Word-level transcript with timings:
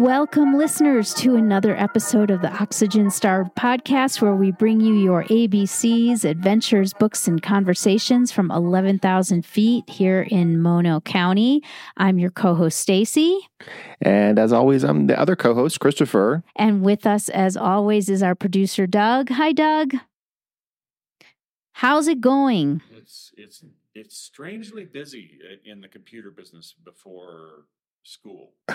Welcome, 0.00 0.56
listeners, 0.56 1.12
to 1.16 1.36
another 1.36 1.76
episode 1.76 2.30
of 2.30 2.40
the 2.40 2.50
Oxygen 2.50 3.10
Starved 3.10 3.54
podcast, 3.54 4.22
where 4.22 4.34
we 4.34 4.50
bring 4.50 4.80
you 4.80 4.94
your 4.94 5.24
ABCs, 5.24 6.24
adventures, 6.24 6.94
books, 6.94 7.28
and 7.28 7.42
conversations 7.42 8.32
from 8.32 8.50
11,000 8.50 9.44
feet 9.44 9.90
here 9.90 10.22
in 10.22 10.58
Mono 10.62 11.00
County. 11.02 11.62
I'm 11.98 12.18
your 12.18 12.30
co 12.30 12.54
host, 12.54 12.78
Stacey. 12.78 13.40
And 14.00 14.38
as 14.38 14.54
always, 14.54 14.84
I'm 14.84 15.06
the 15.06 15.20
other 15.20 15.36
co 15.36 15.52
host, 15.52 15.80
Christopher. 15.80 16.44
And 16.56 16.80
with 16.82 17.06
us, 17.06 17.28
as 17.28 17.54
always, 17.54 18.08
is 18.08 18.22
our 18.22 18.34
producer, 18.34 18.86
Doug. 18.86 19.28
Hi, 19.28 19.52
Doug. 19.52 19.96
How's 21.72 22.08
it 22.08 22.22
going? 22.22 22.80
It's, 22.90 23.32
it's, 23.36 23.62
it's 23.94 24.16
strangely 24.16 24.86
busy 24.86 25.40
in 25.62 25.82
the 25.82 25.88
computer 25.88 26.30
business 26.30 26.74
before 26.82 27.66
school. 28.02 28.52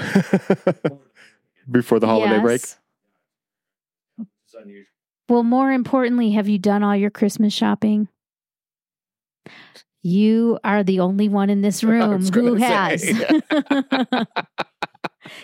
Before 1.71 1.99
the 1.99 2.07
holiday 2.07 2.39
break. 2.39 2.61
Well, 5.27 5.43
more 5.43 5.71
importantly, 5.71 6.31
have 6.31 6.47
you 6.47 6.59
done 6.59 6.83
all 6.83 6.95
your 6.95 7.09
Christmas 7.09 7.51
shopping? 7.53 8.07
You 10.03 10.59
are 10.63 10.83
the 10.83 10.99
only 10.99 11.27
one 11.29 11.49
in 11.49 11.61
this 11.61 11.83
room 11.83 12.21
who 12.21 12.29
gonna 12.29 12.65
has. 12.65 13.03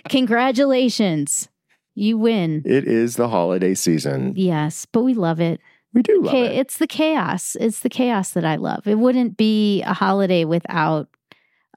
Congratulations. 0.10 1.50
You 1.96 2.18
win. 2.18 2.62
It 2.66 2.86
is 2.88 3.16
the 3.16 3.28
holiday 3.28 3.74
season. 3.74 4.34
Yes, 4.36 4.86
but 4.86 5.02
we 5.02 5.14
love 5.14 5.40
it. 5.40 5.60
We 5.94 6.04
do 6.04 6.22
love 6.22 6.28
Okay, 6.34 6.46
it. 6.46 6.60
it's 6.60 6.78
the 6.78 6.88
chaos. 6.88 7.58
It's 7.60 7.82
the 7.82 7.90
chaos 7.90 8.32
that 8.32 8.46
I 8.46 8.56
love. 8.56 8.88
It 8.88 8.98
wouldn't 9.00 9.36
be 9.36 9.82
a 9.82 9.94
holiday 9.94 10.46
without 10.46 11.10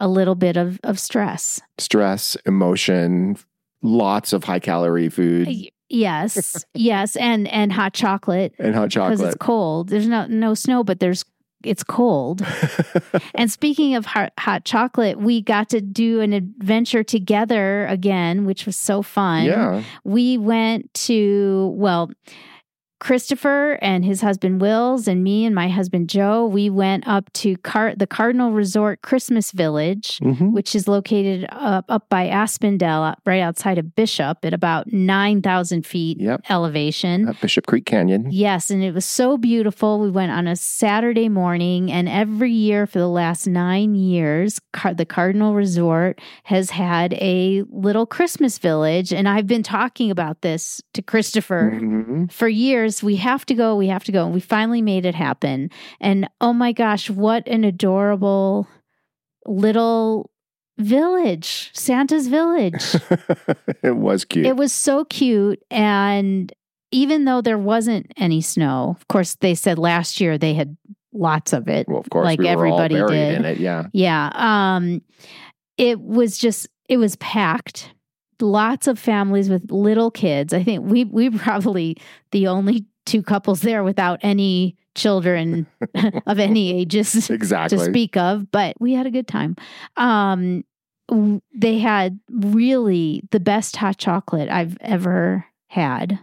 a 0.00 0.08
little 0.08 0.34
bit 0.34 0.56
of, 0.56 0.80
of 0.84 0.98
stress. 0.98 1.60
Stress, 1.78 2.36
emotion, 2.46 3.36
lots 3.82 4.32
of 4.32 4.44
high 4.44 4.60
calorie 4.60 5.08
food 5.08 5.48
Yes, 5.88 6.64
yes, 6.74 7.16
and 7.16 7.46
and 7.48 7.72
hot 7.72 7.92
chocolate 7.94 8.54
and 8.58 8.74
hot 8.74 8.90
chocolate. 8.90 9.18
because 9.18 9.34
it's 9.34 9.42
cold. 9.42 9.88
There's 9.88 10.08
no 10.08 10.26
no 10.26 10.54
snow, 10.54 10.82
but 10.82 11.00
there's 11.00 11.24
it's 11.62 11.84
cold. 11.84 12.42
and 13.34 13.50
speaking 13.50 13.94
of 13.94 14.04
hot, 14.04 14.32
hot 14.38 14.64
chocolate, 14.64 15.18
we 15.18 15.40
got 15.40 15.70
to 15.70 15.80
do 15.80 16.20
an 16.20 16.32
adventure 16.32 17.02
together 17.02 17.86
again, 17.86 18.44
which 18.44 18.66
was 18.66 18.76
so 18.76 19.02
fun. 19.02 19.44
yeah. 19.44 19.82
We 20.04 20.36
went 20.36 20.92
to 20.94 21.72
well, 21.74 22.10
Christopher 23.08 23.78
and 23.82 24.02
his 24.02 24.22
husband 24.22 24.62
Wills 24.62 25.06
and 25.06 25.22
me 25.22 25.44
and 25.44 25.54
my 25.54 25.68
husband 25.68 26.08
Joe. 26.08 26.46
We 26.46 26.70
went 26.70 27.06
up 27.06 27.30
to 27.34 27.54
Car- 27.58 27.94
the 27.94 28.06
Cardinal 28.06 28.50
Resort 28.52 29.02
Christmas 29.02 29.50
Village. 29.52 30.16
hmm 30.22 30.52
Which 30.52 30.74
is 30.74 30.88
located 30.88 31.46
up, 31.50 31.84
up 31.90 32.08
by 32.08 32.28
Aspendell, 32.28 33.10
uh, 33.12 33.14
right 33.26 33.42
outside 33.42 33.76
of 33.76 33.94
Bishop, 33.94 34.38
at 34.42 34.54
about 34.54 34.90
9,000 34.90 35.84
feet 35.84 36.18
Yep. 36.18 36.44
elevation. 36.48 37.28
At 37.28 37.38
Bishop 37.42 37.66
Creek 37.66 37.84
Canyon. 37.84 38.28
Yes, 38.30 38.70
and 38.70 38.82
it 38.82 38.94
was 38.94 39.04
so 39.04 39.36
beautiful. 39.36 40.00
We 40.00 40.10
went 40.10 40.32
on 40.32 40.46
a 40.46 40.56
Saturday 40.56 41.28
morning, 41.28 41.92
and 41.92 42.08
every 42.08 42.52
year 42.52 42.86
for 42.86 43.00
the 43.00 43.06
last 43.08 43.46
nine 43.46 43.94
years, 43.94 44.60
Car- 44.72 44.94
the 44.94 45.04
Cardinal 45.04 45.52
Resort 45.54 46.22
has 46.44 46.70
had 46.70 47.12
a 47.20 47.64
little 47.70 48.06
Christmas 48.06 48.56
village. 48.56 49.12
And 49.12 49.28
I've 49.28 49.46
been 49.46 49.62
talking 49.62 50.10
about 50.10 50.40
this 50.40 50.80
to 50.94 51.02
Christopher 51.02 51.78
Mhm. 51.82 52.32
for 52.32 52.48
years. 52.48 52.93
We 53.02 53.16
have 53.16 53.44
to 53.46 53.54
go, 53.54 53.76
we 53.76 53.88
have 53.88 54.04
to 54.04 54.12
go. 54.12 54.24
And 54.24 54.34
we 54.34 54.40
finally 54.40 54.82
made 54.82 55.06
it 55.06 55.14
happen. 55.14 55.70
And 56.00 56.28
oh 56.40 56.52
my 56.52 56.72
gosh, 56.72 57.10
what 57.10 57.46
an 57.48 57.64
adorable 57.64 58.68
little 59.46 60.30
village, 60.78 61.70
Santa's 61.74 62.28
village. 62.28 62.96
it 63.82 63.96
was 63.96 64.24
cute. 64.24 64.46
It 64.46 64.56
was 64.56 64.72
so 64.72 65.04
cute. 65.04 65.62
And 65.70 66.52
even 66.90 67.24
though 67.24 67.40
there 67.40 67.58
wasn't 67.58 68.12
any 68.16 68.40
snow, 68.40 68.96
of 68.98 69.08
course, 69.08 69.36
they 69.36 69.54
said 69.54 69.78
last 69.78 70.20
year 70.20 70.38
they 70.38 70.54
had 70.54 70.76
lots 71.12 71.52
of 71.52 71.68
it. 71.68 71.88
well, 71.88 71.98
of 71.98 72.10
course, 72.10 72.24
like 72.24 72.38
we 72.38 72.48
everybody 72.48 72.94
buried 72.94 73.10
did. 73.10 73.38
in 73.38 73.44
it. 73.44 73.58
Yeah. 73.58 73.86
Yeah. 73.92 74.30
Um, 74.34 75.02
it 75.76 76.00
was 76.00 76.38
just, 76.38 76.68
it 76.88 76.98
was 76.98 77.16
packed. 77.16 77.92
Lots 78.40 78.86
of 78.86 78.98
families 78.98 79.48
with 79.48 79.70
little 79.70 80.10
kids. 80.10 80.52
I 80.52 80.62
think 80.62 80.84
we 80.90 81.04
we 81.04 81.30
probably 81.30 81.96
the 82.32 82.46
only 82.48 82.86
two 83.06 83.22
couples 83.22 83.60
there 83.60 83.84
without 83.84 84.18
any 84.22 84.76
children 84.94 85.66
of 86.26 86.38
any 86.38 86.72
ages 86.72 87.28
Exactly. 87.30 87.78
to 87.78 87.84
speak 87.84 88.16
of, 88.16 88.50
but 88.50 88.76
we 88.80 88.92
had 88.94 89.06
a 89.06 89.10
good 89.10 89.28
time. 89.28 89.56
Um, 89.96 90.64
they 91.54 91.78
had 91.78 92.18
really 92.30 93.22
the 93.30 93.40
best 93.40 93.76
hot 93.76 93.98
chocolate 93.98 94.48
I've 94.50 94.78
ever 94.80 95.44
had. 95.68 96.18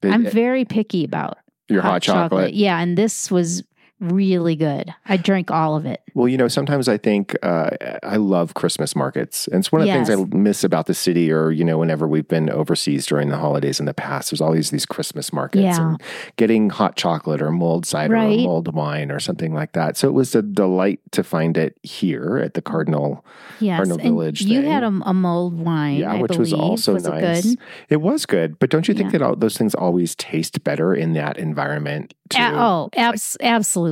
They- 0.00 0.10
I'm 0.10 0.24
very 0.24 0.64
picky 0.64 1.04
about 1.04 1.38
your 1.68 1.82
hot, 1.82 2.02
chocolate. 2.02 2.54
Yeah, 2.54 2.78
and 2.80 2.96
this 2.96 3.30
was 3.30 3.62
really 4.00 4.56
good. 4.56 4.92
I 5.06 5.16
drank 5.16 5.50
all 5.50 5.76
of 5.76 5.86
it. 5.86 6.00
Well, 6.14 6.28
you 6.28 6.36
know, 6.36 6.48
sometimes 6.48 6.88
I 6.88 6.98
think 6.98 7.34
uh, 7.42 7.70
I 8.02 8.16
love 8.16 8.54
Christmas 8.54 8.94
markets. 8.94 9.48
And 9.48 9.60
it's 9.60 9.72
one 9.72 9.80
of 9.82 9.86
the 9.88 9.92
things 9.94 10.10
I 10.10 10.36
miss 10.36 10.62
about 10.62 10.86
the 10.86 10.94
city 10.94 11.32
or, 11.32 11.50
you 11.50 11.64
know, 11.64 11.78
whenever 11.78 12.06
we've 12.06 12.28
been 12.28 12.50
overseas 12.50 13.06
during 13.06 13.30
the 13.30 13.36
holidays 13.38 13.80
in 13.80 13.86
the 13.86 13.94
past, 13.94 14.30
there's 14.30 14.40
always 14.40 14.70
these 14.70 14.86
Christmas 14.86 15.32
markets 15.32 15.62
Yeah. 15.62 15.88
and 15.92 16.02
getting 16.36 16.70
hot 16.70 16.96
chocolate 16.96 17.40
or 17.42 17.50
mulled 17.50 17.86
cider 17.86 18.14
Right. 18.14 18.38
or 18.40 18.42
mulled 18.44 18.74
wine 18.74 19.10
or 19.10 19.18
something 19.20 19.54
like 19.54 19.72
that. 19.72 19.96
So 19.96 20.08
it 20.08 20.12
was 20.12 20.34
a 20.34 20.42
delight 20.42 21.00
to 21.12 21.24
find 21.24 21.56
it 21.56 21.76
here 21.82 22.40
at 22.44 22.54
the 22.54 22.62
Cardinal. 22.62 23.24
Yes, 23.60 23.78
Cardinal 23.78 23.98
and 23.98 24.06
Village 24.08 24.42
you 24.42 24.62
thing. 24.62 24.70
had 24.70 24.82
a, 24.82 24.92
a 25.04 25.14
mulled 25.14 25.58
wine. 25.58 25.96
yeah, 25.96 26.12
I 26.14 26.20
which 26.20 26.36
was 26.36 26.52
also 26.52 26.94
was 26.94 27.04
nice. 27.04 27.44
It 27.44 27.48
good? 27.48 27.58
It 27.88 28.00
was 28.00 28.26
good. 28.26 28.58
But 28.58 28.70
don't 28.70 28.86
you 28.88 28.94
think 28.94 29.12
Yeah. 29.12 29.18
that 29.18 29.22
all, 29.24 29.36
those 29.36 29.56
things 29.56 29.74
always 29.74 30.14
taste 30.14 30.62
better 30.64 30.94
in 30.94 31.12
that 31.14 31.38
environment? 31.38 32.14
Too? 32.30 32.40
Oh, 32.40 32.88
abs- 32.96 33.36
absolutely. 33.40 33.83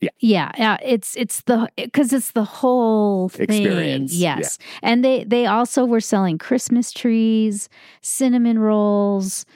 Yeah. 0.00 0.10
yeah. 0.20 0.52
yeah. 0.58 0.76
It's 0.82 1.16
it's 1.16 1.42
the 1.42 1.68
because 1.76 2.12
it's 2.12 2.32
the 2.32 2.44
whole 2.44 3.28
thing. 3.28 3.44
Experience, 3.44 4.12
yeah. 4.14 4.38
Yes, 4.38 4.58
and 4.82 5.04
they 5.04 5.24
they 5.24 5.46
also 5.46 5.84
were 5.84 6.00
selling 6.00 6.38
Christmas 6.38 6.92
trees, 6.92 7.68
cinnamon 8.02 8.58
rolls, 8.58 9.46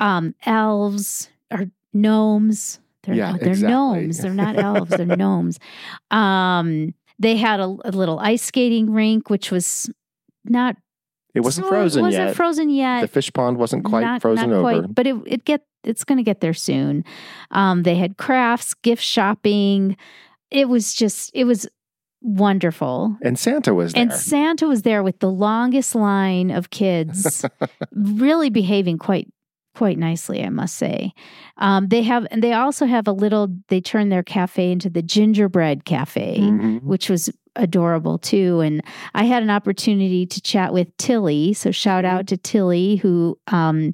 um, 0.00 0.34
elves 0.46 1.28
or 1.50 1.66
gnomes. 1.92 2.80
They're, 3.02 3.14
Yeah, 3.14 3.36
they're 3.38 3.50
exactly. 3.50 3.68
gnomes. 3.74 4.18
They're 4.18 4.32
not 4.34 4.58
elves. 4.58 4.90
They're 4.90 5.04
gnomes. 5.16 5.58
Um, 6.10 6.94
they 7.18 7.36
had 7.36 7.60
a, 7.60 7.64
a 7.84 7.90
little 7.90 8.18
ice 8.18 8.42
skating 8.42 8.90
rink, 8.92 9.28
which 9.30 9.50
was 9.50 9.90
not 10.44 10.76
It 11.34 11.40
wasn't 11.40 11.66
frozen 11.68 12.00
It 12.00 12.06
wasn't 12.08 12.26
yet. 12.28 12.36
frozen 12.36 12.70
yet. 12.70 13.00
the 13.02 13.08
fish 13.08 13.32
pond 13.32 13.58
wasn't 13.58 13.84
quite 13.84 14.02
Not- 14.02 14.22
frozen 14.22 14.50
not 14.50 14.64
over. 14.64 14.88
but 14.88 15.06
it 15.06 15.16
it 15.26 15.44
get 15.44 15.62
it's 15.84 16.04
going 16.04 16.16
to 16.18 16.22
get 16.24 16.40
there 16.40 16.54
soon. 16.54 17.04
Um, 17.50 17.82
they 17.82 17.96
had 17.96 18.16
crafts, 18.16 18.72
gift 18.74 19.02
shopping. 19.02 19.96
It 20.50 20.68
was 20.68 20.94
just 20.94 21.30
it 21.34 21.44
was 21.44 21.68
wonderful. 22.22 23.16
And 23.22 23.38
Santa 23.38 23.74
was 23.74 23.92
there. 23.92 24.02
And 24.02 24.12
Santa 24.12 24.66
was 24.66 24.82
there 24.82 25.02
with 25.02 25.18
the 25.18 25.30
longest 25.30 25.94
line 25.94 26.50
of 26.50 26.70
kids, 26.70 27.44
really 27.92 28.50
behaving 28.50 28.98
quite 28.98 29.28
quite 29.74 29.98
nicely, 29.98 30.42
I 30.44 30.50
must 30.50 30.76
say. 30.76 31.12
Um, 31.58 31.88
they 31.88 32.02
have 32.02 32.26
and 32.30 32.42
they 32.42 32.52
also 32.52 32.86
have 32.86 33.06
a 33.08 33.12
little. 33.12 33.48
They 33.68 33.80
turned 33.80 34.10
their 34.12 34.22
cafe 34.22 34.70
into 34.70 34.88
the 34.88 35.02
gingerbread 35.02 35.84
cafe 35.84 36.38
Mhm. 36.40 36.82
which 36.82 37.10
was 37.10 37.30
adorable 37.56 38.18
too. 38.18 38.60
And 38.60 38.82
I 39.14 39.24
had 39.24 39.42
an 39.42 39.50
opportunity 39.50 40.26
to 40.26 40.40
chat 40.40 40.72
with 40.72 40.94
Tilly. 40.96 41.52
So 41.52 41.70
shout 41.70 42.04
out 42.04 42.26
to 42.28 42.36
Tilly 42.36 42.96
who 42.96 43.38
um, 43.48 43.92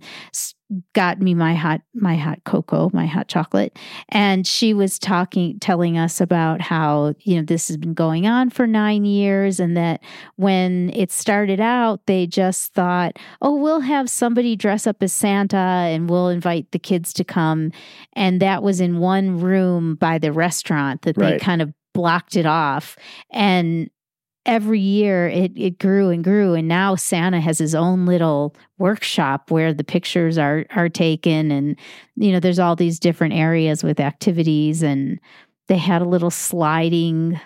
got 0.93 1.21
me 1.21 1.35
my 1.35 1.55
hot 1.55 1.81
my 1.95 2.17
hot 2.17 2.41
cocoa, 2.45 2.91
my 2.93 3.07
hot 3.07 3.29
chocolate, 3.29 3.77
and 4.09 4.47
she 4.47 4.73
was 4.73 4.99
talking, 4.99 5.59
telling 5.59 5.99
us 5.99 6.21
about 6.21 6.61
how 6.61 7.15
you 7.21 7.37
know 7.37 7.43
this 7.43 7.69
has 7.69 7.77
been 7.77 7.95
going 7.95 8.27
on 8.27 8.51
for 8.51 8.67
nine 8.67 9.05
years, 9.05 9.59
and 9.59 9.77
that 9.77 10.01
when 10.37 10.91
it 10.95 11.11
started 11.11 11.61
out, 11.61 12.07
they 12.07 12.27
just 12.27 12.73
thought, 12.73 13.19
oh, 13.43 13.55
we'll 13.57 13.81
have 13.81 14.09
somebody 14.09 14.55
dress 14.55 14.87
up 14.87 15.03
as 15.03 15.13
Santa 15.13 15.57
and 15.57 16.09
we'll 16.09 16.29
invite 16.29 16.71
the 16.71 16.79
kids 16.79 17.13
to 17.15 17.25
come, 17.25 17.73
and 18.13 18.41
that 18.41 18.63
was 18.63 18.81
in 18.81 18.99
one 18.99 19.41
room 19.41 19.97
by 19.97 20.19
the 20.19 20.33
restaurant 20.33 21.03
that 21.03 21.17
they 21.17 21.39
kind 21.39 21.63
of 21.63 21.73
blocked 22.01 22.37
it 22.37 22.47
off. 22.47 22.97
And 23.31 23.91
every 24.47 24.81
year 24.81 25.29
it 25.29 25.53
it 25.55 25.79
grew 25.79 26.09
and 26.09 26.25
grew. 26.25 26.55
And 26.55 26.67
now 26.67 26.95
Santa 26.95 27.41
has 27.41 27.59
his 27.59 27.75
own 27.75 28.07
little 28.07 28.55
workshop 28.79 29.51
where 29.51 29.75
the 29.75 29.85
pictures 29.85 30.39
are 30.39 30.65
are 30.71 30.89
taken. 30.89 31.51
And 31.51 31.79
you 32.17 32.33
know 32.33 32.41
there's 32.41 32.59
all 32.59 32.75
these 32.77 32.99
different 32.99 33.35
areas 33.35 33.85
with 33.85 34.01
activities. 34.01 34.83
And 34.83 35.21
they 35.69 35.77
had 35.77 36.01
a 36.03 36.09
little 36.09 36.31
sliding 36.31 37.39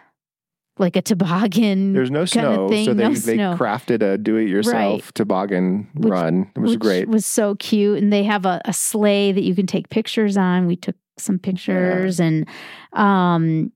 like 0.78 0.96
a 0.96 1.02
toboggan 1.02 1.92
There's 1.92 2.10
no 2.10 2.24
snow, 2.24 2.66
so 2.66 2.68
they, 2.68 2.86
no 2.86 3.08
they 3.10 3.36
snow. 3.36 3.54
crafted 3.56 4.02
a 4.02 4.18
do-it-yourself 4.18 4.74
Right. 5.04 5.14
toboggan 5.14 5.88
Which- 5.94 6.10
run. 6.10 6.50
It 6.56 6.60
was 6.60 6.76
great. 6.76 7.08
was 7.08 7.24
so 7.26 7.54
cute. 7.56 8.02
And 8.02 8.12
they 8.12 8.24
have 8.24 8.44
a, 8.44 8.60
a 8.64 8.72
sleigh 8.72 9.30
that 9.32 9.42
you 9.44 9.54
can 9.54 9.66
take 9.68 9.88
pictures 9.88 10.36
on. 10.36 10.66
We 10.66 10.74
took 10.76 10.96
some 11.18 11.38
pictures. 11.38 12.18
And 12.20 12.46
um 12.92 13.70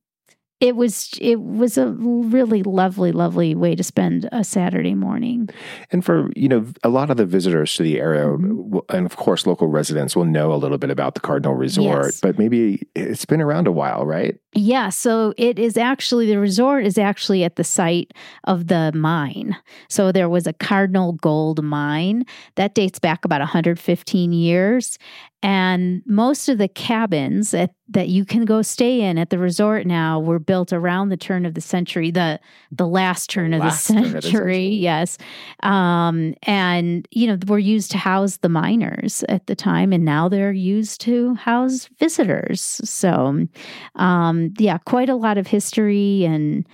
it 0.61 0.75
was 0.77 1.11
it 1.21 1.41
was 1.41 1.79
a 1.79 1.87
really 1.89 2.63
lovely 2.65 3.13
lovely 3.13 3.55
way 3.55 3.75
to 3.77 3.83
spend 3.85 4.29
a 4.33 4.43
saturday 4.43 4.95
morning 4.95 5.49
And 5.91 6.05
for 6.05 6.31
you 6.35 6.49
know, 6.49 6.67
a 6.83 6.89
lot 6.89 7.11
of 7.11 7.17
the 7.17 7.25
visitors 7.27 7.75
to 7.77 7.83
the 7.83 8.01
area, 8.01 8.25
Mhm. 8.27 8.81
and 8.91 9.07
of 9.07 9.17
course, 9.17 9.47
local 9.47 9.69
residents 9.69 10.15
will 10.17 10.25
know 10.25 10.53
a 10.53 10.57
little 10.57 10.79
bit 10.79 10.91
about 10.91 11.15
the 11.15 11.21
Cardinal 11.21 11.55
Resort. 11.55 12.05
Yes. 12.07 12.21
But 12.21 12.39
maybe 12.39 12.83
it's 12.95 13.25
been 13.25 13.41
around 13.41 13.67
a 13.67 13.73
while, 13.73 14.05
right? 14.07 14.37
Yeah, 14.55 14.89
so 14.91 15.33
it 15.37 15.59
is 15.59 15.77
actually 15.77 16.27
the 16.27 16.39
resort 16.39 16.85
is 16.85 16.99
actually 16.99 17.45
at 17.45 17.57
the 17.57 17.65
site 17.65 18.13
of 18.45 18.67
the 18.69 18.93
mine. 18.95 19.57
So 19.89 20.13
there 20.13 20.29
was 20.29 20.47
a 20.47 20.53
Cardinal 20.53 21.13
Gold 21.13 21.63
mine 21.63 22.25
that 22.57 22.75
dates 22.75 22.99
back 22.99 23.25
about 23.25 23.41
115 23.41 24.33
years. 24.33 24.99
And 25.41 26.03
most 26.05 26.49
of 26.49 26.59
the 26.59 26.67
cabins 26.67 27.53
that, 27.53 27.71
that 27.91 28.09
you 28.09 28.25
can 28.25 28.45
go 28.45 28.61
stay 28.61 29.01
in 29.03 29.19
at 29.19 29.31
the 29.31 29.39
resort 29.39 29.87
now 29.87 30.19
were 30.19 30.41
built 30.41 30.73
around 30.73 31.11
the 31.11 31.17
turn 31.17 31.47
of 31.47 31.55
the 31.55 31.61
century, 31.61 32.11
the 32.11 32.41
the 32.73 32.89
last 32.89 33.31
turn 33.31 33.55
of 33.55 33.61
the 33.61 33.67
Last 33.67 33.89
of 33.91 33.97
the 33.97 34.03
century. 34.03 34.21
century. 34.23 34.67
Yes. 34.89 35.17
Um, 35.63 36.35
and, 36.43 37.07
you 37.13 37.29
know, 37.29 37.39
were 37.47 37.59
used 37.61 37.93
to 37.93 37.99
house 37.99 38.39
the 38.39 38.49
miners 38.49 39.23
at 39.29 39.47
the 39.47 39.55
time, 39.55 39.93
and 39.93 40.05
now 40.05 40.29
they're 40.29 40.51
used 40.53 41.01
to 41.03 41.35
house 41.35 41.89
visitors. 42.01 42.61
So, 42.83 43.47
um, 43.95 44.55
yeah, 44.59 44.79
quite 44.79 45.09
a 45.09 45.15
lot 45.15 45.39
of 45.39 45.47
history 45.47 46.25
and 46.25 46.67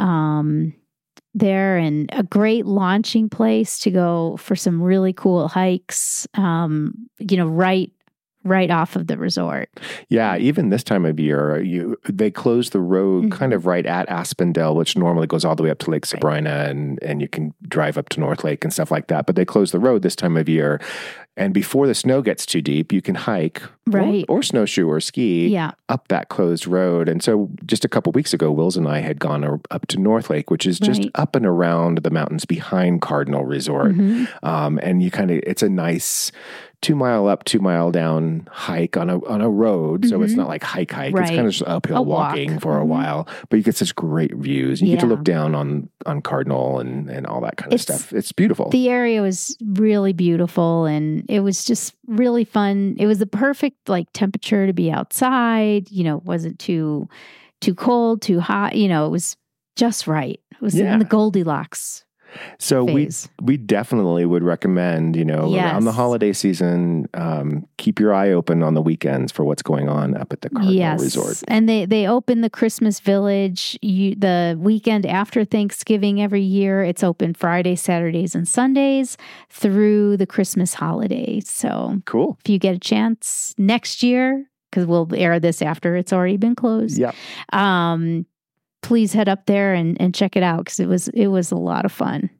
um, 0.00 0.74
there, 1.34 1.76
and 1.76 2.08
a 2.12 2.24
great 2.24 2.66
launching 2.66 3.28
place 3.28 3.78
to 3.80 3.90
go 3.92 4.36
for 4.38 4.56
some 4.56 4.82
really 4.82 5.12
cool 5.12 5.46
hikes. 5.46 6.26
Um, 6.34 6.94
you 7.18 7.36
know, 7.36 7.46
right 7.46 7.92
right 8.44 8.70
off 8.70 8.96
of 8.96 9.06
the 9.08 9.18
resort. 9.18 9.68
Yeah, 10.08 10.36
even 10.36 10.70
this 10.70 10.84
time 10.84 11.04
of 11.04 11.18
year, 11.20 11.60
you 11.60 11.96
they 12.08 12.30
close 12.30 12.70
the 12.70 12.80
road 12.80 13.24
Mhm. 13.26 13.30
kind 13.32 13.52
of 13.52 13.66
right 13.66 13.84
at 13.86 14.08
Aspendell, 14.08 14.74
which 14.76 14.96
normally 14.96 15.26
goes 15.26 15.44
all 15.44 15.56
the 15.56 15.62
way 15.62 15.70
up 15.70 15.78
to 15.80 15.90
Lake 15.90 16.06
Sabrina, 16.06 16.66
and 16.68 16.98
and 17.02 17.20
you 17.20 17.28
can 17.28 17.52
drive 17.68 17.98
up 17.98 18.08
to 18.10 18.20
North 18.20 18.44
Lake 18.44 18.64
and 18.64 18.72
stuff 18.72 18.90
like 18.90 19.08
that. 19.08 19.26
But 19.26 19.36
they 19.36 19.44
close 19.44 19.72
the 19.72 19.80
road 19.80 20.02
this 20.02 20.16
time 20.16 20.36
of 20.36 20.48
year, 20.48 20.80
and 21.36 21.52
before 21.52 21.86
the 21.86 21.94
snow 21.94 22.22
gets 22.22 22.46
too 22.46 22.62
deep, 22.62 22.92
you 22.92 23.02
can 23.02 23.14
hike, 23.14 23.62
or- 23.62 23.68
Right. 24.00 24.24
or, 24.28 24.42
snowshoe 24.42 24.86
or 24.86 25.00
ski 25.00 25.48
Yeah, 25.48 25.70
up 25.88 26.08
that 26.08 26.28
closed 26.28 26.66
road. 26.66 27.08
And 27.08 27.22
so, 27.22 27.50
just 27.66 27.84
a 27.84 27.88
couple 27.88 28.12
weeks 28.12 28.32
ago, 28.34 28.50
Wills 28.52 28.76
and 28.76 28.86
I 28.88 28.98
had 29.00 29.18
gone 29.18 29.44
up 29.70 29.86
to 29.88 29.98
North 30.00 30.30
Lake, 30.30 30.50
which 30.50 30.66
is 30.66 30.78
just 30.78 31.02
Right. 31.02 31.10
up 31.14 31.34
and 31.36 31.46
around 31.46 31.98
the 31.98 32.10
mountains 32.10 32.44
behind 32.44 33.00
Cardinal 33.02 33.44
Resort. 33.44 33.94
Mhm. 33.96 34.28
Um, 34.42 34.78
and 34.82 35.02
you 35.02 35.10
kind 35.10 35.30
of, 35.30 35.40
it's 35.46 35.62
a 35.62 35.68
nice 35.68 36.30
two 36.80 36.94
mile 36.94 37.26
up, 37.26 37.42
two 37.44 37.58
mile 37.58 37.90
down 37.90 38.48
hike 38.52 38.96
on 38.96 39.10
a 39.10 39.24
on 39.26 39.40
a 39.40 39.50
road. 39.50 40.06
So 40.06 40.22
it's 40.22 40.34
Mhm. 40.34 40.36
not 40.38 40.48
like 40.48 40.62
hike 40.62 40.92
hike. 40.92 41.12
It's 41.16 41.30
kind 41.30 41.46
of 41.46 41.52
just 41.52 41.68
uphill 41.68 41.96
A 41.98 42.02
walk. 42.02 42.28
walking 42.30 42.58
for 42.60 42.78
a 42.78 42.84
Mhm. 42.84 42.88
while, 42.88 43.28
but 43.48 43.56
you 43.56 43.62
get 43.64 43.76
such 43.76 43.94
great 43.96 44.34
views. 44.36 44.80
You 44.80 44.88
get 44.88 45.00
to 45.00 45.06
look 45.06 45.24
down 45.24 45.54
on 45.54 45.88
on 46.06 46.22
Cardinal 46.22 46.78
and 46.78 47.10
and 47.10 47.26
all 47.26 47.40
that 47.40 47.56
kind 47.56 47.72
of 47.72 47.80
It's- 47.80 48.00
stuff. 48.00 48.12
It's 48.16 48.30
beautiful. 48.32 48.70
The 48.70 48.88
area 48.88 49.20
was 49.22 49.56
really 49.74 50.12
beautiful 50.12 50.84
and 50.86 51.24
it 51.28 51.40
was 51.40 51.64
just 51.64 51.94
really 52.06 52.44
fun. 52.44 52.94
It 52.98 53.06
was 53.06 53.18
the 53.18 53.26
perfect 53.26 53.88
like 53.88 54.06
temperature 54.12 54.66
to 54.66 54.72
be 54.72 54.90
outside, 54.92 55.90
you 55.90 56.04
know, 56.04 56.18
it 56.18 56.24
wasn't 56.24 56.58
too 56.58 57.08
too 57.60 57.74
cold, 57.74 58.22
too 58.22 58.38
hot, 58.38 58.76
you 58.76 58.86
know, 58.86 59.04
it 59.04 59.10
was 59.10 59.36
just 59.74 60.06
right. 60.06 60.38
It 60.52 60.60
was 60.60 60.76
Yeah. 60.76 60.92
in 60.92 61.00
the 61.00 61.04
Goldilocks 61.04 62.04
so 62.58 62.84
we 62.84 63.06
phase. 63.06 63.28
we 63.42 63.56
definitely 63.56 64.26
would 64.26 64.42
recommend, 64.42 65.16
you 65.16 65.24
know, 65.24 65.54
around 65.54 65.84
the 65.84 65.92
holiday 65.92 66.32
season, 66.32 67.08
um, 67.14 67.66
keep 67.76 67.98
your 67.98 68.14
eye 68.14 68.30
open 68.30 68.62
on 68.62 68.74
the 68.74 68.82
weekends 68.82 69.32
for 69.32 69.44
what's 69.44 69.62
going 69.62 69.88
on 69.88 70.16
up 70.16 70.32
at 70.32 70.42
the 70.42 70.50
Cardinal 70.50 70.74
yes. 70.74 71.00
Resort. 71.00 71.42
And 71.48 71.68
they 71.68 71.84
they 71.84 72.06
open 72.06 72.40
the 72.40 72.50
Christmas 72.50 73.00
Village 73.00 73.78
you, 73.82 74.14
the 74.14 74.56
weekend 74.60 75.06
after 75.06 75.44
Thanksgiving 75.44 76.20
every 76.20 76.42
year. 76.42 76.82
It's 76.82 77.02
open 77.02 77.34
Friday, 77.34 77.76
Saturdays, 77.76 78.34
and 78.34 78.46
Sundays 78.46 79.16
through 79.50 80.16
the 80.16 80.26
Christmas 80.26 80.74
holiday. 80.74 81.40
So 81.40 82.00
Cool. 82.04 82.38
if 82.44 82.50
you 82.50 82.58
get 82.58 82.74
a 82.74 82.78
chance 82.78 83.54
next 83.58 84.02
year, 84.02 84.48
because 84.70 84.86
we'll 84.86 85.08
air 85.14 85.40
this 85.40 85.62
after 85.62 85.96
it's 85.96 86.12
already 86.12 86.36
been 86.36 86.54
closed. 86.54 86.98
Yeah. 86.98 87.12
Um, 87.52 88.26
please 88.82 89.12
head 89.12 89.28
up 89.28 89.46
there 89.46 89.74
and, 89.74 90.00
and 90.00 90.14
check 90.14 90.36
it 90.36 90.42
out 90.42 90.64
because 90.64 90.80
it 90.80 90.86
was 90.86 91.08
it 91.08 91.28
was 91.28 91.50
a 91.50 91.56
lot 91.56 91.84
of 91.84 91.92
fun. 91.92 92.30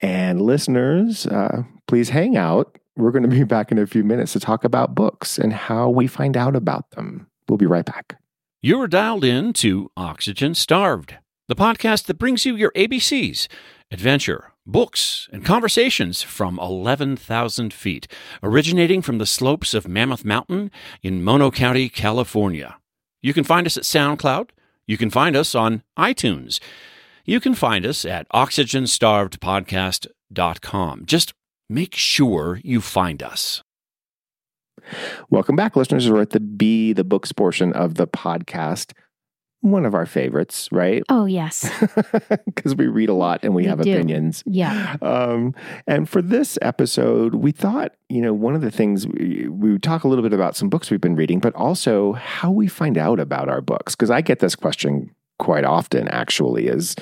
And 0.00 0.40
listeners, 0.40 1.26
uh, 1.26 1.62
please 1.86 2.10
hang 2.10 2.36
out. 2.36 2.78
We're 2.96 3.10
going 3.10 3.22
to 3.22 3.28
be 3.28 3.44
back 3.44 3.72
in 3.72 3.78
a 3.78 3.86
few 3.86 4.04
minutes 4.04 4.32
to 4.34 4.40
talk 4.40 4.64
about 4.64 4.94
books 4.94 5.38
and 5.38 5.52
how 5.52 5.88
we 5.88 6.06
find 6.06 6.36
out 6.36 6.56
about 6.56 6.90
them. 6.90 7.26
We'll 7.48 7.58
be 7.58 7.66
right 7.66 7.84
back. 7.84 8.18
You're 8.62 8.88
dialed 8.88 9.24
in 9.24 9.52
to 9.54 9.90
Oxygen 9.96 10.54
Starved, 10.54 11.16
the 11.48 11.54
podcast 11.54 12.06
that 12.06 12.18
brings 12.18 12.46
you 12.46 12.56
your 12.56 12.72
ABCs, 12.72 13.46
adventure, 13.90 14.52
books, 14.66 15.28
and 15.32 15.44
conversations 15.44 16.22
from 16.22 16.58
11,000 16.58 17.74
feet, 17.74 18.06
originating 18.42 19.02
from 19.02 19.18
the 19.18 19.26
slopes 19.26 19.74
of 19.74 19.86
Mammoth 19.86 20.24
Mountain 20.24 20.70
in 21.02 21.22
Mono 21.22 21.50
County, 21.50 21.90
California. 21.90 22.76
You 23.20 23.34
can 23.34 23.44
find 23.44 23.66
us 23.66 23.76
at 23.76 23.84
SoundCloud. 23.84 24.50
You 24.86 24.98
can 24.98 25.10
find 25.10 25.36
us 25.36 25.54
on 25.54 25.82
iTunes. 25.98 26.60
You 27.24 27.40
can 27.40 27.54
find 27.54 27.86
us 27.86 28.04
at 28.04 28.28
oxygenstarvedpodcast.com. 28.30 31.06
Just 31.06 31.32
make 31.70 31.94
sure 31.94 32.60
you 32.62 32.82
find 32.82 33.22
us. 33.22 33.62
Welcome 35.30 35.56
back, 35.56 35.76
listeners. 35.76 36.10
We're 36.10 36.20
at 36.20 36.28
the 36.30 36.40
B, 36.40 36.92
the 36.92 37.04
books 37.04 37.32
portion 37.32 37.72
of 37.72 37.94
the 37.94 38.06
podcast. 38.06 38.92
One 39.64 39.86
of 39.86 39.94
our 39.94 40.04
favorites, 40.04 40.68
right? 40.70 41.02
Oh 41.08 41.24
yes, 41.24 41.70
Because 42.44 42.76
we 42.76 42.86
read 42.86 43.08
a 43.08 43.14
lot 43.14 43.40
and 43.42 43.54
we, 43.54 43.62
We 43.62 43.68
have 43.68 43.80
do. 43.80 43.90
opinions. 43.92 44.42
yeah, 44.46 44.96
Um, 45.00 45.54
and 45.86 46.06
for 46.06 46.20
this 46.20 46.58
episode, 46.60 47.34
we 47.34 47.50
thought, 47.50 47.92
you 48.10 48.20
know, 48.20 48.34
one 48.34 48.54
of 48.54 48.60
the 48.60 48.70
things 48.70 49.06
we, 49.06 49.46
we 49.48 49.72
would 49.72 49.82
talk 49.82 50.04
a 50.04 50.08
little 50.08 50.22
bit 50.22 50.34
about 50.34 50.54
some 50.54 50.68
books 50.68 50.90
we've 50.90 51.00
been 51.00 51.16
reading, 51.16 51.38
but 51.38 51.54
also 51.54 52.12
how 52.12 52.50
we 52.50 52.66
find 52.66 52.98
out 52.98 53.18
about 53.18 53.48
our 53.48 53.62
books. 53.62 53.94
Because 53.94 54.10
I 54.10 54.20
get 54.20 54.40
this 54.40 54.54
question 54.54 55.14
quite 55.38 55.64
often, 55.64 56.08
actually, 56.08 56.66
is 56.66 56.94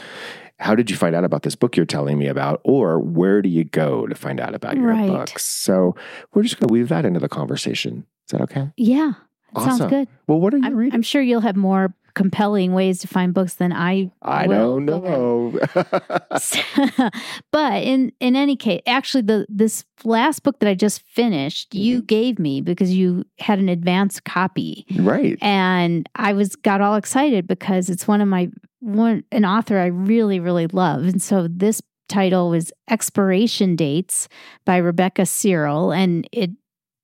how 0.61 0.77
did 0.77 0.89
you 0.89 0.97
find 0.97 1.17
out 1.17 1.25
about 1.25 1.43
this 1.43 1.57
book 1.57 1.77
you're 1.77 1.85
telling 1.85 2.17
me 2.17 2.29
about? 2.29 2.61
Or 2.63 3.01
where 3.01 3.43
do 3.43 3.49
you 3.49 3.65
go 3.65 4.07
to 4.07 4.15
find 4.15 4.39
out 4.39 4.55
about 4.55 4.77
your 4.77 4.87
Right. 4.87 5.09
books? 5.11 5.45
So 5.45 5.97
we're 6.33 6.45
just 6.45 6.61
going 6.61 6.69
to 6.69 6.73
weave 6.73 6.91
that 6.91 7.05
into 7.05 7.19
the 7.19 7.29
conversation. 7.29 8.07
Is 8.29 8.31
that 8.31 8.41
okay? 8.43 8.71
yeah. 8.77 9.15
Awesome. 9.55 9.77
Sounds 9.77 9.91
good. 9.91 10.09
Well, 10.29 10.41
what 10.41 10.55
are 10.55 10.59
you 10.59 10.65
I'm, 10.65 10.75
reading? 10.77 10.95
I'm 10.95 11.03
sure 11.03 11.21
you'll 11.21 11.43
have 11.43 11.57
more 11.57 11.93
compelling 12.15 12.73
ways 12.73 12.99
to 13.01 13.09
find 13.09 13.33
books 13.35 13.55
than 13.55 13.73
I. 13.73 14.11
I 14.23 14.47
don't 14.47 14.85
know. 14.85 15.59
but 17.51 17.83
in 17.83 18.13
in 18.21 18.37
any 18.37 18.57
case, 18.57 18.83
actually, 18.87 19.23
the 19.23 19.47
this 19.49 19.85
last 20.05 20.43
book 20.43 20.59
that 20.61 20.69
I 20.69 20.75
just 20.75 21.03
finished, 21.03 21.75
you 21.75 21.99
Mm-hmm. 21.99 22.07
gave 22.07 22.39
me 22.39 22.61
because 22.61 22.95
you 22.95 23.25
had 23.39 23.59
an 23.59 23.69
advanced 23.69 24.25
copy, 24.25 24.87
right. 24.99 25.39
and 25.43 26.09
I 26.15 26.33
was 26.33 26.57
got 26.57 26.81
all 26.81 26.97
excited 26.97 27.47
because 27.47 27.91
it's 27.91 28.09
one 28.09 28.21
of 28.21 28.29
my 28.29 28.51
one 28.81 29.25
an 29.31 29.45
author 29.45 29.79
I 29.79 29.87
really 29.87 30.41
really 30.41 30.67
love, 30.67 31.03
and 31.05 31.21
so 31.23 31.47
this 31.49 31.81
title 32.09 32.51
was 32.51 32.73
Expiration 32.91 33.77
Dates 33.77 34.29
by 34.65 34.77
Rebecca 34.77 35.25
Serle, 35.27 35.93
and 35.93 36.29
it 36.33 36.51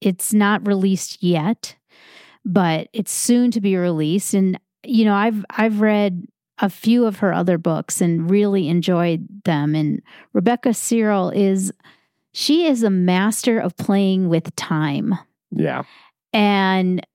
it's 0.01 0.33
not 0.33 0.67
released 0.67 1.23
yet, 1.23 1.77
but 2.45 2.89
it's 2.93 3.13
soon 3.13 3.51
to 3.53 3.61
be 3.61 3.77
released. 3.77 4.33
And 4.35 4.59
you 4.89 5.05
know, 5.05 5.15
I've 5.15 5.45
I've 5.51 5.81
read 5.81 6.27
a 6.59 6.69
few 6.69 7.07
of 7.07 7.19
her 7.19 7.33
other 7.33 7.57
books 7.59 8.01
and 8.01 8.29
really 8.31 8.69
enjoyed 8.69 9.27
them. 9.45 9.75
And 9.77 10.03
Rebecca 10.33 10.71
Serle 10.75 11.31
is 11.31 11.73
she 12.33 12.67
is 12.67 12.83
a 12.83 12.91
master 12.91 13.59
of 13.61 13.77
playing 13.77 14.29
with 14.29 14.55
time 14.57 15.15
Yeah. 15.51 15.83
and 16.33 17.07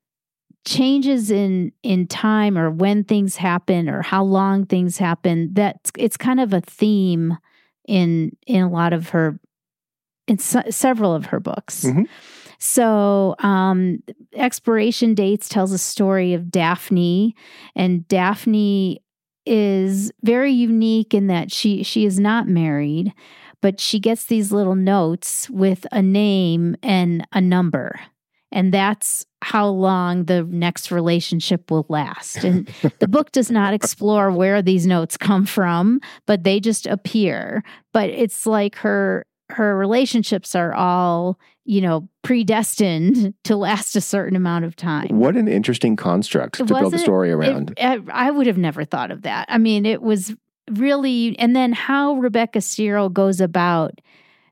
changes 0.65 1.29
in 1.29 1.73
in 1.83 2.07
time 2.07 2.57
or 2.57 2.71
when 2.71 3.03
things 3.03 3.35
happen 3.35 3.89
or 3.89 4.01
how 4.01 4.23
long 4.23 4.65
things 4.65 4.97
happen 4.97 5.49
that's 5.53 5.91
it's 5.97 6.15
kind 6.15 6.39
of 6.39 6.53
a 6.53 6.61
theme 6.61 7.37
in 7.85 8.31
in 8.47 8.63
a 8.63 8.69
lot 8.69 8.93
of 8.93 9.09
her 9.09 9.37
in 10.25 10.37
se- 10.37 10.71
several 10.71 11.13
of 11.13 11.25
her 11.27 11.39
books 11.41 11.83
Mhm. 11.83 12.07
So 12.63 13.35
um 13.39 14.01
expiration 14.33 15.13
dates 15.13 15.49
tells 15.49 15.71
a 15.71 15.77
story 15.77 16.33
of 16.33 16.49
daphne 16.49 17.35
and 17.75 18.07
daphne 18.07 19.03
is 19.45 20.11
very 20.21 20.51
unique 20.51 21.13
in 21.13 21.27
that 21.27 21.51
she 21.51 21.83
she 21.83 22.05
is 22.05 22.19
not 22.19 22.47
married, 22.47 23.13
but 23.61 23.79
she 23.79 23.99
gets 23.99 24.25
these 24.25 24.51
little 24.51 24.75
notes 24.75 25.49
with 25.49 25.85
a 25.91 26.01
name 26.01 26.75
and 26.81 27.25
a 27.33 27.41
number. 27.41 27.99
And 28.51 28.71
that's 28.71 29.25
how 29.41 29.67
long 29.67 30.25
the 30.25 30.43
next 30.43 30.91
relationship 30.91 31.71
will 31.71 31.87
last. 31.89 32.43
And 32.43 32.69
the 32.99 33.07
book 33.07 33.31
does 33.31 33.49
not 33.49 33.73
explore 33.73 34.31
where 34.31 34.61
these 34.61 34.85
notes 34.85 35.17
come 35.17 35.45
from, 35.45 35.99
but 36.27 36.43
they 36.43 36.59
just 36.59 36.85
appear. 36.85 37.63
But 37.93 38.09
it's 38.11 38.45
like 38.45 38.75
her 38.75 39.25
her 39.53 39.77
relationships 39.77 40.55
are 40.55 40.73
all 40.73 41.39
you 41.65 41.79
know 41.81 42.07
predestined 42.23 43.33
to 43.43 43.55
last 43.55 43.95
a 43.95 44.01
certain 44.01 44.35
amount 44.35 44.65
of 44.65 44.75
time 44.75 45.07
What 45.19 45.35
an 45.37 45.47
interesting 45.47 45.95
construct 45.95 46.55
to 46.55 46.65
build 46.65 46.93
a 46.93 46.97
story 46.97 47.31
around. 47.31 47.73
I 47.79 47.99
I 48.11 48.31
would 48.31 48.47
have 48.47 48.57
never 48.57 48.83
thought 48.85 49.11
of 49.11 49.21
that. 49.23 49.45
I 49.49 49.57
mean, 49.57 49.85
it 49.85 50.01
was 50.01 50.35
really, 50.71 51.37
and 51.39 51.55
then 51.55 51.73
how 51.73 52.13
Rebecca 52.15 52.59
Serle 52.61 53.09
goes 53.09 53.41
about 53.41 53.99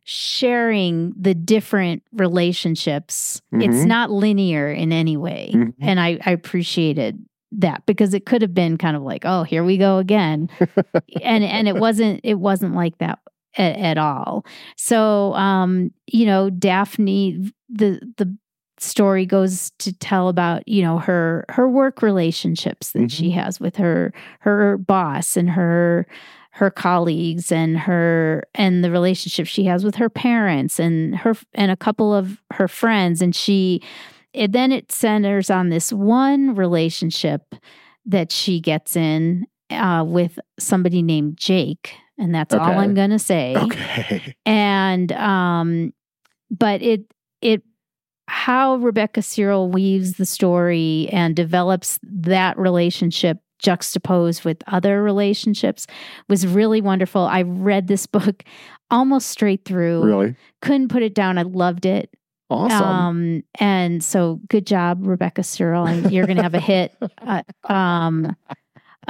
sharing 0.03 1.13
the 1.19 1.33
different 1.33 2.03
relationships. 2.13 3.41
It's 3.53 3.77
Mhm. 3.83 3.87
not 3.87 4.11
linear 4.11 4.69
in 4.71 4.91
any 4.91 5.15
way. 5.15 5.51
Mhm. 5.53 5.73
And 5.79 5.99
I, 5.99 6.19
I 6.25 6.31
appreciated 6.31 7.23
that 7.53 7.85
because 7.85 8.13
it 8.13 8.25
could 8.25 8.41
have 8.41 8.53
been 8.53 8.77
kind 8.77 8.95
of 8.97 9.03
like, 9.03 9.23
oh, 9.25 9.43
here 9.43 9.63
we 9.63 9.77
go 9.77 9.97
again. 9.99 10.49
and 11.21 11.43
and 11.43 11.67
it 11.67 11.75
wasn't 11.77 12.19
it 12.23 12.35
wasn't 12.39 12.75
like 12.75 12.97
that 12.99 13.19
at, 13.57 13.77
at 13.77 13.97
all. 13.97 14.45
So 14.77 15.33
um, 15.33 15.91
you 16.07 16.25
know, 16.25 16.49
Daphne 16.49 17.51
the 17.69 17.99
the 18.17 18.37
story 18.77 19.27
goes 19.27 19.71
to 19.77 19.93
tell 19.93 20.27
about 20.27 20.67
you 20.67 20.81
know 20.81 20.97
her 20.97 21.45
her 21.49 21.69
work 21.69 22.01
relationships 22.01 22.91
that 22.93 23.11
she 23.11 23.31
has 23.31 23.59
with 23.59 23.75
her 23.75 24.13
her 24.39 24.77
boss 24.77 25.37
and 25.37 25.49
her 25.49 26.07
her 26.51 26.69
colleagues 26.69 27.51
and 27.51 27.79
her 27.79 28.43
and 28.53 28.83
the 28.83 28.91
relationship 28.91 29.47
she 29.47 29.63
has 29.63 29.85
with 29.85 29.95
her 29.95 30.09
parents 30.09 30.79
and 30.79 31.15
her 31.15 31.35
and 31.53 31.71
a 31.71 31.77
couple 31.77 32.13
of 32.13 32.41
her 32.51 32.67
friends. 32.67 33.21
And 33.21 33.35
she 33.35 33.81
and 34.33 34.53
then 34.53 34.71
it 34.71 34.91
centers 34.91 35.49
on 35.49 35.69
this 35.69 35.91
one 35.93 36.55
relationship 36.55 37.55
that 38.05 38.31
she 38.31 38.59
gets 38.59 38.95
in 38.95 39.45
uh, 39.69 40.03
with 40.05 40.39
somebody 40.59 41.01
named 41.01 41.37
Jake 41.37 41.95
and 42.17 42.33
that's 42.33 42.53
all 42.53 42.61
I'm 42.61 42.93
going 42.93 43.09
to 43.09 43.19
say. 43.19 43.55
Okay. 43.55 44.35
and 44.45 45.11
um 45.13 45.93
but 46.49 46.81
it 46.81 47.05
it 47.41 47.63
how 48.27 48.75
rebecca 48.75 49.21
serle 49.21 49.69
weaves 49.69 50.13
the 50.13 50.25
story 50.25 51.09
and 51.11 51.35
develops 51.35 51.99
that 52.03 52.57
relationship 52.57 53.39
juxtaposed 53.59 54.43
with 54.43 54.63
other 54.67 55.03
relationships 55.03 55.85
was 56.27 56.47
really 56.47 56.81
wonderful. 56.81 57.21
I 57.21 57.43
read 57.43 57.87
this 57.87 58.05
book 58.07 58.43
almost 58.89 59.27
straight 59.27 59.65
through. 59.65 60.03
Really? 60.03 60.35
couldn't 60.61 60.89
put 60.89 61.03
it 61.03 61.13
down. 61.13 61.37
I 61.37 61.43
loved 61.43 61.85
it. 61.85 62.09
Awesome. 62.49 62.83
um 62.83 63.43
and 63.61 64.03
so 64.03 64.41
good 64.49 64.67
job 64.67 65.07
rebecca 65.07 65.41
serle 65.41 65.85
and 65.85 66.11
you're 66.11 66.27
gonna 66.27 66.43
have 66.43 66.53
a 66.53 66.59
hit. 66.59 66.93
Uh, 67.21 67.43
um 67.71 68.35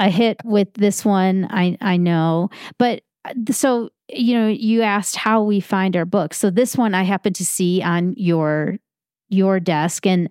a 0.01 0.09
hit 0.09 0.37
with 0.43 0.73
this 0.73 1.05
one 1.05 1.47
i 1.51 1.77
i 1.81 1.95
know 1.97 2.49
but 2.77 3.01
uh, 3.25 3.33
so 3.51 3.89
you 4.09 4.33
know 4.33 4.47
you 4.47 4.81
asked 4.81 5.15
how 5.15 5.41
we 5.43 5.59
find 5.59 5.95
our 5.95 6.05
books 6.05 6.37
so 6.37 6.49
this 6.49 6.75
one 6.75 6.93
i 6.95 7.03
happened 7.03 7.35
to 7.35 7.45
see 7.45 7.81
on 7.81 8.13
your 8.17 8.77
your 9.29 9.59
desk 9.59 10.05
and 10.05 10.27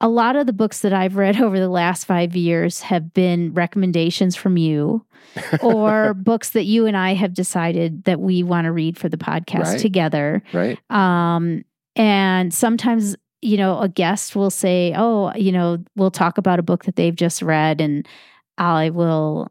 a 0.00 0.08
lot 0.08 0.34
of 0.34 0.46
the 0.46 0.52
books 0.52 0.80
that 0.80 0.92
i've 0.92 1.16
read 1.16 1.40
over 1.40 1.58
the 1.60 1.68
last 1.68 2.04
five 2.06 2.34
years 2.34 2.80
have 2.80 3.12
been 3.14 3.52
recommendations 3.54 4.34
from 4.34 4.56
you 4.56 5.04
or 5.62 6.14
books 6.14 6.50
that 6.50 6.64
you 6.64 6.86
and 6.86 6.96
i 6.96 7.14
have 7.14 7.34
decided 7.34 8.04
that 8.04 8.18
we 8.20 8.42
want 8.42 8.64
to 8.64 8.72
read 8.72 8.98
for 8.98 9.08
the 9.08 9.16
podcast 9.18 9.72
Right. 9.72 9.78
together 9.78 10.42
right? 10.52 10.78
um, 10.90 11.64
and 11.94 12.54
sometimes, 12.54 13.16
you 13.42 13.58
know, 13.58 13.78
a 13.78 13.86
guest 13.86 14.34
will 14.34 14.48
say, 14.50 14.94
Oh, 14.96 15.30
you 15.34 15.52
know, 15.52 15.76
we'll 15.94 16.10
talk 16.10 16.38
about 16.38 16.58
a 16.58 16.62
book 16.62 16.84
that 16.86 16.96
they've 16.96 17.14
just 17.14 17.42
read 17.42 17.82
and 17.82 18.08
I 18.58 18.90
will 18.90 19.48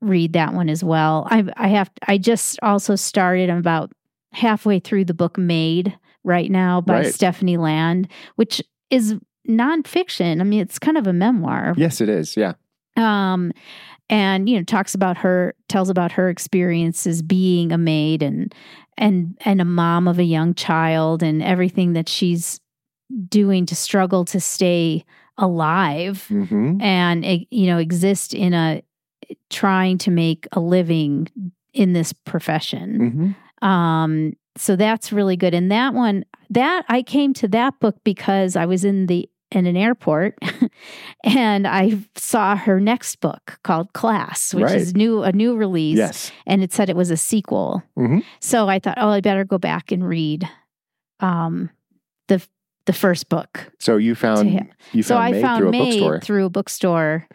read 0.00 0.32
that 0.34 0.52
one 0.54 0.68
as 0.68 0.84
well. 0.84 1.26
I 1.30 1.44
I 1.56 1.68
have 1.68 1.90
I 2.06 2.18
just 2.18 2.58
also 2.62 2.94
started 2.96 3.48
I'm 3.50 3.58
about 3.58 3.92
halfway 4.32 4.78
through 4.80 5.04
the 5.06 5.14
book 5.14 5.38
Maid 5.38 5.96
right 6.24 6.50
now 6.50 6.80
by 6.80 7.00
Right. 7.02 7.14
Stephanie 7.14 7.56
Land, 7.56 8.08
which 8.36 8.62
is 8.90 9.14
nonfiction. 9.48 10.40
I 10.40 10.44
mean, 10.44 10.60
it's 10.60 10.78
kind 10.78 10.98
of 10.98 11.06
a 11.06 11.12
memoir 11.12 11.74
Yes, 11.76 12.00
it 12.00 12.08
is. 12.08 12.36
Yeah. 12.36 12.54
um 12.96 13.52
and 14.10 14.48
you 14.48 14.56
know 14.58 14.62
talks 14.64 14.94
about 14.94 15.16
her 15.18 15.54
tells 15.68 15.88
about 15.88 16.12
her 16.12 16.28
experiences 16.28 17.22
being 17.22 17.72
a 17.72 17.78
maid 17.78 18.22
and 18.22 18.54
and 18.98 19.36
and 19.44 19.60
a 19.60 19.64
mom 19.64 20.06
of 20.06 20.18
a 20.18 20.24
young 20.24 20.54
child 20.54 21.22
and 21.22 21.42
everything 21.42 21.94
that 21.94 22.08
she's 22.08 22.60
doing 23.28 23.64
to 23.66 23.74
struggle 23.74 24.24
to 24.26 24.40
stay 24.40 25.04
alive 25.38 26.26
hmm 26.28 26.78
and 26.80 27.24
you 27.50 27.66
know 27.66 27.78
exist 27.78 28.34
in 28.34 28.54
a 28.54 28.82
trying 29.50 29.98
to 29.98 30.10
make 30.10 30.46
a 30.52 30.60
living 30.60 31.28
in 31.72 31.92
this 31.92 32.12
profession 32.12 33.10
hmm 33.60 33.66
um, 33.66 34.34
so 34.56 34.76
that's 34.76 35.10
really 35.10 35.36
good. 35.36 35.54
And 35.54 35.72
that 35.72 35.94
one, 35.94 36.24
that 36.50 36.84
I 36.88 37.02
came 37.02 37.32
to 37.34 37.48
that 37.48 37.80
book 37.80 37.96
because 38.04 38.54
I 38.56 38.66
was 38.66 38.84
in 38.84 39.06
the 39.06 39.26
in 39.50 39.64
an 39.66 39.76
airport 39.76 40.38
and 41.24 41.66
I 41.66 41.98
saw 42.14 42.54
her 42.56 42.78
next 42.78 43.16
book 43.20 43.58
called 43.64 43.92
Class, 43.94 44.52
which 44.52 44.64
Right. 44.64 44.76
is 44.76 44.94
new 44.94 45.22
a 45.22 45.32
new 45.32 45.56
release. 45.56 45.96
Yes. 45.98 46.30
And 46.46 46.62
it 46.62 46.72
said 46.74 46.90
it 46.90 46.96
was 46.96 47.10
a 47.10 47.16
sequel. 47.16 47.82
Mhm. 47.98 48.22
So 48.40 48.68
I 48.68 48.78
thought, 48.78 48.98
oh, 49.00 49.08
I 49.08 49.20
better 49.20 49.44
go 49.44 49.56
back 49.58 49.90
and 49.90 50.06
read 50.06 50.46
um 51.20 51.70
the 52.28 52.46
the 52.86 52.92
first 52.92 53.28
book. 53.28 53.70
So 53.80 53.96
you 53.96 54.14
found 54.14 54.68
you 54.92 55.02
so 55.02 55.16
I 55.16 55.32
Maid 55.32 55.42
found 55.42 55.58
through 55.60 55.68
a 55.68 55.72
Maid 55.72 55.88
bookstore. 56.00 56.20
through 56.20 56.44
a 56.46 56.50
bookstore 56.50 57.28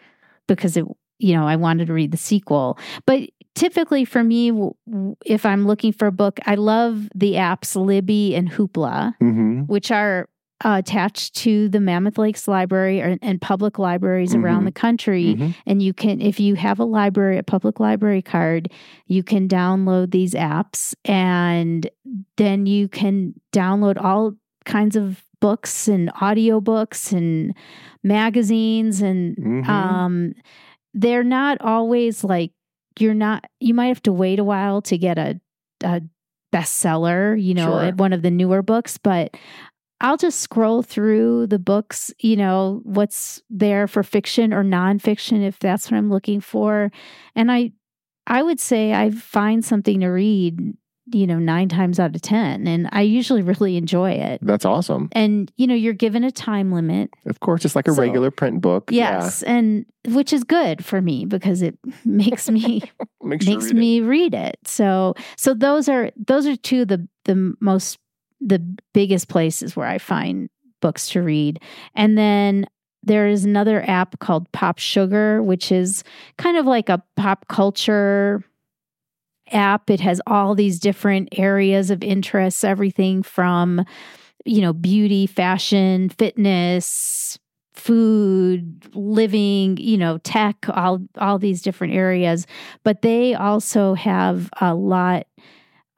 because 0.46 0.76
it 0.76 0.84
you 1.18 1.34
know 1.34 1.46
I 1.46 1.56
wanted 1.56 1.86
to 1.88 1.92
read 1.92 2.10
the 2.12 2.16
sequel. 2.16 2.78
But 3.06 3.30
typically 3.54 4.04
for 4.04 4.22
me, 4.24 4.52
if 5.26 5.44
I'm 5.44 5.66
looking 5.66 5.92
for 5.92 6.06
a 6.06 6.12
book, 6.12 6.38
I 6.46 6.54
love 6.54 7.08
the 7.14 7.34
apps 7.34 7.74
Libby 7.76 8.34
and 8.34 8.50
Hoopla, 8.50 9.14
hmm 9.18 9.62
which 9.62 9.90
are 9.90 10.28
uh, 10.62 10.76
attached 10.78 11.34
to 11.34 11.70
the 11.70 11.80
Mammoth 11.80 12.18
Lakes 12.18 12.46
Library 12.46 13.00
or, 13.00 13.16
and 13.22 13.40
public 13.40 13.78
libraries 13.78 14.34
around 14.34 14.62
Mhm. 14.62 14.66
the 14.66 14.72
country. 14.72 15.34
hmm 15.36 15.50
And 15.66 15.82
you 15.82 15.94
can, 15.94 16.20
if 16.20 16.38
you 16.38 16.54
have 16.54 16.78
a 16.78 16.84
library, 16.84 17.38
a 17.38 17.42
public 17.42 17.80
library 17.80 18.20
card, 18.20 18.70
you 19.06 19.22
can 19.22 19.48
download 19.48 20.10
these 20.10 20.34
apps 20.34 20.94
and 21.06 21.88
then 22.36 22.66
you 22.66 22.88
can 22.88 23.34
download 23.54 23.96
all 24.02 24.34
kinds 24.66 24.96
of 24.96 25.24
books 25.40 25.88
and 25.88 26.10
audiobooks 26.14 27.12
and 27.12 27.54
magazines 28.02 29.00
and 29.02 29.36
Mhm. 29.36 29.68
um 29.68 30.34
they're 30.94 31.24
not 31.24 31.60
always 31.60 32.24
like 32.24 32.52
you're 32.98 33.14
not 33.14 33.44
you 33.60 33.74
might 33.74 33.88
have 33.88 34.02
to 34.02 34.12
wait 34.12 34.38
a 34.38 34.44
while 34.44 34.82
to 34.82 34.98
get 34.98 35.18
a, 35.18 35.40
a 35.84 36.02
bestseller 36.52 37.40
you 37.40 37.54
know 37.54 37.66
Sure. 37.66 37.92
one 37.92 38.12
of 38.12 38.22
the 38.22 38.30
newer 38.30 38.62
books 38.62 38.98
but 38.98 39.36
I'll 40.02 40.16
just 40.16 40.40
scroll 40.40 40.82
through 40.82 41.48
the 41.48 41.58
books, 41.58 42.10
you 42.20 42.34
know, 42.34 42.80
what's 42.84 43.42
there 43.50 43.86
for 43.86 44.02
fiction 44.02 44.54
or 44.54 44.64
nonfiction 44.64 45.46
if 45.46 45.58
that's 45.58 45.90
what 45.90 45.98
I'm 45.98 46.08
looking 46.10 46.40
for. 46.40 46.90
And 47.36 47.52
I 47.52 47.72
I 48.26 48.42
would 48.42 48.60
say 48.60 48.94
I 48.94 49.10
find 49.10 49.62
something 49.62 50.00
to 50.00 50.08
read, 50.08 50.58
you 51.12 51.26
know, 51.26 51.38
nine 51.38 51.68
times 51.68 51.98
out 52.00 52.14
of 52.14 52.22
ten. 52.22 52.66
And 52.66 52.88
I 52.92 53.02
usually 53.02 53.42
really 53.42 53.76
enjoy 53.76 54.12
it. 54.12 54.40
That's 54.42 54.64
awesome. 54.64 55.08
And, 55.12 55.50
you 55.56 55.66
know, 55.66 55.74
you're 55.74 55.92
given 55.92 56.24
a 56.24 56.30
time 56.30 56.72
limit. 56.72 57.10
Of 57.26 57.40
course, 57.40 57.64
it's 57.64 57.76
like 57.76 57.88
a 57.88 57.92
So- 57.94 58.00
regular 58.02 58.30
print 58.30 58.60
book. 58.60 58.90
Yes. 58.92 59.42
And 59.42 59.86
which 60.08 60.32
is 60.32 60.44
good 60.44 60.84
for 60.84 61.00
me 61.02 61.24
because 61.26 61.62
it 61.62 61.78
makes 62.04 62.48
me 62.50 62.82
Makes, 63.22 63.46
makes 63.46 63.64
read 63.66 63.70
it. 63.72 63.78
me 63.78 64.00
read 64.00 64.34
it. 64.34 64.58
So 64.64 65.14
so 65.36 65.54
those 65.54 65.88
are 65.88 66.10
those 66.16 66.46
are 66.46 66.56
two 66.56 66.82
of 66.82 66.88
the 66.88 67.06
the 67.26 67.54
most 67.60 67.98
the 68.40 68.58
biggest 68.94 69.28
places 69.28 69.76
where 69.76 69.86
I 69.86 69.98
find 69.98 70.48
books 70.80 71.10
to 71.10 71.20
read. 71.22 71.60
And 71.94 72.16
then 72.16 72.66
there 73.02 73.28
is 73.28 73.44
another 73.44 73.82
app 73.88 74.18
called 74.18 74.50
Pop 74.52 74.78
Sugar, 74.78 75.42
which 75.42 75.70
is 75.72 76.02
kind 76.38 76.56
of 76.56 76.64
like 76.66 76.88
a 76.88 77.02
pop 77.16 77.46
culture 77.48 78.42
app. 79.52 79.90
It 79.90 80.00
has 80.00 80.20
all 80.26 80.54
these 80.54 80.78
different 80.78 81.28
areas 81.36 81.90
of 81.90 82.02
interest, 82.02 82.64
everything 82.64 83.22
from, 83.22 83.84
you 84.44 84.60
know, 84.60 84.72
beauty, 84.72 85.26
fashion, 85.26 86.08
fitness, 86.08 87.38
food, 87.74 88.88
living, 88.94 89.76
you 89.78 89.96
know, 89.96 90.18
tech, 90.18 90.56
all 90.68 91.00
all 91.18 91.38
these 91.38 91.62
different 91.62 91.94
areas. 91.94 92.46
But 92.84 93.02
they 93.02 93.34
also 93.34 93.94
have 93.94 94.50
a 94.60 94.74
lot 94.74 95.26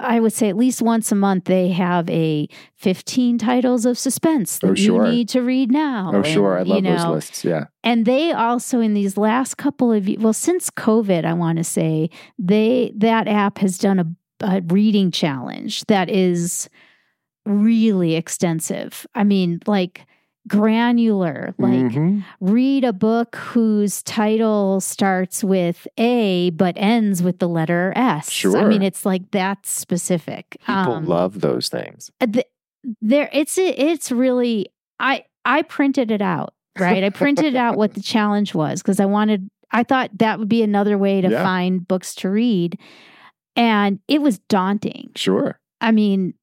I 0.02 0.21
would 0.21 0.32
say 0.32 0.49
at 0.49 0.56
least 0.56 0.82
once 0.82 1.11
a 1.12 1.14
month 1.14 1.44
they 1.44 1.68
have 1.68 2.09
a 2.11 2.49
15 2.76 3.38
titles 3.38 3.87
of 3.87 3.97
suspense 3.99 4.59
that 4.59 4.71
Oh, 4.71 4.75
sure. 4.75 5.06
you 5.06 5.12
need 5.12 5.28
to 5.30 5.40
read 5.42 5.71
now. 5.71 6.11
Oh, 6.14 6.23
sure. 6.23 6.59
I 6.59 6.62
love 6.62 6.85
you 6.85 6.90
those 6.90 7.04
lists. 7.06 7.44
Yeah. 7.44 7.64
and 7.85 8.04
they 8.04 8.32
also 8.32 8.80
in 8.80 8.94
these 8.94 9.16
last 9.16 9.56
couple 9.56 9.92
of 9.92 10.09
well 10.18 10.32
since 10.32 10.71
covid 10.71 11.25
i 11.25 11.32
want 11.32 11.59
to 11.59 11.64
say 11.64 12.11
they 12.38 12.92
that 12.97 13.28
app 13.28 13.59
has 13.59 13.78
done 13.78 13.99
a, 14.00 14.06
a 14.40 14.61
reading 14.68 15.11
challenge 15.11 15.85
that 15.87 16.09
is 16.11 16.68
really 17.44 18.14
extensive 18.14 19.06
i 19.14 19.25
mean 19.25 19.61
like 19.66 20.06
granular 20.49 21.54
like 21.58 21.70
Mhm. 21.92 22.25
read 22.40 22.84
a 22.84 22.92
book 22.92 23.37
whose 23.37 24.02
title 24.02 24.80
starts 24.80 25.44
with 25.44 25.87
a 25.99 26.50
but 26.50 26.75
ends 26.76 27.22
with 27.22 27.38
the 27.38 27.49
letter 27.49 27.92
s 27.94 28.28
i 28.28 28.30
Sure. 28.30 28.58
i 28.58 28.64
mean 28.68 28.82
it's 28.82 29.06
like 29.06 29.30
that 29.30 29.64
specific 29.66 30.56
People 30.66 30.92
Um, 30.94 31.06
love 31.06 31.40
those 31.40 31.68
things. 31.68 32.11
uh, 32.20 32.26
th- 32.26 32.46
there 33.00 33.30
it's 33.32 33.56
it's 33.56 34.11
really 34.11 34.66
i 34.99 35.25
i 35.44 35.62
printed 35.62 36.11
it 36.11 36.20
out 36.22 36.54
right 36.78 37.04
i 37.04 37.11
printed 37.11 37.54
out 37.54 37.76
what 37.76 37.94
the 37.94 38.02
challenge 38.14 38.54
was 38.54 38.82
because 38.82 38.99
i 38.99 39.04
wanted 39.06 39.49
i 39.70 39.84
thought 39.84 40.11
that 40.18 40.38
would 40.40 40.49
be 40.49 40.62
another 40.64 40.99
way 40.99 41.20
to 41.20 41.28
Yeah. 41.30 41.42
find 41.44 41.87
books 41.87 42.14
to 42.16 42.28
read 42.28 42.78
and 43.54 44.00
it 44.08 44.20
was 44.20 44.38
daunting 44.49 45.11
Sure. 45.14 45.61
i 45.80 45.92
mean 45.92 46.34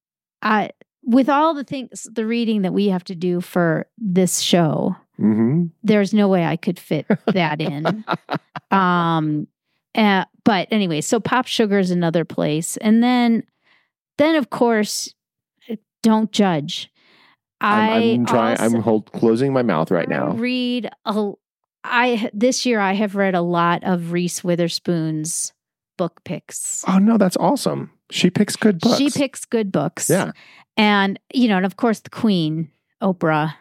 i 0.42 0.70
with 1.04 1.30
all 1.30 1.54
the 1.54 1.64
things 1.64 2.08
the 2.14 2.26
reading 2.26 2.62
that 2.64 2.74
we 2.74 2.88
have 2.88 3.04
to 3.04 3.16
do 3.16 3.42
for 3.42 3.88
this 3.98 4.40
show 4.40 4.96
hmm 5.18 5.66
there's 5.84 6.14
no 6.14 6.28
way 6.28 6.46
i 6.46 6.56
could 6.56 6.80
fit 6.80 7.06
that 7.34 7.62
in 7.62 8.04
um 8.72 9.48
uh, 9.96 10.24
but 10.46 10.68
anyway 10.72 11.02
so 11.02 11.20
pop 11.20 11.48
sugar 11.48 11.80
is 11.80 11.92
another 11.92 12.24
place 12.24 12.78
and 12.78 13.04
then 13.04 13.44
then 14.18 14.36
of 14.36 14.50
course 14.50 15.14
don't 16.04 16.32
judge 16.32 16.90
i 17.62 17.92
I'm, 17.92 18.04
I'm 18.20 18.26
trying. 18.26 18.60
I'm 18.60 18.82
hold, 18.82 19.12
closing 19.12 19.52
my 19.52 19.64
mouth 19.64 19.92
right 19.92 20.08
now. 20.08 20.32
read 20.32 20.90
a 21.06 21.32
i 21.84 22.30
this 22.34 22.66
year 22.66 22.80
i 22.80 22.94
have 22.94 23.16
read 23.16 23.36
a 23.36 23.42
lot 23.42 23.84
of 23.84 24.12
reese 24.12 24.44
witherspoon's 24.44 25.54
book 25.98 26.24
picks 26.24 26.86
Oh 26.88 26.98
no, 26.98 27.18
that's 27.18 27.36
awesome. 27.38 27.92
She 28.12 28.30
picks 28.30 28.56
good 28.56 28.80
books. 28.80 28.98
she 28.98 29.10
picks 29.10 29.46
good 29.46 29.72
books 29.72 30.10
Yeah. 30.10 30.32
and 30.78 31.20
you 31.34 31.48
know 31.48 31.58
and 31.58 31.66
of 31.66 31.76
course 31.78 32.00
the 32.00 32.10
queen 32.10 32.70
oprah 33.02 33.54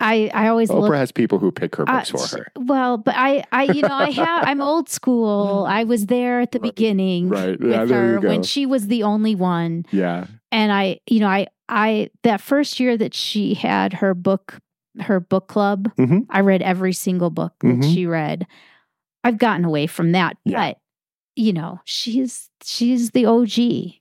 i 0.00 0.30
i 0.32 0.48
always 0.48 0.70
Oprah 0.70 0.80
look 0.80 0.94
has 0.94 1.12
people 1.12 1.38
who 1.38 1.50
pick 1.52 1.76
her 1.76 1.84
Uh, 1.88 1.98
books 2.04 2.10
for 2.10 2.38
her. 2.38 2.46
Well, 2.56 2.96
but 2.98 3.14
I, 3.16 3.44
I, 3.52 3.64
you 3.64 3.82
know, 3.82 3.92
I 3.94 4.10
have. 4.12 4.44
I'm 4.46 4.60
old 4.62 4.88
school. 4.88 5.66
I 5.68 5.84
was 5.84 6.06
there 6.06 6.40
at 6.40 6.52
the 6.52 6.58
Right. 6.60 6.74
beginning 6.74 7.28
Right. 7.28 7.60
with 7.60 7.70
Yeah, 7.70 7.84
there 7.84 8.00
her 8.06 8.12
you 8.14 8.20
go. 8.20 8.28
when 8.28 8.42
she 8.42 8.64
was 8.66 8.86
the 8.86 9.02
only 9.02 9.34
one, 9.34 9.84
Yeah. 9.90 10.26
and 10.50 10.72
I, 10.72 11.00
you 11.06 11.20
know, 11.20 11.28
I, 11.28 11.48
I 11.68 12.10
that 12.22 12.40
first 12.40 12.80
year 12.80 12.96
that 12.96 13.12
she 13.14 13.54
had 13.54 13.92
her 13.94 14.14
book, 14.14 14.58
her 15.00 15.20
book 15.20 15.48
club, 15.48 15.90
Mhm. 15.98 16.26
I 16.30 16.40
read 16.40 16.62
every 16.62 16.92
single 16.94 17.30
book 17.30 17.52
that 17.60 17.66
Mhm. 17.80 17.92
she 17.94 18.06
read. 18.06 18.46
I've 19.22 19.36
gotten 19.38 19.64
away 19.66 19.86
from 19.86 20.12
that, 20.12 20.36
Yeah. 20.44 20.70
but 20.70 20.78
you 21.36 21.52
know, 21.52 21.80
she's 21.84 22.48
she's 22.62 23.10
the 23.10 23.26
OG. 23.26 23.48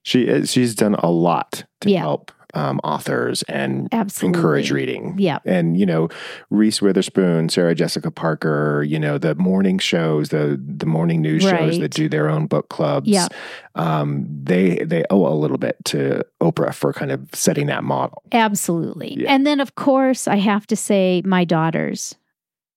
She 0.03 0.23
is. 0.27 0.51
She's 0.51 0.75
done 0.75 0.95
a 0.95 1.09
lot 1.11 1.63
to 1.81 1.89
Yeah. 1.91 1.99
help 1.99 2.31
um, 2.55 2.79
authors 2.83 3.43
and 3.43 3.87
Absolutely 3.91 4.35
encourage 4.39 4.71
reading. 4.71 5.13
Yeah. 5.19 5.37
And 5.45 5.79
you 5.79 5.85
know, 5.85 6.09
Reese 6.49 6.81
Witherspoon, 6.81 7.47
Sarah 7.49 7.75
Jessica 7.75 8.09
Parker, 8.09 8.83
you 8.87 8.97
know, 8.97 9.19
the 9.19 9.35
morning 9.35 9.77
shows, 9.77 10.29
the 10.29 10.59
the 10.59 10.87
morning 10.87 11.21
news 11.21 11.43
shows 11.43 11.77
that 11.79 11.91
do 11.91 12.09
their 12.09 12.27
own 12.27 12.47
book 12.47 12.69
clubs. 12.69 13.07
Yeah. 13.07 13.27
Um, 13.75 14.25
they 14.43 14.77
they 14.83 15.03
owe 15.11 15.27
a 15.31 15.35
little 15.37 15.59
bit 15.59 15.77
to 15.85 16.25
Oprah 16.41 16.73
for 16.73 16.91
kind 16.91 17.11
of 17.11 17.29
setting 17.33 17.67
that 17.67 17.83
model. 17.83 18.23
Absolutely. 18.31 19.21
Yeah. 19.21 19.31
And 19.31 19.45
then 19.45 19.59
of 19.59 19.75
course 19.75 20.27
I 20.27 20.37
have 20.37 20.65
to 20.67 20.75
say 20.75 21.21
my 21.23 21.45
daughters, 21.45 22.15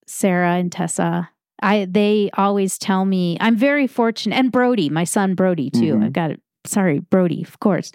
Sarah 0.07 0.57
and 0.57 0.71
Tessa. 0.71 1.31
I 1.63 1.87
they 1.89 2.31
always 2.35 2.77
tell 2.79 3.05
me 3.05 3.37
I'm 3.41 3.57
very 3.57 3.87
fortunate 3.87 4.37
and 4.37 4.51
Brody, 4.53 4.91
my 4.91 5.05
son 5.05 5.35
Brody 5.35 5.71
too. 5.71 5.95
Mhm. 5.97 6.05
I've 6.05 6.13
got 6.13 6.31
it. 6.33 6.41
Sorry, 6.65 7.01
Brody, 7.01 7.43
of 7.43 7.59
course. 7.59 7.91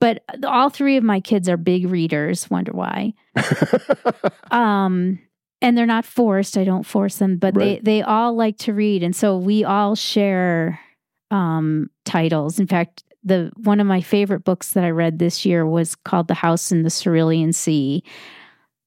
But 0.00 0.22
all 0.46 0.70
three 0.70 0.96
of 0.96 1.04
my 1.04 1.20
kids 1.20 1.48
are 1.50 1.56
big 1.58 1.90
readers. 1.90 2.48
Wonder 2.50 2.72
why? 2.72 3.12
Um, 4.50 5.18
and 5.62 5.76
they're 5.76 5.86
not 5.86 6.04
forced. 6.04 6.56
I 6.56 6.64
don't 6.64 6.86
force 6.86 7.16
them, 7.18 7.38
but 7.38 7.56
Right. 7.56 7.82
they 7.84 7.98
they 7.98 8.02
all 8.02 8.34
like 8.34 8.58
to 8.58 8.72
read, 8.74 9.02
and 9.02 9.14
so 9.16 9.36
we 9.38 9.64
all 9.64 9.94
share 9.94 10.78
um, 11.30 11.90
titles. 12.04 12.58
In 12.60 12.66
fact, 12.66 13.02
the 13.24 13.50
one 13.56 13.80
of 13.80 13.86
my 13.86 14.00
favorite 14.00 14.44
books 14.44 14.72
that 14.72 14.84
I 14.84 14.90
read 14.90 15.18
this 15.18 15.44
year 15.44 15.66
was 15.66 15.94
called 15.96 16.28
The 16.28 16.34
House 16.34 16.70
in 16.70 16.82
the 16.82 16.90
Cerulean 16.90 17.52
Sea. 17.52 18.02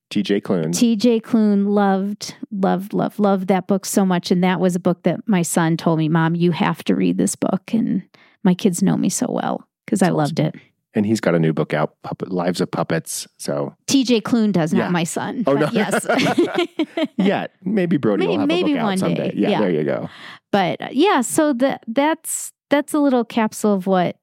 TJ 0.10 0.42
Klune. 0.42 0.74
T.J. 0.76 1.20
Klune 1.20 1.68
loved, 1.68 2.36
loved, 2.52 2.94
loved, 2.94 3.20
loved 3.20 3.48
that 3.48 3.68
book 3.68 3.86
so 3.86 4.06
much, 4.06 4.32
and 4.32 4.44
that 4.44 4.60
was 4.60 4.76
a 4.76 4.80
book 4.80 5.04
that 5.04 5.20
my 5.28 5.42
son 5.44 5.78
told 5.78 6.00
me, 6.00 6.10
"Mom, 6.10 6.36
you 6.36 6.52
have 6.52 6.84
to 6.86 6.96
read 6.96 7.18
this 7.18 7.36
book." 7.36 7.74
And 7.74 8.04
my 8.44 8.54
kids 8.54 8.82
know 8.82 8.98
me 8.98 9.10
so 9.10 9.28
well 9.30 9.68
because 9.86 10.02
I 10.02 10.08
That's 10.08 10.16
loved 10.18 10.40
it. 10.40 10.56
and 10.96 11.06
he's 11.06 11.20
got 11.20 11.36
a 11.36 11.40
new 11.40 11.54
book 11.54 11.74
out, 11.76 11.94
Puppet, 12.04 12.32
Lives 12.32 12.60
of 12.62 12.72
Puppets. 12.72 13.28
So 13.38 13.76
T.J. 13.88 14.22
Klune 14.22 14.52
does, 14.52 14.74
Yeah. 14.74 14.86
not 14.86 14.92
my 14.92 15.04
son. 15.04 15.44
Oh, 15.46 15.54
no. 15.54 15.70
Yes. 15.72 16.06
yeah, 17.18 17.48
maybe 17.64 17.98
Brody 17.98 18.24
May- 18.26 18.32
will 18.32 18.40
have 18.40 18.48
maybe 18.48 18.72
a 18.74 18.76
book 18.78 18.84
one 18.84 18.94
out 18.94 19.00
someday. 19.00 19.30
day. 19.32 19.34
Yeah, 19.38 19.50
Yeah. 19.50 19.60
there 19.62 19.72
you 19.72 19.84
go. 19.84 20.10
but 20.52 20.82
uh, 20.82 20.88
yeah, 20.92 21.22
so 21.22 21.54
that 21.54 21.84
that's 21.88 22.52
that's 22.72 22.94
a 22.94 23.00
little 23.00 23.24
capsule 23.26 23.74
of 23.76 23.86
what 23.86 24.18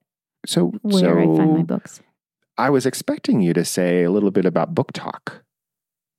So 0.45 0.73
where 0.81 0.99
so 0.99 1.19
I 1.33 1.37
find 1.37 1.53
my 1.57 1.63
books. 1.63 2.01
I 2.57 2.69
was 2.71 2.85
expecting 2.85 3.39
you 3.41 3.53
to 3.53 3.63
say 3.63 4.03
a 4.03 4.09
little 4.11 4.31
bit 4.31 4.43
about 4.45 4.73
BookTok, 4.73 5.41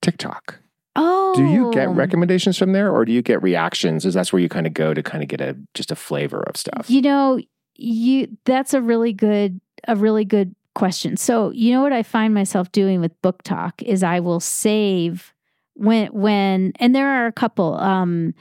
TikTok. 0.01 0.59
Oh, 0.95 1.33
Do 1.35 1.45
you 1.45 1.71
get 1.71 1.89
recommendations 1.89 2.57
from 2.57 2.73
there, 2.73 2.91
or 2.91 3.05
do 3.05 3.11
you 3.11 3.21
get 3.21 3.41
reactions? 3.41 4.05
Is 4.05 4.13
that's 4.13 4.33
where 4.33 4.41
you 4.41 4.49
kind 4.49 4.67
of 4.67 4.73
go 4.73 4.93
to 4.93 5.01
kind 5.03 5.23
of 5.23 5.29
get 5.29 5.39
a 5.39 5.55
just 5.73 5.91
a 5.91 5.95
flavor 5.95 6.41
of 6.47 6.57
stuff? 6.57 6.89
You 6.89 7.01
know, 7.01 7.39
you 7.75 8.27
that's 8.45 8.73
a 8.73 8.81
really 8.81 9.13
good 9.13 9.61
a 9.87 9.95
really 9.95 10.25
good 10.25 10.55
question. 10.75 11.15
So, 11.15 11.51
you 11.51 11.71
know 11.71 11.81
what 11.81 11.93
I 11.93 12.03
find 12.03 12.33
myself 12.33 12.71
doing 12.71 12.99
with 13.01 13.19
BookTok 13.21 13.81
is 13.83 14.03
I 14.03 14.19
will 14.19 14.39
save 14.39 15.33
when 15.75 16.07
when 16.07 16.73
and 16.79 16.93
there 16.95 17.07
are 17.07 17.27
a 17.27 17.31
couple 17.31 17.75
um 17.75 18.33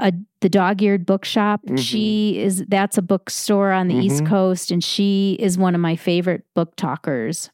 a 0.00 0.12
the 0.40 0.48
dog-eared 0.48 1.06
bookshop. 1.06 1.60
Mhm. 1.66 1.78
She 1.78 2.40
is 2.40 2.64
that's 2.66 2.98
a 2.98 3.02
bookstore 3.02 3.70
on 3.70 3.86
the 3.86 3.94
East 3.94 4.24
Mhm. 4.24 4.28
Coast 4.28 4.70
and 4.72 4.82
she 4.82 5.36
is 5.38 5.56
one 5.58 5.74
of 5.76 5.80
my 5.80 5.94
favorite 5.94 6.44
BookTokers. 6.56 7.50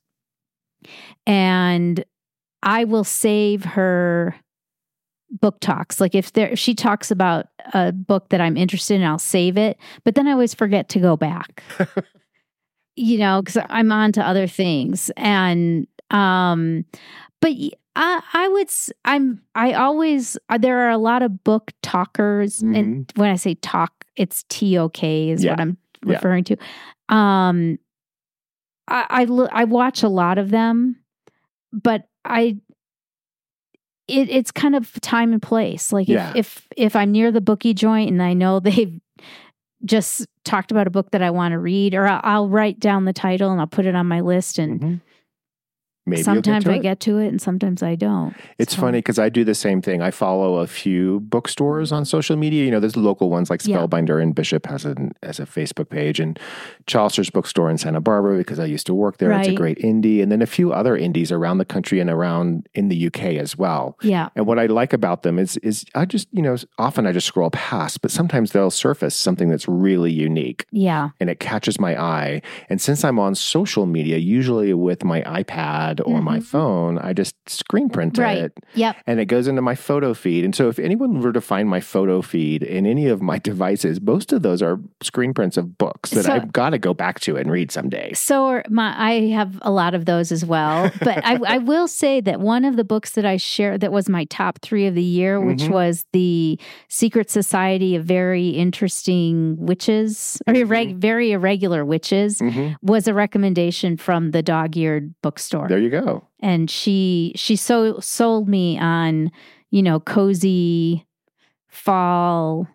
And 1.26 2.04
I 2.62 2.84
will 2.84 3.04
save 3.04 3.64
her 3.64 4.34
BookToks. 5.40 6.00
Like 6.00 6.14
if 6.14 6.32
there 6.32 6.48
if 6.48 6.58
she 6.58 6.74
talks 6.74 7.10
about 7.10 7.46
a 7.74 7.92
book 7.92 8.30
that 8.30 8.40
I'm 8.40 8.56
interested 8.56 8.94
in, 8.94 9.04
I'll 9.04 9.18
save 9.18 9.56
it. 9.58 9.78
But 10.04 10.14
then 10.14 10.26
I 10.26 10.32
always 10.32 10.54
forget 10.54 10.88
to 10.90 11.00
go 11.00 11.16
back. 11.16 11.62
you 12.96 13.18
know, 13.18 13.42
because 13.42 13.62
I'm 13.68 13.92
on 13.92 14.12
to 14.12 14.26
other 14.26 14.46
things. 14.46 15.10
And 15.16 15.86
um, 16.10 16.84
but 17.40 17.52
I, 17.94 18.20
I 18.32 18.48
would 18.48 18.68
I'm 19.04 19.42
I 19.54 19.74
always 19.74 20.36
uh, 20.48 20.58
there 20.58 20.78
are 20.80 20.90
a 20.90 20.98
lot 20.98 21.22
of 21.22 21.44
book 21.44 21.72
talkers, 21.82 22.62
and 22.62 23.10
when 23.16 23.30
I 23.30 23.36
say 23.36 23.54
talk, 23.56 24.04
it's 24.16 24.44
T 24.48 24.78
O 24.78 24.88
K 24.88 25.30
is 25.30 25.44
Yeah. 25.44 25.52
what 25.52 25.60
I'm 25.60 25.76
Yeah. 26.06 26.14
referring 26.14 26.44
to. 26.44 26.56
Um, 27.14 27.78
I 28.88 29.06
I, 29.10 29.24
lo- 29.24 29.48
I 29.52 29.64
watch 29.64 30.02
a 30.02 30.08
lot 30.08 30.38
of 30.38 30.50
them, 30.50 30.96
but 31.72 32.08
I 32.28 32.56
it, 34.06 34.30
it's 34.30 34.50
kind 34.50 34.74
of 34.74 34.92
time 35.00 35.32
and 35.32 35.42
place. 35.42 35.92
Like 35.92 36.08
Yeah. 36.08 36.30
if, 36.34 36.36
if 36.36 36.68
if 36.76 36.96
I'm 36.96 37.12
near 37.12 37.30
the 37.30 37.40
bookie 37.40 37.74
joint 37.74 38.10
and 38.10 38.22
I 38.22 38.32
know 38.32 38.60
they've 38.60 38.98
just 39.84 40.26
talked 40.44 40.70
about 40.70 40.86
a 40.86 40.90
book 40.90 41.10
that 41.12 41.22
I 41.22 41.30
want 41.30 41.52
to 41.52 41.58
read, 41.58 41.94
or 41.94 42.06
I'll, 42.06 42.20
I'll 42.24 42.48
write 42.48 42.80
down 42.80 43.04
the 43.04 43.12
title 43.12 43.50
and 43.52 43.60
I'll 43.60 43.66
put 43.66 43.86
it 43.86 43.94
on 43.94 44.06
my 44.06 44.20
list. 44.20 44.58
And 44.58 44.80
Mhm. 44.80 45.00
Maybe 46.08 46.22
sometimes 46.22 46.64
to 46.64 46.72
I 46.72 46.76
it. 46.76 46.82
get 46.82 47.00
to 47.00 47.18
it, 47.18 47.28
and 47.28 47.40
sometimes 47.40 47.82
I 47.82 47.94
don't. 47.94 48.34
It's 48.58 48.74
So- 48.74 48.82
funny 48.82 48.98
because 48.98 49.18
I 49.18 49.28
do 49.28 49.44
the 49.44 49.54
same 49.54 49.80
thing. 49.82 50.02
I 50.02 50.10
follow 50.10 50.56
a 50.58 50.66
few 50.66 51.20
bookstores 51.20 51.92
on 51.92 52.04
social 52.04 52.36
media. 52.36 52.64
You 52.64 52.70
know, 52.70 52.80
there's 52.80 52.96
local 52.96 53.30
ones 53.30 53.50
like 53.50 53.66
Yeah. 53.66 53.76
Spellbinder 53.78 54.22
and 54.22 54.34
Bishop 54.34 54.66
has 54.66 54.84
a 54.84 54.94
as 55.22 55.38
a 55.40 55.46
Facebook 55.46 55.88
page, 55.90 56.20
and 56.20 56.38
Chaucer's 56.86 57.30
bookstore 57.30 57.70
in 57.70 57.78
Santa 57.78 58.00
Barbara 58.00 58.36
because 58.38 58.58
I 58.58 58.64
used 58.64 58.86
to 58.86 58.94
work 58.94 59.18
there. 59.18 59.32
It's 59.32 59.48
a 59.48 59.54
great 59.54 59.78
indie, 59.78 60.22
and 60.22 60.30
then 60.32 60.42
a 60.42 60.46
few 60.46 60.72
other 60.72 60.96
indies 60.96 61.30
around 61.32 61.58
the 61.58 61.64
country 61.64 62.00
and 62.00 62.10
around 62.10 62.66
in 62.74 62.88
the 62.88 62.96
UK 63.06 63.36
as 63.38 63.56
well. 63.56 63.96
Yeah, 64.02 64.28
And 64.36 64.46
what 64.46 64.58
I 64.58 64.66
like 64.66 64.92
about 64.92 65.22
them 65.22 65.38
is 65.38 65.56
is 65.58 65.84
I 65.94 66.04
just 66.04 66.28
you 66.32 66.42
know 66.42 66.56
often 66.78 67.06
I 67.06 67.12
just 67.12 67.26
scroll 67.26 67.50
past, 67.50 68.00
but 68.02 68.10
sometimes 68.10 68.52
they'll 68.52 68.70
surface 68.70 69.14
something 69.14 69.48
that's 69.48 69.68
really 69.68 70.12
unique 70.12 70.66
yeah, 70.72 71.10
and 71.20 71.28
it 71.30 71.40
catches 71.40 71.78
my 71.80 72.00
eye. 72.00 72.42
And 72.68 72.80
since 72.80 73.04
I'm 73.04 73.18
on 73.18 73.34
social 73.34 73.86
media, 73.86 74.16
usually 74.18 74.72
with 74.74 75.04
my 75.04 75.22
iPad 75.22 75.97
iPad 75.98 76.08
or 76.08 76.22
my 76.22 76.38
Mhm. 76.38 76.42
phone, 76.44 76.98
I 76.98 77.12
just 77.12 77.34
screen 77.46 77.88
print 77.88 78.18
Right. 78.18 78.38
it 78.38 78.52
Yep. 78.74 78.96
and 79.06 79.20
it 79.20 79.26
goes 79.26 79.48
into 79.48 79.62
my 79.62 79.74
photo 79.74 80.14
feed. 80.14 80.44
And 80.44 80.54
so 80.54 80.68
if 80.68 80.78
anyone 80.78 81.20
were 81.20 81.32
to 81.32 81.40
find 81.40 81.68
my 81.68 81.80
photo 81.80 82.22
feed 82.22 82.62
in 82.62 82.86
any 82.86 83.06
of 83.06 83.20
my 83.22 83.38
devices, 83.50 84.00
most 84.00 84.32
of 84.32 84.42
those 84.42 84.62
are 84.62 84.78
screen 85.02 85.34
prints 85.34 85.56
of 85.56 85.78
books 85.78 86.10
that 86.10 86.24
So- 86.24 86.32
I've 86.32 86.52
got 86.52 86.70
to 86.70 86.78
go 86.78 86.94
back 86.94 87.20
to 87.20 87.36
and 87.36 87.50
read 87.50 87.70
someday. 87.70 88.12
So 88.14 88.62
my 88.68 88.94
I 88.98 89.28
have 89.28 89.58
a 89.62 89.70
lot 89.70 89.94
of 89.94 90.04
those 90.06 90.32
as 90.32 90.44
well. 90.44 90.90
But 91.02 91.24
I, 91.24 91.38
I 91.46 91.58
will 91.58 91.88
say 91.88 92.20
that 92.20 92.40
one 92.40 92.64
of 92.64 92.76
the 92.76 92.84
books 92.84 93.12
that 93.12 93.24
I 93.24 93.36
shared 93.36 93.80
that 93.80 93.92
was 93.92 94.08
my 94.08 94.24
top 94.24 94.58
three 94.60 94.86
of 94.86 94.94
the 94.94 95.02
year, 95.02 95.40
which 95.40 95.62
Mhm. 95.64 95.70
was 95.70 96.04
the 96.12 96.58
Secret 96.88 97.30
Society 97.30 97.94
of 97.96 98.04
Very 98.04 98.48
Interesting 98.50 99.56
Witches, 99.58 100.40
or 100.46 100.54
irreg- 100.54 100.96
very 100.96 101.32
irregular 101.32 101.84
witches, 101.84 102.38
hmm 102.40 102.68
was 102.82 103.06
a 103.08 103.14
recommendation 103.14 103.96
from 103.96 104.30
the 104.32 104.42
dog 104.42 104.76
eared 104.76 105.14
bookstore. 105.22 105.66
There 105.78 105.84
you 105.84 105.90
go. 105.90 106.26
and 106.40 106.70
she 106.70 107.32
she 107.36 107.56
so 107.56 107.98
sold 108.00 108.48
me 108.48 108.78
on 108.78 109.30
you 109.70 109.82
know 109.82 110.00
cozy 110.00 111.06
fall 111.68 112.66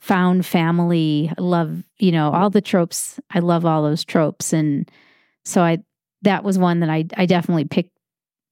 found 0.00 0.46
family 0.46 1.32
I 1.36 1.40
love 1.42 1.82
you 1.98 2.12
know 2.12 2.30
all 2.30 2.50
the 2.50 2.60
tropes. 2.60 3.18
I 3.30 3.40
love 3.40 3.64
all 3.66 3.82
those 3.82 4.04
tropes. 4.04 4.52
And 4.52 4.90
so 5.44 5.62
i 5.62 5.78
that 6.22 6.44
was 6.44 6.58
one 6.58 6.80
that 6.80 6.90
i 6.90 7.04
i 7.16 7.26
definitely 7.26 7.64
picked 7.64 7.92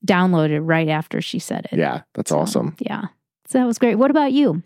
downloaded 0.06 0.60
right 0.62 0.88
after 0.88 1.20
she 1.22 1.38
said 1.38 1.66
it. 1.72 1.78
Yeah, 1.78 2.02
that's 2.14 2.30
So, 2.30 2.38
awesome. 2.40 2.76
yeah. 2.78 3.04
So 3.46 3.58
that 3.58 3.66
was 3.66 3.78
great. 3.78 3.94
What 3.96 4.10
about 4.10 4.32
you? 4.32 4.62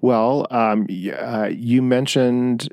Well, 0.00 0.46
um, 0.50 0.86
uh, 1.16 1.48
you 1.52 1.82
mentioned 1.82 2.72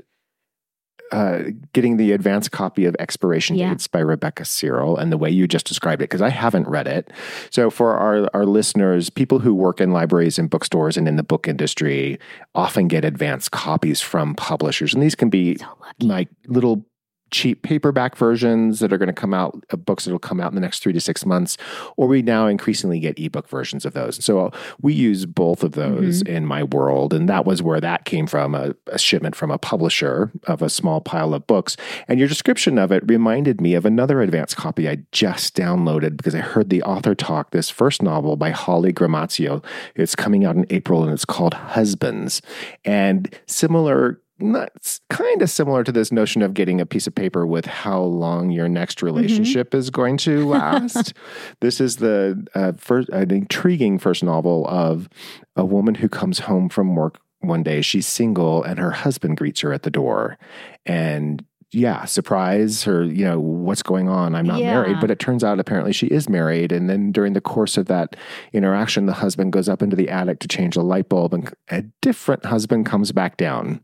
uh, 1.12 1.44
getting 1.74 1.98
the 1.98 2.12
advanced 2.12 2.52
copy 2.52 2.86
of 2.86 2.96
Expiration 3.00 3.56
Yeah. 3.56 3.70
Dates 3.70 3.88
by 3.88 4.00
Rebecca 4.00 4.46
Serle 4.46 4.98
and 4.98 5.12
the 5.12 5.18
way 5.18 5.30
you 5.30 5.48
just 5.48 5.66
described 5.66 6.02
it, 6.02 6.06
because 6.06 6.22
I 6.22 6.30
haven't 6.30 6.68
read 6.68 6.88
it. 6.88 7.12
So, 7.50 7.70
for 7.70 7.94
our, 7.96 8.30
our 8.34 8.46
listeners, 8.46 9.10
people 9.10 9.40
who 9.40 9.54
work 9.54 9.80
in 9.82 9.92
libraries 9.92 10.38
and 10.38 10.50
bookstores 10.50 10.98
and 10.98 11.08
in 11.08 11.16
the 11.16 11.24
book 11.24 11.48
industry 11.48 12.20
often 12.56 12.88
get 12.88 13.06
advanced 13.06 13.52
copies 13.52 14.02
from 14.02 14.36
publishers. 14.36 14.94
And 14.94 15.02
these 15.02 15.16
can 15.16 15.30
be 15.30 15.58
so 15.58 15.78
like 16.00 16.30
little 16.48 16.86
cheap 17.32 17.62
paperback 17.62 18.16
versions 18.16 18.80
that 18.80 18.94
are 18.94 18.98
going 18.98 19.08
to 19.08 19.14
come 19.14 19.34
out 19.34 19.64
of 19.70 19.86
books 19.86 20.06
that 20.06 20.12
will 20.12 20.20
come 20.20 20.40
out 20.40 20.52
in 20.52 20.56
the 20.56 20.62
next 20.62 20.80
three 20.80 20.94
to 20.94 21.02
six 21.02 21.26
months 21.26 21.58
or 21.98 22.08
we 22.08 22.22
now 22.22 22.48
increasingly 22.48 23.00
get 23.00 23.20
ebook 23.20 23.50
versions 23.50 23.86
of 23.86 23.94
those. 23.94 24.24
So 24.24 24.48
uh, 24.48 24.52
we 24.82 24.94
use 24.94 25.26
both 25.26 25.64
of 25.64 25.74
those 25.74 26.24
mm-hmm. 26.24 26.36
in 26.36 26.46
my 26.46 26.64
world 26.64 27.14
and 27.14 27.28
that 27.30 27.46
was 27.46 27.62
where 27.62 27.82
that 27.82 28.06
came 28.06 28.28
from 28.28 28.56
a, 28.56 28.74
a 28.88 29.00
shipment 29.00 29.36
from 29.36 29.52
a 29.52 29.58
publisher 29.58 30.32
of 30.44 30.62
a 30.62 30.70
small 30.70 31.02
pile 31.02 31.34
of 31.34 31.48
books. 31.48 31.76
And 32.08 32.20
your 32.20 32.28
description 32.28 32.78
of 32.78 32.92
it 32.92 33.04
reminded 33.08 33.62
me 33.62 33.74
of 33.74 33.86
another 33.86 34.22
advanced 34.22 34.56
copy 34.56 34.88
i 34.88 34.98
just 35.12 35.56
downloaded 35.56 36.18
because 36.18 36.36
i 36.36 36.40
heard 36.40 36.70
the 36.70 36.84
author 36.84 37.16
talk 37.16 37.52
this 37.52 37.70
first 37.70 38.02
novel 38.02 38.36
by 38.36 38.52
holly 38.52 38.94
gramazio. 38.94 39.64
It's 39.96 40.16
coming 40.16 40.46
out 40.46 40.56
in 40.56 40.66
april 40.70 41.04
and 41.04 41.12
it's 41.12 41.26
called 41.26 41.54
husbands. 41.54 42.42
And 42.86 43.34
similar 43.46 44.22
not 44.40 45.00
kind 45.10 45.42
of 45.42 45.50
similar 45.50 45.84
to 45.84 45.92
this 45.92 46.12
notion 46.12 46.42
of 46.42 46.54
getting 46.54 46.80
a 46.80 46.86
piece 46.86 47.08
of 47.08 47.16
paper 47.16 47.46
with 47.46 47.66
how 47.66 48.02
long 48.02 48.50
your 48.52 48.70
next 48.70 49.02
relationship 49.02 49.74
is 49.74 49.90
going 49.90 50.18
to 50.18 50.48
last. 50.50 51.14
this 51.62 51.80
is 51.82 51.98
the 51.98 52.46
uh, 52.56 52.74
first 52.78 53.10
an 53.10 53.32
intriguing 53.32 53.98
first 54.00 54.24
novel 54.24 54.66
of 54.68 55.10
a 55.56 55.66
woman 55.66 55.96
who 55.96 56.08
comes 56.10 56.40
home 56.40 56.70
from 56.70 56.96
work 56.96 57.20
one 57.40 57.64
day. 57.64 57.82
She's 57.82 58.08
single, 58.08 58.64
and 58.64 58.80
her 58.80 58.92
husband 58.92 59.38
greets 59.38 59.62
her 59.62 59.74
at 59.74 59.84
the 59.84 59.92
door, 59.92 60.38
and 60.86 61.44
yeah, 61.72 62.06
surprise 62.06 62.84
her, 62.84 63.04
you 63.04 63.26
know, 63.26 63.40
what's 63.42 63.84
going 63.84 64.08
on? 64.08 64.36
I'm 64.36 64.46
not 64.46 64.62
Yeah. 64.62 64.72
married, 64.72 65.02
but 65.02 65.12
it 65.12 65.20
turns 65.20 65.44
out 65.44 65.60
apparently 65.60 65.92
she 65.92 66.08
is 66.08 66.30
married. 66.30 66.72
And 66.72 66.90
then 66.90 67.12
during 67.12 67.34
the 67.34 67.42
course 67.42 67.78
of 67.78 67.88
that 67.88 68.16
interaction, 68.54 69.06
the 69.06 69.12
husband 69.14 69.52
goes 69.52 69.68
up 69.68 69.82
into 69.82 69.94
the 69.98 70.08
attic 70.08 70.40
to 70.40 70.48
change 70.48 70.78
a 70.78 70.82
light 70.82 71.10
bulb, 71.10 71.34
and 71.34 71.54
a 71.70 71.82
different 72.02 72.46
husband 72.46 72.86
comes 72.86 73.12
back 73.12 73.36
down. 73.36 73.82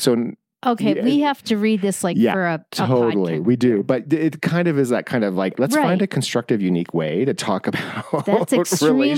So 0.00 0.32
okay 0.66 0.94
Yeah. 0.96 1.04
we 1.04 1.22
eh, 1.22 1.26
have 1.26 1.42
to 1.44 1.56
read 1.56 1.80
this 1.80 2.04
like 2.04 2.16
Yeah, 2.18 2.32
for 2.34 2.46
a, 2.46 2.54
a 2.54 2.64
totally, 2.70 3.38
podcast. 3.38 3.44
we 3.44 3.56
do. 3.56 3.82
But 3.82 4.12
it 4.12 4.42
kind 4.42 4.68
of 4.68 4.78
is 4.78 4.90
that 4.90 5.06
kind 5.06 5.24
of 5.24 5.34
like, 5.34 5.58
let's 5.58 5.74
Right. 5.76 5.82
find 5.84 6.02
a 6.02 6.06
constructive, 6.06 6.60
unique 6.60 6.92
way 6.92 7.24
to 7.24 7.32
talk 7.34 7.66
about 7.70 8.26
that's 8.26 8.52
extremely 8.52 9.10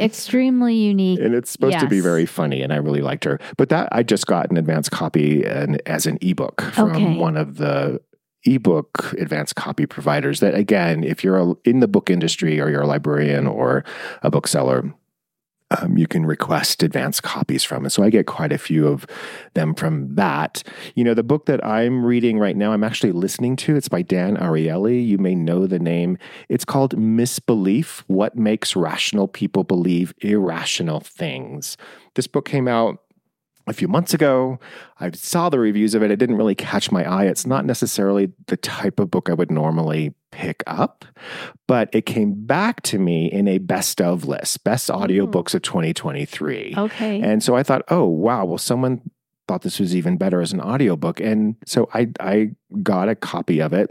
extremely 0.00 0.74
unique 0.74 1.20
And 1.20 1.34
it's 1.34 1.50
supposed 1.50 1.78
to 1.80 1.86
be 1.88 2.00
very 2.00 2.26
funny, 2.26 2.62
and 2.62 2.72
I 2.72 2.76
really 2.76 3.02
liked 3.02 3.24
her. 3.24 3.38
But 3.56 3.68
that 3.70 3.88
I 3.92 4.02
just 4.02 4.26
got 4.26 4.50
an 4.50 4.56
advanced 4.56 4.90
copy 4.90 5.44
and 5.44 5.80
as 5.86 6.06
an 6.06 6.18
ebook 6.22 6.62
from 6.72 6.92
Okay. 6.92 7.16
one 7.18 7.36
of 7.36 7.56
the 7.58 8.00
ebook 8.44 9.12
advanced 9.18 9.54
copy 9.56 9.84
providers. 9.84 10.40
That 10.40 10.54
again, 10.54 11.04
if 11.04 11.22
you're 11.22 11.36
a, 11.36 11.52
in 11.64 11.80
the 11.80 11.88
book 11.88 12.08
industry 12.10 12.58
or 12.58 12.70
you're 12.70 12.80
a 12.82 12.86
librarian 12.86 13.46
or 13.46 13.84
a 14.22 14.30
bookseller, 14.30 14.94
um, 15.70 15.96
you 15.96 16.06
can 16.06 16.26
request 16.26 16.82
advanced 16.82 17.22
copies 17.22 17.62
from 17.62 17.84
And 17.84 17.92
So 17.92 18.02
I 18.02 18.10
get 18.10 18.26
quite 18.26 18.52
a 18.52 18.58
few 18.58 18.88
of 18.88 19.06
them 19.54 19.74
from 19.74 20.14
that. 20.16 20.62
You 20.94 21.04
know, 21.04 21.14
the 21.14 21.22
book 21.22 21.46
that 21.46 21.64
I'm 21.64 22.04
reading 22.04 22.38
right 22.38 22.56
now, 22.56 22.72
I'm 22.72 22.84
actually 22.84 23.12
listening 23.12 23.56
to. 23.56 23.76
It's 23.76 23.88
by 23.88 24.02
Dan 24.02 24.36
Ariely. 24.36 25.06
You 25.06 25.18
may 25.18 25.34
know 25.34 25.66
the 25.66 25.78
name. 25.78 26.18
It's 26.48 26.64
called 26.64 26.96
Misbelief 26.96 28.02
What 28.08 28.36
Makes 28.36 28.74
Rational 28.74 29.28
People 29.28 29.64
Believe 29.64 30.12
Irrational 30.20 31.00
Things. 31.00 31.76
This 32.14 32.26
book 32.26 32.48
came 32.48 32.66
out 32.66 32.98
a 33.66 33.72
few 33.72 33.86
months 33.86 34.12
ago. 34.12 34.58
I 34.98 35.10
saw 35.12 35.48
the 35.48 35.60
reviews 35.60 35.94
of 35.94 36.02
it. 36.02 36.10
It 36.10 36.16
didn't 36.16 36.36
really 36.36 36.56
catch 36.56 36.90
my 36.90 37.04
eye. 37.04 37.26
It's 37.26 37.46
not 37.46 37.64
necessarily 37.64 38.32
the 38.46 38.56
type 38.56 38.98
of 38.98 39.10
book 39.10 39.30
I 39.30 39.34
would 39.34 39.50
normally 39.50 40.14
pick 40.30 40.62
up, 40.66 41.04
but 41.66 41.88
it 41.92 42.06
came 42.06 42.46
back 42.46 42.82
to 42.82 42.98
me 42.98 43.30
in 43.30 43.48
a 43.48 43.58
best 43.58 44.00
of 44.00 44.26
list, 44.26 44.64
best 44.64 44.88
audiobooks 44.88 45.54
of 45.54 45.62
2023. 45.62 46.74
okay 46.76 47.20
And 47.20 47.42
so 47.42 47.56
I 47.56 47.62
thought, 47.62 47.82
oh, 47.88 48.06
wow, 48.06 48.44
well, 48.44 48.58
someone 48.58 49.02
thought 49.48 49.62
this 49.62 49.80
was 49.80 49.96
even 49.96 50.16
better 50.16 50.40
as 50.40 50.52
an 50.52 50.60
audiobook. 50.60 51.20
And 51.20 51.56
so 51.66 51.88
I, 51.92 52.08
I 52.20 52.50
got 52.82 53.08
a 53.08 53.14
copy 53.14 53.60
of 53.60 53.72
it. 53.72 53.90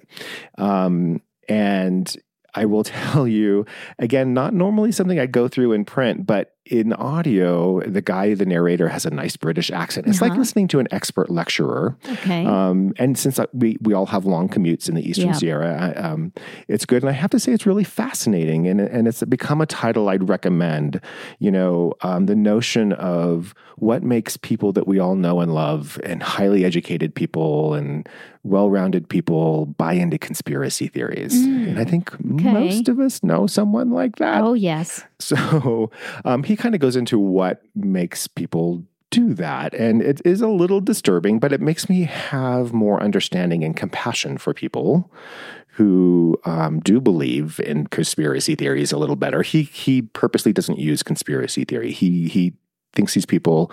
Um, 0.58 1.21
and 1.47 2.15
I 2.56 2.65
will 2.65 2.84
tell 2.86 3.28
you, 3.28 3.65
again, 3.97 4.34
not 4.34 4.54
normally 4.54 4.91
something 4.91 5.19
I 5.19 5.25
go 5.25 5.47
through 5.47 5.73
in 5.73 5.86
print, 5.86 6.25
but 6.25 6.56
in 6.69 6.93
audio, 6.93 7.82
the 7.82 8.01
guy, 8.01 8.34
the 8.36 8.45
narrator, 8.45 8.88
has 8.89 9.05
a 9.05 9.10
nice 9.10 9.36
British 9.36 9.71
accent. 9.71 10.08
It's 10.08 10.21
like 10.21 10.32
Uh-huh. 10.32 10.39
listening 10.41 10.67
to 10.69 10.79
an 10.79 10.88
expert 10.91 11.29
lecturer. 11.29 11.97
okay 12.12 12.45
Um, 12.45 12.93
and 12.97 13.17
since 13.17 13.39
I, 13.39 13.45
we 13.53 13.77
we 13.82 13.93
all 13.93 14.05
have 14.05 14.25
long 14.25 14.47
commutes 14.49 14.88
in 14.89 14.95
the 14.95 15.01
Eastern 15.10 15.27
Yeah. 15.29 15.34
Sierra, 15.41 15.71
I, 15.86 15.89
um, 16.08 16.32
it's 16.67 16.86
good. 16.86 17.01
And 17.03 17.10
I 17.10 17.13
have 17.13 17.32
to 17.32 17.39
say, 17.39 17.51
it's 17.51 17.65
really 17.65 17.84
fascinating, 17.84 18.67
and 18.67 18.79
and 18.79 19.08
it's 19.08 19.23
become 19.23 19.62
a 19.62 19.65
title 19.65 20.10
I'd 20.10 20.29
recommend. 20.29 21.01
You 21.39 21.51
know, 21.51 21.93
um, 22.01 22.25
the 22.27 22.36
notion 22.36 22.93
of 22.93 23.53
what 23.77 24.03
makes 24.03 24.38
people 24.38 24.71
that 24.73 24.88
we 24.88 24.99
all 24.99 25.15
know 25.15 25.39
and 25.41 25.53
love, 25.53 25.99
and 26.03 26.21
highly 26.21 26.65
educated 26.65 27.15
people 27.15 27.73
and 27.73 28.08
well-rounded 28.43 29.08
people 29.10 29.65
buy 29.77 29.93
into 29.93 30.17
conspiracy 30.17 30.88
theories. 30.88 31.34
Mm. 31.36 31.67
And 31.69 31.79
I 31.79 31.84
think 31.84 32.13
Okay. 32.13 32.53
most 32.53 32.88
of 32.89 32.97
us 32.99 33.21
know 33.21 33.47
someone 33.47 33.89
like 33.91 34.15
that. 34.17 34.41
oh 34.43 34.53
yes 34.55 35.03
So 35.19 35.91
um, 36.23 36.43
he 36.43 36.55
kind 36.59 36.75
of 36.75 36.81
goes 36.81 36.95
into 36.95 37.17
what 37.17 37.61
makes 37.73 38.27
people 38.27 38.83
do 39.11 39.33
that. 39.33 39.73
And 39.73 40.01
it 40.01 40.21
is 40.23 40.41
a 40.41 40.47
little 40.47 40.81
disturbing, 40.81 41.39
but 41.39 41.51
it 41.51 41.61
makes 41.61 41.89
me 41.89 42.03
have 42.03 42.73
more 42.73 43.01
understanding 43.01 43.63
and 43.63 43.75
compassion 43.75 44.37
for 44.37 44.53
people 44.53 45.11
who 45.73 46.37
um, 46.45 46.79
do 46.81 46.99
believe 46.99 47.59
in 47.61 47.87
conspiracy 47.87 48.53
theories 48.53 48.91
a 48.91 48.97
little 48.97 49.15
better. 49.15 49.41
He 49.41 49.63
he 49.63 50.01
purposely 50.01 50.53
doesn't 50.53 50.77
use 50.77 51.01
conspiracy 51.01 51.63
theory. 51.63 51.91
He 51.91 52.27
he 52.27 52.53
thinks 52.93 53.13
these 53.13 53.25
people 53.25 53.71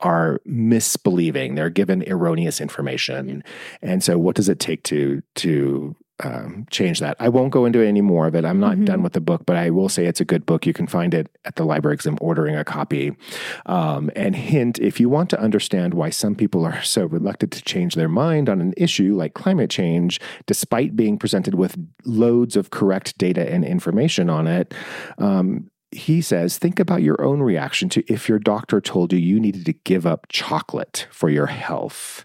are 0.00 0.40
misbelieving. 0.46 1.56
They're 1.56 1.70
given 1.70 2.04
erroneous 2.08 2.60
information, 2.60 3.42
and 3.82 4.02
so 4.02 4.18
what 4.18 4.36
does 4.36 4.48
it 4.48 4.60
take 4.60 4.84
to 4.84 5.22
to 5.36 5.96
um, 6.24 6.66
change 6.70 7.00
that? 7.00 7.16
I 7.20 7.28
won't 7.28 7.52
go 7.52 7.64
into 7.64 7.80
any 7.80 8.00
more 8.00 8.26
of 8.26 8.34
it. 8.34 8.44
I'm 8.44 8.60
not 8.60 8.76
Mhm. 8.76 8.84
done 8.86 9.02
with 9.02 9.12
the 9.12 9.20
book, 9.20 9.44
but 9.46 9.56
I 9.56 9.70
will 9.70 9.88
say 9.88 10.06
it's 10.06 10.20
a 10.20 10.24
good 10.24 10.46
book. 10.46 10.66
You 10.66 10.72
can 10.72 10.86
find 10.86 11.14
it 11.14 11.28
at 11.44 11.56
the 11.56 11.64
library 11.64 11.94
because 11.94 12.06
I'm 12.06 12.18
ordering 12.20 12.56
a 12.56 12.64
copy. 12.64 13.12
Um, 13.66 14.10
and 14.14 14.34
hint: 14.36 14.78
if 14.78 15.00
you 15.00 15.08
want 15.08 15.30
to 15.30 15.40
understand 15.40 15.94
why 15.94 16.10
some 16.10 16.34
people 16.34 16.64
are 16.64 16.82
so 16.82 17.06
reluctant 17.06 17.52
to 17.52 17.62
change 17.62 17.94
their 17.94 18.08
mind 18.08 18.48
on 18.48 18.60
an 18.60 18.74
issue 18.76 19.14
like 19.14 19.34
climate 19.34 19.70
change, 19.70 20.20
despite 20.46 20.96
being 20.96 21.18
presented 21.18 21.54
with 21.54 21.76
loads 22.04 22.56
of 22.56 22.70
correct 22.70 23.18
data 23.18 23.52
and 23.52 23.64
information 23.64 24.30
on 24.30 24.46
it. 24.46 24.74
Um, 25.18 25.68
he 25.94 26.22
says, 26.22 26.56
think 26.56 26.80
about 26.80 27.02
your 27.02 27.22
own 27.22 27.42
reaction 27.42 27.90
to 27.90 28.02
if 28.10 28.26
your 28.26 28.38
doctor 28.38 28.80
told 28.80 29.12
you 29.12 29.18
you 29.18 29.38
needed 29.38 29.66
to 29.66 29.74
give 29.74 30.06
up 30.06 30.26
chocolate 30.30 31.06
for 31.10 31.28
your 31.28 31.46
health. 31.46 32.24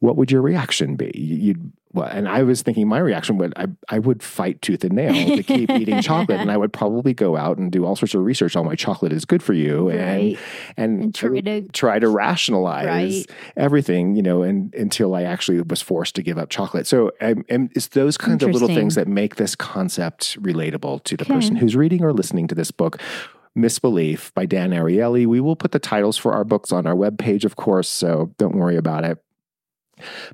What 0.00 0.16
would 0.16 0.30
your 0.32 0.42
reaction 0.42 0.96
be? 0.96 1.12
You'd 1.14 1.72
well, 1.96 2.06
and 2.08 2.28
I 2.28 2.42
was 2.44 2.62
thinking 2.62 2.86
my 2.86 2.98
reaction 2.98 3.38
would 3.38 3.52
I, 3.56 3.66
I 3.88 3.98
would 3.98 4.22
fight 4.22 4.62
tooth 4.62 4.84
and 4.84 4.92
nail 4.94 5.36
to 5.36 5.42
keep 5.42 5.70
eating 5.80 6.00
chocolate, 6.02 6.38
and 6.38 6.50
I 6.52 6.56
would 6.56 6.72
probably 6.72 7.14
go 7.14 7.36
out 7.36 7.58
and 7.58 7.72
do 7.72 7.84
all 7.84 7.96
sorts 7.96 8.14
of 8.14 8.22
research 8.22 8.54
on 8.54 8.66
why 8.66 8.74
chocolate 8.76 9.12
is 9.12 9.24
good 9.24 9.42
for 9.42 9.54
you, 9.54 9.88
and 9.88 9.98
Right. 10.00 10.38
and, 10.76 11.02
And 11.04 11.14
try 11.14 11.40
to- 11.40 11.62
try 11.72 11.98
to 11.98 12.08
rationalize 12.08 12.86
Right. 12.86 13.26
everything, 13.56 14.14
you 14.14 14.22
know, 14.22 14.42
and 14.42 14.72
until 14.74 15.14
I 15.14 15.22
actually 15.22 15.60
was 15.62 15.82
forced 15.82 16.14
to 16.16 16.22
give 16.22 16.38
up 16.38 16.50
chocolate. 16.50 16.86
So, 16.86 17.10
um, 17.20 17.44
and 17.48 17.70
it's 17.74 17.88
those 17.88 18.16
kinds 18.16 18.42
of 18.44 18.50
little 18.52 18.68
things 18.68 18.94
that 18.94 19.08
make 19.08 19.36
this 19.36 19.56
concept 19.56 20.40
relatable 20.42 21.02
to 21.04 21.16
the 21.16 21.24
Okay. 21.24 21.34
person 21.34 21.56
who's 21.56 21.74
reading 21.74 22.04
or 22.04 22.12
listening 22.12 22.46
to 22.48 22.54
this 22.54 22.70
book. 22.70 23.00
Misbelief 23.56 24.34
by 24.34 24.44
Dan 24.44 24.70
Ariely. 24.72 25.26
We 25.26 25.40
will 25.40 25.56
put 25.56 25.72
the 25.72 25.78
titles 25.78 26.18
for 26.18 26.34
our 26.34 26.44
books 26.44 26.72
on 26.72 26.86
our 26.86 26.94
webpage, 26.94 27.42
of 27.44 27.56
course, 27.56 27.88
so 27.88 28.34
don't 28.36 28.54
worry 28.54 28.76
about 28.76 29.04
it. 29.04 29.16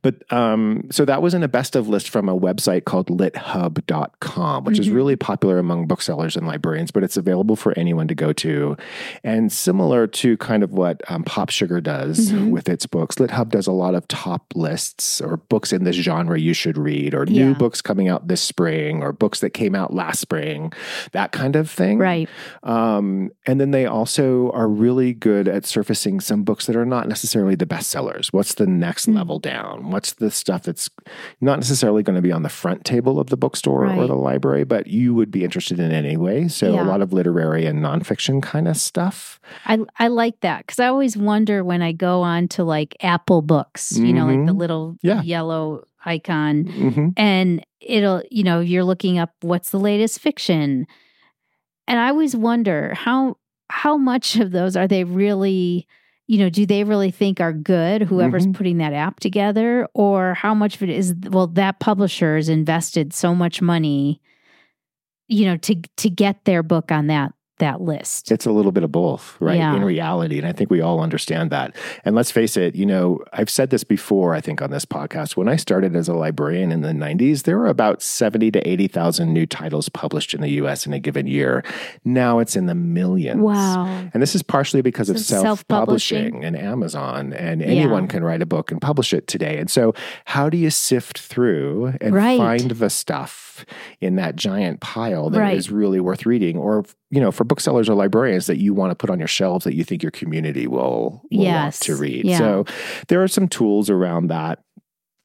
But 0.02 0.30
um, 0.32 0.84
so 0.90 1.04
that 1.04 1.22
was 1.22 1.34
in 1.34 1.42
a 1.42 1.48
best 1.48 1.76
of 1.76 1.88
list 1.88 2.08
from 2.10 2.28
a 2.28 2.38
website 2.38 2.84
called 2.84 3.08
lithub.com, 3.08 4.64
which 4.64 4.78
is 4.78 4.88
Mhm. 4.88 4.94
really 4.94 5.16
popular 5.16 5.58
among 5.58 5.86
booksellers 5.86 6.36
and 6.36 6.46
librarians, 6.46 6.90
but 6.90 7.02
it's 7.04 7.16
available 7.16 7.56
for 7.56 7.72
anyone 7.78 8.08
to 8.08 8.14
go 8.14 8.32
to. 8.32 8.76
And 9.24 9.52
similar 9.52 10.06
to 10.08 10.36
kind 10.38 10.62
of 10.62 10.72
what 10.72 11.00
um, 11.08 11.24
Pop 11.24 11.50
Sugar 11.50 11.80
does 11.80 12.32
Mhm. 12.32 12.50
with 12.50 12.68
its 12.68 12.86
books, 12.86 13.16
LitHub 13.16 13.50
does 13.50 13.66
a 13.66 13.72
lot 13.72 13.94
of 13.94 14.06
top 14.08 14.52
lists 14.54 15.20
or 15.20 15.36
books 15.36 15.72
in 15.72 15.84
this 15.84 15.96
genre 15.96 16.38
you 16.38 16.54
should 16.54 16.76
read, 16.78 17.14
or 17.14 17.26
new 17.26 17.48
Yeah. 17.48 17.54
books 17.54 17.80
coming 17.82 18.08
out 18.08 18.28
this 18.28 18.40
spring, 18.40 19.02
or 19.02 19.12
books 19.12 19.40
that 19.40 19.50
came 19.50 19.74
out 19.74 19.92
last 19.94 20.20
spring, 20.20 20.72
that 21.12 21.32
kind 21.32 21.56
of 21.56 21.70
thing. 21.70 21.98
Right. 21.98 22.28
Um, 22.62 23.30
and 23.46 23.60
then 23.60 23.70
they 23.70 23.86
also 23.86 24.50
are 24.52 24.68
really 24.68 25.12
good 25.12 25.48
at 25.48 25.66
surfacing 25.66 26.20
some 26.20 26.42
books 26.44 26.66
that 26.66 26.76
are 26.76 26.86
not 26.86 27.08
necessarily 27.08 27.54
the 27.54 27.66
bestsellers. 27.66 28.28
What's 28.32 28.54
the 28.54 28.66
next 28.66 29.06
Mm. 29.08 29.14
level 29.16 29.38
down? 29.38 29.51
What's 29.80 30.14
the 30.14 30.30
stuff 30.30 30.62
that's 30.64 30.88
not 31.40 31.58
necessarily 31.58 32.02
going 32.02 32.16
to 32.16 32.22
be 32.22 32.32
on 32.32 32.42
the 32.42 32.48
front 32.48 32.84
table 32.84 33.18
of 33.20 33.28
the 33.28 33.36
bookstore 33.36 33.86
or 33.86 34.06
the 34.06 34.14
library, 34.14 34.64
but 34.64 34.86
you 34.86 35.14
would 35.14 35.30
be 35.30 35.44
interested 35.44 35.78
in 35.78 35.92
anyway? 35.92 36.48
So 36.48 36.74
Yeah. 36.74 36.82
a 36.84 36.88
lot 36.88 37.02
of 37.02 37.12
literary 37.12 37.66
and 37.66 37.80
nonfiction 37.80 38.42
kind 38.42 38.68
of 38.68 38.76
stuff. 38.76 39.40
I 39.66 39.78
I 39.98 40.08
like 40.08 40.40
that 40.40 40.66
because 40.66 40.78
I 40.80 40.86
always 40.86 41.16
wonder 41.16 41.62
when 41.64 41.82
I 41.82 41.92
go 41.92 42.22
on 42.22 42.48
to 42.48 42.64
like 42.64 42.96
Apple 43.02 43.42
Books, 43.42 43.98
you 43.98 44.12
know, 44.12 44.26
like 44.26 44.46
the 44.46 44.52
Mhm. 44.52 44.58
little 44.58 44.96
Yeah. 45.02 45.22
yellow 45.22 45.84
icon, 46.04 46.64
hmm 46.64 47.08
and 47.16 47.64
it'll 47.80 48.22
you 48.30 48.42
know 48.44 48.60
you're 48.60 48.84
looking 48.84 49.18
up 49.18 49.30
what's 49.42 49.70
the 49.70 49.78
latest 49.80 50.18
fiction, 50.20 50.86
and 51.86 51.98
I 51.98 52.08
always 52.08 52.34
wonder 52.36 52.94
how 52.94 53.36
how 53.70 53.96
much 53.96 54.36
of 54.36 54.50
those 54.52 54.76
are 54.76 54.86
they 54.88 55.04
really 55.04 55.86
you 56.28 56.38
know 56.38 56.48
do 56.48 56.64
they 56.66 56.84
really 56.84 57.10
think 57.10 57.40
are 57.40 57.52
good 57.52 58.02
whoever's 58.02 58.46
Mhm. 58.46 58.54
putting 58.54 58.78
that 58.78 58.92
app 58.92 59.20
together 59.20 59.88
or 59.94 60.34
how 60.34 60.54
much 60.54 60.76
of 60.76 60.82
it 60.82 60.90
is 60.90 61.14
well 61.30 61.46
that 61.48 61.80
publisher 61.80 62.36
has 62.36 62.48
invested 62.48 63.12
so 63.12 63.34
much 63.34 63.60
money 63.60 64.20
you 65.28 65.44
know 65.44 65.56
to 65.58 65.74
to 65.96 66.08
get 66.10 66.44
their 66.44 66.62
book 66.62 66.92
on 66.92 67.06
that 67.08 67.32
that 67.62 67.80
list 67.80 68.30
It's 68.30 68.46
a 68.46 68.52
little 68.52 68.72
bit 68.72 68.82
of 68.84 68.92
both, 68.92 69.36
right? 69.40 69.56
Yeah. 69.56 69.74
In 69.76 69.84
reality. 69.84 70.38
And 70.38 70.46
I 70.46 70.52
think 70.52 70.70
we 70.70 70.80
all 70.80 71.00
understand 71.00 71.50
that. 71.50 71.74
And 72.04 72.14
let's 72.14 72.30
face 72.30 72.56
it, 72.56 72.74
you 72.74 72.84
know, 72.86 73.20
I've 73.32 73.48
said 73.50 73.70
this 73.70 73.84
before, 73.84 74.34
I 74.34 74.40
think, 74.40 74.60
on 74.60 74.70
this 74.70 74.84
podcast. 74.84 75.36
When 75.36 75.48
I 75.48 75.56
started 75.56 75.96
as 75.96 76.08
a 76.08 76.14
librarian 76.14 76.72
in 76.72 76.82
the 76.82 76.92
90s, 76.92 77.42
there 77.44 77.58
were 77.58 77.68
about 77.68 78.02
70 78.02 78.50
to 78.52 78.68
80,000 78.68 79.32
new 79.32 79.46
titles 79.46 79.88
published 79.88 80.34
in 80.34 80.40
the 80.40 80.50
US 80.62 80.86
in 80.86 80.92
a 80.92 80.98
given 80.98 81.26
year. 81.26 81.62
Now 82.04 82.38
it's 82.40 82.56
in 82.56 82.66
the 82.66 82.74
millions. 82.74 83.40
wow 83.40 83.86
And 84.12 84.22
this 84.22 84.34
is 84.34 84.42
partially 84.42 84.82
because 84.82 85.08
of 85.08 85.18
So 85.18 85.34
self 85.36 85.42
self-publishing. 85.52 86.32
publishing 86.32 86.44
and 86.44 86.56
Amazon, 86.56 87.32
and 87.32 87.62
anyone 87.62 88.08
can 88.08 88.24
write 88.24 88.42
a 88.42 88.46
book 88.46 88.70
and 88.72 88.80
publish 88.80 89.12
it 89.12 89.26
today. 89.26 89.58
And 89.58 89.70
so, 89.70 89.94
how 90.24 90.48
do 90.48 90.56
you 90.56 90.70
sift 90.70 91.18
through 91.18 91.94
and 92.00 92.14
Right. 92.14 92.38
find 92.38 92.70
the 92.72 92.90
stuff 92.90 93.51
in 94.00 94.16
that 94.16 94.36
giant 94.36 94.80
pile 94.80 95.30
that 95.30 95.54
is 95.54 95.70
Right. 95.70 95.76
really 95.78 96.00
worth 96.00 96.26
reading? 96.26 96.56
Or, 96.56 96.84
you 97.10 97.20
know, 97.20 97.30
for 97.30 97.44
booksellers 97.44 97.88
or 97.88 97.94
librarians 97.94 98.46
that 98.46 98.58
you 98.58 98.74
want 98.74 98.90
to 98.90 98.94
put 98.94 99.10
on 99.10 99.18
your 99.18 99.28
shelves 99.28 99.64
that 99.64 99.74
you 99.74 99.84
think 99.84 100.02
your 100.02 100.10
community 100.12 100.66
will, 100.66 101.22
will 101.30 101.38
want 101.38 101.42
Yes. 101.42 101.78
to 101.80 101.96
read. 101.96 102.24
Yeah. 102.24 102.38
So, 102.38 102.64
there 103.08 103.22
are 103.22 103.28
some 103.28 103.48
tools 103.48 103.88
around 103.90 104.28
that. 104.28 104.60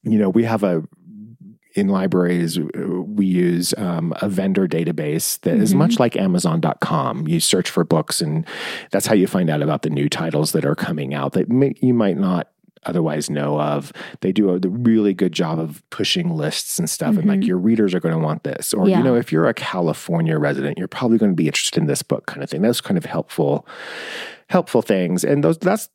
You 0.02 0.18
know, 0.18 0.28
we 0.30 0.44
have 0.44 0.62
a 0.62 0.82
in 1.74 1.86
libraries, 1.88 2.58
uh, 2.58 2.62
we 3.06 3.24
use 3.26 3.72
um, 3.78 4.12
a 4.20 4.28
vendor 4.28 4.66
database 4.66 5.38
that 5.42 5.58
is 5.58 5.74
Mhm. 5.74 5.78
much 5.78 6.00
like 6.00 6.16
Amazon.com. 6.16 7.28
You 7.28 7.38
search 7.38 7.70
for 7.70 7.84
books, 7.84 8.20
and 8.20 8.44
that's 8.90 9.06
how 9.06 9.14
you 9.14 9.26
find 9.28 9.48
out 9.48 9.62
about 9.62 9.82
the 9.82 9.90
new 9.90 10.08
titles 10.08 10.52
that 10.52 10.64
are 10.64 10.74
coming 10.74 11.14
out 11.14 11.34
that 11.34 11.48
may, 11.50 11.74
you 11.80 11.94
might 11.94 12.16
not 12.18 12.48
otherwise 12.86 13.28
know 13.30 13.60
of. 13.60 13.92
They 14.20 14.32
do 14.32 14.50
a 14.50 14.58
really 14.68 15.14
good 15.14 15.32
job 15.32 15.58
of 15.58 15.82
pushing 15.90 16.30
lists 16.30 16.78
and 16.78 16.88
stuff, 16.88 17.16
and 17.16 17.26
like 17.26 17.40
Mhm. 17.40 17.46
your 17.46 17.58
readers 17.58 17.94
are 17.94 18.00
going 18.00 18.14
to 18.14 18.20
want 18.24 18.44
this. 18.44 18.72
Or, 18.72 18.88
Yeah. 18.88 18.98
you 18.98 19.04
know, 19.04 19.14
if 19.16 19.32
you're 19.32 19.46
a 19.48 19.54
California 19.54 20.38
resident, 20.38 20.78
you're 20.78 20.88
probably 20.88 21.18
going 21.18 21.32
to 21.32 21.36
be 21.36 21.46
interested 21.46 21.80
in 21.80 21.86
this 21.86 22.02
book 22.02 22.26
kind 22.26 22.42
of 22.42 22.50
thing. 22.50 22.62
Those 22.62 22.80
kind 22.80 22.96
of 22.98 23.04
helpful, 23.04 23.66
helpful 24.48 24.82
things. 24.82 25.24
And 25.24 25.44
those 25.44 25.58
that's 25.58 25.88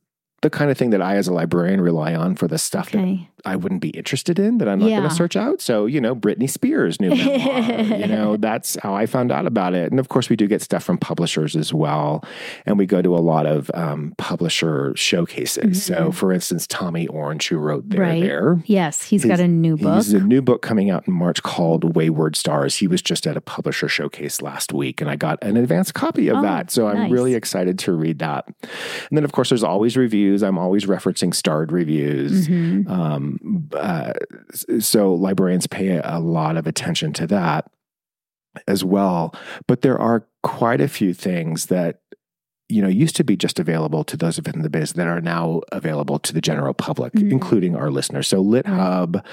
the 0.43 0.49
kind 0.51 0.69
of 0.69 0.77
thing 0.77 0.91
that 0.91 1.01
I, 1.01 1.15
as 1.15 1.27
a 1.27 1.34
librarian, 1.34 1.82
rely 1.82 2.13
on 2.13 2.36
for 2.36 2.47
the 2.47 2.58
stuff 2.60 2.91
that 2.91 3.17
I 3.45 3.56
wouldn't 3.56 3.82
be 3.82 3.89
interested 3.89 4.38
in 4.39 4.60
that 4.60 4.69
I'm 4.69 4.79
not 4.79 4.88
going 4.89 5.03
to 5.03 5.10
search 5.10 5.36
out. 5.36 5.60
So, 5.62 5.86
you 5.86 5.99
know, 5.99 6.15
Britney 6.15 6.49
Spears' 6.49 7.01
new 7.01 7.10
memoir, 7.15 7.97
you 7.99 8.08
know, 8.08 8.38
that's 8.38 8.77
how 8.84 8.93
I 8.95 9.06
found 9.06 9.32
out 9.32 9.45
about 9.47 9.73
it. 9.73 9.89
And 9.91 9.99
of 9.99 10.08
course, 10.10 10.29
we 10.29 10.36
do 10.38 10.47
get 10.47 10.62
stuff 10.62 10.84
from 10.84 10.97
publishers 10.97 11.56
as 11.56 11.73
well. 11.73 12.23
And 12.65 12.77
we 12.77 12.86
go 12.86 13.01
to 13.01 13.15
a 13.15 13.19
lot 13.19 13.45
of 13.45 13.69
um, 13.73 14.13
publisher 14.17 14.93
showcases. 14.95 15.84
So, 15.84 16.10
Mhm. 16.10 16.13
for 16.13 16.32
instance, 16.32 16.67
Tommy 16.67 17.08
Orange, 17.08 17.47
who 17.49 17.58
wrote 17.58 17.89
There, 17.89 17.99
Right. 18.01 18.21
There. 18.23 18.62
yes 18.65 19.03
he's 19.03 19.25
got 19.25 19.39
a 19.39 19.47
new 19.47 19.75
book 19.77 19.95
He's 19.95 20.13
a 20.13 20.19
new 20.19 20.41
book 20.41 20.62
coming 20.62 20.89
out 20.89 21.08
in 21.08 21.13
March 21.13 21.43
called 21.43 21.95
Wayward 21.95 22.36
Stars. 22.36 22.77
He 22.77 22.88
was 22.88 23.01
just 23.01 23.27
at 23.27 23.36
a 23.36 23.41
publisher 23.41 23.88
showcase 23.88 24.41
last 24.41 24.71
week, 24.73 25.01
and 25.01 25.10
I 25.10 25.15
got 25.15 25.41
an 25.43 25.58
advanced 25.58 25.93
copy 25.93 26.27
of 26.29 26.38
Oh, 26.38 26.41
that. 26.41 26.71
So 26.71 26.88
I'm 26.88 27.12
really 27.12 27.34
excited 27.36 27.77
to 27.79 27.91
read 27.93 28.19
that. 28.19 28.45
And 28.47 29.17
then, 29.17 29.23
of 29.23 29.32
course, 29.32 29.49
there's 29.49 29.63
always 29.63 29.95
reviews. 29.97 30.32
I'm 30.41 30.57
always 30.57 30.85
referencing 30.85 31.35
starred 31.35 31.71
reviews. 31.71 32.47
Mhm. 32.47 32.89
Um, 32.89 33.69
uh, 33.77 34.13
so 34.79 35.13
librarians 35.13 35.67
pay 35.67 35.99
a 36.03 36.19
lot 36.19 36.57
of 36.57 36.65
attention 36.65 37.13
to 37.13 37.27
that 37.27 37.69
as 38.67 38.83
well. 38.83 39.35
But 39.67 39.81
there 39.81 39.99
are 39.99 40.25
quite 40.43 40.81
a 40.81 40.87
few 40.87 41.13
things 41.13 41.67
that 41.67 41.99
you 42.69 42.81
know 42.81 42.87
used 42.87 43.15
to 43.17 43.23
be 43.23 43.35
just 43.35 43.59
available 43.59 44.03
to 44.05 44.15
those 44.17 44.37
of 44.39 44.47
in 44.47 44.61
the 44.61 44.69
biz 44.69 44.93
that 44.93 45.05
are 45.07 45.21
now 45.21 45.61
available 45.71 46.17
to 46.19 46.33
the 46.33 46.41
general 46.41 46.73
public, 46.73 47.13
Mhm. 47.13 47.31
including 47.31 47.75
our 47.75 47.91
listeners. 47.91 48.27
So 48.27 48.43
LitHub. 48.43 49.23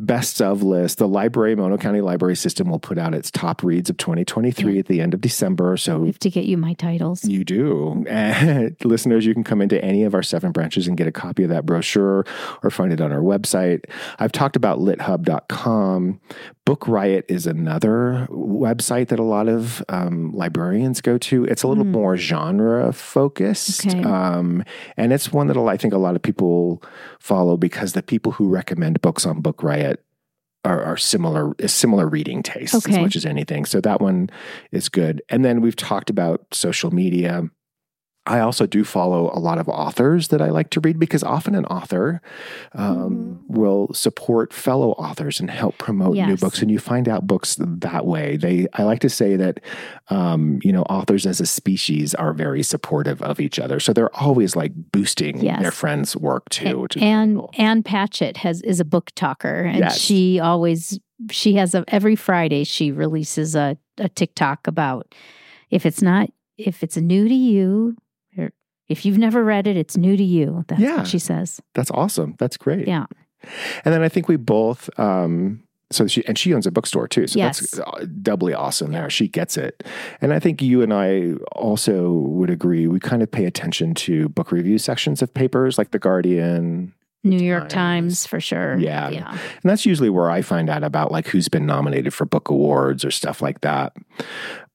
Best 0.00 0.40
of 0.40 0.62
list. 0.62 0.98
The 0.98 1.08
library, 1.08 1.56
Mono 1.56 1.76
County 1.76 2.00
Library 2.00 2.36
System, 2.36 2.70
will 2.70 2.78
put 2.78 2.98
out 2.98 3.14
its 3.14 3.32
top 3.32 3.64
reads 3.64 3.90
of 3.90 3.96
2023 3.96 4.78
at 4.78 4.86
the 4.86 5.00
end 5.00 5.12
of 5.12 5.20
December. 5.20 5.72
I 5.72 5.76
So 5.76 6.04
have 6.04 6.20
to 6.20 6.30
get 6.30 6.44
you 6.44 6.56
my 6.56 6.74
titles 6.74 7.24
you 7.24 7.44
do. 7.44 8.04
And 8.08 8.76
listeners, 8.84 9.26
you 9.26 9.34
can 9.34 9.42
come 9.42 9.60
into 9.60 9.82
any 9.84 10.04
of 10.04 10.14
our 10.14 10.22
seven 10.22 10.52
branches 10.52 10.86
and 10.86 10.96
get 10.96 11.08
a 11.08 11.12
copy 11.12 11.42
of 11.42 11.50
that 11.50 11.66
brochure 11.66 12.24
or 12.62 12.70
find 12.70 12.92
it 12.92 13.00
on 13.00 13.12
our 13.12 13.22
website. 13.22 13.84
I've 14.20 14.32
talked 14.32 14.54
about 14.54 14.78
lithub.com. 14.78 16.20
Book 16.68 16.86
Riot 16.86 17.24
is 17.28 17.46
another 17.46 18.28
website 18.30 19.08
that 19.08 19.18
a 19.18 19.22
lot 19.22 19.48
of 19.48 19.82
um, 19.88 20.32
librarians 20.34 21.00
go 21.00 21.16
to. 21.16 21.46
It's 21.46 21.62
a 21.62 21.66
little 21.68 21.84
Hmm. 21.84 21.92
more 21.92 22.16
genre 22.18 22.92
focused. 22.92 23.86
Okay. 23.86 24.02
Um, 24.02 24.62
and 24.98 25.10
it's 25.10 25.32
one 25.32 25.46
that 25.46 25.56
I 25.56 25.78
think 25.78 25.94
a 25.94 25.98
lot 25.98 26.14
of 26.14 26.20
people 26.20 26.82
follow 27.20 27.56
because 27.56 27.94
the 27.94 28.02
people 28.02 28.32
who 28.32 28.48
recommend 28.50 29.00
books 29.00 29.24
on 29.24 29.40
Book 29.40 29.62
Riot 29.62 30.04
are, 30.66 30.82
are 30.82 30.98
similar 30.98 31.54
similar 31.66 32.06
reading 32.06 32.42
tastes 32.42 32.74
as 32.86 32.98
much 32.98 33.16
as 33.16 33.24
anything. 33.24 33.64
So 33.64 33.80
that 33.80 34.02
one 34.02 34.28
is 34.70 34.90
good. 34.90 35.22
And 35.30 35.42
then 35.46 35.62
we've 35.62 35.76
talked 35.76 36.10
about 36.10 36.44
social 36.52 36.90
media. 36.90 37.44
I 38.28 38.40
also 38.40 38.66
do 38.66 38.84
follow 38.84 39.30
a 39.34 39.40
lot 39.40 39.58
of 39.58 39.68
authors 39.68 40.28
that 40.28 40.42
I 40.42 40.50
like 40.50 40.70
to 40.70 40.80
read 40.80 40.98
because 40.98 41.24
often 41.24 41.54
an 41.54 41.64
author 41.66 42.20
um, 42.74 43.42
will 43.48 43.92
support 43.94 44.52
fellow 44.52 44.90
authors 44.92 45.40
and 45.40 45.50
help 45.50 45.78
promote 45.78 46.14
new 46.14 46.36
books, 46.36 46.60
and 46.60 46.70
you 46.70 46.78
find 46.78 47.08
out 47.08 47.26
books 47.26 47.56
that 47.58 48.06
way. 48.06 48.36
They, 48.36 48.66
I 48.74 48.82
like 48.82 49.00
to 49.00 49.08
say 49.08 49.36
that, 49.36 49.60
um, 50.10 50.58
you 50.62 50.72
know, 50.72 50.82
authors 50.82 51.26
as 51.26 51.40
a 51.40 51.46
species 51.46 52.14
are 52.14 52.32
very 52.34 52.62
supportive 52.62 53.22
of 53.22 53.40
each 53.40 53.58
other, 53.58 53.80
so 53.80 53.92
they're 53.92 54.14
always 54.14 54.54
like 54.54 54.72
boosting 54.92 55.40
Yes. 55.40 55.62
their 55.62 55.70
friends' 55.70 56.16
work 56.16 56.48
too. 56.50 56.80
Which 56.80 56.96
is 56.96 57.02
and 57.02 57.36
cool. 57.36 57.50
Ann 57.56 57.82
Patchett 57.82 58.36
has 58.38 58.60
is 58.62 58.78
a 58.80 58.84
BookToker, 58.84 59.66
and 59.66 59.78
Yes. 59.78 59.98
she 59.98 60.38
always 60.38 60.98
she 61.30 61.54
has 61.54 61.74
a 61.74 61.84
every 61.88 62.14
Friday 62.14 62.64
she 62.64 62.92
releases 62.92 63.54
a 63.56 63.76
a 63.96 64.08
TikTok 64.08 64.66
about 64.68 65.14
if 65.70 65.84
it's 65.86 66.02
not 66.02 66.30
if 66.56 66.82
it's 66.84 66.96
new 66.96 67.26
to 67.28 67.34
you 67.34 67.96
if 68.88 69.04
you've 69.04 69.18
never 69.18 69.44
read 69.44 69.66
it, 69.66 69.76
it's 69.76 69.96
new 69.96 70.16
to 70.16 70.24
you. 70.24 70.64
That's 70.68 70.80
Yeah. 70.80 70.96
what 70.98 71.06
she 71.08 71.18
says. 71.18 71.60
That's 71.74 71.90
awesome. 71.90 72.34
That's 72.38 72.56
great. 72.56 72.86
Yeah. 72.88 73.06
And 73.84 73.94
then 73.94 74.02
I 74.02 74.08
think 74.08 74.28
we 74.28 74.36
both, 74.36 74.88
um, 74.98 75.62
so 75.90 76.06
she, 76.06 76.26
and 76.26 76.36
she 76.36 76.52
owns 76.52 76.66
a 76.66 76.70
bookstore 76.70 77.06
too. 77.08 77.26
So 77.26 77.38
Yes. 77.38 77.60
that's 77.70 77.80
doubly 78.22 78.52
awesome 78.52 78.92
there. 78.92 79.08
She 79.10 79.28
gets 79.28 79.56
it. 79.56 79.84
And 80.20 80.32
I 80.34 80.38
think 80.38 80.60
you 80.60 80.82
and 80.82 80.92
I 80.92 81.32
also 81.52 82.12
would 82.12 82.50
agree. 82.50 82.86
We 82.86 83.00
kind 83.00 83.22
of 83.22 83.30
pay 83.30 83.44
attention 83.46 83.94
to 83.94 84.28
book 84.30 84.52
review 84.52 84.76
sections 84.78 85.22
of 85.22 85.32
papers 85.32 85.78
like 85.78 85.92
The 85.92 85.98
Guardian, 85.98 86.92
New 87.24 87.38
York 87.44 87.68
Times. 87.68 87.72
Times 87.72 88.26
for 88.26 88.40
sure. 88.40 88.76
Yeah. 88.78 89.08
Yeah. 89.10 89.30
And 89.30 89.70
that's 89.70 89.86
usually 89.86 90.10
where 90.10 90.30
I 90.30 90.42
find 90.42 90.68
out 90.68 90.84
about 90.84 91.10
like 91.12 91.26
who's 91.28 91.48
been 91.48 91.64
nominated 91.66 92.12
for 92.14 92.24
book 92.26 92.48
awards 92.50 93.04
or 93.04 93.10
stuff 93.10 93.40
like 93.40 93.60
that. 93.62 93.92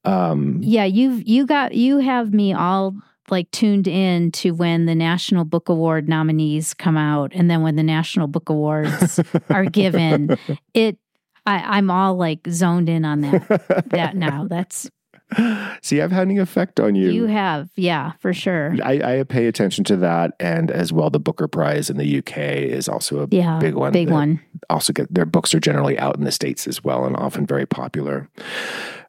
Um, 0.05 0.59
Yeah, 0.61 0.85
you've 0.85 1.27
you 1.27 1.45
got 1.45 1.73
you 1.75 1.99
have 1.99 2.33
me 2.33 2.53
all 2.53 2.95
like 3.29 3.49
tuned 3.51 3.87
in 3.87 4.31
to 4.33 4.51
when 4.51 4.85
the 4.85 4.95
National 4.95 5.45
Book 5.45 5.69
Award 5.69 6.07
nominees 6.09 6.73
come 6.73 6.97
out 6.97 7.31
and 7.33 7.49
then 7.49 7.61
when 7.61 7.75
the 7.75 7.83
National 7.83 8.27
Book 8.27 8.49
Awards 8.49 9.19
are 9.49 9.65
given. 9.65 10.37
It 10.73 10.97
I, 11.45 11.77
I'm 11.77 11.91
all 11.91 12.15
like 12.15 12.39
zoned 12.49 12.87
in 12.89 13.03
on 13.05 13.21
that 13.21 13.85
that 13.89 14.15
now. 14.15 14.45
That's 14.47 14.89
See, 15.81 15.99
I've 15.99 16.11
had 16.11 16.27
an 16.27 16.39
effect 16.39 16.79
on 16.79 16.93
you. 16.93 17.09
you 17.09 17.25
have, 17.25 17.69
yeah, 17.75 18.11
for 18.19 18.33
sure. 18.33 18.75
I, 18.83 19.19
I 19.19 19.23
pay 19.23 19.47
attention 19.47 19.83
to 19.85 19.95
that, 19.97 20.31
and 20.39 20.69
as 20.69 20.93
well, 20.93 21.09
the 21.09 21.19
Booker 21.19 21.47
Prize 21.47 21.89
in 21.89 21.97
the 21.97 22.19
UK 22.19 22.37
is 22.37 22.87
also 22.87 23.23
a 23.23 23.27
Yeah. 23.31 23.57
big 23.57 23.73
one. 23.73 23.91
Big 23.93 24.11
one. 24.11 24.39
Also, 24.69 24.93
get 24.93 25.11
their 25.11 25.25
books 25.25 25.55
are 25.55 25.59
generally 25.59 25.97
out 25.97 26.17
in 26.17 26.23
the 26.23 26.31
states 26.31 26.67
as 26.67 26.83
well, 26.83 27.03
and 27.05 27.15
often 27.17 27.47
very 27.47 27.65
popular. 27.65 28.29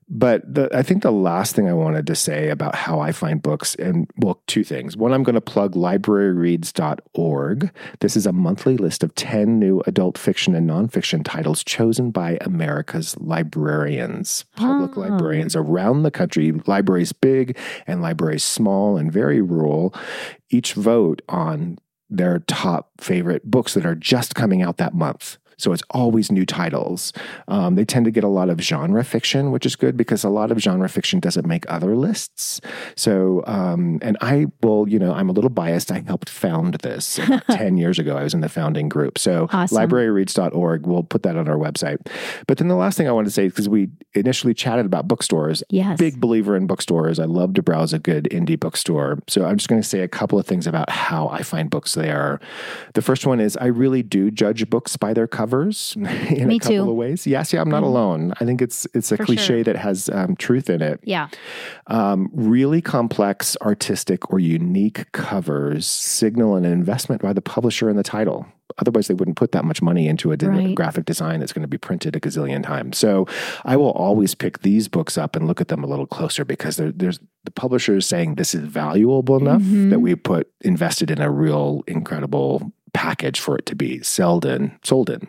But 0.09 0.43
the, 0.53 0.69
I 0.77 0.83
think 0.83 1.03
the 1.03 1.11
last 1.13 1.57
thing 1.57 1.69
I 1.69 1.73
wanted 1.73 2.07
to 2.09 2.15
say 2.15 2.51
about 2.51 2.75
how 2.75 3.01
I 3.01 3.11
find 3.13 3.41
books, 3.43 3.75
and 3.77 4.09
well, 4.19 4.41
two 4.47 4.63
things. 4.65 4.97
One, 4.97 5.13
I'm 5.13 5.23
going 5.23 5.35
to 5.35 5.41
plug 5.41 5.75
libraryreads.org. 5.75 7.71
This 8.01 8.17
is 8.17 8.27
a 8.27 8.33
monthly 8.33 8.77
list 8.77 9.03
of 9.03 9.15
10 9.15 9.59
new 9.59 9.83
adult 9.87 10.19
fiction 10.19 10.55
and 10.55 10.69
nonfiction 10.69 11.25
titles 11.25 11.65
chosen 11.65 12.11
by 12.11 12.39
America's 12.43 13.17
librarians, 13.19 14.45
public 14.57 14.97
Oh. 14.97 15.01
librarians 15.01 15.57
around 15.57 16.03
the 16.03 16.11
country, 16.11 16.53
libraries 16.67 17.13
big 17.13 17.57
and 17.87 18.03
libraries 18.03 18.45
small 18.45 18.97
and 18.97 19.11
very 19.13 19.41
rural, 19.41 19.95
each 20.51 20.75
vote 20.75 21.23
on 21.29 21.79
their 22.11 22.41
top 22.41 22.91
favorite 23.01 23.51
books 23.51 23.75
that 23.75 23.87
are 23.87 23.95
just 23.95 24.35
coming 24.35 24.63
out 24.63 24.77
that 24.77 24.95
month. 24.95 25.39
So 25.59 25.73
it's 25.73 25.83
always 25.91 26.31
new 26.31 26.45
titles. 26.47 27.13
Um, 27.49 27.75
they 27.75 27.85
tend 27.85 28.05
to 28.07 28.11
get 28.11 28.25
a 28.25 28.29
lot 28.29 28.49
of 28.51 28.61
genre 28.61 29.05
fiction, 29.05 29.51
which 29.51 29.67
is 29.67 29.77
good 29.77 29.97
because 29.97 30.25
a 30.25 30.29
lot 30.29 30.51
of 30.51 30.59
genre 30.59 30.89
fiction 30.89 31.21
doesn't 31.21 31.47
make 31.47 31.65
other 31.71 31.97
lists. 31.97 32.61
So, 32.97 33.43
um, 33.47 33.99
and 34.03 34.17
I 34.21 34.47
will, 34.63 34.89
you 34.89 34.99
know, 34.99 35.13
I'm 35.13 35.29
a 35.29 35.33
little 35.33 35.51
biased. 35.51 35.91
I 35.93 36.01
helped 36.07 36.29
found 36.29 36.75
this 36.77 37.19
10 37.51 37.77
years 37.77 37.99
ago. 37.99 38.17
I 38.17 38.23
was 38.23 38.35
in 38.35 38.41
the 38.41 38.49
founding 38.49 38.89
group. 38.89 39.19
So, 39.19 39.49
Awesome. 39.53 39.77
libraryreads.org, 39.79 40.87
we'll 40.87 41.03
put 41.03 41.23
that 41.23 41.37
on 41.37 41.49
our 41.49 41.57
website. 41.57 41.99
But 42.47 42.59
then 42.59 42.69
the 42.69 42.75
last 42.77 42.97
thing 42.97 43.09
I 43.09 43.13
wanted 43.13 43.27
to 43.27 43.31
say, 43.33 43.49
because 43.49 43.69
we 43.69 43.89
initially 44.15 44.55
chatted 44.55 44.87
about 44.87 45.09
bookstores, 45.09 45.63
Yes. 45.71 45.99
big 45.99 46.21
believer 46.21 46.57
in 46.57 46.67
bookstores. 46.67 47.19
I 47.19 47.25
love 47.25 47.55
to 47.55 47.63
browse 47.63 47.93
a 47.93 47.99
good 47.99 48.29
indie 48.31 48.59
bookstore. 48.59 49.19
So 49.29 49.45
I'm 49.45 49.57
just 49.57 49.69
going 49.69 49.81
to 49.83 49.87
say 49.89 50.01
a 50.01 50.09
couple 50.09 50.39
of 50.39 50.47
things 50.47 50.67
about 50.67 50.91
how 50.91 51.29
I 51.29 51.43
find 51.43 51.71
books 51.71 51.95
there. 51.95 52.41
The 52.95 53.03
first 53.03 53.27
one 53.27 53.41
is 53.41 53.57
I 53.57 53.67
really 53.67 54.03
do 54.03 54.31
judge 54.31 54.69
books 54.71 54.97
by 54.97 55.13
their 55.15 55.27
covers 55.45 55.95
in 55.97 56.49
Me 56.49 56.57
a 56.57 56.59
couple 56.59 56.77
too. 56.85 56.91
of 56.91 56.97
ways. 56.97 57.27
Yes, 57.27 57.53
yeah, 57.53 57.61
I'm 57.61 57.69
not 57.69 57.83
Mhm. 57.83 57.87
alone. 57.87 58.33
I 58.41 58.45
think 58.45 58.63
it's 58.63 58.87
it's 58.95 59.13
a 59.13 59.17
For 59.17 59.25
cliche 59.27 59.47
sure. 59.47 59.65
that 59.65 59.77
has 59.77 60.09
um, 60.11 60.37
truth 60.37 60.71
in 60.71 60.81
it. 60.83 61.01
Yeah. 61.05 61.29
Um, 61.89 62.31
really 62.33 62.81
complex, 62.81 63.57
artistic, 63.61 64.31
or 64.33 64.39
unique 64.41 65.11
covers 65.13 65.87
signal 65.87 66.57
an 66.57 66.65
investment 66.65 67.21
by 67.23 67.33
the 67.33 67.43
publisher 67.43 67.91
in 67.91 67.97
the 67.97 68.03
title. 68.03 68.47
Otherwise, 68.79 69.07
they 69.09 69.15
wouldn't 69.15 69.37
put 69.37 69.53
that 69.53 69.65
much 69.65 69.83
money 69.83 70.09
into 70.09 70.33
a 70.33 70.37
Right. 70.37 70.75
graphic 70.75 71.05
design 71.05 71.39
that's 71.41 71.53
going 71.53 71.63
to 71.63 71.69
be 71.69 71.79
printed 71.79 72.17
a 72.17 72.21
gazillion 72.21 72.63
times. 72.63 72.97
So, 72.99 73.27
I 73.65 73.77
will 73.77 73.91
always 73.93 74.35
pick 74.35 74.61
these 74.63 74.89
books 74.89 75.17
up 75.19 75.37
and 75.37 75.47
look 75.47 75.61
at 75.61 75.69
them 75.69 75.85
a 75.85 75.87
little 75.87 76.07
closer 76.07 76.45
because 76.45 76.77
there's 76.79 77.21
the 77.45 77.51
publisher 77.51 77.97
is 77.97 78.07
saying 78.07 78.35
this 78.37 78.55
is 78.55 78.63
valuable 78.65 79.37
enough 79.37 79.61
Mhm. 79.63 79.91
that 79.91 80.01
we 80.01 80.15
put 80.15 80.49
invested 80.63 81.11
in 81.11 81.21
a 81.21 81.31
real 81.31 81.83
incredible 81.87 82.73
package 82.95 83.39
for 83.39 83.59
it 83.59 83.67
to 83.67 83.75
be 83.77 84.01
sold 84.03 84.47
in, 84.47 84.73
sold 84.83 85.11
in. 85.11 85.27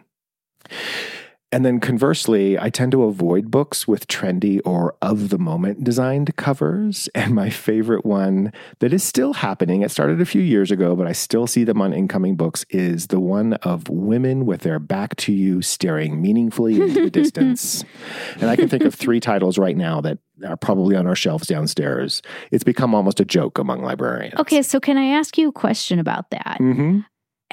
And 1.52 1.64
then 1.64 1.80
conversely, 1.80 2.60
I 2.60 2.70
tend 2.70 2.92
to 2.92 3.04
avoid 3.04 3.50
books 3.50 3.88
with 3.88 4.08
trendy 4.08 4.60
or 4.66 4.96
of 5.02 5.30
the 5.30 5.38
moment 5.38 5.86
designed 5.86 6.36
covers. 6.36 7.08
And 7.16 7.34
my 7.34 7.50
favorite 7.50 8.06
one 8.06 8.52
that 8.80 8.92
is 8.92 9.04
still 9.04 9.34
happening, 9.34 9.82
it 9.82 9.90
started 9.90 10.20
a 10.20 10.26
few 10.26 10.42
years 10.42 10.70
ago, 10.70 10.98
but 10.98 11.08
I 11.08 11.14
still 11.14 11.48
see 11.48 11.64
them 11.64 11.82
on 11.82 11.94
incoming 11.94 12.36
books, 12.36 12.66
is 12.70 13.08
the 13.08 13.22
one 13.22 13.54
of 13.54 13.88
women 13.88 14.46
with 14.46 14.62
their 14.62 14.80
back 14.80 15.16
to 15.18 15.32
you 15.32 15.62
staring 15.62 16.22
meaningfully 16.22 16.76
into 16.76 17.04
the 17.04 17.10
distance. 17.10 17.86
And 18.42 18.50
I 18.50 18.58
can 18.58 18.68
think 18.68 18.84
of 18.84 18.94
three 18.94 19.22
titles 19.22 19.58
right 19.58 19.78
now 19.78 20.02
that 20.02 20.18
are 20.46 20.58
probably 20.58 20.96
on 20.98 21.08
our 21.08 21.16
shelves 21.16 21.48
downstairs. 21.48 22.22
It's 22.52 22.66
become 22.66 22.94
almost 22.94 23.22
a 23.22 23.26
joke 23.26 23.58
among 23.58 23.82
librarians. 23.82 24.40
Okay, 24.40 24.62
so 24.62 24.82
can 24.82 24.98
I 24.98 25.06
ask 25.06 25.38
you 25.38 25.50
a 25.50 25.54
question 25.54 26.00
about 26.00 26.32
that? 26.32 26.58
hmm 26.58 27.00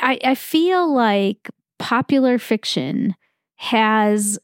I, 0.01 0.19
I 0.25 0.35
feel 0.35 0.93
like 0.93 1.51
popular 1.83 2.39
fiction 2.39 3.17
has 3.57 4.39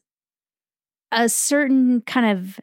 a 1.11 1.29
certain 1.29 2.01
kind 2.01 2.37
of 2.37 2.59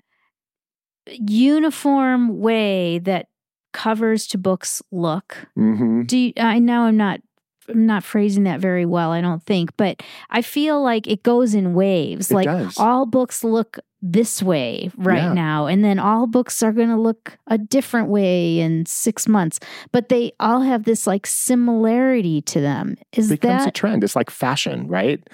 uniform 1.09 2.39
way 2.41 2.99
that 3.01 3.29
covers 3.73 4.27
to 4.29 4.39
books 4.39 4.83
look. 4.93 5.49
hmm 5.55 6.03
Do 6.03 6.19
you, 6.19 6.33
I 6.37 6.59
know 6.59 6.83
I'm 6.83 6.97
not 6.97 7.21
I'm 7.69 7.87
not 7.87 8.05
phrasing 8.05 8.45
that 8.45 8.61
very 8.61 8.87
well, 8.87 9.11
I 9.13 9.21
don't 9.21 9.43
think, 9.45 9.77
but 9.77 10.03
I 10.31 10.43
feel 10.43 10.83
like 10.83 11.07
it 11.07 11.23
goes 11.23 11.55
in 11.55 11.75
waves. 11.75 12.31
It 12.31 12.35
like 12.35 12.45
does. 12.47 12.77
all 12.79 13.07
books 13.07 13.43
look 13.45 13.79
this 14.03 14.43
way 14.43 14.91
right 14.97 15.23
Yeah. 15.23 15.33
now, 15.33 15.67
and 15.67 15.83
then 15.85 15.99
all 15.99 16.27
books 16.27 16.63
are 16.63 16.73
going 16.73 16.91
to 16.91 16.97
look 17.01 17.39
a 17.49 17.59
different 17.59 18.09
way 18.09 18.61
in 18.61 18.87
six 18.87 19.27
months. 19.27 19.59
But 19.91 20.09
they 20.11 20.33
all 20.39 20.61
have 20.61 20.85
this 20.85 21.07
like 21.07 21.27
similarity 21.27 22.43
to 22.43 22.61
them. 22.61 22.97
Is 23.13 23.29
becomes 23.31 23.65
a 23.67 23.71
trend. 23.71 24.05
It's 24.05 24.15
like 24.17 24.31
fashion, 24.31 24.87
right? 24.87 25.27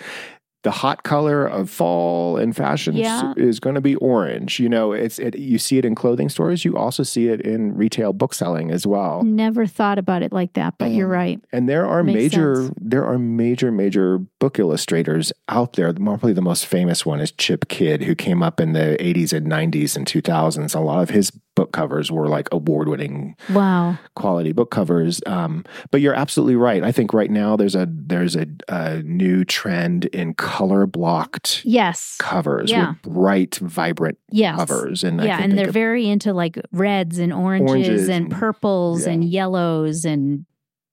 The 0.63 0.71
hot 0.71 1.03
color 1.03 1.45
of 1.45 1.69
fall 1.71 2.37
and 2.37 2.55
fashion 2.55 2.95
Yeah. 2.95 3.35
is 3.37 3.59
going 3.59 3.75
to 3.75 3.81
be 3.81 3.97
orange. 3.97 4.61
You 4.61 4.69
know, 4.69 4.93
it's 4.93 5.19
it, 5.19 5.37
you 5.37 5.59
see 5.59 5.79
it 5.79 5.85
in 5.85 5.95
clothing 5.97 6.29
stores. 6.29 6.65
You 6.65 6.77
also 6.77 7.03
see 7.03 7.29
it 7.29 7.41
in 7.41 7.75
retail 7.75 8.13
book 8.13 8.33
selling 8.33 8.71
as 8.71 8.87
well. 8.87 9.23
never 9.25 9.67
thought 9.67 9.99
about 9.99 10.23
it 10.23 10.33
like 10.33 10.53
that? 10.53 10.75
But 10.79 10.93
you're 10.93 11.07
Um, 11.07 11.13
right. 11.13 11.41
And 11.53 11.69
there 11.69 11.87
are 11.87 12.05
major 12.05 12.55
sense. 12.57 12.75
there 12.81 13.05
are 13.05 13.19
major 13.19 13.73
major 13.73 14.19
book 14.39 14.59
illustrators 14.59 15.33
out 15.49 15.73
there. 15.75 15.93
Probably 15.93 16.33
the 16.33 16.41
most 16.43 16.67
famous 16.67 17.05
one 17.05 17.19
is 17.21 17.33
Chip 17.33 17.67
Kidd, 17.69 18.03
who 18.05 18.15
came 18.15 18.43
up 18.43 18.61
in 18.61 18.73
the 18.73 18.97
80s 19.01 19.33
and 19.33 19.47
90s 19.51 19.97
and 19.97 20.07
2000s. 20.07 20.75
A 20.75 20.81
lot 20.81 21.03
of 21.03 21.11
his 21.11 21.33
book 21.55 21.73
covers 21.73 22.11
were 22.11 22.29
like 22.29 22.49
award 22.51 22.89
winning 22.89 23.37
Wow. 23.53 23.99
quality 24.17 24.53
book 24.53 24.71
covers. 24.71 25.21
Um, 25.27 25.65
but 25.91 26.01
you're 26.01 26.15
absolutely 26.15 26.57
right. 26.57 26.83
I 26.83 26.93
think 26.93 27.13
right 27.13 27.31
now 27.31 27.57
there's 27.57 27.75
a 27.75 27.87
there's 27.91 28.37
a, 28.37 28.47
a 28.69 29.03
new 29.03 29.45
trend 29.45 30.07
in 30.07 30.33
color 30.53 30.87
blocked 30.87 31.63
Yes. 31.65 32.17
covers 32.19 32.71
Yeah. 32.71 32.91
with 32.91 33.03
bright, 33.15 33.55
vibrant 33.57 34.19
Yes. 34.31 34.57
covers. 34.57 35.03
And 35.03 35.19
yeah, 35.23 35.39
and 35.41 35.57
they're 35.57 35.73
very 35.73 36.07
into 36.09 36.33
like 36.35 36.59
reds 36.73 37.19
and 37.19 37.33
oranges, 37.33 37.71
Oranges 37.71 38.09
and 38.09 38.27
and- 38.27 38.33
purples 38.35 39.07
yeah. 39.07 39.13
and 39.15 39.25
yellows 39.25 40.05
and 40.05 40.45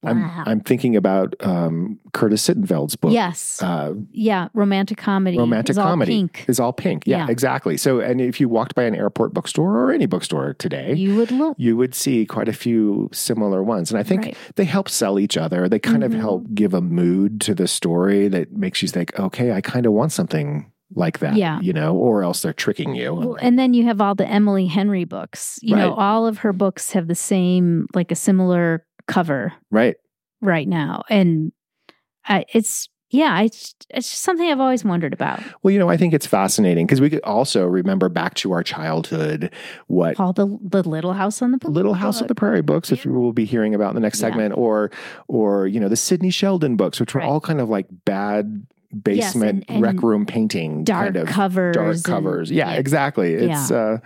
wow. 0.04 0.44
I'm 0.46 0.62
thinking 0.62 0.96
about 0.96 1.36
um, 1.42 2.00
Curtis 2.14 2.48
Sittenfeld's 2.48 2.96
book. 2.96 3.12
yes, 3.12 3.62
Uh, 3.62 3.94
yeah, 4.12 4.48
romantic 4.54 4.98
comedy. 4.98 5.38
romantic 5.38 5.72
is 5.72 5.78
all 5.78 5.88
comedy 5.88 6.12
pink. 6.14 6.46
is 6.48 6.60
all 6.60 6.74
pink. 6.74 7.04
Yeah, 7.06 7.26
Yeah. 7.26 7.28
exactly. 7.32 7.78
So, 7.78 8.00
and 8.00 8.22
if 8.22 8.40
you 8.40 8.48
walked 8.50 8.76
by 8.76 8.84
an 8.84 8.96
airport 8.96 9.34
bookstore 9.34 9.78
or 9.78 9.92
any 9.92 10.06
bookstore 10.06 10.54
today, 10.54 10.94
You 10.96 11.16
would 11.16 11.32
look. 11.32 11.56
you 11.60 11.76
would 11.78 11.94
see 11.96 12.26
quite 12.26 12.48
a 12.48 12.54
few 12.54 13.10
similar 13.12 13.64
ones. 13.64 13.92
And 13.92 14.00
I 14.00 14.04
think 14.04 14.26
Right. 14.26 14.38
they 14.56 14.66
help 14.66 14.90
sell 14.90 15.20
each 15.20 15.38
other. 15.38 15.68
They 15.68 15.80
kind 15.80 16.04
Mhm. 16.04 16.06
of 16.08 16.14
help 16.14 16.46
give 16.54 16.74
a 16.74 16.82
mood 16.82 17.42
to 17.42 17.54
the 17.54 17.68
story 17.68 18.28
that 18.30 18.54
makes 18.54 18.82
you 18.82 18.88
think, 18.88 19.18
okay, 19.20 19.52
I 19.52 19.62
kind 19.62 19.86
of 19.86 19.94
want 19.94 20.12
something 20.12 20.72
like 20.96 21.20
that. 21.20 21.36
Yeah. 21.36 21.60
You 21.62 21.72
know, 21.72 21.96
or 21.96 22.24
else 22.24 22.42
they're 22.42 22.52
tricking 22.52 22.96
you. 22.96 23.14
Well, 23.14 23.38
and 23.40 23.60
then 23.60 23.76
you 23.76 23.84
have 23.84 24.02
all 24.02 24.16
the 24.16 24.28
Emily 24.28 24.66
Henry 24.66 25.04
books. 25.04 25.60
You 25.62 25.76
know, 25.76 25.94
all 25.94 26.26
of 26.26 26.40
her 26.40 26.52
books 26.52 26.94
have 26.94 27.08
the 27.08 27.14
same, 27.14 27.86
like 27.94 28.12
a 28.12 28.16
similar 28.16 28.84
cover 29.10 29.54
right. 29.72 29.96
right 30.42 30.68
now, 30.68 31.04
and 31.10 31.52
I, 32.26 32.46
it's 32.54 32.90
yeah, 33.12 33.42
it's 33.42 33.74
it's 33.90 34.08
just 34.10 34.22
something 34.22 34.48
I've 34.52 34.60
always 34.60 34.86
wondered 34.86 35.14
about. 35.14 35.42
Well, 35.64 35.72
you 35.72 35.80
know, 35.80 35.90
I 35.90 35.98
think 35.98 36.14
it's 36.14 36.28
fascinating 36.28 36.86
because 36.86 37.02
we 37.02 37.10
could 37.10 37.24
also 37.24 37.66
remember 37.66 38.08
back 38.08 38.36
to 38.36 38.52
our 38.52 38.62
childhood 38.62 39.52
what 39.88 40.20
All 40.20 40.32
the 40.32 40.46
the 40.62 40.88
Little 40.88 41.14
House 41.14 41.42
on 41.42 41.52
the 41.52 41.58
Prairie 41.58 41.74
Little 41.74 41.96
House 41.96 42.22
of 42.22 42.28
the 42.28 42.36
Prairie 42.36 42.62
books, 42.62 42.92
which 42.92 43.06
we 43.08 43.12
will 43.12 43.34
be 43.34 43.46
hearing 43.46 43.74
about 43.74 43.90
in 43.90 43.96
the 43.96 44.02
next 44.02 44.20
Yeah. 44.22 44.28
segment, 44.30 44.56
or 44.56 44.92
or 45.28 45.66
you 45.66 45.80
know 45.80 45.90
the 45.90 45.96
Sidney 45.96 46.30
Sheldon 46.30 46.76
books, 46.76 47.00
which 47.00 47.16
were 47.16 47.22
Right. 47.22 47.28
all 47.30 47.42
kind 47.42 47.60
of 47.60 47.68
like 47.68 47.88
bad 48.06 48.68
basement 49.04 49.66
and- 49.68 49.76
and 49.76 49.82
rec 49.84 50.02
room 50.02 50.26
painting 50.26 50.84
dark 50.84 51.06
kind 51.14 51.16
of 51.18 51.28
covers, 51.28 51.76
dark 51.76 51.96
and- 51.96 52.04
covers. 52.04 52.52
Yeah, 52.52 52.72
exactly. 52.74 53.34
It's 53.34 53.72
uh 53.72 54.00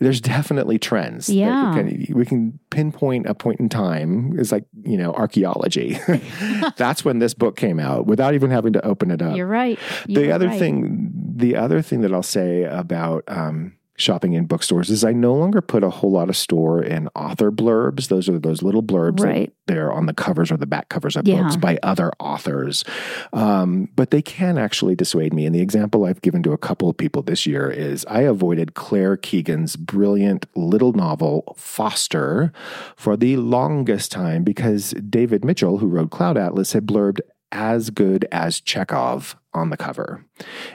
there's 0.00 0.20
definitely 0.20 0.78
trends. 0.78 1.28
Yeah. 1.28 1.74
we 1.74 1.76
can, 2.06 2.14
we 2.16 2.24
can 2.26 2.58
pinpoint 2.70 3.26
a 3.26 3.34
point 3.34 3.60
in 3.60 3.68
time. 3.68 4.34
It's 4.38 4.50
like 4.52 4.64
you 4.84 4.96
know 4.96 5.12
archaeology. 5.12 5.98
That's 6.76 7.04
when 7.04 7.18
this 7.20 7.34
book 7.34 7.56
came 7.56 7.78
out 7.78 8.06
without 8.06 8.34
even 8.34 8.50
having 8.50 8.72
to 8.74 8.84
open 8.84 9.10
it 9.10 9.22
up 9.22 9.36
You're 9.36 9.46
right. 9.46 9.78
the 10.06 10.12
You're 10.22 10.32
other 10.32 10.48
right. 10.48 10.58
thing 10.58 11.12
the 11.36 11.56
other 11.56 11.82
thing 11.82 12.00
that 12.02 12.12
i'll 12.12 12.22
say 12.22 12.62
about 12.62 13.24
um, 13.28 13.74
shopping 13.96 14.32
in 14.32 14.46
bookstores 14.46 14.90
is 14.90 15.04
I 15.04 15.12
no 15.12 15.34
longer 15.34 15.60
put 15.60 15.84
a 15.84 15.90
whole 15.90 16.10
lot 16.10 16.28
of 16.28 16.36
store 16.36 16.82
in 16.82 17.08
author 17.14 17.52
blurbs. 17.52 18.08
Those 18.08 18.28
are 18.28 18.38
those 18.38 18.60
little 18.62 18.82
blurbs 18.82 19.20
Right. 19.20 19.52
that 19.66 19.72
they're 19.72 19.92
on 19.92 20.06
the 20.06 20.12
covers 20.14 20.50
or 20.50 20.56
the 20.56 20.66
back 20.66 20.88
covers 20.88 21.16
of 21.16 21.26
Yeah. 21.28 21.42
books 21.44 21.56
by 21.56 21.78
other 21.82 22.10
authors. 22.18 22.84
Um, 23.32 23.88
but 23.94 24.10
they 24.10 24.20
can 24.22 24.58
actually 24.58 24.94
dissuade 24.96 25.32
me. 25.32 25.46
And 25.46 25.54
the 25.54 25.60
example 25.60 26.04
I've 26.04 26.22
given 26.22 26.42
to 26.42 26.52
a 26.52 26.58
couple 26.58 26.88
of 26.90 26.96
people 26.96 27.22
this 27.22 27.46
year 27.46 27.68
is 27.70 28.04
I 28.08 28.22
avoided 28.22 28.74
Claire 28.74 29.16
Keegan's 29.16 29.76
brilliant 29.76 30.46
little 30.56 30.92
novel 30.92 31.54
Foster 31.56 32.52
for 32.96 33.16
the 33.16 33.36
longest 33.36 34.10
time 34.10 34.42
because 34.42 34.90
David 35.08 35.44
Mitchell, 35.44 35.78
who 35.78 35.86
wrote 35.86 36.10
Cloud 36.10 36.36
Atlas, 36.36 36.72
had 36.72 36.86
blurbed 36.86 37.20
as 37.52 37.90
good 37.90 38.26
as 38.32 38.60
Chekhov 38.60 39.36
on 39.54 39.70
the 39.70 39.76
cover. 39.76 40.24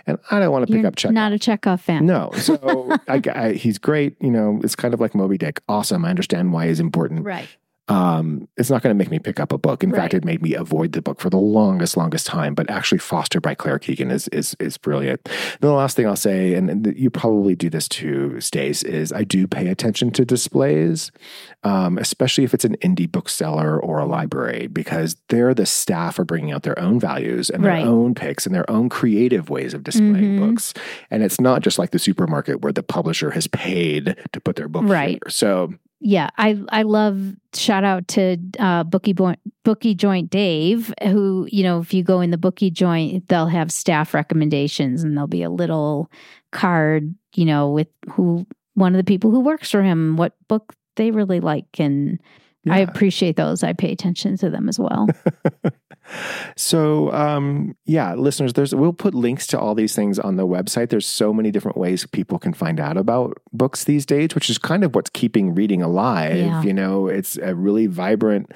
And 0.07 0.17
I 0.31 0.39
don't 0.39 0.51
want 0.51 0.67
to 0.67 0.73
pick 0.73 0.85
up 0.85 0.95
Chekhov. 0.95 1.13
not 1.13 1.31
a 1.33 1.39
Chekhov 1.39 1.81
fan. 1.81 2.05
No. 2.05 2.31
So 2.39 2.97
I, 3.07 3.21
I, 3.35 3.51
he's 3.53 3.77
great. 3.77 4.15
You 4.21 4.31
know, 4.31 4.59
it's 4.63 4.75
kind 4.75 4.93
of 4.93 4.99
like 4.99 5.13
Moby 5.13 5.37
Dick. 5.37 5.61
Awesome. 5.69 6.03
I 6.05 6.09
understand 6.09 6.51
why 6.53 6.67
he's 6.67 6.79
important. 6.79 7.23
Right. 7.25 7.47
Um, 7.89 8.47
it's 8.55 8.69
not 8.69 8.81
going 8.83 8.91
to 8.95 8.97
make 8.97 9.09
me 9.09 9.17
pick 9.19 9.39
up 9.39 9.51
a 9.51 9.57
book. 9.57 9.83
In 9.83 9.91
fact, 9.91 10.13
it 10.13 10.23
made 10.23 10.41
me 10.41 10.53
avoid 10.53 10.91
the 10.93 11.01
book 11.01 11.19
for 11.19 11.29
the 11.29 11.37
longest, 11.39 11.97
longest 11.97 12.27
time. 12.27 12.53
But 12.53 12.69
actually, 12.69 12.99
Foster 12.99 13.41
by 13.41 13.55
Claire 13.55 13.79
Keegan 13.79 14.11
is 14.11 14.27
is 14.29 14.55
is 14.59 14.77
brilliant. 14.77 15.23
Then 15.25 15.69
the 15.69 15.73
last 15.73 15.95
thing 15.95 16.05
I'll 16.07 16.15
say, 16.15 16.53
and, 16.53 16.69
and 16.69 16.95
you 16.95 17.09
probably 17.09 17.55
do 17.55 17.69
this 17.69 17.87
too, 17.89 18.39
Stace, 18.39 18.83
is 18.83 19.11
I 19.11 19.23
do 19.23 19.47
pay 19.47 19.67
attention 19.67 20.11
to 20.11 20.23
displays, 20.25 21.11
um, 21.63 21.97
especially 21.97 22.43
if 22.43 22.53
it's 22.53 22.65
an 22.65 22.77
indie 22.77 23.11
bookseller 23.11 23.79
or 23.79 23.97
a 23.99 24.05
library, 24.05 24.67
because 24.67 25.17
they're 25.29 25.53
the 25.55 25.65
staff 25.65 26.19
are 26.19 26.25
bringing 26.25 26.51
out 26.51 26.63
their 26.63 26.77
own 26.79 26.99
values 26.99 27.49
and 27.49 27.63
their 27.63 27.71
Right. 27.71 27.85
own 27.85 28.13
picks 28.13 28.45
and 28.45 28.53
their 28.53 28.69
own 28.69 28.89
creative 28.89 29.49
ways 29.49 29.73
of 29.73 29.83
displaying 29.83 30.37
Mhm. 30.37 30.39
books. 30.39 30.73
And 31.09 31.23
it's 31.23 31.41
not 31.41 31.61
just 31.63 31.79
like 31.79 31.91
the 31.91 31.99
supermarket 31.99 32.61
where 32.61 32.71
the 32.71 32.83
publisher 32.83 33.31
has 33.31 33.47
paid 33.47 34.15
to 34.31 34.39
put 34.39 34.55
their 34.57 34.67
book 34.67 34.83
Right. 34.87 35.09
here. 35.23 35.29
So 35.29 35.73
Yeah, 36.01 36.29
I 36.37 36.59
I 36.69 36.83
love 36.83 37.35
shout 37.53 37.83
out 37.83 38.07
to 38.09 38.37
uh, 38.57 38.83
Bookie 38.85 39.13
Boy, 39.13 39.35
Booky 39.65 39.93
Joint 39.93 40.29
Dave, 40.29 40.93
who 41.03 41.47
you 41.51 41.61
know 41.63 41.79
if 41.79 41.93
you 41.93 42.03
go 42.03 42.21
in 42.21 42.31
the 42.31 42.37
Booky 42.37 42.69
Joint, 42.71 43.27
they'll 43.27 43.47
have 43.47 43.71
staff 43.71 44.13
recommendations, 44.13 45.03
and 45.03 45.15
there'll 45.17 45.27
be 45.27 45.43
a 45.43 45.49
little 45.49 46.09
card, 46.51 47.13
you 47.35 47.45
know, 47.45 47.69
with 47.69 47.89
who 48.11 48.47
one 48.75 48.93
of 48.93 48.97
the 48.97 49.03
people 49.03 49.29
who 49.29 49.41
works 49.41 49.69
for 49.69 49.83
him, 49.83 50.15
what 50.15 50.35
book 50.47 50.73
they 50.95 51.11
really 51.11 51.41
like, 51.41 51.79
and 51.79 52.19
I 52.69 52.79
appreciate 52.79 53.35
those. 53.35 53.63
I 53.63 53.73
pay 53.73 53.91
attention 53.91 54.37
to 54.37 54.49
them 54.49 54.69
as 54.69 54.79
well. 54.79 55.07
So, 56.55 57.11
um, 57.11 57.75
yeah, 57.85 58.15
listeners, 58.15 58.53
there's 58.53 58.73
we'll 58.73 58.93
put 58.93 59.13
links 59.13 59.47
to 59.47 59.59
all 59.59 59.75
these 59.75 59.95
things 59.95 60.19
on 60.19 60.35
the 60.35 60.47
website. 60.47 60.89
There's 60.89 61.07
so 61.07 61.33
many 61.33 61.51
different 61.51 61.77
ways 61.77 62.05
people 62.05 62.39
can 62.39 62.53
find 62.53 62.79
out 62.79 62.97
about 62.97 63.37
books 63.53 63.83
these 63.83 64.05
days, 64.05 64.35
which 64.35 64.49
is 64.49 64.57
kind 64.57 64.83
of 64.83 64.95
what's 64.95 65.09
keeping 65.09 65.53
reading 65.55 65.81
alive. 65.81 66.37
Yeah. 66.37 66.61
You 66.63 66.73
know, 66.73 67.07
it's 67.07 67.37
a 67.37 67.55
really 67.55 67.87
vibrant 67.87 68.51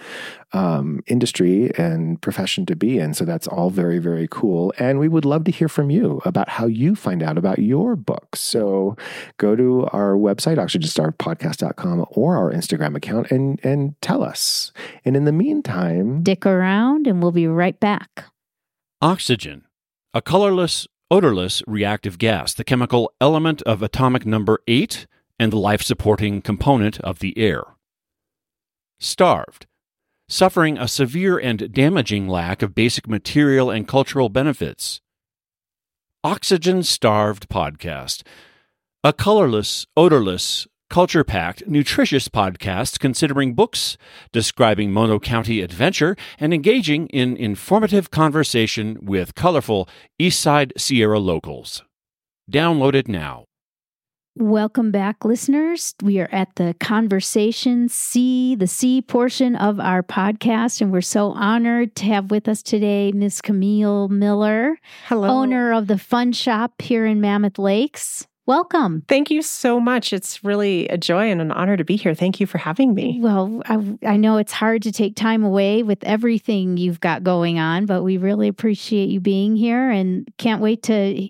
um, 0.54 1.04
industry 1.08 1.72
and 1.78 2.22
profession 2.22 2.66
to 2.68 2.76
be 2.76 2.99
in. 2.99 3.14
So 3.14 3.26
that's 3.26 3.47
all 3.47 3.70
very, 3.70 3.97
very 3.97 4.28
cool. 4.30 4.74
And 4.78 4.99
we 4.99 5.08
would 5.08 5.26
love 5.26 5.43
to 5.45 5.51
hear 5.51 5.68
from 5.68 5.89
you 5.89 6.22
about 6.26 6.47
how 6.47 6.68
you 6.68 6.95
find 6.95 7.24
out 7.24 7.38
about 7.38 7.60
your 7.60 7.95
books. 7.95 8.39
So 8.39 8.95
go 9.38 9.56
to 9.56 9.88
our 9.91 10.14
website, 10.14 10.58
oxygenstarvedpodcast.com 10.58 12.06
or 12.12 12.38
our 12.38 12.51
Instagram 12.51 12.95
account 12.95 13.32
and 13.32 13.60
and 13.64 13.99
tell 14.01 14.24
us. 14.24 14.72
And 15.04 15.16
in 15.16 15.26
the 15.26 15.32
meantime, 15.32 16.22
Dick 16.24 16.45
around, 16.45 17.08
and 17.08 17.22
we'll 17.22 17.32
be 17.32 17.43
right 17.48 17.80
back. 17.80 18.26
Oxygen, 19.02 19.66
a 20.14 20.22
colorless, 20.22 20.88
odorless 21.12 21.62
reactive 21.68 22.18
gas, 22.18 22.54
the 22.54 22.64
chemical 22.64 23.12
element 23.20 23.62
of 23.64 23.82
atomic 23.82 24.26
number 24.26 24.60
8 24.68 25.08
and 25.39 25.52
the 25.52 25.58
life 25.58 25.82
supporting 25.82 26.41
component 26.41 27.00
of 27.02 27.20
the 27.20 27.38
air. 27.38 27.64
Starved, 29.00 29.66
suffering 30.30 30.78
a 30.78 30.88
severe 30.88 31.38
and 31.38 31.72
damaging 31.74 32.28
lack 32.28 32.62
of 32.62 32.74
basic 32.76 33.08
material 33.08 33.70
and 33.70 33.88
cultural 33.88 34.30
benefits. 34.30 35.02
Oxygen 36.24 36.84
Starved 36.84 37.50
Podcast, 37.50 38.24
a 39.04 39.12
colorless, 39.12 39.86
odorless, 39.98 40.68
culture 40.94 41.24
packed, 41.24 41.66
nutritious 41.66 42.28
podcast 42.28 43.00
considering 43.00 43.56
books, 43.56 43.98
describing 44.32 44.91
Mono 44.91 45.18
County 45.18 45.60
adventure, 45.60 46.16
and 46.39 46.54
engaging 46.54 47.08
in 47.08 47.36
informative 47.36 48.12
conversation 48.12 49.00
with 49.02 49.34
colorful 49.34 49.89
Eastside 50.22 50.72
Sierra 50.78 51.18
locals. 51.18 51.84
Download 52.52 52.94
it 52.94 53.08
now. 53.08 53.46
Welcome 54.38 54.91
back, 54.91 55.26
listeners. 55.26 55.96
We 56.04 56.20
are 56.20 56.30
at 56.32 56.56
the 56.58 56.76
conversation 56.80 57.89
C, 57.89 58.54
the 58.54 58.68
C 58.68 59.02
portion 59.02 59.56
of 59.56 59.80
our 59.80 60.04
podcast, 60.04 60.80
and 60.80 60.91
we're 60.91 61.02
so 61.02 61.32
honored 61.32 61.96
to 61.96 62.06
have 62.06 62.30
with 62.30 62.48
us 62.48 62.62
today 62.62 63.12
Miss 63.12 63.41
Camille 63.41 64.10
Miller, 64.10 64.78
Hello. 65.08 65.28
owner 65.28 65.74
of 65.74 65.88
the 65.88 65.98
Fun 65.98 66.34
Shop 66.34 66.80
here 66.84 67.08
in 67.08 67.20
Mammoth 67.20 67.58
Lakes. 67.58 68.28
Welcome. 68.46 69.04
Thank 69.08 69.32
you 69.32 69.41
so 69.41 69.80
much. 69.80 70.12
It's 70.12 70.44
really 70.44 70.88
a 70.89 70.98
joy 70.98 71.32
and 71.32 71.39
an 71.39 71.52
honor 71.52 71.78
to 71.78 71.86
be 71.86 71.96
here. 71.96 72.14
Thank 72.14 72.39
you 72.39 72.46
for 72.46 72.58
having 72.58 72.94
me. 72.94 73.20
Well, 73.22 73.62
I, 73.66 73.98
I 74.06 74.18
know 74.18 74.38
it's 74.38 74.52
hard 74.52 74.82
to 74.84 74.91
take 74.91 75.16
time 75.16 75.44
away 75.44 75.82
with 75.82 76.04
everything 76.04 76.76
you've 76.76 77.00
got 77.00 77.24
going 77.24 77.58
on, 77.58 77.86
but 77.86 78.04
we 78.04 78.18
really 78.18 78.50
appreciate 78.50 79.10
you 79.10 79.22
being 79.22 79.56
here 79.56 79.89
and 79.89 80.30
can't 80.38 80.62
wait 80.62 80.84
to 80.84 81.30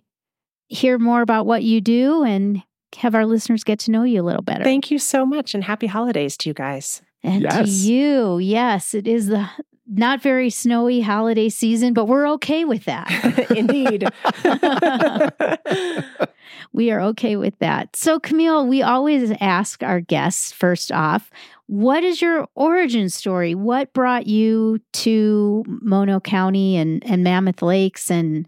hear 0.70 0.98
more 0.98 1.22
about 1.22 1.46
what 1.46 1.62
you 1.62 1.82
do 1.82 2.24
and 2.24 2.64
have 2.98 3.14
our 3.14 3.26
listeners 3.26 3.64
get 3.64 3.80
to 3.80 3.92
know 3.92 4.04
you 4.04 4.22
a 4.22 4.24
little 4.24 4.42
better. 4.42 4.64
Thank 4.64 4.90
you 4.90 4.98
so 4.98 5.26
much 5.26 5.54
and 5.54 5.64
happy 5.64 5.88
holidays 5.88 6.36
to 6.38 6.50
you 6.50 6.54
guys. 6.54 7.02
And 7.22 7.50
to 7.50 7.64
you, 7.64 8.40
yes, 8.40 8.94
it 8.94 9.08
is 9.08 9.28
the 9.28 9.50
not 9.88 10.22
very 10.22 10.50
snowy 10.50 11.02
holiday 11.02 11.50
season, 11.50 11.94
but 11.94 12.06
we're 12.06 12.28
okay 12.32 12.66
with 12.66 12.86
that. 12.86 13.48
Indeed. 13.56 14.08
we 16.74 16.92
are 16.92 17.02
okay 17.02 17.36
with 17.36 17.58
that. 17.60 17.96
So, 17.96 18.20
Camille, 18.20 18.68
we 18.68 18.82
always 18.82 19.32
ask 19.40 19.84
our 19.84 20.00
guests 20.00 20.52
first 20.52 20.92
off, 20.92 21.30
what 21.68 22.04
is 22.04 22.22
your 22.22 22.48
origin 22.56 23.10
story? 23.10 23.56
What 23.56 23.94
brought 23.94 24.28
you 24.28 24.80
to 24.94 25.64
Mono 25.68 26.20
County 26.20 26.78
and, 26.78 27.04
and 27.06 27.24
Mammoth 27.24 27.62
Lakes 27.62 28.12
and 28.12 28.46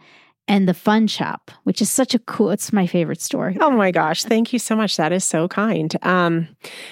and 0.47 0.67
the 0.69 0.73
fun 0.73 1.07
shop, 1.07 1.51
which 1.63 1.81
is 1.81 1.89
such 1.89 2.13
a 2.13 2.19
cool 2.19 2.51
it's 2.51 2.71
my 2.71 2.85
favorite 2.87 3.21
story. 3.21 3.57
oh 3.59 3.71
my 3.71 3.91
gosh. 3.91 4.23
Thank 4.23 4.53
you 4.53 4.59
so 4.59 4.75
much. 4.75 4.97
That 4.97 5.11
is 5.11 5.23
so 5.23 5.47
kind. 5.47 5.95
Um, 6.03 6.47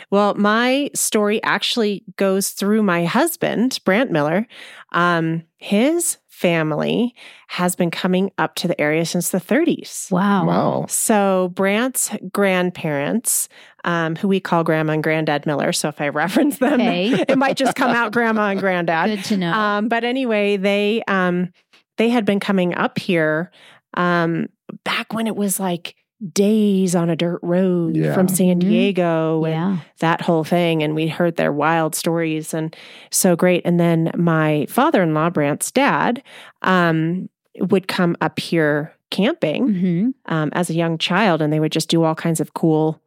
well, 0.10 0.34
my 0.36 0.90
story 0.96 1.42
actually 1.44 2.04
goes 2.18 2.50
through 2.52 2.84
my 2.84 3.06
husband, 3.06 3.80
Brant 3.86 4.12
Miller. 4.12 4.48
Um, 4.92 5.44
his 5.58 6.18
family 6.28 7.14
has 7.48 7.76
been 7.76 7.92
coming 7.92 8.32
up 8.40 8.56
to 8.56 8.68
the 8.68 8.80
area 8.82 9.06
since 9.06 9.30
the 9.30 9.38
30s. 9.40 10.12
Wow. 10.12 10.46
wow. 10.48 10.86
So 10.90 11.52
Brant's 11.54 12.10
grandparents, 12.32 13.50
um, 13.84 14.16
who 14.16 14.28
we 14.28 14.40
call 14.40 14.64
Grandma 14.64 14.94
and 14.94 15.04
Granddad 15.04 15.46
Miller. 15.46 15.72
So 15.74 15.90
if 15.90 16.02
I 16.02 16.10
reference 16.10 16.58
them, 16.58 16.82
Okay. 16.82 17.24
it 17.28 17.38
might 17.38 17.56
just 17.58 17.76
come 17.76 17.92
out 17.92 18.12
Grandma 18.14 18.50
and 18.50 18.60
Granddad. 18.60 19.10
Good 19.18 19.26
to 19.26 19.38
know. 19.38 19.52
Um, 19.54 19.88
but 19.90 20.04
anyway, 20.04 20.58
they 20.58 21.04
um, 21.08 21.52
they 21.98 22.10
had 22.10 22.26
been 22.26 22.40
coming 22.40 22.74
up 22.76 22.98
here 23.00 23.52
um, 23.96 24.48
back 24.84 25.14
when 25.14 25.28
it 25.28 25.36
was 25.36 25.60
like 25.60 25.96
days 26.34 26.96
on 26.96 27.10
a 27.10 27.16
dirt 27.16 27.40
road 27.44 27.96
Yeah. 27.98 28.14
from 28.14 28.28
San 28.28 28.56
Mhm. 28.56 28.60
Diego 28.62 29.44
and 29.44 29.54
yeah. 29.54 29.78
that 30.00 30.22
whole 30.22 30.44
thing. 30.46 30.82
And 30.82 30.96
we 30.96 31.08
heard 31.08 31.36
their 31.36 31.52
wild 31.52 31.96
stories 31.96 32.54
and 32.54 32.76
so 33.12 33.36
great. 33.36 33.62
And 33.66 33.80
then 33.80 34.10
my 34.16 34.66
father 34.70 35.04
in 35.04 35.14
law, 35.14 35.30
Brant's 35.30 35.70
dad, 35.72 36.24
um, 36.62 37.30
would 37.60 37.88
come 37.88 38.16
up 38.22 38.40
here 38.40 38.94
camping 39.12 39.68
hmm 39.76 40.10
um, 40.34 40.50
as 40.54 40.70
a 40.72 40.74
young 40.74 40.98
child, 40.98 41.42
and 41.42 41.52
they 41.54 41.60
would 41.60 41.72
just 41.74 41.90
do 41.90 42.04
all 42.04 42.16
kinds 42.16 42.40
of 42.40 42.54
cool, 42.56 43.00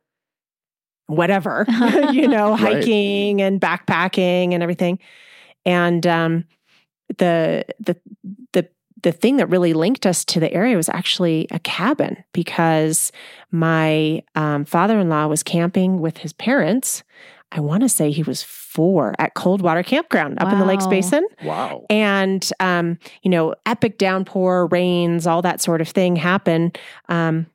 whatever, 1.07 1.65
you 2.13 2.29
know, 2.29 2.51
Right. 2.51 2.61
hiking 2.77 3.41
and 3.43 3.61
backpacking 3.61 4.53
and 4.53 4.63
everything. 4.63 4.99
And 5.65 6.07
um, 6.07 6.45
the 7.19 7.65
the 7.81 7.97
the 8.53 8.69
the 9.07 9.13
thing 9.13 9.37
that 9.37 9.47
really 9.49 9.73
linked 9.73 10.05
us 10.05 10.25
to 10.25 10.41
the 10.41 10.53
area 10.53 10.75
was 10.77 10.89
actually 10.89 11.47
a 11.53 11.61
cabin 11.61 12.25
because 12.33 13.13
my 13.53 14.21
um, 14.35 14.65
father 14.65 14.99
in 14.99 15.09
law 15.09 15.29
was 15.29 15.45
camping 15.45 16.01
with 16.01 16.19
his 16.19 16.33
parents. 16.33 17.05
I 17.53 17.61
want 17.61 17.83
to 17.85 17.89
say 17.89 18.11
he 18.11 18.25
was 18.25 18.43
four 18.43 19.15
at 19.21 19.35
Coldwater 19.35 19.85
Campground 19.85 20.39
up 20.43 20.53
in 20.53 20.59
the 20.59 20.65
Lakes 20.65 20.89
Basin 20.89 21.25
Wow. 21.45 21.87
and 21.89 22.43
um, 22.59 22.99
you 23.23 23.31
know 23.31 23.55
epic 23.65 23.97
downpour 23.99 24.67
rains 24.67 25.27
all 25.29 25.41
that 25.43 25.61
sort 25.61 25.81
of 25.81 25.89
thing 25.89 26.17
happen 26.17 26.73
um, 27.09 27.47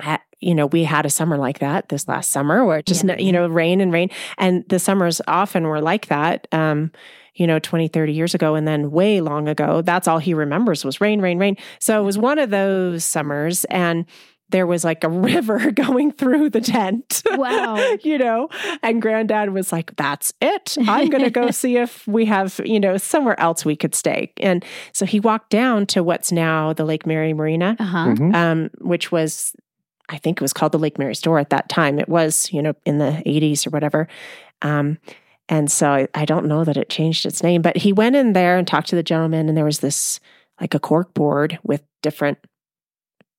at, 0.00 0.22
you 0.40 0.54
know 0.54 0.66
we 0.66 0.84
had 0.84 1.04
a 1.04 1.10
summer 1.10 1.36
like 1.36 1.58
that 1.58 1.90
this 1.90 2.08
last 2.08 2.30
summer 2.30 2.64
where 2.64 2.78
it 2.78 2.86
just 2.86 3.04
Yeah. 3.04 3.18
you 3.18 3.30
know 3.32 3.46
rain 3.46 3.82
and 3.82 3.92
rain 3.92 4.08
and 4.38 4.64
the 4.70 4.78
summers 4.78 5.20
often 5.28 5.64
were 5.64 5.82
like 5.82 6.06
that 6.06 6.48
um, 6.52 6.90
you 7.38 7.46
know 7.46 7.58
20 7.58 7.88
30 7.88 8.12
years 8.12 8.34
ago 8.34 8.54
and 8.54 8.68
then 8.68 8.90
way 8.90 9.20
long 9.22 9.48
ago 9.48 9.80
that's 9.82 10.06
all 10.06 10.18
he 10.18 10.34
remembers 10.34 10.84
was 10.84 11.00
rain 11.00 11.20
rain 11.20 11.38
rain 11.38 11.56
so 11.80 11.98
it 12.00 12.04
was 12.04 12.18
one 12.18 12.38
of 12.38 12.50
those 12.50 13.04
summers 13.04 13.64
and 13.66 14.04
there 14.50 14.66
was 14.66 14.82
like 14.82 15.04
a 15.04 15.08
river 15.30 15.70
going 15.72 16.10
through 16.10 16.48
the 16.48 16.62
tent. 16.62 17.22
Wow. 17.32 17.76
you 18.02 18.16
know, 18.16 18.48
and 18.82 19.02
granddad 19.02 19.50
was 19.50 19.72
like, 19.72 19.94
that's 19.96 20.32
it. 20.40 20.78
I'm 20.88 21.10
going 21.10 21.22
to 21.22 21.28
go 21.28 21.50
see 21.62 21.76
if 21.76 22.06
we 22.06 22.24
have, 22.24 22.58
you 22.64 22.80
know, 22.80 22.96
somewhere 22.96 23.38
else 23.38 23.66
we 23.66 23.76
could 23.76 23.94
stay. 23.94 24.32
And 24.38 24.64
so 24.94 25.04
he 25.04 25.20
walked 25.20 25.50
down 25.50 25.84
to 25.88 26.02
what's 26.02 26.32
now 26.32 26.72
the 26.72 26.86
Lake 26.86 27.04
Mary 27.04 27.34
Marina, 27.34 27.76
Uh 27.78 27.84
huh. 27.84 28.06
Mhm. 28.06 28.34
um, 28.34 28.70
which 28.78 29.12
was, 29.12 29.52
I 30.08 30.16
think 30.16 30.38
it 30.38 30.42
was 30.42 30.54
called 30.54 30.72
the 30.72 30.78
Lake 30.78 30.98
Mary 30.98 31.14
store 31.14 31.38
at 31.38 31.50
that 31.50 31.68
time. 31.68 31.98
It 31.98 32.08
was, 32.08 32.50
you 32.50 32.62
know, 32.62 32.72
in 32.86 32.96
the 32.96 33.22
80s 33.26 33.66
or 33.66 33.70
whatever. 33.70 34.08
Um, 34.62 34.96
and 35.48 35.70
so 35.70 36.06
I, 36.14 36.24
don't 36.24 36.46
know 36.46 36.64
that 36.64 36.76
it 36.76 36.88
changed 36.90 37.24
its 37.26 37.42
name, 37.42 37.62
but 37.62 37.76
he 37.78 37.92
went 37.92 38.16
in 38.16 38.32
there 38.32 38.56
and 38.58 38.66
talked 38.66 38.88
to 38.88 38.96
the 38.96 39.02
gentleman, 39.02 39.48
and 39.48 39.56
there 39.56 39.64
was 39.64 39.80
this 39.80 40.20
like 40.60 40.74
a 40.74 40.80
cork 40.80 41.14
board 41.14 41.58
with 41.62 41.82
different 42.02 42.38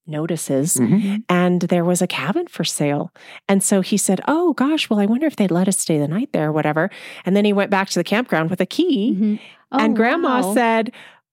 notices 0.07 0.76
Mhm. 0.78 1.24
and 1.30 1.62
there 1.64 1.86
was 1.86 2.01
a 2.01 2.07
cabin 2.07 2.47
for 2.47 2.64
sale. 2.64 3.14
And 3.47 3.62
so 3.62 3.82
he 3.82 3.95
said, 3.97 4.22
Oh 4.28 4.53
gosh, 4.53 4.89
well, 4.89 4.99
I 4.99 5.05
wonder 5.05 5.28
if 5.28 5.36
they'd 5.36 5.51
let 5.51 5.68
us 5.68 5.78
stay 5.78 5.99
the 5.99 6.07
night 6.07 6.30
there 6.34 6.49
or 6.49 6.51
whatever. 6.51 6.89
And 7.26 7.36
then 7.36 7.45
he 7.45 7.53
went 7.53 7.70
back 7.70 7.89
to 7.89 7.99
the 7.99 8.03
campground 8.03 8.49
with 8.49 8.60
a 8.60 8.66
key. 8.66 9.14
Mhm. 9.16 9.39
Oh, 9.72 9.78
and 9.80 9.95
grandma 9.95 10.41
wow. 10.41 10.53
said, 10.55 10.91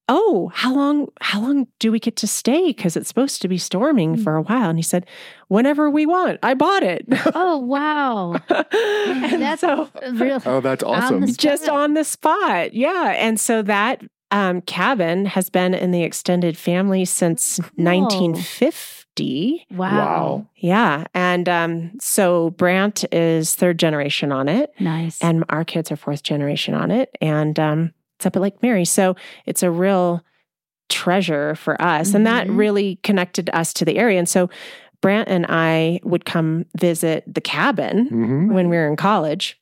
Oh, 0.09 0.53
how 0.55 0.73
long 0.75 1.09
how 1.21 1.41
long 1.41 1.67
do 1.81 1.91
we 1.91 1.99
get 1.99 2.15
to 2.17 2.27
stay? 2.29 2.67
Because 2.69 2.97
it's 2.97 3.09
supposed 3.09 3.43
to 3.43 3.49
be 3.49 3.59
storming 3.59 4.17
Mm. 4.17 4.23
for 4.25 4.37
a 4.37 4.43
while. 4.43 4.69
And 4.71 4.79
he 4.79 4.83
said, 4.83 5.05
Whenever 5.49 5.91
we 5.91 6.07
want. 6.07 6.39
I 6.43 6.55
bought 6.55 6.83
it. 6.85 7.05
Oh, 7.35 7.59
wow. 7.59 8.35
and 8.49 9.43
That's 9.43 9.61
so 9.63 9.89
real. 10.13 10.41
Oh, 10.47 10.61
that's 10.61 10.85
awesome. 10.85 11.27
spot. 11.27 11.37
just 11.39 11.69
on 11.69 11.95
the 11.95 12.05
spot. 12.05 12.73
Yeah. 12.75 13.15
And 13.17 13.39
so 13.41 13.63
that 13.63 14.03
um, 14.31 14.61
cabin 14.63 15.27
has 15.27 15.51
been 15.51 15.73
in 15.75 15.91
the 15.93 16.03
extended 16.03 16.57
family 16.59 17.05
since 17.05 17.59
1950. 17.77 19.67
Wow. 19.71 19.89
Wow. 19.91 20.47
Yeah. 20.57 21.05
And 21.15 21.49
um, 21.49 21.93
so 22.01 22.51
Brant 22.51 23.05
is 23.13 23.55
third 23.55 23.79
generation 23.79 24.33
on 24.33 24.49
it, 24.49 24.71
Nice. 24.81 25.21
and 25.23 25.45
our 25.49 25.65
kids 25.65 25.91
are 25.93 25.97
fourth 25.97 26.23
generation 26.23 26.75
on 26.75 26.91
it. 26.91 27.11
And 27.21 27.59
um, 27.59 27.93
it's 28.17 28.27
up 28.27 28.37
at 28.37 28.43
Lake 28.43 28.63
Mary. 28.63 28.85
So 28.85 29.15
it's 29.45 29.63
a 29.63 29.71
real 29.71 30.23
treasure 30.89 31.55
for 31.55 31.81
us. 31.83 32.15
And 32.15 32.27
that 32.27 32.47
Mhm. 32.47 32.57
really 32.59 32.97
connected 33.03 33.51
us 33.53 33.73
to 33.75 33.85
the 33.85 33.99
area. 33.99 34.19
And 34.19 34.29
so 34.29 34.49
Brant 35.03 35.29
and 35.29 35.45
I 35.49 36.01
would 36.05 36.25
come 36.25 36.65
visit 36.79 37.23
the 37.33 37.41
cabin 37.41 38.09
Mhm. 38.11 38.53
when 38.55 38.69
we 38.69 38.77
were 38.77 38.87
in 38.89 38.97
college. 38.97 39.59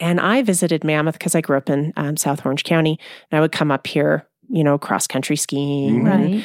And 0.00 0.18
I 0.20 0.42
visited 0.42 0.82
Mammoth 0.82 1.18
because 1.18 1.34
I 1.34 1.40
grew 1.40 1.56
up 1.56 1.68
in 1.70 1.92
um, 1.96 2.16
South 2.16 2.44
Orange 2.44 2.64
County. 2.64 2.98
And 3.30 3.38
I 3.38 3.40
would 3.40 3.52
come 3.52 3.70
up 3.70 3.86
here, 3.86 4.26
you 4.48 4.64
know, 4.64 4.78
cross 4.78 5.06
country 5.06 5.36
skiing. 5.36 6.02
Mhm. 6.04 6.06
Right. 6.34 6.44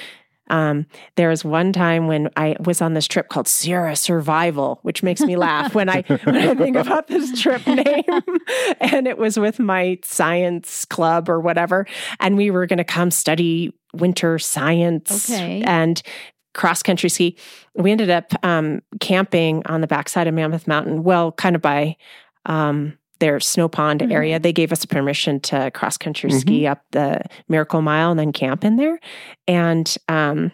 Um, 0.49 0.85
there 1.15 1.29
was 1.29 1.43
one 1.43 1.73
time 1.73 2.07
when 2.07 2.29
I 2.35 2.55
was 2.63 2.81
on 2.81 2.93
this 2.93 3.07
trip 3.07 3.29
called 3.29 3.47
Sierra 3.47 3.95
Survival, 3.95 4.79
which 4.83 5.01
makes 5.03 5.21
me 5.21 5.35
laugh 5.35 5.73
when 5.73 5.89
I 5.89 6.01
when 6.23 6.35
I 6.35 6.53
think 6.55 6.75
about 6.75 7.07
this 7.07 7.41
trip 7.41 7.65
name. 7.67 8.03
and 8.79 9.07
it 9.07 9.17
was 9.17 9.39
with 9.39 9.59
my 9.59 9.97
science 10.03 10.85
club 10.85 11.29
or 11.29 11.39
whatever, 11.39 11.87
and 12.19 12.37
we 12.37 12.51
were 12.51 12.65
going 12.67 12.77
to 12.77 12.83
come 12.83 13.11
study 13.11 13.73
winter 13.93 14.37
science 14.37 15.29
Okay. 15.31 15.61
and 15.63 16.01
cross 16.53 16.83
country 16.83 17.09
ski. 17.09 17.37
We 17.75 17.91
ended 17.91 18.09
up 18.09 18.31
um, 18.43 18.81
camping 18.99 19.63
on 19.65 19.81
the 19.81 19.87
backside 19.87 20.27
of 20.27 20.33
Mammoth 20.33 20.67
Mountain, 20.67 21.03
well, 21.03 21.31
kind 21.31 21.55
of 21.55 21.61
by. 21.61 21.97
Um, 22.45 22.97
their 23.19 23.39
snow 23.39 23.67
pond 23.67 24.01
Mhm. 24.01 24.11
area. 24.11 24.39
They 24.39 24.53
gave 24.53 24.71
us 24.71 24.85
permission 24.85 25.39
to 25.41 25.71
cross 25.71 25.97
country 25.97 26.29
ski 26.31 26.67
up 26.67 26.81
the 26.91 27.21
Miracle 27.47 27.81
Mile 27.81 28.11
and 28.11 28.19
then 28.19 28.33
camp 28.33 28.63
in 28.63 28.75
there. 28.75 28.99
And 29.47 29.95
um, 30.07 30.51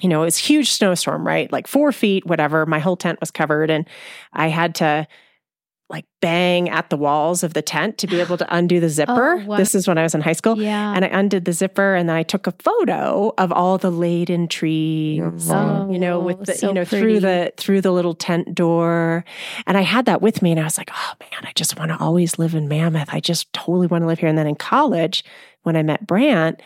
you 0.00 0.08
know, 0.10 0.20
it 0.22 0.26
was 0.26 0.36
huge 0.36 0.70
snowstorm, 0.72 1.26
right? 1.26 1.50
Like 1.50 1.66
four 1.66 1.90
feet, 1.90 2.26
whatever. 2.26 2.66
My 2.66 2.78
whole 2.80 2.96
tent 2.96 3.18
was 3.20 3.30
covered, 3.30 3.70
and 3.70 3.88
I 4.32 4.48
had 4.48 4.74
to 4.76 5.06
like 5.88 6.04
bang 6.20 6.68
at 6.68 6.90
the 6.90 6.96
walls 6.96 7.44
of 7.44 7.54
the 7.54 7.62
tent 7.62 7.96
to 7.98 8.08
be 8.08 8.18
able 8.20 8.36
to 8.36 8.54
undo 8.54 8.80
the 8.80 8.88
zipper. 8.88 9.34
Oh, 9.40 9.44
wow. 9.44 9.56
This 9.56 9.72
is 9.72 9.86
when 9.86 9.98
I 9.98 10.02
was 10.02 10.16
in 10.16 10.20
high 10.20 10.32
school. 10.32 10.60
Yeah. 10.60 10.92
And 10.92 11.04
I 11.04 11.08
undid 11.08 11.44
the 11.44 11.52
zipper 11.52 11.94
and 11.94 12.08
then 12.08 12.16
I 12.16 12.24
took 12.24 12.48
a 12.48 12.54
photo 12.58 13.32
of 13.38 13.52
all 13.52 13.78
the 13.78 13.90
laden 13.92 14.48
trees, 14.48 15.22
Oh, 15.48 15.88
you 15.88 16.00
know, 16.00 16.18
with 16.18 16.44
the, 16.44 16.54
so 16.54 16.68
you 16.68 16.74
know, 16.74 16.84
pretty. 16.84 17.00
through 17.02 17.20
the, 17.20 17.52
through 17.56 17.80
the 17.82 17.92
little 17.92 18.14
tent 18.14 18.52
door. 18.52 19.24
And 19.66 19.76
I 19.78 19.82
had 19.82 20.06
that 20.06 20.20
with 20.20 20.42
me 20.42 20.50
and 20.50 20.58
I 20.58 20.64
was 20.64 20.76
like, 20.76 20.90
oh 20.92 21.12
man, 21.20 21.44
I 21.44 21.52
just 21.54 21.78
want 21.78 21.90
to 21.92 21.98
always 21.98 22.36
live 22.36 22.56
in 22.56 22.66
Mammoth. 22.66 23.10
I 23.12 23.20
just 23.20 23.52
totally 23.52 23.86
want 23.86 24.02
to 24.02 24.06
live 24.08 24.18
here. 24.18 24.28
And 24.28 24.36
then 24.38 24.48
in 24.48 24.56
college, 24.56 25.22
when 25.62 25.76
I 25.76 25.84
met 25.84 26.04
Brant, 26.04 26.60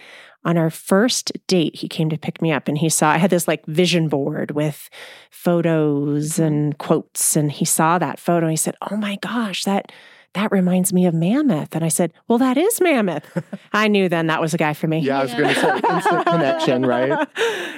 on 0.44 0.56
our 0.56 0.70
first 0.70 1.32
date, 1.46 1.76
he 1.76 1.88
came 1.88 2.08
to 2.10 2.18
pick 2.18 2.40
me 2.40 2.50
up 2.50 2.68
and 2.68 2.78
he 2.78 2.88
saw 2.88 3.10
I 3.10 3.18
had 3.18 3.30
this 3.30 3.46
like 3.46 3.64
vision 3.66 4.08
board 4.08 4.52
with 4.52 4.88
photos 5.30 6.34
mm-hmm. 6.34 6.42
and 6.42 6.78
quotes. 6.78 7.36
And 7.36 7.52
he 7.52 7.64
saw 7.64 7.98
that 7.98 8.18
photo 8.18 8.46
and 8.46 8.52
he 8.52 8.56
said, 8.56 8.76
Oh 8.90 8.96
my 8.96 9.16
gosh, 9.16 9.64
that 9.64 9.92
that 10.34 10.52
reminds 10.52 10.92
me 10.92 11.06
of 11.06 11.14
Mammoth. 11.14 11.74
And 11.74 11.84
I 11.84 11.88
said, 11.88 12.12
Well, 12.28 12.38
that 12.38 12.56
is 12.56 12.80
Mammoth. 12.80 13.42
I 13.72 13.88
knew 13.88 14.08
then 14.08 14.28
that 14.28 14.40
was 14.40 14.54
a 14.54 14.58
guy 14.58 14.72
for 14.72 14.86
me. 14.86 15.00
Yeah, 15.00 15.20
I 15.20 15.22
was 15.24 15.34
going 15.34 15.54
to 15.54 15.60
say 15.60 15.74
instant 15.94 16.26
connection, 16.26 16.86
right? 16.86 17.28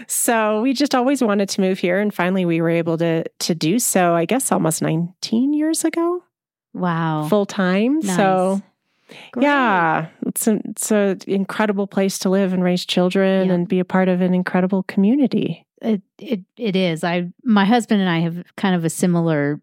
So 0.07 0.61
we 0.61 0.73
just 0.73 0.95
always 0.95 1.23
wanted 1.23 1.49
to 1.51 1.61
move 1.61 1.79
here. 1.79 1.99
And 1.99 2.15
finally 2.15 2.45
we 2.45 2.61
were 2.61 2.71
able 2.71 2.97
to 2.99 3.25
to 3.25 3.55
do 3.55 3.79
so, 3.79 4.15
I 4.15 4.25
guess 4.25 4.53
almost 4.53 4.83
19 4.83 5.53
years 5.53 5.85
ago, 5.85 6.23
wow. 6.75 7.27
full 7.29 7.47
time. 7.47 7.99
Nice. 8.01 8.17
So 8.17 8.63
Great. 9.33 9.45
yeah, 9.45 10.09
it's 10.35 10.47
an 10.47 10.63
it's 10.71 10.91
an 10.91 11.19
incredible 11.27 11.87
place 11.87 12.19
to 12.21 12.31
live 12.31 12.53
and 12.53 12.65
raise 12.65 12.85
children 12.87 13.49
Yeah. 13.49 13.55
and 13.55 13.69
be 13.69 13.79
a 13.81 13.85
part 13.85 14.09
of 14.09 14.21
an 14.21 14.35
incredible 14.35 14.83
community. 14.85 15.67
It, 15.83 16.01
it 16.19 16.41
it 16.57 16.75
is. 16.77 17.05
I 17.05 17.31
my 17.45 17.65
husband 17.65 18.01
and 18.01 18.09
I 18.11 18.21
have 18.21 18.45
kind 18.57 18.75
of 18.75 18.85
a 18.85 18.91
similar 18.91 19.61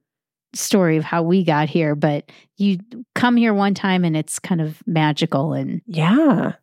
story 0.53 0.97
of 0.97 1.03
how 1.03 1.21
we 1.23 1.43
got 1.43 1.69
here, 1.69 1.95
but 1.95 2.31
you 2.57 2.77
come 3.15 3.35
here 3.37 3.53
one 3.53 3.73
time 3.73 4.03
and 4.03 4.17
it's 4.17 4.39
kind 4.39 4.61
of 4.61 4.81
magical 4.87 5.53
and 5.53 5.81
Yeah. 5.85 6.53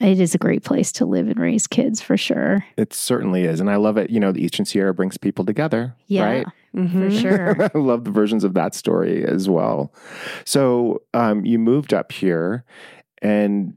it 0.00 0.20
is 0.20 0.34
a 0.34 0.38
great 0.38 0.62
place 0.64 0.92
to 0.92 1.04
live 1.06 1.28
and 1.28 1.38
raise 1.40 1.66
kids 1.66 2.00
for 2.00 2.16
sure. 2.16 2.64
It 2.76 2.92
certainly 2.92 3.44
is. 3.44 3.58
And 3.60 3.68
I 3.70 3.76
love 3.76 3.96
it. 3.96 4.10
You 4.10 4.20
know, 4.20 4.30
the 4.32 4.44
Eastern 4.44 4.64
Sierra 4.66 4.94
brings 4.94 5.16
people 5.18 5.44
together, 5.44 5.94
Yeah, 6.06 6.24
right? 6.24 6.46
for 6.72 6.78
Mhm. 6.80 7.20
sure. 7.20 7.70
I 7.74 7.78
love 7.78 8.04
the 8.04 8.10
versions 8.12 8.44
of 8.44 8.54
that 8.54 8.74
story 8.74 9.24
as 9.24 9.48
well. 9.50 9.92
So 10.44 11.02
um, 11.12 11.44
you 11.44 11.58
moved 11.58 11.92
up 11.92 12.12
here, 12.12 12.64
and 13.22 13.74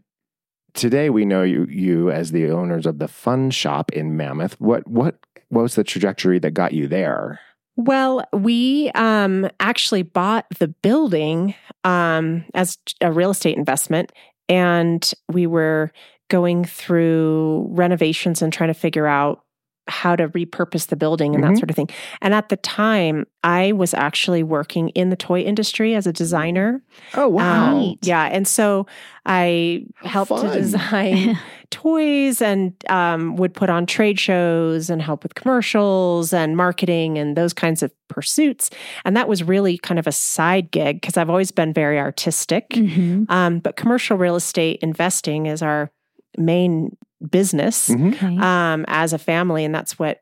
today 0.73 1.09
we 1.09 1.23
know 1.23 1.43
you 1.43 1.65
you 1.69 2.11
as 2.11 2.31
the 2.31 2.51
owners 2.51 2.85
of 2.85 2.99
the 2.99 3.07
Fun 3.07 3.51
Shop 3.51 3.91
in 3.93 4.17
Mammoth. 4.17 4.59
What 4.59 4.87
what 4.87 5.17
what 5.49 5.61
was 5.61 5.75
the 5.75 5.83
trajectory 5.83 6.39
that 6.39 6.51
got 6.51 6.73
you 6.73 6.87
there? 6.87 7.39
Well, 7.77 8.25
we 8.33 8.89
um, 8.95 9.49
actually 9.59 10.03
bought 10.03 10.45
the 10.59 10.69
building 10.69 11.55
um, 11.83 12.45
as 12.53 12.77
a 13.01 13.11
real 13.11 13.31
estate 13.31 13.57
investment, 13.57 14.11
and 14.47 15.09
we 15.29 15.45
were 15.45 15.91
going 16.29 16.65
through 16.65 17.67
renovations 17.69 18.41
and 18.41 18.51
trying 18.51 18.69
to 18.69 18.73
figure 18.73 19.07
out 19.07 19.44
how 19.87 20.15
to 20.15 20.27
repurpose 20.29 20.87
the 20.87 20.95
building 20.95 21.35
and 21.35 21.43
Mhm. 21.43 21.49
that 21.49 21.57
sort 21.57 21.69
of 21.69 21.75
thing. 21.75 21.89
And 22.21 22.33
at 22.33 22.49
the 22.49 22.57
time, 22.57 23.25
I 23.43 23.71
was 23.73 23.93
actually 23.93 24.41
working 24.41 24.89
in 24.89 25.09
the 25.11 25.15
toy 25.15 25.41
industry 25.41 25.93
as 25.93 26.07
a 26.07 26.13
designer. 26.13 26.81
Oh 27.13 27.37
Um, 27.39 27.95
yeah, 28.01 28.23
and 28.31 28.47
so 28.47 28.87
I 29.27 29.85
How 29.97 30.25
helped 30.25 30.41
to 30.41 30.51
design 30.51 31.37
toys 31.69 32.41
and 32.41 32.73
um, 32.89 33.35
would 33.35 33.53
put 33.53 33.69
on 33.69 33.85
trade 33.85 34.19
shows 34.19 34.89
and 34.89 35.01
help 35.01 35.21
with 35.23 35.35
commercials 35.35 36.33
and 36.33 36.57
marketing 36.57 37.17
and 37.19 37.35
those 37.37 37.53
kinds 37.53 37.83
of 37.83 37.91
pursuits. 38.07 38.69
And 39.03 39.15
that 39.15 39.27
was 39.27 39.43
really 39.43 39.77
kind 39.77 39.99
of 39.99 40.07
a 40.07 40.11
side 40.11 40.71
gig 40.71 41.01
because 41.01 41.17
I've 41.17 41.29
always 41.29 41.51
been 41.51 41.73
very 41.73 41.99
artistic. 41.99 42.69
Mhm. 42.69 43.29
Um, 43.29 43.59
but 43.59 43.75
commercial 43.75 44.17
real 44.17 44.35
estate 44.35 44.79
investing 44.81 45.45
is 45.45 45.61
our 45.61 45.91
main 46.37 46.95
business 47.31 47.89
Mhm. 47.89 48.41
Um, 48.41 48.85
as 48.87 49.13
a 49.13 49.17
family, 49.17 49.65
and 49.65 49.73
that's 49.73 49.97
what 49.99 50.21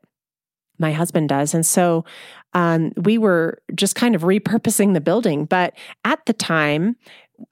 my 0.78 0.92
husband 0.92 1.28
does. 1.28 1.54
And 1.54 1.64
so 1.64 2.04
um, 2.52 2.92
we 2.96 3.18
were 3.18 3.60
just 3.74 3.94
kind 3.96 4.14
of 4.14 4.22
repurposing 4.22 4.94
the 4.94 5.00
building. 5.00 5.44
But 5.44 5.74
at 6.04 6.24
the 6.26 6.32
time, 6.32 6.96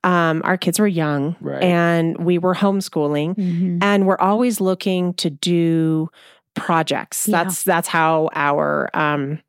um, 0.05 0.43
our 0.45 0.57
kids 0.57 0.79
were 0.79 0.87
young 0.87 1.35
Right. 1.41 1.63
and 1.63 2.17
we 2.19 2.39
were 2.39 2.55
homeschooling, 2.55 3.35
Mhm. 3.37 3.79
and 3.83 4.07
we're 4.07 4.19
always 4.19 4.61
looking 4.61 5.15
to 5.15 5.29
do 5.31 6.09
projects. 6.55 7.27
Yeah. 7.29 7.45
That's 7.45 7.63
that's 7.65 7.89
how 7.89 8.29
our 8.35 8.91
um, 8.95 9.41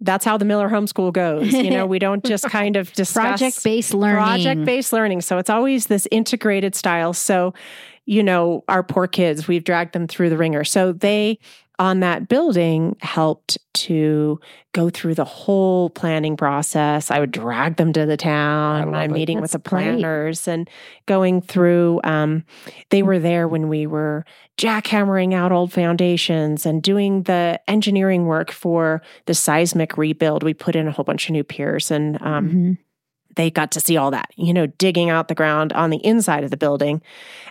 that's 0.00 0.24
how 0.24 0.36
the 0.36 0.44
Miller 0.44 0.68
homeschool 0.68 1.12
goes. 1.12 1.52
You 1.52 1.70
know, 1.70 1.86
we 1.86 1.98
don't 2.06 2.24
just 2.24 2.44
kind 2.44 2.76
of 2.76 2.92
discuss 2.92 3.14
Project 3.14 3.64
based 3.64 3.94
learning. 3.94 4.16
project 4.16 4.64
based 4.64 4.92
learning. 4.92 5.22
So 5.22 5.38
it's 5.38 5.50
always 5.50 5.86
this 5.86 6.06
integrated 6.10 6.74
style. 6.74 7.12
So, 7.12 7.54
you 8.04 8.22
know, 8.22 8.64
our 8.68 8.82
poor 8.82 9.06
kids, 9.06 9.48
we've 9.48 9.64
dragged 9.64 9.92
them 9.92 10.06
through 10.06 10.30
the 10.30 10.36
ringer. 10.36 10.64
So 10.64 10.92
they 10.92 11.38
on 11.78 12.00
that 12.00 12.28
building 12.28 12.96
helped 13.00 13.56
to 13.74 14.40
go 14.72 14.90
through 14.90 15.14
the 15.14 15.24
whole 15.24 15.90
planning 15.90 16.36
process. 16.36 17.10
I 17.10 17.20
would 17.20 17.30
drag 17.30 17.76
them 17.76 17.92
to 17.92 18.04
the 18.06 18.16
town. 18.16 18.94
I'm 18.94 19.10
it. 19.10 19.14
meeting 19.14 19.40
with 19.40 19.52
the 19.52 19.58
That's 19.58 19.70
great. 19.70 19.82
planners 19.84 20.48
and 20.48 20.68
going 21.06 21.40
through. 21.40 22.00
Um, 22.02 22.44
they 22.90 23.02
were 23.04 23.18
there 23.20 23.46
when 23.46 23.68
we 23.68 23.86
were 23.86 24.24
jackhammering 24.56 25.32
out 25.34 25.52
old 25.52 25.72
foundations 25.72 26.66
and 26.66 26.82
doing 26.82 27.22
the 27.22 27.60
engineering 27.68 28.26
work 28.26 28.50
for 28.50 29.00
the 29.26 29.34
seismic 29.34 29.96
rebuild. 29.96 30.42
We 30.42 30.54
put 30.54 30.74
in 30.74 30.88
a 30.88 30.90
whole 30.92 31.04
bunch 31.04 31.28
of 31.28 31.32
new 31.32 31.44
piers 31.44 31.90
and 31.92 32.20
um, 32.20 32.48
Mhm. 32.50 32.78
They 33.38 33.50
got 33.50 33.70
to 33.72 33.80
see 33.80 33.96
all 33.96 34.10
that, 34.10 34.28
you 34.36 34.52
know, 34.52 34.66
digging 34.66 35.08
out 35.10 35.28
the 35.28 35.34
ground 35.34 35.72
on 35.72 35.90
the 35.90 36.04
inside 36.04 36.44
of 36.44 36.50
the 36.50 36.56
building 36.56 37.00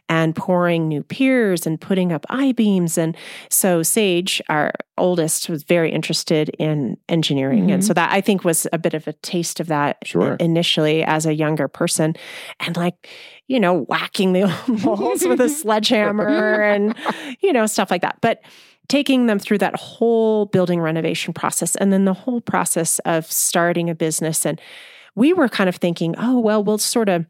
and 0.10 0.36
pouring 0.36 0.88
new 0.88 1.02
piers 1.02 1.66
and 1.66 1.80
putting 1.82 2.12
up 2.12 2.26
I 2.30 2.52
beams. 2.52 2.98
And 2.98 3.16
so 3.50 3.82
Sage, 3.84 4.42
our 4.50 4.74
oldest, 4.98 5.50
was 5.50 5.64
very 5.64 5.92
interested 5.92 6.50
in 6.60 6.98
engineering. 7.10 7.72
And 7.72 7.82
Mhm. 7.82 7.88
so 7.88 7.94
that 7.94 8.12
I 8.12 8.22
think 8.22 8.44
was 8.44 8.68
a 8.74 8.78
bit 8.78 8.94
of 8.94 9.08
a 9.08 9.14
taste 9.14 9.60
of 9.60 9.68
that 9.68 9.98
Sure. 10.04 10.36
initially 10.40 11.04
as 11.04 11.26
a 11.26 11.34
younger 11.34 11.68
person. 11.68 12.16
And 12.60 12.76
like, 12.78 13.10
you 13.48 13.60
know, 13.60 13.84
whacking 13.86 14.34
the 14.34 14.44
old 14.44 14.84
walls 14.84 15.26
with 15.26 15.40
a 15.42 15.50
sledgehammer 15.50 16.62
and, 16.64 16.96
you 17.42 17.54
know, 17.54 17.66
stuff 17.66 17.90
like 17.90 18.02
that. 18.02 18.18
But 18.22 18.42
taking 18.90 19.26
them 19.28 19.40
through 19.40 19.58
that 19.60 19.76
whole 19.76 20.46
building 20.46 20.80
renovation 20.82 21.34
process 21.34 21.76
and 21.76 21.92
then 21.92 22.06
the 22.06 22.14
whole 22.14 22.40
process 22.42 23.00
of 23.00 23.30
starting 23.32 23.90
a 23.90 23.96
business 23.96 24.46
and 24.46 24.62
we 25.18 25.34
were 25.34 25.49
kind 25.49 25.68
of 25.68 25.76
thinking, 25.76 26.15
oh, 26.18 26.39
well, 26.39 26.63
we'll 26.63 26.78
sort 26.78 27.09
of 27.09 27.26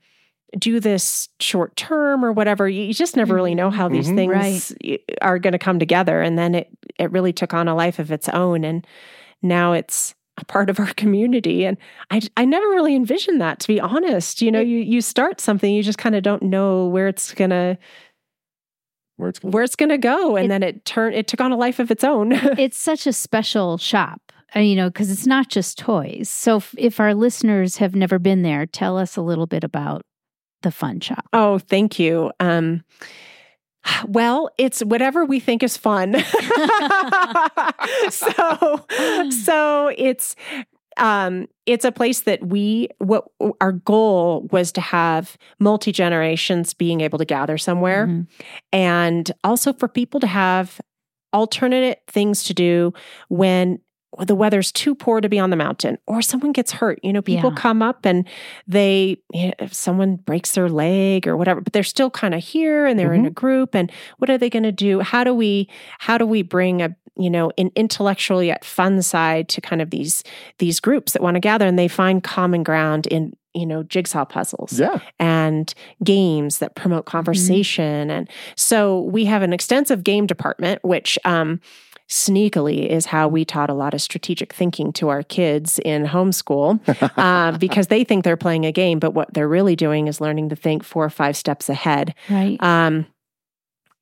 do 0.60 0.80
this 0.80 1.30
short 1.40 1.76
term 1.76 2.24
or 2.24 2.32
whatever. 2.32 2.70
You 2.70 2.84
you 2.84 2.94
just 2.94 3.16
never 3.16 3.34
really 3.34 3.56
know 3.56 3.70
how 3.70 3.88
these 3.90 4.08
Mhm. 4.10 4.16
things 4.16 4.74
y- 4.84 5.00
are 5.22 5.40
going 5.40 5.54
to 5.54 5.60
come 5.60 5.80
together. 5.80 6.22
And 6.22 6.38
then 6.38 6.54
it 6.56 6.68
it 7.00 7.12
really 7.12 7.34
took 7.34 7.54
on 7.54 7.68
a 7.68 7.76
life 7.76 7.98
of 8.00 8.12
its 8.12 8.30
own. 8.30 8.64
And 8.64 8.86
now 9.42 9.74
it's 9.74 10.14
a 10.40 10.46
part 10.46 10.70
of 10.70 10.80
our 10.80 10.94
community. 10.94 11.66
And 11.66 11.78
I 12.12 12.22
I 12.38 12.46
never 12.46 12.68
really 12.70 12.96
envisioned 12.96 13.42
that, 13.42 13.60
to 13.62 13.68
be 13.68 13.80
honest. 13.82 14.42
You 14.42 14.52
know, 14.52 14.62
you 14.62 14.78
you 14.80 15.02
start 15.02 15.42
something, 15.42 15.74
you 15.74 15.82
just 15.84 15.98
kind 15.98 16.16
of 16.16 16.24
don't 16.24 16.44
know 16.44 16.88
where 16.88 17.08
it's 17.08 17.34
gonna 17.34 17.78
Where 19.18 19.30
it's 19.30 19.40
where 19.44 19.64
it's 19.64 19.76
gonna 19.76 19.98
go. 19.98 20.36
And 20.38 20.46
It- 20.46 20.50
then 20.50 20.64
it 20.64 20.86
turned 20.86 21.16
it 21.16 21.28
took 21.28 21.42
on 21.42 21.52
a 21.52 21.58
life 21.58 21.80
of 21.80 21.90
its 21.92 22.04
own. 22.04 22.32
it's 22.58 22.78
such 22.78 23.08
a 23.08 23.14
special 23.14 23.78
shop, 23.78 24.22
you 24.56 24.76
know, 24.76 24.90
because 24.90 25.12
it's 25.12 25.28
not 25.28 25.50
just 25.50 25.78
toys. 25.78 26.30
So 26.30 26.58
if, 26.58 26.74
if 26.78 27.00
our 27.00 27.14
listeners 27.14 27.78
have 27.78 27.96
never 27.96 28.18
been 28.20 28.42
there, 28.44 28.66
tell 28.66 28.98
us 28.98 29.16
a 29.18 29.22
little 29.22 29.46
bit 29.48 29.64
about 29.64 30.02
the 30.62 30.72
fun 30.72 31.00
shop. 31.00 31.26
Oh, 31.34 31.60
thank 31.60 32.00
you. 32.00 32.32
Um, 32.40 32.84
well, 34.08 34.50
it's 34.58 34.82
whatever 34.82 35.24
we 35.26 35.40
think 35.40 35.64
is 35.64 35.78
fun. 35.78 36.16
so, 38.10 38.86
so 39.30 39.92
it's 39.98 40.36
um, 40.98 41.48
it's 41.68 41.86
a 41.86 41.92
place 41.92 42.22
that 42.22 42.46
we 42.48 42.90
what 42.98 43.26
our 43.62 43.72
goal 43.74 44.48
was 44.52 44.72
to 44.74 44.82
have 44.82 45.38
multi 45.60 45.92
generations 45.92 46.74
being 46.74 47.02
able 47.02 47.20
to 47.20 47.26
gather 47.26 47.58
somewhere, 47.58 48.08
Mhm. 48.08 48.28
and 48.74 49.32
also 49.44 49.74
for 49.74 49.88
people 49.88 50.20
to 50.22 50.28
have 50.28 50.82
alternate 51.34 52.02
things 52.08 52.44
to 52.46 52.54
do 52.54 52.94
when 53.30 53.80
the 54.26 54.36
weather's 54.36 54.72
too 54.72 54.96
poor 54.96 55.22
to 55.22 55.30
be 55.30 55.38
on 55.38 55.50
the 55.50 55.56
mountain 55.56 55.98
or 56.08 56.22
someone 56.22 56.52
gets 56.54 56.72
hurt. 56.72 57.00
You 57.04 57.14
know, 57.14 57.22
people 57.22 57.52
Yeah. 57.52 57.58
come 57.58 57.82
up 57.82 58.06
and 58.06 58.26
they, 58.68 59.18
you 59.34 59.48
know, 59.48 59.54
if 59.60 59.74
someone 59.74 60.16
breaks 60.16 60.52
their 60.54 60.70
leg 60.70 61.28
or 61.28 61.36
whatever, 61.36 61.62
but 61.62 61.74
they're 61.74 61.84
still 61.84 62.10
kind 62.10 62.34
of 62.34 62.42
here 62.44 62.86
and 62.86 62.98
they're 62.98 63.14
in 63.14 63.26
a 63.26 63.30
group. 63.30 63.76
And 63.76 63.92
what 64.18 64.30
are 64.30 64.38
they 64.38 64.50
going 64.50 64.64
to 64.64 64.72
do? 64.72 65.02
How 65.02 65.24
do 65.24 65.34
we, 65.34 65.70
how 66.00 66.18
do 66.18 66.26
we 66.26 66.42
bring 66.42 66.82
a, 66.82 66.96
you 67.18 67.30
know, 67.30 67.52
an 67.58 67.72
intellectual 67.76 68.42
yet 68.42 68.64
fun 68.64 69.02
side 69.02 69.50
to 69.50 69.62
kind 69.62 69.82
of 69.82 69.90
these, 69.90 70.24
these 70.60 70.80
groups 70.80 71.12
that 71.14 71.22
want 71.22 71.36
to 71.36 71.40
gather 71.42 71.68
and 71.68 71.78
they 71.78 71.88
find 71.90 72.24
common 72.24 72.64
ground 72.64 73.08
in, 73.08 73.34
you 73.54 73.66
know, 73.66 73.82
jigsaw 73.84 74.24
puzzles 74.24 74.80
Yeah. 74.80 75.00
and 75.20 75.74
games 76.04 76.60
that 76.60 76.76
promote 76.76 77.06
conversation. 77.06 78.10
And 78.12 78.30
so 78.56 79.02
we 79.02 79.26
have 79.26 79.42
an 79.42 79.52
extensive 79.52 80.04
game 80.04 80.28
department, 80.28 80.84
which 80.84 81.18
um, 81.26 81.60
sneakily 82.10 82.88
is 82.88 83.06
how 83.06 83.28
we 83.28 83.44
taught 83.44 83.70
a 83.70 83.74
lot 83.74 83.94
of 83.94 84.02
strategic 84.02 84.54
thinking 84.54 84.94
to 84.94 85.10
our 85.10 85.24
kids 85.24 85.80
in 85.80 86.06
homeschool 86.06 86.80
uh, 87.18 87.58
because 87.58 87.88
they 87.88 88.04
think 88.04 88.24
they're 88.24 88.38
playing 88.38 88.66
a 88.66 88.72
game, 88.72 89.00
but 89.00 89.14
what 89.14 89.34
they're 89.34 89.48
really 89.48 89.76
doing 89.76 90.08
is 90.08 90.22
learning 90.22 90.50
to 90.50 90.56
think 90.56 90.84
four 90.84 91.04
or 91.04 91.10
five 91.10 91.36
steps 91.36 91.70
ahead. 91.70 92.14
Right. 92.30 92.62
Um, 92.62 93.06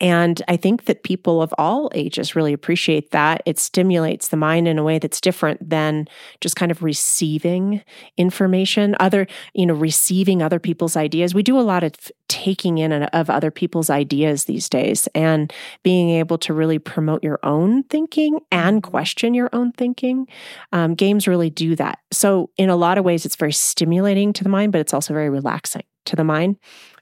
and 0.01 0.41
I 0.49 0.57
think 0.57 0.85
that 0.85 1.03
people 1.03 1.41
of 1.41 1.53
all 1.57 1.89
ages 1.95 2.35
really 2.35 2.51
appreciate 2.51 3.11
that. 3.11 3.41
It 3.45 3.57
stimulates 3.57 4.27
the 4.27 4.37
mind 4.37 4.67
in 4.67 4.77
a 4.77 4.83
way 4.83 4.99
that's 4.99 5.21
different 5.21 5.69
than 5.69 6.07
just 6.41 6.57
kind 6.57 6.71
of 6.71 6.83
receiving 6.83 7.81
information, 8.17 8.95
other, 8.99 9.25
you 9.53 9.65
know, 9.65 9.73
receiving 9.73 10.41
other 10.41 10.59
people's 10.59 10.97
ideas. 10.97 11.33
We 11.33 11.43
do 11.43 11.57
a 11.57 11.61
lot 11.61 11.83
of 11.83 11.93
taking 12.27 12.77
in 12.77 12.91
of 12.91 13.29
other 13.29 13.51
people's 13.51 13.89
ideas 13.89 14.45
these 14.45 14.67
days 14.67 15.07
and 15.15 15.53
being 15.83 16.09
able 16.09 16.37
to 16.39 16.53
really 16.53 16.79
promote 16.79 17.23
your 17.23 17.39
own 17.43 17.83
thinking 17.83 18.39
and 18.51 18.83
question 18.83 19.33
your 19.33 19.49
own 19.53 19.71
thinking. 19.71 20.27
Um, 20.73 20.95
games 20.95 21.27
really 21.27 21.49
do 21.49 21.75
that. 21.77 21.99
So, 22.11 22.49
in 22.57 22.69
a 22.69 22.75
lot 22.75 22.97
of 22.97 23.05
ways, 23.05 23.25
it's 23.25 23.35
very 23.35 23.53
stimulating 23.53 24.33
to 24.33 24.43
the 24.43 24.49
mind, 24.49 24.73
but 24.73 24.81
it's 24.81 24.93
also 24.93 25.13
very 25.13 25.29
relaxing 25.29 25.83
to 26.05 26.15
the 26.15 26.23
mind. 26.23 26.57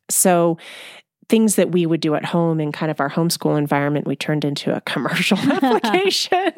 So, 0.09 0.57
things 1.29 1.55
that 1.55 1.71
we 1.71 1.85
would 1.85 2.01
do 2.01 2.15
at 2.15 2.25
home 2.25 2.59
in 2.59 2.71
kind 2.71 2.91
of 2.91 2.99
our 2.99 3.09
homeschool 3.09 3.57
environment, 3.57 4.05
we 4.07 4.15
turned 4.15 4.43
into 4.45 4.75
a 4.75 4.81
commercial 4.81 5.37
application. 5.93 6.51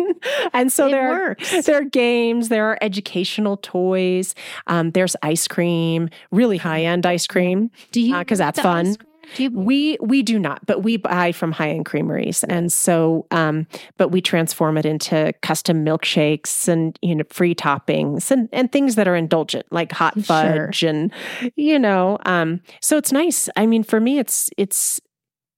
and 0.53 0.71
so 0.71 0.87
It 0.87 0.91
there 0.91 1.09
works. 1.09 1.53
are, 1.53 1.61
there 1.61 1.77
are 1.77 1.83
games, 1.83 2.49
there 2.49 2.65
are 2.65 2.77
educational 2.81 3.57
toys, 3.57 4.35
um, 4.67 4.91
there's 4.91 5.15
ice 5.21 5.47
cream, 5.47 6.09
really 6.31 6.57
high 6.57 6.83
end 6.83 7.05
ice 7.05 7.27
cream. 7.27 7.69
Do 7.91 8.01
you? 8.01 8.15
uh, 8.15 8.23
that's 8.23 8.59
fun. 8.59 8.95
Ice 9.29 9.35
cream? 9.35 9.37
Do 9.37 9.43
you? 9.43 9.65
We 9.65 9.97
we 10.01 10.23
do 10.23 10.39
not, 10.39 10.65
but 10.65 10.83
we 10.83 10.97
buy 10.97 11.31
from 11.31 11.51
high 11.51 11.69
end 11.69 11.85
creameries, 11.85 12.43
and 12.45 12.71
so 12.71 13.27
um, 13.31 13.67
but 13.97 14.09
we 14.09 14.21
transform 14.21 14.77
it 14.77 14.85
into 14.85 15.33
custom 15.41 15.83
milkshakes 15.85 16.67
and 16.67 16.97
you 17.01 17.15
know 17.15 17.23
free 17.29 17.55
toppings 17.55 18.31
and 18.31 18.49
and 18.51 18.71
things 18.71 18.95
that 18.95 19.07
are 19.07 19.15
indulgent 19.15 19.65
like 19.71 19.91
hot 19.91 20.13
Sure. 20.15 20.23
fudge 20.23 20.83
and 20.83 21.11
you 21.55 21.77
know 21.79 22.17
um, 22.25 22.61
so 22.81 22.97
it's 22.97 23.11
nice. 23.11 23.49
I 23.55 23.65
mean, 23.65 23.83
for 23.83 23.99
me, 23.99 24.19
it's 24.19 24.49
it's 24.57 24.99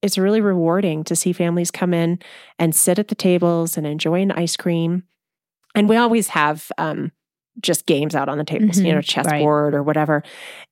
it's 0.01 0.17
really 0.17 0.41
rewarding 0.41 1.03
to 1.05 1.15
see 1.15 1.33
families 1.33 1.71
come 1.71 1.93
in 1.93 2.19
and 2.59 2.73
sit 2.75 2.99
at 2.99 3.07
the 3.07 3.15
tables 3.15 3.77
and 3.77 3.87
enjoy 3.87 4.21
an 4.21 4.31
ice 4.31 4.55
cream, 4.55 5.03
and 5.75 5.89
we 5.89 5.95
always 5.97 6.29
have. 6.29 6.71
Um, 6.77 7.11
just 7.61 7.85
games 7.85 8.15
out 8.15 8.29
on 8.29 8.37
the 8.37 8.43
tables, 8.43 8.77
you 8.77 8.85
Mhm, 8.85 8.89
know, 8.89 8.95
right. 8.95 9.05
chessboard 9.05 9.73
or 9.73 9.81
whatever. 9.83 10.23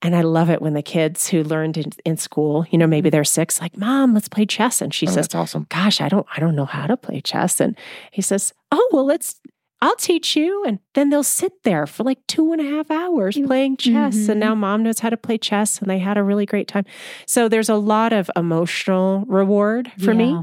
And 0.01 0.15
I 0.15 0.21
love 0.21 0.49
it 0.49 0.61
when 0.61 0.73
the 0.73 0.81
kids 0.83 1.27
who 1.27 1.43
learned 1.43 1.77
in, 1.77 1.91
in 2.05 2.17
school, 2.17 2.65
you 2.69 2.77
know, 2.77 2.87
maybe 2.87 3.09
they're 3.09 3.23
six, 3.23 3.59
like, 3.59 3.75
Mom, 3.77 4.13
let's 4.13 4.27
play 4.29 4.45
chess. 4.45 4.81
And 4.81 4.93
she 4.93 5.07
Oh, 5.07 5.09
says, 5.09 5.27
that's 5.27 5.35
awesome. 5.35 5.65
Gosh, 5.69 5.99
I 6.01 6.09
don't 6.09 6.27
I 6.35 6.39
don't 6.39 6.55
know 6.55 6.65
how 6.65 6.87
to 6.87 6.95
play 6.97 7.21
chess. 7.21 7.59
And 7.59 7.77
he 8.11 8.21
says, 8.21 8.53
Oh, 8.71 8.89
well, 8.91 9.05
let's 9.05 9.39
I'll 9.85 9.95
teach 9.97 10.35
you. 10.35 10.63
And 10.65 10.79
then 10.95 11.11
they'll 11.11 11.21
sit 11.23 11.61
there 11.63 11.85
for 11.85 12.03
like 12.03 12.17
two 12.25 12.51
and 12.51 12.59
a 12.59 12.63
half 12.63 12.89
hours 12.89 13.37
playing 13.37 13.77
chess. 13.77 14.15
Mhm. 14.15 14.29
And 14.29 14.39
now 14.39 14.55
mom 14.55 14.81
knows 14.81 14.97
how 14.97 15.11
to 15.11 15.17
play 15.17 15.37
chess 15.37 15.79
and 15.79 15.87
they 15.87 15.99
had 15.99 16.17
a 16.17 16.23
really 16.23 16.47
great 16.47 16.67
time. 16.67 16.85
So 17.27 17.47
there's 17.47 17.69
a 17.69 17.75
lot 17.75 18.11
of 18.11 18.31
emotional 18.35 19.25
reward 19.27 19.91
for 19.99 20.15
me 20.15 20.35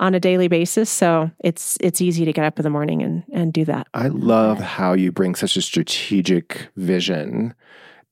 on 0.00 0.16
a 0.16 0.20
daily 0.20 0.48
basis. 0.48 0.90
So 0.90 1.30
it's 1.44 1.78
it's 1.80 2.00
easy 2.00 2.24
to 2.24 2.32
get 2.32 2.44
up 2.44 2.58
in 2.58 2.64
the 2.64 2.70
morning 2.70 3.02
and, 3.02 3.22
and 3.32 3.52
do 3.52 3.64
that. 3.66 3.86
I 3.94 4.08
love 4.08 4.58
how 4.58 4.94
you 4.94 5.12
bring 5.12 5.36
such 5.36 5.56
a 5.56 5.62
strategic 5.62 6.68
vision 6.76 7.54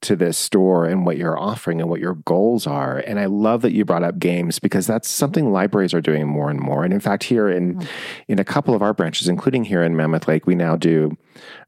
to 0.03 0.17
this 0.17 0.39
store 0.39 0.87
and 0.87 1.05
what 1.05 1.19
you're 1.19 1.39
offering 1.39 1.81
and 1.81 1.91
what 1.91 2.01
your 2.01 2.15
goals 2.15 2.67
are. 2.67 2.99
And 2.99 3.21
I 3.21 3.27
love 3.27 3.63
that 3.63 3.73
you 3.73 3.85
brought 3.85 4.03
up 4.03 4.19
games 4.19 4.59
because 4.59 4.87
that's 4.87 5.09
something 5.09 5.53
libraries 5.53 5.93
are 5.93 6.01
doing 6.01 6.27
more 6.27 6.51
and 6.51 6.61
more. 6.61 6.85
And 6.85 6.93
in 6.93 7.01
fact, 7.01 7.25
here 7.25 7.49
in 7.49 7.87
in 8.29 8.39
a 8.39 8.45
couple 8.45 8.75
of 8.75 8.83
our 8.83 8.95
branches, 8.95 9.29
including 9.29 9.65
here 9.65 9.83
in 9.83 9.97
Mammoth 9.97 10.27
Lake, 10.27 10.47
we 10.47 10.55
now 10.55 10.77
do 10.77 11.17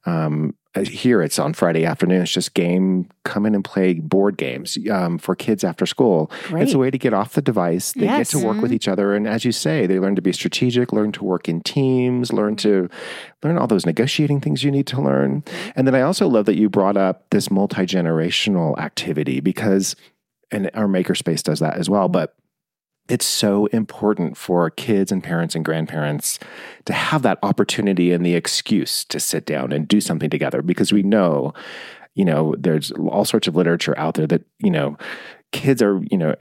um, 0.07 0.55
here 0.75 1.21
it's 1.21 1.39
on 1.39 1.53
Friday 1.53 1.85
afternoon. 1.85 2.23
It's 2.23 2.33
just 2.33 2.55
game, 2.55 3.09
come 3.25 3.45
in 3.45 3.55
and 3.55 3.63
play 3.63 3.95
board 3.95 4.39
games 4.39 4.79
um, 4.91 5.19
for 5.19 5.35
kids 5.37 5.65
after 5.65 5.85
school. 5.85 6.31
Great. 6.49 6.63
It's 6.63 6.73
a 6.73 6.79
way 6.79 6.91
to 6.91 6.97
get 6.99 7.13
off 7.13 7.35
the 7.35 7.43
device. 7.43 7.93
They 7.93 8.07
Yes. 8.07 8.33
get 8.33 8.39
to 8.41 8.47
work 8.47 8.61
with 8.63 8.73
each 8.73 8.89
other, 8.89 9.15
and 9.15 9.29
as 9.29 9.45
you 9.45 9.53
say, 9.53 9.87
they 9.87 9.99
learn 9.99 10.17
to 10.17 10.23
be 10.23 10.33
strategic, 10.33 10.93
learn 10.93 11.13
to 11.13 11.25
work 11.25 11.49
in 11.49 11.61
teams, 11.61 12.33
learn 12.33 12.57
to 12.57 12.89
learn 13.43 13.59
all 13.59 13.67
those 13.67 13.85
negotiating 13.85 14.41
things 14.41 14.65
you 14.65 14.71
need 14.71 14.87
to 14.87 15.01
learn. 15.01 15.45
And 15.77 15.87
then 15.87 15.95
I 15.95 16.01
also 16.01 16.27
love 16.27 16.47
that 16.47 16.57
you 16.57 16.71
brought 16.71 16.97
up 16.97 17.29
this 17.31 17.51
multi 17.51 17.83
generational 17.83 18.79
activity 18.79 19.41
because, 19.41 19.95
and 20.51 20.71
our 20.75 20.87
makerspace 20.87 21.43
does 21.43 21.61
that 21.61 21.77
as 21.77 21.91
well, 21.91 22.09
but. 22.09 22.35
It's 23.09 23.27
so 23.27 23.67
important 23.67 24.37
for 24.37 24.71
kids 24.71 25.11
and 25.13 25.23
parents 25.23 25.55
and 25.55 25.65
grandparents 25.65 26.39
to 26.87 26.93
have 26.93 27.23
that 27.23 27.39
opportunity 27.43 28.13
and 28.13 28.25
the 28.25 28.35
excuse 28.35 29.05
to 29.07 29.19
sit 29.21 29.45
down 29.45 29.73
and 29.73 29.87
do 29.89 30.01
something 30.01 30.31
together 30.31 30.63
because 30.63 30.93
we 30.93 31.03
know, 31.03 31.53
you 32.15 32.25
know, 32.25 32.55
there's 32.59 32.91
all 32.93 33.25
sorts 33.25 33.49
of 33.49 33.57
literature 33.57 33.99
out 33.99 34.15
there 34.15 34.27
that, 34.29 34.43
you 34.61 34.71
know, 34.71 34.97
kids 35.53 35.83
are 35.83 36.01
you 36.11 36.17
know 36.17 36.35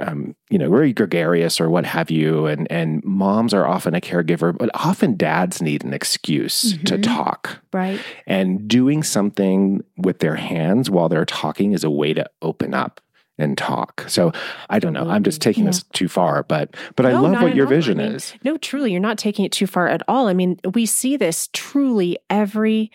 um, 0.00 0.34
you 0.48 0.56
know 0.58 0.70
very 0.70 0.90
gregarious 0.94 1.60
or 1.60 1.68
what 1.68 1.84
have 1.84 2.10
you 2.10 2.46
and 2.46 2.66
and 2.72 3.04
moms 3.04 3.52
are 3.52 3.66
often 3.66 3.94
a 3.94 4.00
caregiver 4.00 4.56
but 4.56 4.70
often 4.72 5.18
dads 5.18 5.60
need 5.60 5.84
an 5.84 5.92
excuse 5.92 6.72
to 6.84 6.96
Mhm. 6.96 7.02
talk 7.02 7.58
Right. 7.74 8.00
and 8.26 8.66
doing 8.66 9.02
something 9.02 9.84
with 9.98 10.20
their 10.20 10.36
hands 10.36 10.88
while 10.88 11.10
they're 11.10 11.26
talking 11.26 11.72
is 11.72 11.84
a 11.84 11.90
way 11.90 12.14
to 12.14 12.24
open 12.40 12.72
up 12.72 13.02
and 13.38 13.58
talk 13.58 14.04
so 14.06 14.30
i 14.70 14.78
don't 14.78 14.92
know 14.92 15.08
i'm 15.10 15.24
just 15.24 15.40
taking 15.42 15.64
this 15.64 15.82
too 15.92 16.06
far 16.08 16.44
but 16.44 16.74
but 16.96 17.04
i 17.04 17.12
love 17.12 17.42
what 17.42 17.54
your 17.56 17.66
all. 17.66 17.72
I 17.72 17.76
vision 17.76 17.98
mean, 17.98 18.12
is 18.12 18.32
No, 18.44 18.56
truly, 18.58 18.92
you're 18.92 19.00
not 19.00 19.18
taking 19.18 19.44
it 19.44 19.50
too 19.52 19.66
far 19.66 19.88
at 19.88 20.02
all. 20.06 20.28
I 20.28 20.34
mean, 20.34 20.58
we 20.72 20.86
see 20.86 21.16
this 21.16 21.48
truly 21.52 22.18
every 22.30 22.90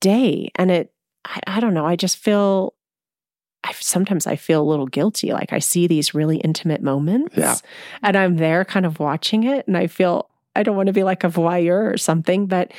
day. 0.00 0.50
And 0.56 0.70
it, 0.70 0.92
I, 1.24 1.40
I 1.46 1.60
don't 1.60 1.74
know, 1.74 1.86
I 1.86 1.96
just 1.96 2.16
feel, 2.16 2.74
I 3.64 3.72
sometimes 3.78 4.26
I 4.26 4.36
feel 4.36 4.62
a 4.62 4.70
little 4.70 4.86
guilty. 4.86 5.32
Like 5.32 5.52
I 5.52 5.58
see 5.58 5.86
these 5.86 6.14
really 6.14 6.38
intimate 6.38 6.82
moments 6.82 7.36
Yeah. 7.36 7.56
and 8.02 8.16
I'm 8.16 8.36
there 8.36 8.64
kind 8.64 8.86
of 8.86 8.98
watching 8.98 9.44
it. 9.44 9.66
And 9.66 9.76
I 9.76 9.86
feel, 9.86 10.28
I 10.56 10.62
don't 10.62 10.76
want 10.76 10.86
to 10.88 10.92
be 10.92 11.04
like 11.04 11.22
a 11.24 11.28
voyeur 11.28 11.92
or 11.92 11.96
something, 11.98 12.46
but 12.46 12.72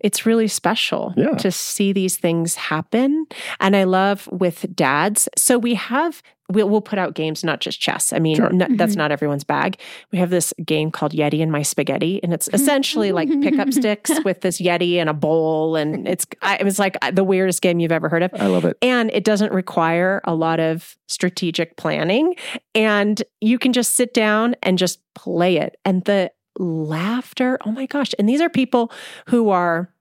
it's 0.00 0.26
really 0.26 0.48
special 0.48 1.14
Yeah. 1.16 1.36
to 1.36 1.50
see 1.52 1.92
these 1.92 2.16
things 2.16 2.56
happen. 2.56 3.26
And 3.60 3.76
I 3.76 3.84
love 3.84 4.28
with 4.32 4.66
dads. 4.74 5.28
So 5.36 5.58
we 5.58 5.74
have, 5.74 6.22
we'll, 6.52 6.68
we'll 6.68 6.80
put 6.80 6.98
out 6.98 7.14
games, 7.14 7.42
not 7.44 7.60
just 7.60 7.80
chess. 7.80 8.12
I 8.12 8.18
mean, 8.18 8.36
Sure. 8.36 8.50
no- 8.52 8.66
that's 8.70 8.92
mm-hmm. 8.92 8.98
not 8.98 9.12
everyone's 9.12 9.44
bag. 9.44 9.78
We 10.10 10.18
have 10.18 10.30
this 10.30 10.52
game 10.64 10.90
called 10.90 11.12
Yeti 11.12 11.40
in 11.40 11.50
My 11.50 11.62
Spaghetti, 11.62 12.20
and 12.22 12.32
it's 12.32 12.48
essentially 12.52 13.12
like 13.12 13.28
pickup 13.40 13.72
sticks 13.72 14.10
with 14.24 14.40
this 14.42 14.60
Yeti 14.60 14.96
and 14.96 15.08
a 15.08 15.14
bowl. 15.14 15.76
And 15.76 16.06
it's, 16.08 16.26
I, 16.42 16.56
it 16.58 16.64
was 16.64 16.78
like 16.78 16.96
the 17.12 17.24
weirdest 17.24 17.62
game 17.62 17.80
you've 17.80 17.92
ever 17.92 18.08
heard 18.08 18.22
of. 18.22 18.30
i 18.34 18.46
love 18.46 18.64
it 18.64 18.76
And 18.82 19.10
it 19.12 19.24
doesn't 19.24 19.52
require 19.52 20.20
a 20.24 20.34
lot 20.34 20.60
of 20.60 20.96
strategic 21.08 21.76
planning. 21.76 22.34
And 22.74 23.22
you 23.40 23.58
can 23.58 23.72
just 23.72 23.94
sit 23.94 24.14
down 24.14 24.56
and 24.62 24.78
just 24.78 25.00
play 25.14 25.56
it. 25.56 25.76
And 25.84 26.04
the 26.04 26.30
laughter, 26.58 27.58
oh 27.66 27.72
my 27.72 27.86
gosh. 27.86 28.12
And 28.18 28.28
these 28.28 28.40
are 28.40 28.48
people 28.48 28.92
who 29.26 29.50
are 29.50 29.92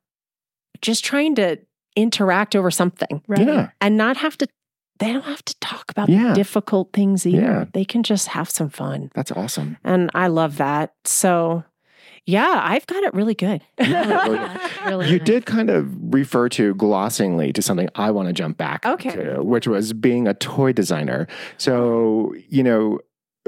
just 0.82 1.04
trying 1.06 1.36
to 1.36 1.58
interact 1.96 2.56
over 2.56 2.72
something 2.72 3.22
Right. 3.28 3.46
yeah 3.46 3.70
and 3.82 3.98
not 3.98 4.16
have 4.18 4.38
to, 4.38 4.48
they 5.02 5.12
don't 5.12 5.26
have 5.26 5.44
to 5.44 5.56
talk 5.60 5.92
about 5.92 6.08
Yeah. 6.10 6.34
difficult 6.34 6.94
things 6.94 7.26
either. 7.28 7.42
Yeah. 7.42 7.66
They 7.74 7.84
can 7.84 8.04
just 8.04 8.30
have 8.30 8.50
some 8.50 8.70
fun. 8.70 9.12
that's 9.14 9.32
awesome 9.34 9.76
And 9.84 10.10
I 10.14 10.28
love 10.28 10.56
that. 10.58 10.94
So, 11.04 11.64
yeah, 12.26 12.62
I've 12.64 12.86
got 12.88 13.04
it 13.04 13.14
really 13.14 13.34
good. 13.34 13.62
really 13.80 15.10
You 15.10 15.18
nice. 15.18 15.26
did 15.26 15.46
kind 15.46 15.70
of 15.70 15.90
refer 16.14 16.50
to 16.50 16.74
glossingly 16.76 17.52
to 17.54 17.62
something 17.62 17.90
I 17.96 18.12
want 18.12 18.28
to 18.30 18.34
jump 18.34 18.58
back 18.58 18.86
Okay. 18.86 19.12
to, 19.12 19.42
which 19.44 19.68
was 19.68 19.92
being 19.94 20.28
a 20.28 20.34
toy 20.36 20.72
designer. 20.72 21.28
So, 21.58 22.34
you 22.48 22.64
know, 22.64 23.00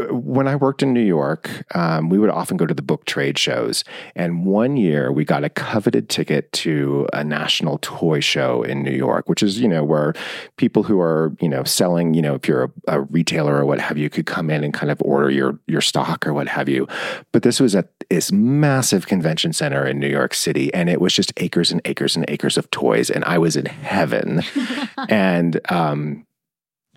when 0.09 0.47
I 0.47 0.55
worked 0.55 0.81
in 0.81 0.91
New 0.91 1.03
York, 1.03 1.49
um, 1.75 2.09
we 2.09 2.17
would 2.17 2.31
often 2.31 2.57
go 2.57 2.65
to 2.65 2.73
the 2.73 2.81
book 2.81 3.05
trade 3.05 3.37
shows. 3.37 3.83
And 4.15 4.43
one 4.45 4.75
year 4.75 5.11
we 5.11 5.23
got 5.23 5.43
a 5.43 5.49
coveted 5.49 6.09
ticket 6.09 6.51
to 6.53 7.07
a 7.13 7.23
national 7.23 7.77
toy 7.81 8.19
show 8.19 8.63
in 8.63 8.81
New 8.81 8.91
York, 8.91 9.29
which 9.29 9.43
is, 9.43 9.59
you 9.59 9.67
know, 9.67 9.83
where 9.83 10.15
people 10.57 10.81
who 10.81 10.99
are, 10.99 11.35
you 11.39 11.47
know, 11.47 11.63
selling, 11.63 12.15
you 12.15 12.23
know, 12.23 12.33
if 12.33 12.47
you're 12.47 12.63
a, 12.63 12.71
a 12.87 13.01
retailer 13.01 13.55
or 13.55 13.65
what 13.65 13.79
have 13.79 13.97
you, 13.97 14.09
could 14.09 14.25
come 14.25 14.49
in 14.49 14.63
and 14.63 14.73
kind 14.73 14.91
of 14.91 14.99
order 15.03 15.29
your 15.29 15.59
your 15.67 15.81
stock 15.81 16.25
or 16.25 16.33
what 16.33 16.47
have 16.47 16.67
you. 16.67 16.87
But 17.31 17.43
this 17.43 17.59
was 17.59 17.75
at 17.75 17.89
this 18.09 18.31
massive 18.31 19.05
convention 19.05 19.53
center 19.53 19.85
in 19.85 19.99
New 19.99 20.07
York 20.07 20.33
City, 20.33 20.73
and 20.73 20.89
it 20.89 21.01
was 21.01 21.13
just 21.13 21.31
acres 21.37 21.71
and 21.71 21.81
acres 21.85 22.15
and 22.15 22.25
acres 22.27 22.57
of 22.57 22.69
toys, 22.71 23.11
and 23.11 23.23
I 23.25 23.37
was 23.37 23.55
in 23.55 23.67
heaven. 23.67 24.41
and 25.09 25.59
um, 25.71 26.25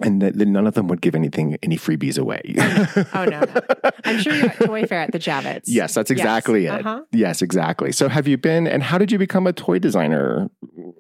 and 0.03 0.21
th- 0.21 0.35
then 0.35 0.53
none 0.53 0.67
of 0.67 0.75
them 0.75 0.89
would 0.89 1.01
give 1.01 1.15
anything 1.15 1.57
any 1.63 1.77
freebies 1.77 2.19
away. 2.19 2.43
Oh, 3.15 3.25
no, 3.25 3.41
no. 3.41 3.61
I'm 4.05 4.19
sure 4.21 4.35
you're 4.35 4.51
at 4.51 4.59
Toy 4.59 4.85
Fair 4.87 5.01
at 5.01 5.13
the 5.13 5.19
Javits. 5.19 5.63
Yes, 5.67 5.95
that's 5.95 6.11
exactly 6.11 6.67
it. 6.67 6.71
Uh-huh. 6.71 7.03
Yes, 7.13 7.41
exactly. 7.43 7.93
So, 7.93 8.09
have 8.09 8.29
you 8.29 8.37
been, 8.37 8.67
and 8.67 8.83
how 8.83 8.99
did 8.99 9.11
you 9.11 9.19
become 9.19 9.47
a 9.47 9.53
toy 9.53 9.79
designer? 9.79 10.49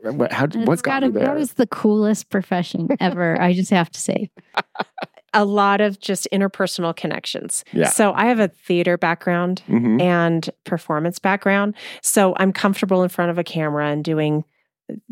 What, 0.03 0.33
how, 0.33 0.45
It's 0.45 0.57
what's 0.57 0.83
got 0.83 0.93
gotta- 1.03 1.07
you 1.07 1.13
there? 1.13 1.25
That 1.27 1.37
was 1.37 1.55
the 1.55 1.67
coolest 1.67 2.31
profession 2.31 2.89
ever. 3.01 3.41
I 3.41 3.53
just 3.53 3.71
have 3.71 3.91
to 3.91 4.01
say. 4.01 4.31
A 5.35 5.45
lot 5.45 5.83
of 5.83 6.01
just 6.01 6.27
interpersonal 6.33 6.97
connections. 6.97 7.63
Yeah. 7.73 7.91
So 7.91 8.15
I 8.15 8.27
have 8.27 8.41
a 8.41 8.49
theater 8.49 8.97
background 8.97 9.63
Mhm. 9.69 10.01
and 10.01 10.49
performance 10.65 11.19
background. 11.19 11.75
So 12.01 12.35
I'm 12.39 12.53
comfortable 12.53 13.03
in 13.03 13.11
front 13.11 13.31
of 13.31 13.37
a 13.39 13.45
camera 13.45 13.89
and 13.89 14.03
doing 14.03 14.45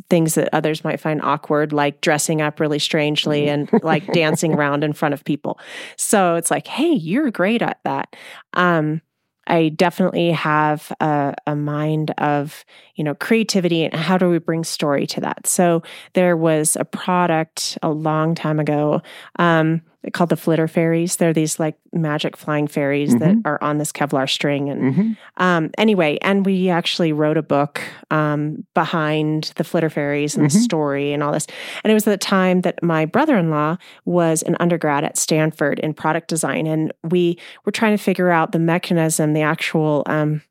things 0.09 0.35
that 0.35 0.49
others 0.53 0.85
might 0.85 1.01
find 1.01 1.21
awkward, 1.23 1.73
like 1.73 2.01
dressing 2.01 2.41
up 2.41 2.61
really 2.61 2.79
strangely 2.79 3.49
and 3.49 3.69
like 3.83 4.07
dancing 4.13 4.55
around 4.59 4.85
in 4.85 4.93
front 4.93 5.15
of 5.15 5.25
people. 5.25 5.59
So 5.97 6.37
it's 6.37 6.51
like, 6.51 6.67
hey, 6.67 6.93
you're 6.93 7.31
great 7.31 7.63
at 7.63 7.81
that. 7.85 8.15
Um, 8.53 9.01
I 9.47 9.69
definitely 9.71 10.31
have 10.33 10.91
a, 11.01 11.35
a 11.47 11.55
mind 11.55 12.13
of, 12.19 12.65
you 12.95 13.05
know, 13.05 13.15
creativity 13.15 13.85
and 13.85 13.95
how 13.95 14.17
do 14.17 14.31
we 14.31 14.39
bring 14.39 14.65
story 14.65 15.07
to 15.09 15.21
that. 15.21 15.47
So 15.47 15.83
there 16.15 16.37
was 16.37 16.77
a 16.77 16.85
product 16.85 17.77
a 17.83 17.91
long 17.91 18.35
time 18.35 18.59
ago 18.59 19.03
um, 19.39 19.83
called 20.13 20.31
the 20.31 20.37
Flitter 20.37 20.69
Fairies. 20.69 21.17
They're 21.17 21.33
these 21.33 21.59
like 21.59 21.77
magic 21.93 22.37
flying 22.37 22.67
fairies 22.67 23.17
that 23.19 23.37
are 23.45 23.63
on 23.63 23.79
this 23.79 23.93
Kevlar 23.93 24.29
string. 24.29 24.69
And 24.69 24.95
Mhm. 24.95 25.17
um, 25.39 25.71
anyway, 25.79 26.19
and 26.23 26.45
we 26.45 26.69
actually 26.69 27.13
wrote 27.13 27.37
a 27.37 27.43
book 27.43 27.81
um, 28.11 28.65
behind 28.75 29.53
the 29.57 29.65
Flitter 29.65 29.91
Fairies 29.91 30.37
and 30.37 30.45
the 30.45 30.55
Mhm. 30.55 30.63
story 30.63 31.13
and 31.13 31.23
all 31.23 31.33
this. 31.33 31.47
And 31.83 31.91
it 31.91 31.95
was 31.95 32.07
at 32.07 32.11
the 32.11 32.17
time 32.19 32.61
that 32.63 32.83
my 32.83 33.07
brother 33.07 33.37
in 33.37 33.51
law 33.51 33.77
was 34.05 34.43
an 34.43 34.57
undergrad 34.61 35.05
at 35.05 35.17
Stanford 35.17 35.79
in 35.81 35.95
product 35.95 36.29
design. 36.29 36.67
And 36.67 36.93
we 37.03 37.39
were 37.65 37.73
trying 37.73 37.97
to 37.97 38.03
figure 38.03 38.31
out 38.31 38.53
the 38.53 38.59
mechanism, 38.59 39.33
the 39.33 39.43
actual 39.43 40.03
um, 40.07 40.43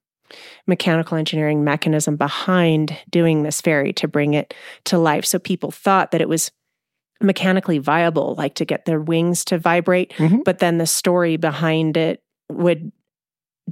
mechanical 0.68 1.18
engineering 1.18 1.64
mechanism 1.64 2.16
behind 2.16 2.98
doing 3.10 3.44
this 3.44 3.62
fairy 3.62 3.94
to 3.94 4.08
bring 4.08 4.34
it 4.34 4.54
to 4.86 4.98
life. 4.98 5.26
So 5.26 5.38
people 5.38 5.72
thought 5.72 6.12
that 6.12 6.22
it 6.22 6.30
was 6.30 6.52
mechanically 7.24 7.78
viable, 7.80 8.36
like 8.38 8.56
to 8.56 8.66
get 8.66 8.86
their 8.86 9.00
wings 9.00 9.44
to 9.46 9.58
vibrate, 9.58 10.14
Mhm. 10.18 10.44
but 10.44 10.60
then 10.60 10.78
the 10.78 10.86
story 10.88 11.38
behind 11.38 11.98
it 11.98 12.22
would 12.52 12.92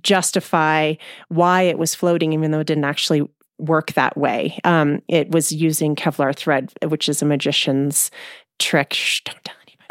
justify 0.02 0.94
why 1.28 1.64
it 1.64 1.78
was 1.78 1.94
floating, 1.94 2.34
even 2.34 2.52
though 2.52 2.62
it 2.62 2.68
didn't 2.68 2.86
actually 2.86 3.24
work 3.60 3.94
that 3.94 4.18
way. 4.18 4.58
Um, 4.64 5.02
it 5.08 5.30
was 5.32 5.52
using 5.52 5.96
Kevlar 5.96 6.36
thread, 6.36 6.72
which 6.88 7.08
is 7.10 7.22
a 7.22 7.26
magician's 7.26 8.10
trick. 8.58 8.94
Shh, 8.94 9.22
don't. 9.26 9.50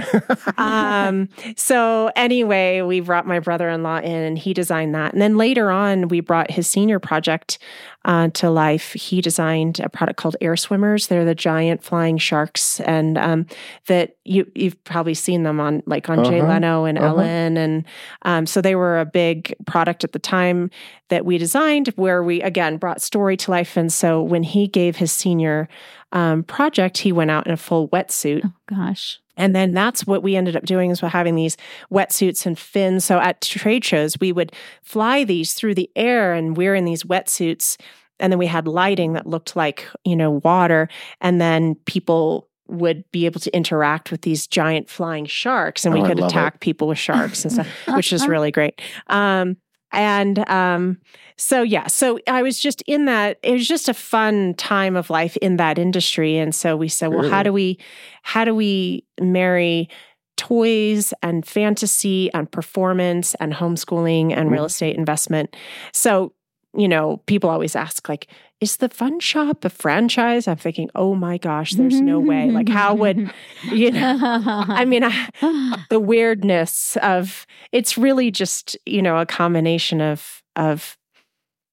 um, 0.58 1.28
so 1.56 2.10
anyway, 2.16 2.80
we 2.82 3.00
brought 3.00 3.26
my 3.26 3.38
brother-in-law 3.38 3.98
in 3.98 4.12
and 4.12 4.38
he 4.38 4.52
designed 4.54 4.94
that. 4.94 5.12
And 5.12 5.20
then 5.20 5.36
later 5.36 5.70
on, 5.70 6.08
we 6.08 6.20
brought 6.20 6.50
his 6.50 6.66
senior 6.66 6.98
project 6.98 7.58
uh, 8.04 8.28
to 8.30 8.50
life. 8.50 8.92
He 8.94 9.20
designed 9.20 9.78
a 9.80 9.88
product 9.88 10.18
called 10.18 10.36
Air 10.40 10.56
Swimmers. 10.56 11.08
They're 11.08 11.24
the 11.24 11.34
giant 11.34 11.82
flying 11.82 12.16
sharks, 12.16 12.80
and 12.80 13.18
um, 13.18 13.46
that 13.88 14.16
you 14.24 14.50
you've 14.54 14.82
probably 14.84 15.12
seen 15.12 15.42
them 15.42 15.60
on 15.60 15.82
like 15.86 16.08
on 16.08 16.24
Jay 16.24 16.40
Uh-huh. 16.40 16.48
Leno 16.48 16.84
and 16.84 16.96
Uh-huh. 16.96 17.08
Ellen, 17.08 17.56
and 17.58 17.84
um, 18.22 18.46
so 18.46 18.62
they 18.62 18.74
were 18.74 18.98
a 19.00 19.04
big 19.04 19.54
product 19.66 20.02
at 20.02 20.12
the 20.12 20.18
time 20.18 20.70
that 21.08 21.26
we 21.26 21.36
designed, 21.36 21.88
where 21.96 22.22
we 22.22 22.40
again 22.40 22.78
brought 22.78 23.02
story 23.02 23.36
to 23.36 23.50
life. 23.50 23.76
And 23.76 23.92
so 23.92 24.22
when 24.22 24.44
he 24.44 24.66
gave 24.66 24.96
his 24.96 25.12
senior 25.12 25.68
um, 26.12 26.42
project, 26.44 26.96
he 26.98 27.12
went 27.12 27.30
out 27.30 27.46
in 27.46 27.52
a 27.52 27.56
full 27.58 27.88
wetsuit. 27.90 28.40
Oh 28.46 28.52
gosh. 28.66 29.20
And 29.40 29.56
then 29.56 29.72
that's 29.72 30.06
what 30.06 30.22
we 30.22 30.36
ended 30.36 30.54
up 30.54 30.64
doing 30.66 30.90
is 30.90 31.00
we're 31.00 31.08
having 31.08 31.34
these 31.34 31.56
wetsuits 31.90 32.44
and 32.44 32.58
fins. 32.58 33.06
So 33.06 33.18
at 33.18 33.40
trade 33.40 33.84
shows, 33.84 34.20
we 34.20 34.32
would 34.32 34.52
fly 34.82 35.24
these 35.24 35.54
through 35.54 35.74
the 35.76 35.90
air 35.96 36.34
and 36.34 36.56
we're 36.56 36.74
in 36.74 36.84
these 36.84 37.04
wetsuits. 37.04 37.80
And 38.20 38.30
then 38.30 38.38
we 38.38 38.46
had 38.46 38.68
lighting 38.68 39.14
that 39.14 39.26
looked 39.26 39.56
like, 39.56 39.86
you 40.04 40.14
know, 40.14 40.42
water. 40.44 40.88
And 41.22 41.40
then 41.40 41.76
people 41.86 42.48
would 42.68 43.02
be 43.12 43.24
able 43.24 43.40
to 43.40 43.56
interact 43.56 44.10
with 44.10 44.20
these 44.22 44.46
giant 44.46 44.90
flying 44.90 45.24
sharks 45.24 45.84
and 45.86 45.94
we 45.94 46.02
Oh, 46.02 46.06
could 46.06 46.20
attack 46.20 46.60
people 46.60 46.86
with 46.86 46.98
sharks 46.98 47.42
and 47.44 47.52
stuff, 47.52 47.66
which 47.96 48.12
is 48.12 48.28
really 48.28 48.52
great. 48.52 48.80
Um, 49.06 49.56
and 49.92 50.48
um, 50.48 50.98
so, 51.36 51.62
yeah, 51.62 51.86
so 51.86 52.18
I 52.28 52.42
was 52.42 52.58
just 52.60 52.82
in 52.86 53.06
that, 53.06 53.38
it 53.42 53.52
was 53.52 53.66
just 53.66 53.88
a 53.88 53.94
fun 53.94 54.54
time 54.54 54.96
of 54.96 55.10
life 55.10 55.36
in 55.38 55.56
that 55.56 55.78
industry. 55.78 56.36
And 56.36 56.54
so 56.54 56.76
we 56.76 56.88
said, 56.88 57.08
well, 57.08 57.28
how 57.30 57.42
do 57.42 57.52
we, 57.52 57.78
how 58.22 58.44
do 58.44 58.54
we 58.54 59.04
marry 59.20 59.88
toys 60.36 61.12
and 61.22 61.46
fantasy 61.46 62.32
and 62.32 62.50
performance 62.50 63.34
and 63.40 63.52
homeschooling 63.52 64.36
and 64.36 64.50
real 64.50 64.62
Mhm. 64.64 64.66
estate 64.66 64.96
investment? 64.96 65.56
So, 65.92 66.32
you 66.76 66.88
know, 66.88 67.18
people 67.26 67.50
always 67.50 67.74
ask, 67.74 68.08
like, 68.08 68.28
is 68.60 68.76
the 68.76 68.88
fun 68.88 69.20
shop 69.20 69.64
a 69.64 69.70
franchise? 69.70 70.46
I'm 70.46 70.56
thinking, 70.56 70.90
oh 70.94 71.14
my 71.14 71.38
gosh, 71.38 71.72
there's 71.72 72.00
no 72.00 72.20
way. 72.20 72.50
Like, 72.50 72.68
how 72.68 72.94
would, 72.94 73.32
you 73.72 73.90
know, 73.90 74.18
I 74.20 74.84
mean, 74.84 75.02
I, 75.04 75.84
the 75.90 76.00
weirdness 76.00 76.96
of 76.98 77.46
it's 77.72 77.96
really 77.96 78.30
just 78.30 78.76
you 78.86 79.02
know 79.02 79.18
a 79.18 79.26
combination 79.26 80.00
of 80.00 80.42
of 80.56 80.96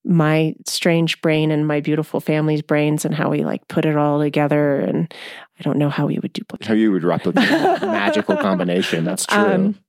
my 0.08 0.56
strange 0.66 1.20
brain 1.22 1.52
and 1.52 1.68
my 1.68 1.82
beautiful 1.82 2.22
family's 2.22 2.62
brains 2.62 3.04
and 3.04 3.14
how 3.14 3.30
we 3.30 3.44
like 3.44 3.68
put 3.68 3.86
it 3.86 3.98
all 3.98 4.22
together. 4.22 4.80
And 4.80 5.14
I 5.60 5.64
don't 5.64 5.78
know 5.78 5.90
how 5.90 6.08
we 6.08 6.18
would 6.20 6.32
duplicate. 6.32 6.68
How 6.68 6.74
you 6.74 6.94
would 6.94 7.04
replicate 7.04 7.44
that 7.50 7.82
magical 7.82 8.38
combination. 8.38 9.04
That's 9.04 9.26
true. 9.26 9.38
Um, 9.38 9.80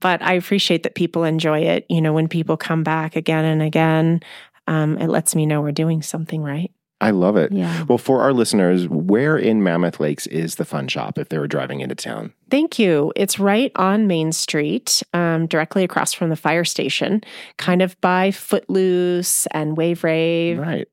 but 0.00 0.22
I 0.22 0.32
appreciate 0.32 0.82
that 0.82 0.94
people 0.94 1.24
enjoy 1.24 1.60
it. 1.60 1.86
You 1.88 2.00
know, 2.00 2.12
when 2.12 2.28
people 2.28 2.56
come 2.56 2.82
back 2.82 3.14
again 3.14 3.44
and 3.44 3.62
again, 3.62 4.20
um, 4.70 4.96
it 4.98 5.08
lets 5.08 5.34
me 5.34 5.46
know 5.46 5.60
we're 5.60 5.72
doing 5.72 6.00
something 6.00 6.42
right. 6.42 6.70
I 7.00 7.10
love 7.10 7.36
it. 7.36 7.50
Yeah. 7.50 7.84
Well, 7.84 7.98
for 7.98 8.20
our 8.20 8.32
listeners, 8.32 8.86
where 8.86 9.36
in 9.36 9.62
Mammoth 9.62 9.98
Lakes 9.98 10.26
is 10.28 10.56
the 10.56 10.64
fun 10.64 10.86
shop 10.86 11.18
if 11.18 11.28
they 11.30 11.38
were 11.38 11.48
driving 11.48 11.80
into 11.80 11.94
town? 11.94 12.32
Thank 12.50 12.78
you. 12.78 13.12
It's 13.16 13.38
right 13.38 13.72
on 13.76 14.06
Main 14.06 14.32
Street, 14.32 15.02
um, 15.12 15.46
directly 15.46 15.82
across 15.82 16.12
from 16.12 16.28
the 16.28 16.36
fire 16.36 16.64
station, 16.64 17.22
kind 17.56 17.82
of 17.82 18.00
by 18.00 18.30
Footloose 18.30 19.46
and 19.46 19.76
Wave 19.76 20.04
Rave. 20.04 20.58
Right. 20.58 20.88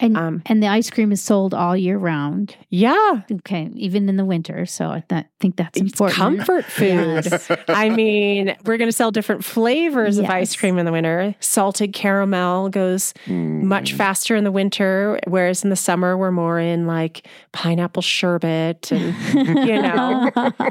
And 0.00 0.16
Um, 0.16 0.42
and 0.46 0.60
the 0.60 0.66
ice 0.66 0.90
cream 0.90 1.12
is 1.12 1.22
sold 1.22 1.54
all 1.54 1.76
year 1.76 1.96
round. 1.96 2.56
Yeah, 2.68 3.22
Okay, 3.30 3.70
even 3.76 4.08
in 4.08 4.16
the 4.16 4.24
winter. 4.24 4.66
So 4.66 4.88
I 4.90 5.04
th- 5.08 5.26
think 5.38 5.54
that's 5.56 5.78
it's 5.80 5.92
important. 5.92 6.16
comfort 6.18 6.64
food. 6.64 7.24
Yes. 7.30 7.48
I 7.68 7.90
mean, 7.90 8.56
we're 8.64 8.76
going 8.76 8.88
to 8.88 8.92
sell 8.96 9.12
different 9.12 9.44
flavors 9.44 10.18
of 10.18 10.24
ice 10.28 10.56
cream 10.56 10.78
in 10.78 10.84
the 10.84 10.90
winter. 10.90 11.36
Salted 11.38 11.92
caramel 11.92 12.70
goes 12.70 13.14
much 13.28 13.92
Mm. 13.94 13.96
faster 13.96 14.34
in 14.34 14.42
the 14.42 14.50
winter, 14.50 15.20
whereas 15.28 15.62
in 15.62 15.70
the 15.70 15.76
summer 15.76 16.18
we're 16.18 16.32
more 16.32 16.58
in 16.58 16.88
like 16.88 17.28
pineapple 17.52 18.02
sherbet 18.02 18.90
and 18.90 19.14
you 19.68 19.80
know, 19.80 20.30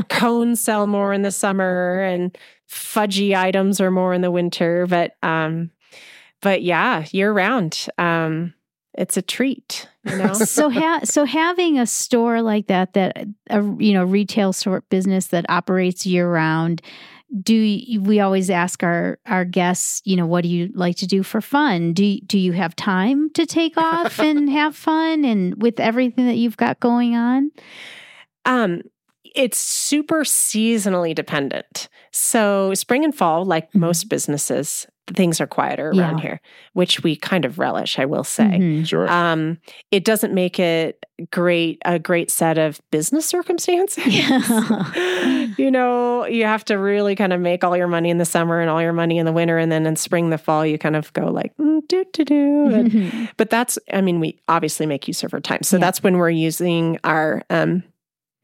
cones 0.10 0.60
sell 0.60 0.86
more 0.86 1.14
in 1.14 1.22
the 1.22 1.32
summer 1.32 2.02
and 2.02 2.38
fudgy 2.70 3.34
items 3.36 3.80
are 3.80 3.90
more 3.92 4.14
in 4.14 4.22
the 4.22 4.32
winter. 4.32 4.86
But 4.86 5.16
um, 5.24 5.72
but 6.42 6.62
yeah, 6.62 7.06
year 7.12 7.32
round. 7.32 7.88
Um, 7.98 8.54
it's 8.96 9.18
a 9.18 9.22
treat, 9.22 9.88
you 10.04 10.16
know. 10.18 10.34
so 10.46 10.70
ha- 10.70 11.02
so 11.04 11.26
having 11.26 11.80
a 11.80 11.86
store 11.88 12.42
like 12.42 12.68
that 12.68 12.94
that 12.94 13.26
a 13.50 13.62
you 13.80 13.94
know 13.94 14.04
retail 14.04 14.54
store 14.54 14.82
business 14.90 15.28
that 15.28 15.46
operates 15.50 16.06
year 16.06 16.30
round 16.32 16.82
do 17.42 17.56
you, 17.56 18.00
we 18.00 18.20
always 18.20 18.52
ask 18.52 18.84
our 18.84 19.18
our 19.26 19.44
guests 19.44 20.02
you 20.06 20.16
know 20.16 20.28
what 20.28 20.44
do 20.44 20.50
you 20.50 20.70
like 20.76 20.96
to 20.98 21.08
do 21.08 21.24
for 21.24 21.42
fun 21.42 21.92
do 21.94 22.06
you, 22.06 22.22
do 22.22 22.38
you 22.38 22.52
have 22.52 22.76
time 22.76 23.32
to 23.32 23.46
take 23.48 23.76
off 23.76 24.20
and 24.20 24.50
have 24.60 24.76
fun 24.76 25.26
and 25.26 25.60
with 25.60 25.80
everything 25.80 26.28
that 26.28 26.36
you've 26.36 26.58
got 26.58 26.80
going 26.80 27.16
on 27.16 27.50
Um, 28.46 28.82
it's 29.36 29.58
super 29.58 30.24
seasonally 30.24 31.16
dependent. 31.16 31.90
So 32.12 32.74
spring 32.76 33.04
and 33.04 33.16
fall, 33.16 33.46
like 33.46 33.72
Mhm. 33.72 33.80
most 33.80 34.10
businesses, 34.10 34.86
things 35.08 35.42
are 35.42 35.48
quieter 35.48 35.90
around 35.90 36.18
Yeah. 36.18 36.22
here, 36.22 36.42
which 36.74 37.04
we 37.04 37.16
kind 37.16 37.44
of 37.46 37.60
relish, 37.60 38.00
I 38.00 38.06
will 38.06 38.24
say. 38.24 38.44
Mhm. 38.46 38.88
Sure. 38.88 39.10
Um, 39.12 39.58
it 39.92 40.06
doesn't 40.06 40.34
make 40.34 40.60
it 40.60 41.06
great 41.30 41.82
a 41.86 42.00
great 42.00 42.32
set 42.32 42.58
of 42.58 42.80
business 42.90 43.26
circumstances. 43.26 44.06
Yeah. 44.08 45.48
you 45.58 45.70
know, 45.70 46.26
you 46.26 46.46
have 46.46 46.64
to 46.66 46.76
really 46.76 47.16
kind 47.16 47.34
of 47.34 47.42
make 47.42 47.64
all 47.64 47.76
your 47.76 47.88
money 47.88 48.10
in 48.10 48.18
the 48.18 48.26
summer 48.26 48.62
and 48.62 48.70
all 48.70 48.82
your 48.82 48.94
money 48.94 49.18
in 49.18 49.26
the 49.26 49.34
winter, 49.34 49.58
and 49.58 49.72
then 49.72 49.86
in 49.86 49.96
spring, 49.96 50.30
the 50.30 50.38
fall, 50.38 50.66
you 50.66 50.78
kind 50.78 50.96
of 50.96 51.12
go 51.14 51.26
like 51.28 51.56
mm, 51.58 51.86
do 51.88 52.06
do 52.14 52.24
do. 52.24 52.74
And 52.74 52.92
Mhm. 52.92 53.30
but 53.38 53.50
that's, 53.50 53.78
I 53.94 54.02
mean, 54.02 54.20
we 54.22 54.40
obviously 54.48 54.86
make 54.86 55.08
use 55.08 55.24
of 55.24 55.34
our 55.34 55.42
time. 55.42 55.64
So 55.64 55.76
Yeah. 55.78 55.82
that's 55.82 56.02
when 56.02 56.18
we're 56.18 56.30
using 56.30 56.98
our 57.04 57.44
um, 57.50 57.84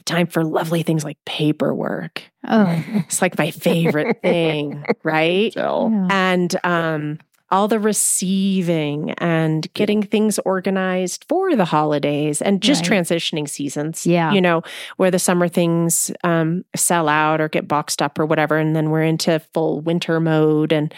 time 0.09 0.27
for 0.27 0.43
lovely 0.43 0.83
things 0.83 1.03
like 1.03 1.17
paperwork. 1.25 2.21
oh 2.47 2.83
It's 3.07 3.21
like 3.21 3.37
my 3.37 3.51
favorite 3.51 4.19
thing, 4.23 4.83
right? 5.03 5.53
Yeah. 5.55 6.07
And 6.09 6.55
um, 6.65 7.19
all 7.51 7.67
the 7.67 7.79
receiving 7.79 9.11
and 9.13 9.71
getting 9.73 10.03
things 10.03 10.37
organized 10.45 11.25
for 11.27 11.55
the 11.55 11.65
holidays 11.65 12.41
and 12.41 12.61
just 12.61 12.87
Right. 12.89 12.99
transitioning 12.99 13.49
seasons. 13.49 14.05
Yeah. 14.05 14.31
You 14.33 14.41
know, 14.41 14.61
where 14.97 15.09
the 15.11 15.17
summer 15.19 15.47
things 15.47 16.11
um, 16.23 16.63
sell 16.75 17.07
out 17.09 17.41
or 17.41 17.47
get 17.49 17.67
boxed 17.67 18.01
up 18.01 18.19
or 18.19 18.25
whatever. 18.25 18.57
And 18.57 18.75
then 18.75 18.89
we're 18.91 19.03
into 19.03 19.39
full 19.53 19.81
winter 19.81 20.19
mode. 20.19 20.71
And, 20.71 20.93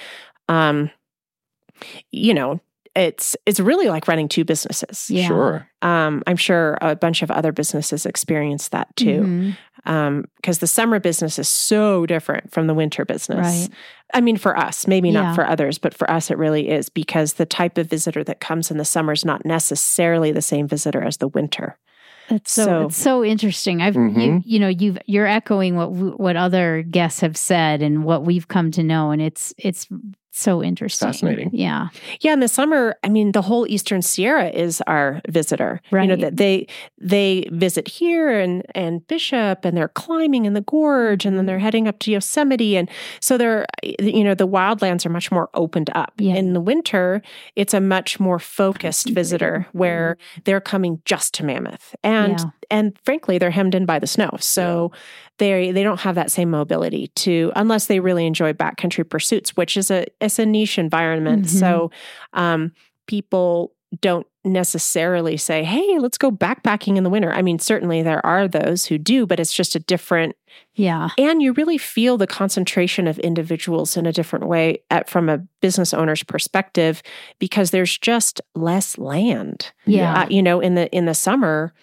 um, 0.50 0.90
you 2.12 2.34
know, 2.34 2.60
it's 2.96 3.38
it's 3.46 3.60
really 3.60 3.88
like 3.88 4.08
running 4.08 4.28
two 4.28 4.44
businesses. 4.44 5.10
Yeah. 5.10 5.28
Sure. 5.28 5.68
Um, 5.82 6.24
I'm 6.28 6.36
sure 6.36 6.78
a 6.82 6.96
bunch 6.96 7.22
of 7.22 7.32
other 7.32 7.52
businesses 7.52 8.06
experience 8.06 8.70
that 8.70 8.94
too 8.98 9.22
Mhm. 9.22 9.58
um 9.90 10.26
because 10.36 10.60
the 10.60 10.68
summer 10.68 11.00
business 11.00 11.40
is 11.40 11.48
so 11.48 12.06
different 12.06 12.52
from 12.52 12.68
the 12.68 12.74
winter 12.74 13.04
business 13.06 13.40
Right. 13.68 13.70
i 14.14 14.22
mean 14.22 14.38
for 14.38 14.56
us 14.56 14.86
maybe 14.86 15.10
Yeah. 15.10 15.22
not 15.24 15.36
for 15.36 15.48
others 15.48 15.80
but 15.80 15.94
for 15.96 16.08
us 16.12 16.30
it 16.30 16.38
really 16.38 16.70
is 16.70 16.90
because 16.90 17.34
the 17.34 17.46
type 17.48 17.78
of 17.80 17.88
visitor 17.90 18.24
that 18.26 18.40
comes 18.42 18.70
in 18.70 18.78
the 18.78 18.86
summer 18.86 19.14
is 19.14 19.26
not 19.26 19.44
necessarily 19.46 20.32
the 20.32 20.42
same 20.42 20.68
visitor 20.68 21.02
as 21.02 21.18
the 21.18 21.28
winter 21.30 21.78
It's 22.30 22.52
so, 22.52 22.64
So- 22.66 22.86
it's 22.88 22.98
so 22.98 23.26
interesting. 23.26 23.82
I've 23.82 23.96
you, 23.96 24.02
Mhm. 24.02 24.42
you 24.46 24.60
know 24.60 24.68
you've 24.70 24.98
you're 25.08 25.28
echoing 25.28 25.76
what 25.76 25.92
what 26.20 26.36
other 26.36 26.84
guests 26.84 27.22
have 27.22 27.36
said 27.36 27.82
and 27.82 28.04
what 28.04 28.24
we've 28.24 28.48
come 28.48 28.70
to 28.72 28.84
know, 28.84 29.10
and 29.12 29.22
it's 29.22 29.54
it's 29.58 29.88
so 30.34 30.64
interesting. 30.64 31.08
Fascinating. 31.08 31.50
Yeah. 31.54 31.90
yeah 32.22 32.34
in 32.34 32.40
the 32.40 32.48
summer 32.48 32.96
i 33.04 33.10
mean 33.10 33.34
the 33.34 33.42
whole 33.42 33.68
eastern 33.68 34.02
sierra 34.02 34.50
is 34.50 34.82
our 34.88 35.22
visitor 35.28 35.82
Right. 35.92 36.04
you 36.04 36.08
know 36.08 36.14
Right. 36.16 36.22
that 36.22 36.38
they 36.38 36.68
they 37.00 37.48
visit 37.52 37.88
here 37.88 38.40
and 38.40 38.64
and 38.74 39.06
bishop 39.08 39.66
and 39.66 39.76
they're 39.78 39.90
climbing 39.90 40.46
in 40.46 40.54
the 40.54 40.62
gorge 40.62 41.26
and 41.26 41.38
then 41.38 41.46
they're 41.46 41.58
mm-hmm. 41.58 41.64
heading 41.66 41.88
up 41.88 42.00
to 42.00 42.12
yosemite 42.12 42.78
and 42.78 42.90
so 43.20 43.38
they're 43.38 43.66
you 44.00 44.24
know 44.24 44.34
the 44.34 44.48
wildlands 44.48 45.06
are 45.06 45.10
much 45.10 45.32
more 45.32 45.50
opened 45.54 45.90
up 45.94 46.14
Yeah. 46.18 46.36
in 46.36 46.54
the 46.54 46.62
winter 46.62 47.22
it's 47.56 47.74
a 47.74 47.82
much 47.82 48.20
more 48.20 48.40
focused 48.40 49.10
visitor 49.10 49.68
where 49.74 50.16
mm-hmm. 50.16 50.42
they're 50.46 50.62
coming 50.62 51.02
just 51.06 51.34
to 51.36 51.44
mammoth 51.46 51.96
and 52.04 52.40
Yeah. 52.40 52.46
And 52.72 52.98
frankly 53.06 53.38
they're 53.38 53.52
hemmed 53.52 53.76
in 53.76 53.86
by 53.86 54.00
the 54.00 54.08
snow 54.08 54.32
so 54.40 54.92
they 55.38 55.72
they 55.72 55.84
don't 55.84 56.00
have 56.00 56.16
that 56.16 56.32
same 56.32 56.50
mobility 56.50 57.08
to 57.16 57.52
unless 57.56 57.86
they 57.88 58.00
really 58.00 58.26
enjoy 58.26 58.54
backcountry 58.54 59.08
pursuits 59.08 59.56
which 59.58 59.78
is 59.78 59.92
a 59.92 60.06
it's 60.20 60.40
a 60.40 60.46
niche 60.46 60.80
environment 60.80 61.46
Mhm. 61.46 61.60
so 61.60 61.92
um 62.34 62.72
people 63.08 63.74
don't 64.00 64.26
necessarily 64.46 65.36
say 65.38 65.64
hey 65.64 66.00
let's 66.00 66.18
go 66.18 66.32
backpacking 66.32 66.96
in 66.96 67.04
the 67.04 67.10
winter 67.10 67.32
i 67.34 67.42
mean 67.42 67.60
certainly 67.60 68.02
there 68.02 68.26
are 68.26 68.48
those 68.48 68.86
who 68.86 68.98
do 68.98 69.26
but 69.28 69.40
it's 69.40 69.52
just 69.54 69.76
a 69.76 69.80
different 69.80 70.36
Yeah. 70.76 71.10
and 71.18 71.42
you 71.42 71.52
really 71.54 71.78
feel 71.78 72.18
the 72.18 72.26
concentration 72.26 73.06
of 73.08 73.20
individuals 73.20 73.98
in 73.98 74.06
a 74.06 74.14
different 74.14 74.48
way 74.48 74.80
at, 74.90 75.10
from 75.10 75.28
a 75.30 75.40
business 75.62 75.94
owner's 75.94 76.24
perspective 76.24 77.04
because 77.38 77.72
there's 77.72 77.98
just 77.98 78.40
less 78.56 78.98
land 78.98 79.72
Yeah. 79.86 80.22
uh, 80.24 80.28
you 80.30 80.42
know 80.42 80.60
in 80.62 80.76
the 80.76 80.90
in 80.96 81.06
the 81.06 81.14
summer 81.16 81.74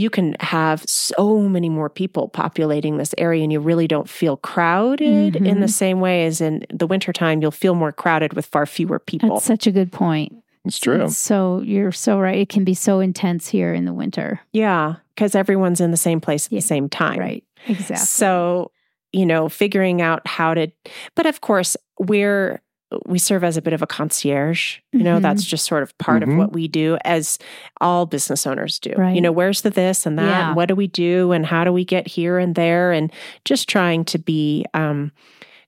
you 0.00 0.08
can 0.10 0.34
have 0.40 0.82
so 0.88 1.40
many 1.48 1.68
more 1.68 1.90
people 1.90 2.28
populating 2.28 2.96
this 2.96 3.14
area 3.18 3.42
and 3.42 3.52
you 3.52 3.60
really 3.60 3.86
don't 3.86 4.08
feel 4.08 4.36
crowded 4.36 5.36
in 5.36 5.60
the 5.60 5.66
Mhm. 5.66 5.70
same 5.70 6.00
way 6.00 6.24
as 6.26 6.40
in 6.40 6.64
the 6.72 6.86
wintertime 6.86 7.42
you'll 7.42 7.50
feel 7.64 7.74
more 7.74 7.92
crowded 7.92 8.32
with 8.32 8.46
far 8.46 8.66
fewer 8.66 8.98
people 8.98 9.28
That's 9.34 9.44
such 9.44 9.66
a 9.66 9.72
good 9.72 9.92
point. 9.92 10.32
It's 10.64 10.78
true. 10.78 11.04
It's 11.04 11.16
so 11.16 11.62
you're 11.64 11.92
so 11.92 12.18
right. 12.20 12.38
It 12.38 12.48
can 12.48 12.64
be 12.64 12.74
so 12.74 13.00
intense 13.00 13.48
here 13.48 13.72
in 13.74 13.84
the 13.84 13.92
winter. 13.94 14.40
yeah 14.52 14.96
because 15.14 15.34
everyone's 15.34 15.80
in 15.82 15.90
the 15.90 15.96
same 16.08 16.20
place 16.20 16.46
at 16.46 16.52
Yeah, 16.52 16.58
the 16.60 16.66
same 16.74 16.88
time 16.88 17.18
Right. 17.18 17.44
Exactly. 17.68 17.96
So, 17.96 18.70
you 19.12 19.26
know, 19.26 19.48
figuring 19.50 20.00
out 20.00 20.26
how 20.26 20.54
to, 20.54 20.68
but 21.14 21.26
of 21.26 21.40
course, 21.42 21.76
we're, 21.98 22.62
we 23.06 23.18
serve 23.18 23.44
as 23.44 23.56
a 23.56 23.62
bit 23.62 23.72
of 23.72 23.82
a 23.82 23.86
concierge. 23.86 24.78
You 24.92 25.02
know, 25.04 25.18
Mhm. 25.18 25.22
that's 25.22 25.44
just 25.44 25.64
sort 25.66 25.82
of 25.82 25.96
part 25.98 26.22
Mhm. 26.22 26.32
of 26.32 26.38
what 26.38 26.52
we 26.52 26.66
do 26.68 26.98
as 27.04 27.38
all 27.80 28.06
business 28.06 28.46
owners 28.46 28.78
do. 28.78 28.92
Right. 28.96 29.14
You 29.14 29.20
know, 29.20 29.32
where's 29.32 29.62
the 29.62 29.70
this 29.70 30.06
and 30.06 30.18
that? 30.18 30.26
Yeah. 30.26 30.46
And 30.48 30.56
what 30.56 30.68
do 30.68 30.74
we 30.74 30.86
do? 30.88 31.32
And 31.32 31.46
how 31.46 31.64
do 31.64 31.72
we 31.72 31.84
get 31.84 32.06
here 32.08 32.38
and 32.38 32.54
there? 32.54 32.92
And 32.92 33.12
just 33.44 33.68
trying 33.68 34.04
to 34.06 34.18
be, 34.18 34.64
um, 34.74 35.12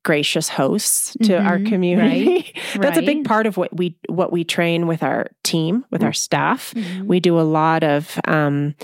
gracious 0.05 0.49
hosts 0.49 1.17
to 1.23 1.39
our 1.39 1.59
Mhm. 1.61 1.69
community 1.69 2.53
that's 2.81 2.99
a 2.99 3.03
big 3.03 3.25
part 3.25 3.47
of 3.47 3.57
what 3.57 3.77
we 3.77 3.97
what 4.09 4.33
we 4.33 4.43
train 4.43 4.89
with 4.89 5.01
our 5.01 5.29
team 5.45 5.85
with 5.93 6.03
our 6.03 6.13
staff 6.13 6.75
Mhm. 6.75 7.07
we 7.07 7.21
do 7.21 7.39
a 7.39 7.43
lot 7.43 7.85
of 7.85 8.19
um, 8.27 8.75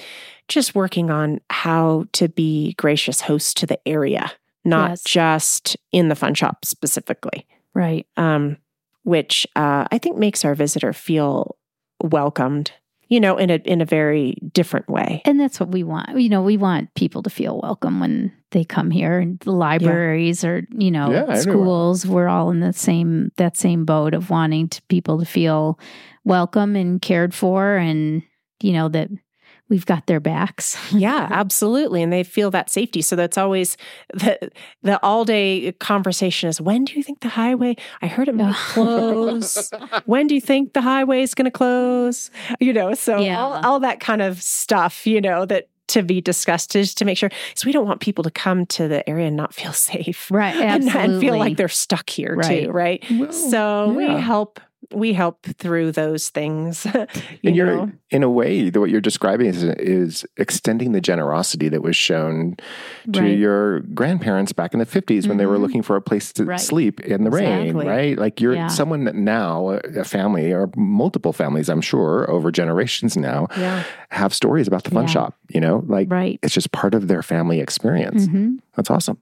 just 0.47 0.77
working 0.77 1.11
on 1.11 1.41
how 1.51 2.05
to 2.13 2.29
be 2.29 2.75
gracious 2.75 3.23
hosts 3.23 3.53
to 3.55 3.67
the 3.67 3.81
area, 3.85 4.31
not 4.65 4.91
Yes. 4.91 5.03
just 5.03 5.77
in 5.91 6.09
the 6.09 6.15
fun 6.15 6.35
shop 6.35 6.65
specifically, 6.65 7.45
right. 7.75 8.07
um, 8.17 8.57
which 9.05 9.47
uh, 9.57 9.87
I 9.91 9.99
think 9.99 10.17
makes 10.19 10.45
our 10.45 10.55
visitor 10.55 10.93
feel 10.93 11.57
welcomed. 12.03 12.73
You 13.11 13.21
know, 13.21 13.39
in 13.39 13.49
a 13.49 13.55
in 13.65 13.81
a 13.81 13.87
very 13.87 14.37
different 14.53 14.87
way. 14.91 15.23
And 15.25 15.41
that's 15.41 15.59
what 15.59 15.71
we 15.71 15.83
want. 15.83 16.21
You 16.21 16.29
know, 16.29 16.43
we 16.43 16.59
want 16.59 16.93
people 16.93 17.23
to 17.23 17.31
feel 17.31 17.59
welcome 17.59 18.01
when 18.01 18.33
they 18.51 18.65
come 18.65 18.91
here 18.91 19.19
and 19.19 19.39
the 19.41 19.53
libraries 19.53 20.45
or, 20.45 20.67
you 20.77 20.91
know, 20.91 21.11
Yeah, 21.11 21.21
everywhere. 21.23 21.41
schools. 21.41 22.07
We're 22.07 22.29
all 22.29 22.51
in 22.51 22.61
the 22.61 22.75
same 22.75 23.33
that 23.39 23.57
same 23.57 23.87
boat 23.87 24.13
of 24.13 24.29
wanting 24.29 24.69
to 24.69 24.83
people 24.91 25.19
to 25.21 25.25
feel 25.25 25.79
welcome 26.27 26.77
and 26.77 27.01
cared 27.01 27.33
for 27.35 27.77
and, 27.77 28.23
you 28.63 28.75
know, 28.75 28.91
that 28.91 29.09
we've 29.69 29.87
got 29.87 30.07
their 30.07 30.21
backs. 30.21 30.77
yeah, 30.93 31.29
absolutely. 31.31 32.03
And 32.03 32.13
they 32.13 32.25
feel 32.25 32.51
that 32.53 32.71
safety. 32.71 33.03
So 33.03 33.17
that's 33.17 33.37
always 33.39 33.77
the 34.15 34.51
the 34.83 35.03
all 35.03 35.25
day 35.25 35.73
conversation 35.73 36.49
is 36.49 36.61
when 36.61 36.85
do 36.85 36.95
you 36.95 37.03
think 37.03 37.21
the 37.21 37.29
highway 37.29 37.77
I 38.03 38.07
heard 38.07 38.29
it 38.29 38.35
might 38.35 38.55
close. 38.73 39.71
when 40.07 40.27
do 40.27 40.35
you 40.35 40.41
think 40.41 40.73
the 40.73 40.81
highway 40.81 41.23
is 41.23 41.35
gonna 41.35 41.51
close? 41.51 42.31
You 42.61 42.73
know, 42.73 42.95
so 42.95 43.21
Yeah. 43.21 43.41
all, 43.41 43.53
all 43.65 43.81
that 43.81 44.01
kind 44.01 44.23
of 44.23 44.43
stuff, 44.43 45.07
you 45.07 45.21
know, 45.21 45.45
that 45.47 45.69
to 45.89 46.03
be 46.03 46.21
discussed 46.21 46.77
is 46.77 46.95
to 46.95 47.07
make 47.07 47.17
sure 47.17 47.31
so 47.55 47.65
we 47.67 47.73
don't 47.73 47.87
want 47.87 48.01
people 48.01 48.23
to 48.23 48.31
come 48.31 48.67
to 48.67 48.89
the 48.89 49.09
area 49.09 49.27
and 49.27 49.37
not 49.37 49.55
feel 49.55 49.73
safe. 49.73 50.31
Right. 50.31 50.55
And, 50.55 50.85
Absolutely. 50.85 51.01
and 51.15 51.21
feel 51.21 51.39
like 51.39 51.57
they're 51.57 51.69
stuck 51.69 52.11
here 52.11 52.35
Right. 52.37 52.65
too, 52.67 52.71
right? 52.71 53.03
Well, 53.11 53.33
So 53.33 53.95
we 53.95 54.05
help 54.07 54.61
we 54.93 55.13
help 55.13 55.45
through 55.45 55.93
those 55.93 56.31
things. 56.31 56.85
you 56.95 57.01
and 57.45 57.57
you're 57.57 57.87
know? 57.87 57.93
in 58.11 58.23
a 58.23 58.31
way 58.31 58.71
what 58.71 58.89
you're 58.91 59.01
describing 59.01 59.47
is, 59.47 59.63
is 59.63 60.25
extending 60.39 60.93
the 60.93 61.01
generosity 61.01 61.69
that 61.69 61.83
was 61.83 61.97
shown 61.97 62.57
to 63.13 63.21
Right. 63.21 63.39
your 63.39 63.81
grandparents 63.81 64.53
back 64.53 64.73
in 64.73 64.79
the 64.81 64.87
50s 64.87 65.29
when 65.29 65.37
they 65.37 65.47
were 65.47 65.59
Mhm. 65.59 65.61
looking 65.63 65.83
for 65.83 65.97
a 65.97 66.01
place 66.01 66.33
to 66.35 66.45
Right. 66.45 66.61
sleep 66.61 67.01
in 67.01 67.25
the 67.25 67.31
rain 67.31 67.77
right 67.77 68.19
like 68.19 68.41
you're 68.41 68.55
Yeah. 68.55 68.69
someone 68.69 69.05
that 69.05 69.15
now 69.15 69.79
a 69.97 70.05
family 70.05 70.53
or 70.53 70.71
multiple 70.77 71.33
families 71.33 71.69
i'm 71.69 71.81
sure 71.83 72.31
over 72.31 72.51
generations 72.51 73.17
now 73.17 73.47
Yeah. 73.57 73.83
have 74.11 74.33
stories 74.33 74.69
about 74.69 74.85
the 74.85 74.91
fun 74.91 75.05
Yeah. 75.05 75.09
shop 75.11 75.35
you 75.51 75.61
know 75.61 75.85
like 75.87 76.11
Right. 76.11 76.39
it's 76.43 76.55
just 76.55 76.73
part 76.73 76.95
of 76.95 77.09
their 77.09 77.23
family 77.23 77.61
experience 77.61 78.27
hmm 78.27 78.57
that's 78.77 78.91
awesome 78.91 79.19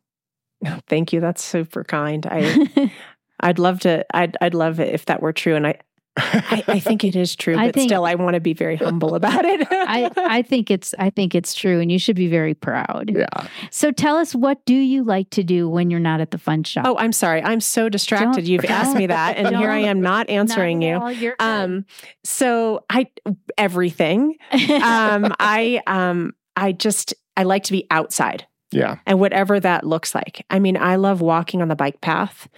Thank 0.88 1.12
you. 1.12 1.20
That's 1.20 1.44
super 1.44 1.84
kind. 1.84 2.26
I 2.30 2.90
I'd 3.40 3.58
love 3.58 3.80
to. 3.80 4.04
I'd 4.14 4.36
I'd 4.40 4.54
love 4.54 4.80
it 4.80 4.94
if 4.94 5.06
that 5.06 5.20
were 5.22 5.32
true, 5.32 5.54
and 5.56 5.66
I 5.66 5.78
I, 6.18 6.64
I 6.68 6.80
think 6.80 7.04
it 7.04 7.14
is 7.14 7.36
true, 7.36 7.54
I 7.58 7.66
but 7.66 7.74
think- 7.74 7.90
still, 7.90 8.06
I 8.06 8.14
want 8.14 8.32
to 8.34 8.40
be 8.40 8.54
very 8.54 8.76
humble 8.76 9.14
about 9.14 9.44
it. 9.44 9.66
I, 9.70 10.10
I 10.16 10.40
think 10.42 10.70
it's 10.70 10.94
I 10.98 11.10
think 11.10 11.34
it's 11.34 11.54
true 11.54 11.78
and 11.78 11.92
you 11.92 11.98
should 11.98 12.16
be 12.16 12.26
very 12.28 12.54
proud. 12.54 13.12
yeah 13.14 13.26
So 13.70 13.90
tell 13.92 14.16
us 14.16 14.34
what 14.34 14.64
do 14.64 14.74
you 14.74 15.04
like 15.04 15.28
to 15.30 15.42
do 15.44 15.68
when 15.68 15.90
you're 15.90 16.00
not 16.00 16.22
at 16.22 16.30
the 16.30 16.38
fun 16.38 16.64
shop? 16.64 16.86
oh, 16.88 16.96
I'm 16.96 17.12
sorry. 17.12 17.42
I'm 17.42 17.60
so 17.60 17.90
distracted. 17.90 18.32
Don't- 18.42 18.46
You've 18.46 18.64
asked 18.64 18.96
me 18.96 19.08
that, 19.08 19.36
and 19.36 19.54
here 19.54 19.68
I 19.70 19.78
am 19.92 20.00
not 20.00 20.30
answering 20.30 20.78
Not 20.78 20.86
you. 20.86 20.94
all, 20.96 21.12
You're 21.12 21.36
good. 21.38 21.44
Um. 21.44 21.84
So 22.24 22.84
I 22.88 23.08
everything. 23.58 24.36
Um. 24.52 25.34
I 25.38 25.82
um. 25.86 26.32
I 26.56 26.72
just 26.72 27.12
I 27.36 27.42
like 27.42 27.64
to 27.64 27.72
be 27.72 27.86
outside. 27.90 28.46
yeah 28.72 28.96
and 29.06 29.20
whatever 29.20 29.60
that 29.60 29.84
looks 29.84 30.14
like. 30.14 30.44
I 30.48 30.58
mean, 30.60 30.76
I 30.78 30.96
love 30.96 31.20
walking 31.20 31.60
on 31.60 31.68
the 31.68 31.76
bike 31.76 32.00
path. 32.00 32.48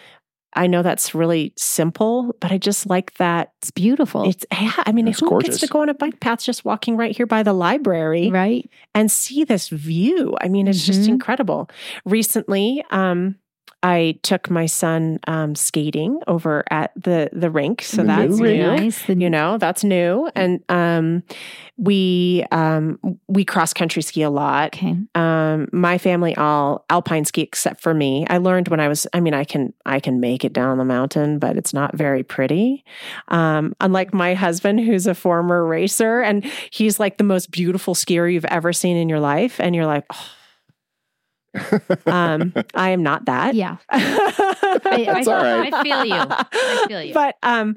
I 0.59 0.67
know 0.67 0.83
that's 0.83 1.15
really 1.15 1.53
simple, 1.57 2.35
but 2.41 2.51
I 2.53 2.59
just 2.59 2.87
like 2.89 3.15
that. 3.15 3.53
it's 3.63 3.71
beautiful. 3.71 4.29
It's 4.29 4.45
yeah. 4.53 4.73
I 4.87 4.93
mean, 4.93 5.07
It's 5.09 5.21
who 5.21 5.29
gorgeous. 5.29 5.51
gets 5.51 5.61
to 5.61 5.67
go 5.69 5.81
on 5.83 5.89
a 5.89 5.95
bike 5.95 6.21
path 6.21 6.43
just 6.43 6.65
walking 6.65 6.97
right 6.97 7.17
here 7.17 7.27
by 7.27 7.43
the 7.43 7.53
library 7.53 8.31
right? 8.31 8.69
and 8.95 9.11
see 9.11 9.45
this 9.45 9.69
view? 9.69 10.37
I 10.41 10.49
mean, 10.49 10.67
it's 10.69 10.85
just 10.85 11.03
Mhm. 11.03 11.09
incredible. 11.15 11.71
Recently, 12.05 12.85
um, 12.91 13.37
I 13.83 14.19
took 14.23 14.51
my 14.51 14.67
son 14.67 15.21
um, 15.29 15.55
skating 15.55 16.21
over 16.27 16.65
at 16.71 16.93
the 16.97 17.31
the 17.33 17.51
rink, 17.51 17.83
so 17.83 17.99
The 17.99 18.05
that's 18.05 18.39
new 18.39 18.47
new. 18.47 18.63
Nice. 18.63 19.09
You 19.09 19.31
know 19.31 19.59
that's 19.59 19.85
new. 19.85 20.29
And 20.35 20.65
um 20.69 21.23
we 21.77 22.45
um 22.51 22.99
we 23.29 23.45
cross 23.45 23.73
country 23.73 24.03
ski 24.03 24.23
a 24.23 24.31
lot. 24.31 24.75
Okay. 24.75 24.97
um 25.15 25.69
my 25.73 25.97
family 25.99 26.35
all 26.37 26.85
alpine 26.91 27.25
ski 27.25 27.43
except 27.43 27.81
for 27.81 27.95
me. 27.95 28.27
I 28.29 28.39
learned 28.39 28.69
when 28.69 28.81
i 28.81 28.89
was 28.89 29.07
i 29.13 29.21
mean 29.21 29.35
i 29.35 29.45
can 29.45 29.73
i 29.87 30.01
can 30.01 30.19
make 30.19 30.45
it 30.45 30.53
down 30.53 30.79
the 30.79 30.85
mountain 30.85 31.39
but 31.39 31.57
it's 31.57 31.73
not 31.73 31.97
very 31.97 32.25
pretty. 32.25 32.85
Um 33.29 33.75
unlike 33.81 34.13
my 34.13 34.35
husband 34.35 34.81
who's 34.81 35.07
a 35.07 35.15
former 35.15 35.65
racer 35.65 36.21
and 36.21 36.45
he's 36.71 36.99
like 36.99 37.19
the 37.19 37.25
most 37.25 37.53
beautiful 37.53 37.95
skier 37.95 38.31
you've 38.33 38.45
ever 38.47 38.73
seen 38.73 38.97
in 38.97 39.09
your 39.09 39.21
life 39.21 39.61
and 39.61 39.75
you're 39.77 39.87
like 39.87 40.05
oh, 40.13 40.27
um 42.07 42.53
i 42.75 42.91
am 42.91 43.03
not 43.03 43.25
that 43.27 43.55
Yeah. 43.55 43.77
I, 43.91 45.05
That's 45.07 45.29
all 45.29 45.43
right. 45.43 45.73
I 45.73 45.83
feel 45.83 46.05
you. 46.05 46.15
I 46.15 46.85
feel 46.89 47.03
you. 47.03 47.15
but 47.15 47.37
um 47.43 47.77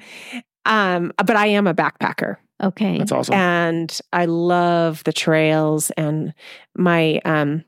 um 0.65 1.11
but 1.17 1.36
i 1.36 1.47
am 1.47 1.67
a 1.67 1.74
backpacker 1.74 2.38
Okay. 2.63 2.97
that's 2.99 3.11
awesome 3.11 3.34
and 3.34 3.99
I 4.13 4.26
love 4.26 5.03
the 5.03 5.11
trails. 5.13 5.89
And 5.97 6.32
my 6.78 7.19
um, 7.26 7.63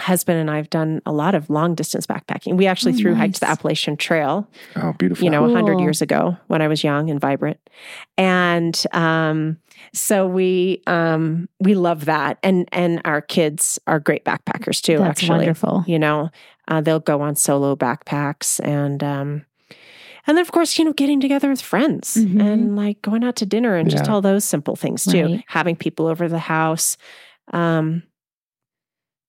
husband 0.00 0.38
and 0.38 0.50
I 0.50 0.56
have 0.56 0.70
done 0.70 1.02
a 1.04 1.12
lot 1.12 1.34
of 1.34 1.50
long 1.50 1.74
distance 1.74 2.06
backpacking. 2.06 2.56
We 2.56 2.66
actually 2.66 2.94
Oh, 2.94 2.96
through 2.96 3.14
hiked 3.16 3.40
the. 3.40 3.50
Appalachian 3.50 3.98
Trail, 3.98 4.48
oh 4.76 4.94
beautiful 4.94 5.22
you 5.22 5.30
know, 5.30 5.44
a 5.44 5.52
hundred 5.52 5.80
years 5.80 6.00
ago 6.00 6.34
when 6.46 6.62
I 6.62 6.68
was 6.68 6.82
young 6.82 7.10
and 7.10 7.20
vibrant. 7.20 7.58
And 8.16 8.82
um, 8.92 9.58
so 9.94 10.26
we 10.26 10.82
um, 10.86 11.48
we 11.60 11.74
love 11.74 12.06
that, 12.06 12.38
and 12.42 12.68
and 12.72 13.00
our 13.04 13.20
kids 13.20 13.78
are 13.86 14.00
great 14.00 14.24
backpackers 14.24 14.80
too. 14.80 14.98
That's 14.98 15.20
actually, 15.22 15.38
wonderful. 15.38 15.84
you 15.86 15.98
know, 15.98 16.30
uh, 16.68 16.80
they'll 16.80 17.00
go 17.00 17.20
on 17.20 17.36
solo 17.36 17.76
backpacks 17.76 18.60
and. 18.64 19.02
Um, 19.02 19.46
and 20.24 20.36
then, 20.38 20.42
of 20.42 20.52
course, 20.52 20.78
you 20.78 20.84
know, 20.84 20.92
getting 20.92 21.20
together 21.20 21.48
with 21.50 21.60
friends 21.60 22.16
Mhm. 22.16 22.40
and 22.40 22.76
like 22.76 23.02
going 23.02 23.24
out 23.24 23.34
to 23.36 23.46
dinner 23.46 23.74
and 23.74 23.90
just 23.90 24.08
all 24.08 24.20
those 24.20 24.44
simple 24.44 24.76
things 24.76 25.04
too. 25.04 25.24
Right. 25.24 25.44
Having 25.48 25.76
people 25.76 26.06
over 26.06 26.28
the 26.28 26.38
house, 26.38 26.96
um, 27.52 28.04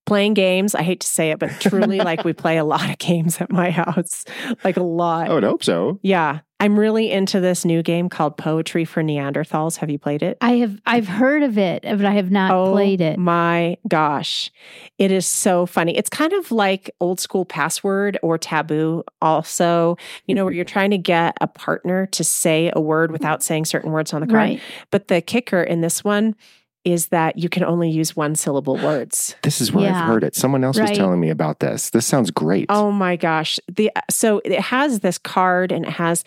playing 0.06 0.34
games. 0.34 0.74
I 0.74 0.82
hate 0.82 1.00
to 1.00 1.06
say 1.06 1.30
it, 1.30 1.38
but 1.38 1.50
truly, 1.60 1.98
like 1.98 2.24
we 2.24 2.32
play 2.32 2.56
a 2.56 2.64
lot 2.64 2.88
of 2.90 2.98
games 2.98 3.40
at 3.40 3.50
my 3.50 3.70
house, 3.70 4.24
like 4.62 4.76
a 4.76 4.82
lot. 4.82 5.28
Oh, 5.28 5.32
i 5.32 5.34
would 5.34 5.44
hope 5.44 5.64
so 5.64 5.98
Yeah, 6.02 6.40
I'm 6.60 6.78
really 6.78 7.10
into 7.10 7.40
this 7.40 7.64
new 7.64 7.82
game 7.82 8.08
called 8.08 8.38
Poetry 8.38 8.84
for 8.84 9.02
Neanderthals. 9.02 9.76
Have 9.76 9.90
you 9.90 9.98
played 9.98 10.22
it? 10.22 10.38
I 10.40 10.52
have 10.52 10.80
I've 10.86 11.08
heard 11.08 11.42
of 11.42 11.58
it, 11.58 11.82
but 11.82 12.04
I 12.04 12.12
have 12.12 12.30
not 12.30 12.52
oh 12.52 12.72
played 12.72 13.00
it. 13.00 13.18
Oh 13.18 13.20
my 13.20 13.76
gosh. 13.88 14.50
It 14.96 15.10
is 15.10 15.26
so 15.26 15.66
funny. 15.66 15.96
It's 15.96 16.08
kind 16.08 16.32
of 16.32 16.50
like 16.50 16.90
old 17.00 17.20
school 17.20 17.44
password 17.44 18.18
or 18.22 18.38
taboo, 18.38 19.04
also, 19.20 19.98
you 20.26 20.34
know, 20.34 20.44
where 20.44 20.54
you're 20.54 20.64
trying 20.64 20.90
to 20.92 20.98
get 20.98 21.36
a 21.40 21.46
partner 21.46 22.06
to 22.06 22.24
say 22.24 22.70
a 22.74 22.80
word 22.80 23.10
without 23.10 23.42
saying 23.42 23.66
certain 23.66 23.90
words 23.90 24.14
on 24.14 24.20
the 24.20 24.26
card. 24.26 24.36
Right. 24.36 24.60
But 24.90 25.08
the 25.08 25.20
kicker 25.20 25.62
in 25.62 25.80
this 25.80 26.02
one 26.02 26.34
is 26.84 27.06
that 27.08 27.38
you 27.38 27.48
can 27.48 27.64
only 27.64 27.90
use 27.90 28.14
one 28.14 28.34
syllable 28.34 28.76
words. 28.76 29.34
this 29.42 29.60
is 29.60 29.72
where 29.72 29.84
Yeah. 29.90 30.00
i've 30.02 30.06
heard 30.06 30.24
it 30.24 30.34
someone 30.36 30.62
else 30.64 30.78
was 30.78 30.90
telling 30.90 31.20
me 31.20 31.30
about 31.30 31.60
this 31.60 31.90
this 31.90 32.06
sounds 32.06 32.30
great 32.30 32.66
Oh 32.68 32.90
my 32.92 33.16
gosh. 33.16 33.58
The 33.68 33.90
so 34.10 34.40
it 34.44 34.60
has 34.60 35.00
this 35.00 35.18
card 35.18 35.72
and 35.72 35.84
it 35.86 35.90
has 35.92 36.24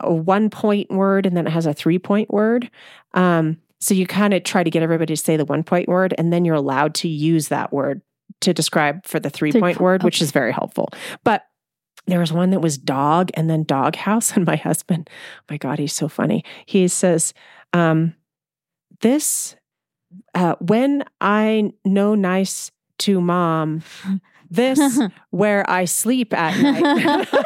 a 0.00 0.12
one 0.12 0.50
point 0.50 0.90
word 0.90 1.24
and 1.26 1.36
then 1.36 1.46
it 1.46 1.50
has 1.50 1.66
a 1.66 1.74
three 1.74 1.98
point 1.98 2.30
word. 2.30 2.70
Um, 3.14 3.58
so 3.80 3.94
you 3.94 4.06
kind 4.06 4.34
of 4.34 4.42
try 4.44 4.62
to 4.64 4.70
get 4.70 4.82
everybody 4.82 5.14
to 5.14 5.22
say 5.22 5.36
the 5.36 5.44
one 5.44 5.62
point 5.62 5.88
word 5.88 6.14
and 6.18 6.32
then 6.32 6.44
you're 6.44 6.54
allowed 6.54 6.94
to 6.96 7.08
use 7.08 7.48
that 7.48 7.72
word 7.72 8.00
to 8.40 8.52
describe 8.54 9.06
for 9.06 9.20
the 9.20 9.30
three 9.30 9.52
point 9.52 9.76
Three- 9.76 9.84
word, 9.84 10.02
which 10.02 10.20
is 10.20 10.32
very 10.32 10.52
helpful. 10.52 10.88
But 11.22 11.44
there 12.06 12.18
was 12.20 12.32
one 12.32 12.50
that 12.50 12.60
was 12.60 12.76
dog 12.76 13.30
and 13.34 13.48
then 13.48 13.62
dog 13.64 13.96
house. 13.96 14.32
And 14.36 14.44
my 14.44 14.56
husband, 14.56 15.08
oh 15.12 15.44
my 15.50 15.56
God, 15.58 15.78
he's 15.78 15.92
so 15.92 16.08
funny. 16.08 16.44
He 16.66 16.88
says, 16.88 17.32
um, 17.72 18.14
this 19.00 19.56
uh, 20.34 20.54
when 20.60 21.04
I 21.20 21.72
know 21.84 22.14
nice 22.14 22.70
to 23.00 23.20
mom, 23.20 23.82
this 24.50 25.00
where 25.30 25.68
I 25.68 25.84
sleep 25.86 26.32
at 26.32 26.60
night. 26.60 27.28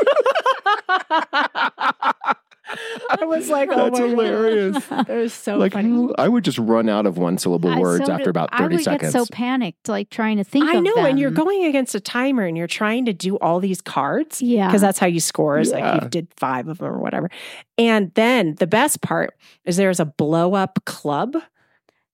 I 3.10 3.24
was 3.24 3.48
like, 3.48 3.70
oh 3.72 3.84
That's 3.88 3.98
my 3.98 4.06
hilarious. 4.08 4.86
Gosh. 4.86 5.08
It 5.08 5.14
was 5.14 5.32
so 5.32 5.56
like 5.56 5.72
funny. 5.72 6.12
I 6.18 6.28
would 6.28 6.44
just 6.44 6.58
run 6.58 6.90
out 6.90 7.06
of 7.06 7.16
one 7.16 7.38
syllable 7.38 7.70
I- 7.70 7.78
words 7.78 8.04
so 8.04 8.12
after 8.12 8.24
do- 8.24 8.30
about 8.30 8.50
I 8.52 8.58
30 8.58 8.74
would 8.76 8.84
seconds. 8.84 9.12
get 9.14 9.18
so 9.18 9.24
panicked, 9.32 9.88
like 9.88 10.10
trying 10.10 10.36
to 10.36 10.44
think. 10.44 10.66
I 10.66 10.76
of 10.76 10.82
know, 10.84 10.96
and 10.98 11.18
you're 11.18 11.30
going 11.30 11.64
against 11.64 11.94
a 11.94 12.00
timer 12.00 12.44
and 12.44 12.58
you're 12.58 12.66
trying 12.66 13.06
to 13.06 13.14
do 13.14 13.36
all 13.38 13.58
these 13.60 13.80
cards 13.80 14.42
Yeah. 14.42 14.66
because 14.68 14.82
that's 14.82 14.98
how 14.98 15.06
you 15.06 15.20
score 15.20 15.58
is 15.58 15.70
Yeah. 15.70 15.92
like 15.94 16.02
you 16.02 16.08
did 16.10 16.28
five 16.36 16.68
of 16.68 16.76
them 16.78 16.88
or 16.88 16.98
whatever. 16.98 17.30
And 17.78 18.12
then 18.14 18.56
the 18.56 18.66
best 18.66 19.00
part 19.00 19.34
is 19.64 19.78
there's 19.78 20.00
a 20.00 20.04
blow 20.06 20.52
up 20.54 20.78
club. 20.84 21.36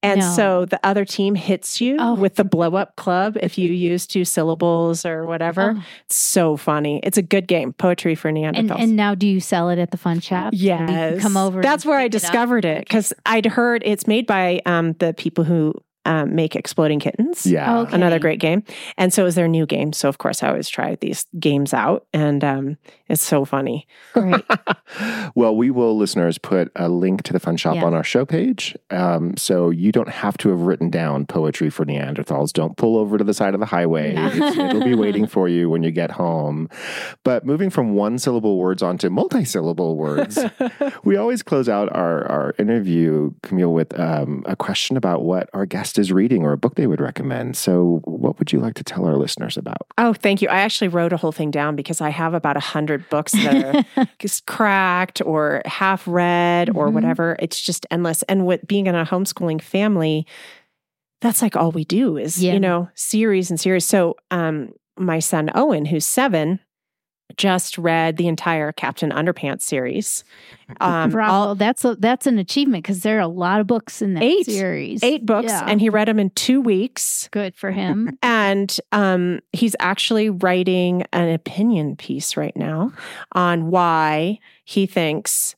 And 0.05 0.19
No. 0.21 0.29
so 0.31 0.65
the 0.65 0.79
other 0.83 1.03
team 1.05 1.35
hits 1.35 1.81
you 1.81 1.97
Oh. 1.99 2.13
with 2.13 2.35
the 2.35 2.43
blow 2.43 2.75
up 2.75 2.95
club 2.95 3.37
if 3.41 3.57
you 3.57 3.71
use 3.71 4.05
two 4.05 4.23
syllables 4.25 5.05
or 5.05 5.25
whatever. 5.25 5.75
Oh. 5.77 5.83
It's 6.05 6.15
so 6.15 6.57
funny. 6.57 6.99
It's 7.03 7.17
a 7.17 7.21
good 7.23 7.47
game. 7.47 7.73
Poetry 7.73 8.15
for 8.15 8.27
and 8.29 8.37
Neanderthals. 8.37 8.79
and 8.79 8.95
now 8.95 9.15
do 9.15 9.27
you 9.27 9.39
sell 9.39 9.69
it 9.69 9.79
at 9.79 9.91
the 9.91 9.97
fun 9.97 10.19
shop? 10.19 10.53
And 10.53 10.59
Yes. 10.61 11.21
come 11.21 11.37
over. 11.37 11.61
That's 11.61 11.85
where 11.85 11.97
I 11.97 12.03
pick 12.05 12.13
it 12.13 12.15
up? 12.17 12.21
discovered 12.21 12.65
it 12.65 12.79
because 12.79 13.13
I'd 13.25 13.45
heard 13.45 13.81
it's 13.85 14.07
made 14.07 14.27
by 14.27 14.61
um, 14.65 14.93
the 14.99 15.13
people 15.13 15.43
who 15.43 15.73
um, 16.05 16.35
make 16.35 16.55
Exploding 16.55 16.99
Kittens. 16.99 17.45
yeah. 17.45 17.79
Okay. 17.79 17.95
Another 17.95 18.19
great 18.19 18.39
game. 18.39 18.63
And 18.97 19.13
so 19.13 19.23
it 19.23 19.25
was 19.25 19.35
their 19.35 19.47
new 19.47 19.65
game. 19.65 19.91
So, 19.93 20.07
of 20.09 20.17
course, 20.17 20.43
I 20.43 20.49
always 20.49 20.69
try 20.69 20.95
these 20.95 21.25
games 21.39 21.73
out. 21.73 22.05
And 22.13 22.43
um, 22.43 22.77
it's 23.09 23.21
so 23.23 23.45
funny. 23.45 23.87
Great. 24.13 24.43
well, 25.35 25.55
we 25.55 25.71
will, 25.71 25.97
listeners, 25.97 26.37
put 26.37 26.71
a 26.75 26.89
link 26.89 27.23
to 27.23 27.33
the 27.33 27.39
fun 27.39 27.57
shop 27.57 27.75
Yeah. 27.75 27.85
on 27.85 27.93
our 27.93 28.03
show 28.03 28.25
page. 28.25 28.75
Um, 28.91 29.35
so 29.37 29.69
you 29.69 29.91
don't 29.91 30.09
have 30.09 30.37
to 30.37 30.49
have 30.49 30.61
written 30.61 30.89
down 30.89 31.25
poetry 31.25 31.69
for 31.69 31.85
Neanderthals. 31.85 32.53
Don't 32.53 32.77
pull 32.77 32.97
over 32.97 33.17
to 33.17 33.23
the 33.23 33.33
side 33.33 33.53
of 33.53 33.59
the 33.59 33.65
highway. 33.65 34.13
Yeah. 34.13 34.69
It'll 34.69 34.83
be 34.83 34.95
waiting 35.05 35.27
for 35.27 35.47
you 35.47 35.69
when 35.69 35.83
you 35.83 35.91
get 35.91 36.11
home. 36.11 36.69
But 37.23 37.45
moving 37.45 37.69
from 37.69 37.93
one 37.95 38.19
syllable 38.19 38.57
words 38.57 38.81
onto 38.83 39.09
multi 39.09 39.45
syllable 39.45 39.95
words, 39.97 40.39
we 41.03 41.17
always 41.17 41.41
close 41.43 41.67
out 41.67 41.91
our, 41.95 42.25
our 42.27 42.53
interview, 42.59 43.31
Camille, 43.43 43.73
with 43.73 43.97
um, 43.99 44.43
a 44.45 44.55
question 44.55 44.97
about 44.97 45.23
what 45.23 45.49
our 45.53 45.65
guest 45.65 45.94
guest 45.95 45.99
is 45.99 46.11
reading 46.11 46.43
or 46.43 46.51
a 46.51 46.57
book 46.57 46.75
they 46.75 46.87
would 46.87 46.99
recommend. 47.01 47.55
So, 47.57 48.01
what 48.03 48.37
would 48.39 48.51
you 48.51 48.59
like 48.59 48.73
to 48.75 48.83
tell 48.83 49.05
our 49.05 49.15
listeners 49.15 49.57
about? 49.57 49.77
Oh, 49.97 50.13
thank 50.13 50.41
you. 50.41 50.49
I 50.49 50.57
actually 50.59 50.89
wrote 50.89 51.13
a 51.13 51.17
whole 51.17 51.31
thing 51.31 51.51
down 51.51 51.75
because 51.75 52.01
I 52.01 52.09
have 52.09 52.33
about 52.33 52.57
a 52.57 52.61
hundred 52.61 53.07
books 53.09 53.31
that 53.31 53.85
are 53.97 54.07
just 54.19 54.45
cracked 54.45 55.21
or 55.25 55.61
half 55.65 56.07
read 56.07 56.69
or 56.75 56.89
Mhm. 56.89 56.93
whatever. 56.93 57.35
It's 57.39 57.59
just 57.61 57.85
endless. 57.91 58.23
And 58.23 58.45
with 58.45 58.65
being 58.67 58.87
in 58.87 58.95
a 58.95 59.05
homeschooling 59.05 59.61
family, 59.61 60.25
that's 61.21 61.41
like 61.41 61.55
all 61.55 61.71
we 61.71 61.85
do 61.85 62.17
is, 62.17 62.41
Yeah. 62.43 62.53
you 62.53 62.59
know, 62.59 62.89
series 62.95 63.49
and 63.49 63.59
series. 63.59 63.85
So 63.85 64.15
um 64.31 64.73
my 64.97 65.19
son 65.19 65.49
Owen, 65.55 65.85
who's 65.85 66.05
seven, 66.05 66.59
just 67.37 67.77
read 67.77 68.17
the 68.17 68.27
entire 68.27 68.71
Captain 68.71 69.09
Underpants 69.11 69.61
series. 69.63 70.23
Um 70.79 71.09
Bravo. 71.11 71.31
all- 71.33 71.55
that's 71.55 71.83
a, 71.83 71.95
that's 71.95 72.27
an 72.27 72.37
achievement 72.39 72.83
because 72.83 73.01
there 73.01 73.17
are 73.17 73.21
a 73.21 73.27
lot 73.27 73.59
of 73.59 73.67
books 73.67 74.01
in 74.01 74.13
that 74.13 74.23
Eight. 74.23 74.45
series. 74.45 75.03
eight 75.03 75.25
books 75.25 75.47
Yeah. 75.49 75.65
and 75.67 75.81
he 75.81 75.89
read 75.89 76.07
them 76.07 76.19
in 76.19 76.29
two 76.31 76.61
weeks. 76.61 77.27
Good 77.31 77.55
for 77.55 77.71
him. 77.71 78.17
And 78.23 78.75
um, 78.91 79.39
he's 79.53 79.75
actually 79.79 80.29
writing 80.29 81.03
an 81.13 81.29
opinion 81.29 81.95
piece 81.95 82.37
right 82.37 82.55
now 82.55 82.91
on 83.33 83.69
why 83.69 84.39
he 84.63 84.85
thinks 84.85 85.55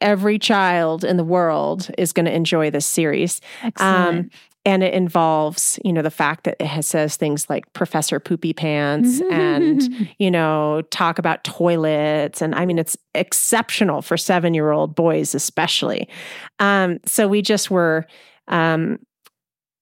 every 0.00 0.38
child 0.38 1.04
in 1.04 1.16
the 1.16 1.24
world 1.24 1.90
is 1.98 2.12
going 2.12 2.26
to 2.26 2.32
enjoy 2.34 2.70
this 2.70 2.86
series. 2.86 3.40
Excellent. 3.62 4.32
And 4.68 4.82
it 4.82 4.92
involves, 4.92 5.78
you 5.82 5.94
know, 5.94 6.02
the 6.02 6.10
fact 6.10 6.44
that 6.44 6.56
it 6.60 6.66
has, 6.66 6.86
says 6.86 7.16
things 7.16 7.48
like 7.48 7.72
Professor 7.72 8.20
Poopy 8.20 8.52
Pants 8.52 9.22
and, 9.30 9.82
you 10.18 10.30
know, 10.30 10.82
talk 10.90 11.18
about 11.18 11.42
toilets. 11.42 12.42
And 12.42 12.54
I 12.54 12.66
mean, 12.66 12.78
it's 12.78 12.94
exceptional 13.14 14.02
for 14.02 14.18
seven 14.18 14.52
year 14.52 14.70
old 14.70 14.94
boys, 14.94 15.34
especially. 15.34 16.06
Um, 16.58 17.00
so 17.06 17.26
we 17.26 17.42
just 17.42 17.70
were. 17.70 18.06
Um, 18.48 18.98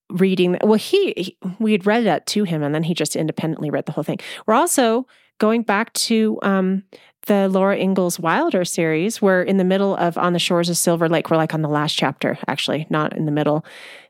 reading 0.09 0.57
well 0.63 0.75
he, 0.75 1.13
he 1.17 1.37
we 1.59 1.73
had 1.73 1.85
read 1.85 2.05
that 2.05 2.29
to 2.29 2.45
him 2.45 2.63
and 2.63 2.73
then 2.73 2.85
he 2.85 2.95
just 2.95 3.17
independently 3.17 3.71
read 3.71 3.87
the 3.87 3.93
whole 3.93 4.05
thing 4.05 4.21
we're 4.47 4.55
also 4.55 5.05
going 5.39 5.63
back 5.63 5.93
to 5.95 6.39
um 6.43 6.85
the 7.27 7.49
Laura 7.49 7.77
Ingalls 7.77 8.19
Wilder 8.19 8.65
series. 8.65 9.21
We're 9.23 9.43
in 9.43 9.57
the 9.57 9.65
middle 9.65 9.95
of 9.97 10.17
On 10.19 10.33
the 10.33 10.39
Shores 10.39 10.69
of 10.69 10.77
Silver 10.77 11.09
Lake. 11.09 11.31
We're 11.31 11.37
like 11.37 11.55
on 11.55 11.63
the 11.63 11.69
last 11.69 11.95
chapter, 11.95 12.39
actually, 12.49 12.87
not 12.91 13.17
in 13.17 13.27
the 13.27 13.33
middle. 13.33 13.65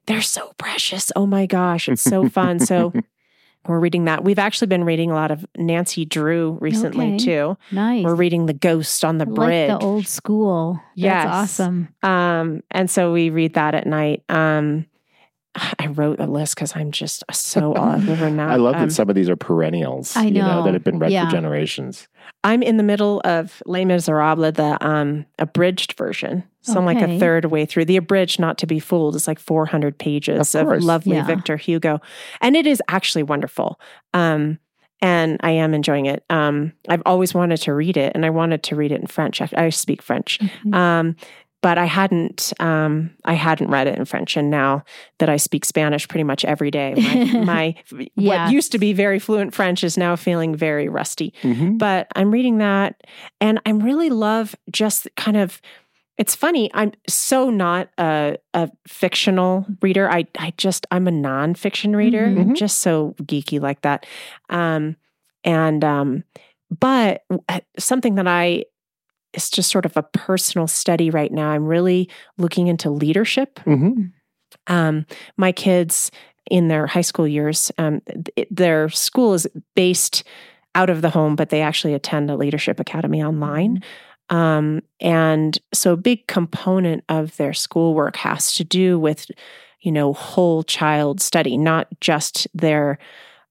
They're 0.07 0.23
so 0.23 0.53
precious. 0.59 1.11
Oh 1.17 1.27
my 1.27 1.47
gosh, 1.47 1.89
it's 1.89 2.03
so 2.03 2.29
fun. 2.29 2.61
So 2.61 2.93
we're 3.67 3.81
reading 3.81 4.05
that. 4.05 4.23
We've 4.23 4.39
actually 4.39 4.69
been 4.69 4.85
reading 4.85 5.11
a 5.11 5.15
lot 5.15 5.31
of 5.33 5.45
Nancy 5.57 6.05
Drew 6.05 6.59
recently 6.61 7.15
Okay. 7.15 7.19
too. 7.25 7.59
nice. 7.73 8.05
We're 8.05 8.15
reading 8.15 8.47
The 8.47 8.53
Ghost 8.55 9.05
on 9.05 9.19
the 9.19 9.27
I 9.27 9.31
Bridge. 9.31 9.71
like 9.71 9.81
the 9.81 9.85
old 9.87 10.07
school. 10.07 10.81
Yes. 10.95 11.25
That's 11.25 11.35
awesome. 11.35 11.89
Um, 12.03 12.63
and 12.71 12.89
so 12.91 13.13
we 13.13 13.31
read 13.31 13.55
that 13.55 13.75
at 13.75 13.87
night. 13.87 14.23
Um, 14.29 14.87
I 15.79 15.87
wrote 15.89 16.21
a 16.21 16.27
list 16.27 16.55
because 16.55 16.75
I'm 16.77 16.91
just 16.93 17.25
so 17.33 17.75
all 17.75 17.95
over 18.11 18.31
now. 18.31 18.49
I 18.49 18.57
love 18.57 18.75
Um, 18.77 18.83
that 18.89 18.93
some 18.93 19.09
of 19.09 19.15
these 19.15 19.29
are 19.29 19.37
perennials. 19.37 20.17
I 20.17 20.25
You 20.25 20.31
know 20.43 20.59
know. 20.59 20.63
that 20.65 20.75
have 20.75 20.85
been 20.85 20.99
read 20.99 21.13
Yeah. 21.13 21.25
for 21.27 21.31
generations. 21.33 22.09
I'm 22.45 22.63
in 22.63 22.77
the 22.77 22.83
middle 22.83 23.21
of 23.25 23.63
Les 23.67 23.85
Miserables, 23.85 24.55
the 24.55 24.77
um, 24.87 25.27
abridged 25.39 25.95
version. 25.97 26.45
So 26.63 26.77
I'm 26.79 26.85
like 26.85 27.01
a 27.01 27.19
third 27.21 27.45
way 27.47 27.65
through. 27.65 27.85
The 27.85 27.97
abridged, 27.97 28.41
not 28.41 28.59
to 28.59 28.67
be 28.67 28.81
fooled, 28.81 29.15
is 29.15 29.29
like 29.29 29.39
400 29.39 29.99
pages 29.99 30.55
Of 30.55 30.67
of, 30.69 30.83
lovely 30.83 31.15
Yeah. 31.17 31.25
Victor 31.25 31.57
Hugo. 31.57 32.01
And 32.41 32.57
it 32.57 32.67
is 32.67 32.83
actually 32.89 33.23
wonderful. 33.23 33.79
Um, 34.13 34.59
and 35.01 35.39
I 35.45 35.51
am 35.53 35.75
enjoying 35.75 36.07
it. 36.07 36.25
Um, 36.31 36.73
I've 36.89 37.03
always 37.07 37.35
wanted 37.35 37.59
to 37.59 37.75
read 37.75 37.97
it, 37.97 38.13
and 38.17 38.27
I 38.27 38.31
wanted 38.31 38.63
to 38.65 38.77
read 38.77 38.91
it 38.91 39.01
in 39.01 39.07
French. 39.07 39.41
I, 39.41 39.49
I 39.57 39.69
speak 39.69 40.03
French. 40.03 40.41
Mhm. 40.65 40.75
Um, 40.75 41.17
but 41.63 41.79
I 41.79 41.87
hadn't 41.87 42.53
um, 42.61 43.11
I 43.25 43.35
hadn't 43.35 43.71
read 43.71 43.87
it 43.87 43.99
in 43.99 44.05
French, 44.05 44.37
and 44.37 44.51
now 44.51 44.85
that 45.19 45.29
I 45.29 45.37
speak 45.37 45.65
Spanish 45.65 46.07
pretty 46.07 46.25
much 46.25 46.45
every 46.45 46.71
day, 46.71 46.95
my, 46.97 47.41
my 47.45 47.75
Yeah. 48.17 48.45
what 48.45 48.53
used 48.53 48.73
to 48.73 48.79
be 48.79 48.93
very 48.93 49.19
fluent 49.19 49.55
French 49.55 49.83
is 49.83 49.97
now 49.97 50.17
feeling 50.17 50.55
very 50.55 50.89
rusty. 50.89 51.33
Mhm. 51.43 51.79
But 51.79 52.07
I'm 52.15 52.31
reading 52.31 52.59
that, 52.59 53.03
and 53.41 53.61
I 53.67 53.71
really 53.71 54.11
love 54.11 54.55
just 54.71 55.09
kind 55.17 55.37
of. 55.37 55.61
It's 56.19 56.35
funny. 56.35 56.71
I'm 56.73 56.93
so 57.07 57.51
not 57.51 57.91
a, 57.99 58.39
a 58.55 58.71
fictional 58.89 59.67
reader. 59.83 60.11
I 60.11 60.27
I 60.39 60.55
just 60.57 60.87
I'm 60.91 61.07
a 61.07 61.11
nonfiction 61.11 61.95
reader. 61.95 62.27
Mhm. 62.27 62.41
I'm 62.41 62.55
just 62.55 62.79
so 62.79 63.15
geeky 63.23 63.61
like 63.61 63.83
that. 63.83 64.07
Um, 64.49 64.97
and 65.45 65.85
um, 65.85 66.25
but 66.81 67.23
uh, 67.51 67.61
something 67.79 68.15
that 68.15 68.27
I 68.27 68.65
it's 69.37 69.51
just 69.51 69.71
sort 69.71 69.87
of 69.87 69.97
a 69.97 70.03
personal 70.03 70.67
study 70.67 71.11
right 71.11 71.31
now. 71.31 71.51
I'm 71.51 71.67
really 71.67 72.09
looking 72.39 72.67
into 72.67 72.91
leadership. 72.91 73.61
Mhm. 73.67 74.13
Um, 74.67 75.07
my 75.37 75.53
kids 75.53 76.11
in 76.51 76.69
their 76.69 76.87
high 76.87 77.03
school 77.03 77.29
years, 77.29 77.71
um, 77.79 78.01
it- 78.37 78.49
their 78.55 78.89
school 78.89 79.35
is 79.35 79.47
based 79.75 80.25
out 80.75 80.91
of 80.91 81.03
the 81.03 81.11
home, 81.11 81.37
but 81.37 81.51
they 81.51 81.61
actually 81.63 81.95
attend 81.95 82.31
a 82.31 82.37
leadership 82.37 82.81
academy 82.81 83.23
online. 83.23 83.83
Um, 84.29 84.83
and 85.01 85.59
so 85.73 85.93
a 85.93 85.97
big 85.97 86.27
component 86.27 87.05
of 87.09 87.37
their 87.37 87.53
schoolwork 87.53 88.17
has 88.17 88.53
to 88.55 88.65
do 88.65 88.99
with, 88.99 89.31
you 89.81 89.93
know, 89.93 90.13
whole 90.13 90.63
child 90.63 91.21
study, 91.21 91.57
not 91.57 91.87
just 92.01 92.49
their 92.55 92.99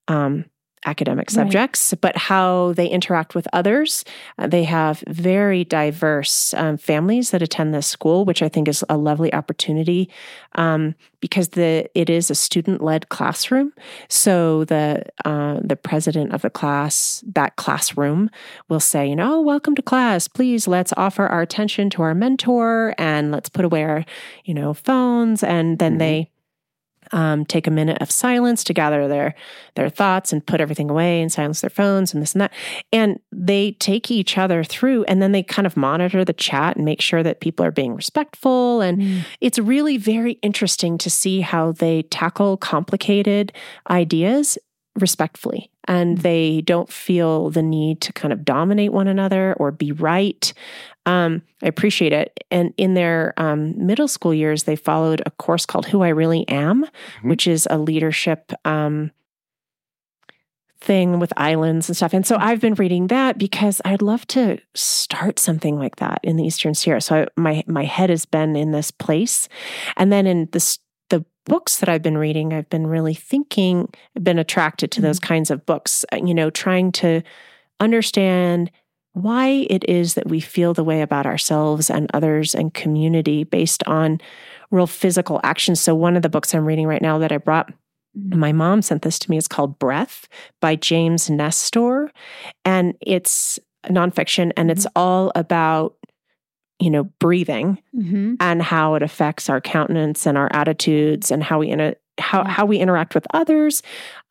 um, 0.07 0.45
academic 0.86 1.27
Right. 1.29 1.36
subjects, 1.36 1.93
but 2.01 2.15
how 2.17 2.73
they 2.73 2.88
interact 2.88 3.36
with 3.36 3.47
others. 3.53 4.03
Uh, 4.38 4.47
they 4.47 4.63
have 4.63 5.03
very 5.07 5.63
diverse 5.63 6.53
um, 6.53 6.77
families 6.77 7.31
that 7.31 7.41
attend 7.41 7.73
this 7.73 7.88
school, 7.88 8.25
which 8.25 8.41
I 8.41 8.49
think 8.49 8.67
is 8.67 8.83
a 8.89 8.97
lovely 8.97 9.33
opportunity 9.33 10.09
um, 10.55 10.95
because 11.19 11.49
the 11.49 11.89
it 11.95 12.09
is 12.09 12.29
a 12.29 12.36
student 12.36 12.83
led 12.83 13.09
classroom. 13.09 13.73
So 14.09 14.63
the 14.65 15.03
uh, 15.25 15.59
the 15.63 15.75
president 15.75 16.33
of 16.33 16.41
the 16.43 16.49
class, 16.49 17.23
that 17.33 17.55
classroom, 17.55 18.29
will 18.69 18.79
say, 18.79 19.07
you 19.09 19.15
know, 19.15 19.36
"Oh, 19.36 19.41
welcome 19.41 19.75
to 19.75 19.81
class. 19.81 20.27
Please 20.27 20.67
let's 20.67 20.93
offer 20.97 21.25
our 21.27 21.41
attention 21.41 21.89
to 21.91 22.01
our 22.03 22.13
mentor 22.13 22.93
and 22.97 23.31
let's 23.31 23.49
put 23.49 23.65
away 23.65 23.83
our, 23.83 24.05
you 24.45 24.53
know, 24.53 24.73
phones. 24.73 25.43
And 25.43 25.79
then 25.79 25.95
Mhm. 25.95 25.99
they 25.99 26.29
um, 27.16 27.45
take 27.45 27.66
a 27.66 27.72
minute 27.72 27.99
of 28.01 28.11
silence 28.11 28.63
to 28.66 28.74
gather 28.74 29.07
their 29.07 29.34
their 29.76 29.89
thoughts 29.89 30.32
and 30.32 30.45
put 30.45 30.61
everything 30.61 30.89
away 30.91 31.22
and 31.22 31.32
silence 31.32 31.61
their 31.61 31.70
phones 31.72 32.13
and 32.13 32.22
this 32.22 32.34
and 32.34 32.41
that. 32.41 32.53
And 32.93 33.20
they 33.32 33.72
take 33.80 34.11
each 34.11 34.38
other 34.38 34.63
through, 34.63 35.05
and 35.05 35.22
then 35.22 35.32
they 35.32 35.41
kind 35.41 35.66
of 35.66 35.76
monitor 35.76 36.24
the 36.24 36.34
chat 36.34 36.76
and 36.76 36.86
make 36.86 37.01
sure 37.01 37.24
that 37.24 37.39
people 37.41 37.66
are 37.66 37.72
being 37.72 37.95
respectful. 37.95 38.82
And 38.82 39.01
Mm. 39.01 39.22
it's 39.41 39.57
really 39.57 39.97
very 39.97 40.34
interesting 40.41 40.97
to 40.99 41.09
see 41.09 41.41
how 41.41 41.72
they 41.72 42.03
tackle 42.03 42.57
complicated 42.57 43.51
ideas 43.89 44.57
respectfully 44.97 45.69
and 45.87 46.19
they 46.19 46.61
don't 46.61 46.91
feel 46.91 47.49
the 47.49 47.61
need 47.61 47.99
to 48.01 48.13
kind 48.13 48.31
of 48.31 48.45
dominate 48.45 48.93
one 48.93 49.07
another 49.07 49.53
or 49.57 49.71
be 49.71 49.91
right. 49.91 50.53
Um, 51.05 51.41
i 51.61 51.67
appreciate 51.67 52.13
it. 52.13 52.43
And 52.49 52.73
in 52.77 52.93
their 52.95 53.33
um, 53.37 53.73
middle 53.85 54.07
school 54.07 54.33
years 54.33 54.63
they 54.63 54.75
followed 54.75 55.21
a 55.25 55.31
course 55.31 55.65
called 55.65 55.85
who 55.87 56.01
i 56.01 56.09
really 56.09 56.47
am 56.47 56.85
Mhm. 57.21 57.29
which 57.29 57.45
is 57.47 57.67
a 57.69 57.77
leadership 57.77 58.51
um, 58.65 59.11
thing 60.81 61.19
with 61.19 61.33
islands 61.37 61.89
and 61.89 61.95
stuff. 61.95 62.13
And 62.13 62.25
so 62.27 62.37
i've 62.39 62.61
been 62.61 62.75
reading 62.75 63.07
that 63.07 63.37
because 63.37 63.81
i'd 63.85 64.01
love 64.01 64.25
to 64.27 64.57
start 64.75 65.39
something 65.39 65.79
like 65.79 65.95
that 65.97 66.19
in 66.23 66.35
the 66.37 66.43
eastern 66.45 66.73
sierra. 66.75 67.01
So 67.01 67.15
I, 67.15 67.27
my 67.35 67.63
my 67.67 67.83
head 67.85 68.09
has 68.09 68.25
been 68.25 68.55
in 68.55 68.71
this 68.71 68.91
place. 68.91 69.47
And 69.97 70.11
then 70.11 70.27
in 70.27 70.49
this 70.51 70.79
the 71.10 71.26
books 71.45 71.78
that 71.78 71.89
I've 71.89 72.01
been 72.01 72.18
reading, 72.18 72.53
I've 72.53 72.70
been 72.70 72.88
really 72.88 73.14
thinking, 73.14 73.89
I've 74.16 74.24
been 74.24 74.39
attracted 74.39 74.91
to 74.91 75.01
those 75.01 75.20
mm-hmm. 75.20 75.28
kinds 75.28 75.51
of 75.51 75.66
books, 75.66 76.06
uh, 76.12 76.18
you 76.18 76.34
know, 76.34 76.49
trying 76.49 76.91
to 76.93 77.22
understand 77.80 78.72
why 79.14 79.66
it 79.70 79.88
is 79.88 80.16
that 80.16 80.28
we 80.28 80.41
feel 80.41 80.74
the 80.74 80.84
way 80.84 81.01
about 81.01 81.26
ourselves 81.26 81.89
and 81.89 82.12
others 82.14 82.53
and 82.53 82.74
community 82.74 83.45
based 83.45 83.82
on 83.88 84.20
real 84.72 84.88
physical 84.88 85.39
actions. 85.43 85.80
So, 85.80 85.95
one 85.95 86.16
of 86.16 86.22
the 86.22 86.30
books 86.30 86.53
I'm 86.53 86.66
reading 86.66 86.88
right 86.88 87.01
now 87.01 87.18
that 87.20 87.32
I 87.32 87.38
brought, 87.38 87.72
mm-hmm. 88.18 88.38
my 88.38 88.51
mom 88.51 88.82
sent 88.82 89.03
this 89.03 89.18
to 89.20 89.32
me. 89.32 89.38
It's 89.38 89.47
called 89.47 89.80
Breath 89.80 90.28
by 90.60 90.76
James 90.76 91.30
Nestor. 91.30 92.12
And 92.66 92.95
it's 92.99 93.58
nonfiction 93.86 94.51
and 94.58 94.70
it's 94.70 94.86
mm-hmm. 94.86 94.99
all 94.99 95.32
about, 95.36 95.95
you 96.80 96.89
know, 96.89 97.05
breathing 97.19 97.78
Mhm. 97.95 98.36
and 98.39 98.61
how 98.61 98.95
it 98.95 99.01
affects 99.03 99.49
our 99.49 99.61
countenance 99.61 100.26
and 100.26 100.38
our 100.38 100.49
attitudes 100.51 101.32
and 101.32 101.43
how 101.43 101.59
we 101.59 101.69
inter- 101.69 101.95
how 102.17 102.43
Yeah. 102.43 102.49
how 102.49 102.65
we 102.65 102.78
interact 102.78 103.13
with 103.13 103.28
others. 103.34 103.82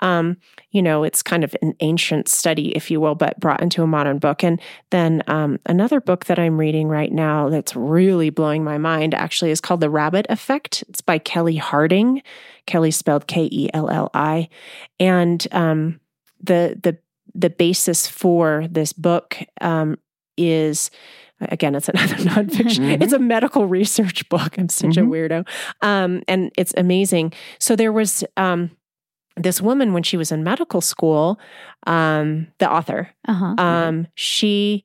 Um, 0.01 0.39
you 0.71 0.81
know, 0.83 1.05
it's 1.05 1.23
kind 1.23 1.45
of 1.45 1.55
an 1.63 1.75
ancient 1.81 2.29
study, 2.29 2.69
if 2.75 2.91
you 2.91 2.99
will, 3.01 3.15
but 3.15 3.39
brought 3.39 3.63
into 3.63 3.83
a 3.83 3.87
modern 3.87 4.19
book. 4.19 4.43
And 4.43 4.59
then 4.91 5.23
um, 5.27 5.59
another 5.67 6.01
book 6.01 6.25
that 6.27 6.39
I'm 6.39 6.59
reading 6.59 6.89
right 6.89 7.13
now 7.13 7.49
that's 7.51 7.77
really 7.77 8.31
blowing 8.31 8.65
my 8.65 8.79
mind 8.79 9.15
actually 9.15 9.51
is 9.51 9.61
called 9.61 9.81
The 9.81 9.91
Rabbit 9.91 10.25
Effect. 10.31 10.83
It's 10.89 11.03
by 11.03 11.19
Kelli 11.19 11.59
Harding. 11.59 12.23
Kelli 12.67 12.93
spelled 12.93 13.27
K 13.27 13.49
E 13.53 13.69
L 13.75 13.91
L 13.91 14.11
I, 14.15 14.49
and 14.99 15.47
um, 15.53 16.01
the 16.43 16.79
the 16.83 16.97
the 17.35 17.51
basis 17.51 18.07
for 18.07 18.67
this 18.71 18.93
book 18.95 19.37
um, 19.61 19.99
is 20.39 20.91
again, 21.41 21.75
it's 21.75 21.89
another 21.89 22.15
nonfiction. 22.31 22.85
Mhm. 22.97 23.03
It's 23.03 23.13
a 23.13 23.19
medical 23.19 23.67
research 23.67 24.29
book. 24.29 24.57
I'm 24.59 24.69
such 24.69 24.97
Mhm. 24.97 25.03
a 25.05 25.11
weirdo. 25.11 25.49
Um, 25.83 26.23
and 26.29 26.51
it's 26.57 26.75
amazing. 26.77 27.33
So 27.59 27.77
there 27.77 27.93
was 27.93 28.25
um, 28.37 28.71
this 29.37 29.61
woman 29.61 29.93
when 29.93 30.03
she 30.05 30.17
was 30.17 30.31
in 30.33 30.45
medical 30.45 30.81
school, 30.81 31.39
um, 31.87 32.47
the 32.59 32.71
author, 32.71 33.11
Uh-huh. 33.27 33.55
um, 33.59 34.07
she, 34.15 34.85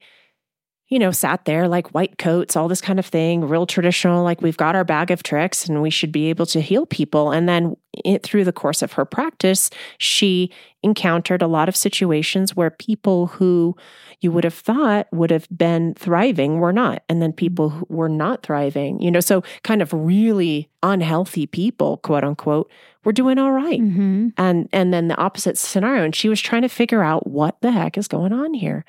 you 0.89 0.97
know, 0.99 1.11
sat 1.11 1.45
there 1.45 1.67
like 1.67 1.93
white 1.93 2.17
coats, 2.17 2.55
all 2.55 2.67
this 2.67 2.81
kind 2.81 2.97
of 2.99 3.05
thing, 3.05 3.41
real 3.47 3.65
traditional, 3.67 4.23
like 4.23 4.41
we've 4.41 4.57
got 4.57 4.75
our 4.75 4.83
bag 4.83 5.11
of 5.11 5.21
tricks 5.23 5.67
and 5.69 5.81
we 5.81 5.89
should 5.91 6.11
be 6.11 6.29
able 6.29 6.47
to 6.47 6.59
heal 6.61 6.85
people. 6.87 7.31
And 7.31 7.47
then 7.47 7.77
it, 8.05 8.23
through 8.23 8.43
the 8.43 8.51
course 8.51 8.81
of 8.81 8.93
her 8.93 9.05
practice, 9.05 9.69
she 9.99 10.51
encountered 10.81 11.41
a 11.41 11.47
lot 11.47 11.69
of 11.69 11.75
situations 11.75 12.55
where 12.55 12.69
people 12.71 13.27
who 13.27 13.75
you 14.21 14.31
would 14.31 14.43
have 14.43 14.53
thought 14.53 15.07
would 15.13 15.29
have 15.29 15.47
been 15.55 15.93
thriving 15.93 16.59
were 16.59 16.73
not. 16.73 17.03
And 17.07 17.21
then 17.21 17.33
people 17.33 17.69
who 17.69 17.85
were 17.89 18.09
not 18.09 18.41
thriving, 18.43 18.99
you 19.01 19.11
know, 19.11 19.19
so 19.19 19.43
kind 19.63 19.81
of 19.81 19.93
really 19.93 20.69
unhealthy 20.81 21.45
people, 21.45 21.97
quote 21.97 22.23
unquote, 22.23 22.71
were 23.05 23.11
doing 23.13 23.37
all 23.37 23.51
right 23.51 23.79
Mhm. 23.79 24.33
and 24.37 24.67
and 24.73 24.93
then 24.93 25.07
the 25.07 25.15
opposite 25.17 25.57
scenario 25.57 26.03
and 26.03 26.13
she 26.15 26.27
was 26.29 26.41
trying 26.41 26.63
to 26.63 26.67
figure 26.67 27.01
out 27.01 27.25
what 27.27 27.55
the 27.61 27.71
heck 27.71 27.97
is 27.97 28.07
going 28.09 28.33
on 28.33 28.53
here 28.53 28.83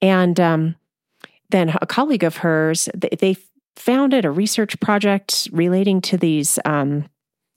and 0.00 0.38
um, 0.38 0.76
then 1.50 1.74
a 1.80 1.86
colleague 1.86 2.24
of 2.24 2.38
hers 2.38 2.88
they, 2.94 3.10
they 3.20 3.36
founded 3.76 4.24
a 4.24 4.30
research 4.30 4.78
project 4.80 5.48
relating 5.52 6.00
to 6.00 6.16
these 6.16 6.58
um, 6.64 7.04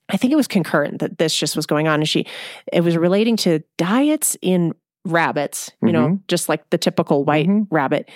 i 0.10 0.18
think 0.18 0.34
it 0.34 0.36
was 0.36 0.48
concurrent 0.48 1.00
that 1.00 1.18
this 1.18 1.34
just 1.36 1.56
was 1.56 1.66
going 1.66 1.88
on 1.88 1.96
and 2.02 2.10
she 2.10 2.26
it 2.74 2.82
was 2.82 2.98
relating 2.98 3.36
to 3.38 3.60
diets 3.78 4.36
in 4.42 4.74
rabbits 5.06 5.72
you 5.82 5.92
know 5.94 6.20
just 6.28 6.50
like 6.50 6.70
the 6.72 6.78
typical 6.78 7.24
white 7.24 7.48
Mhm. 7.48 7.68
rabbit 7.72 8.10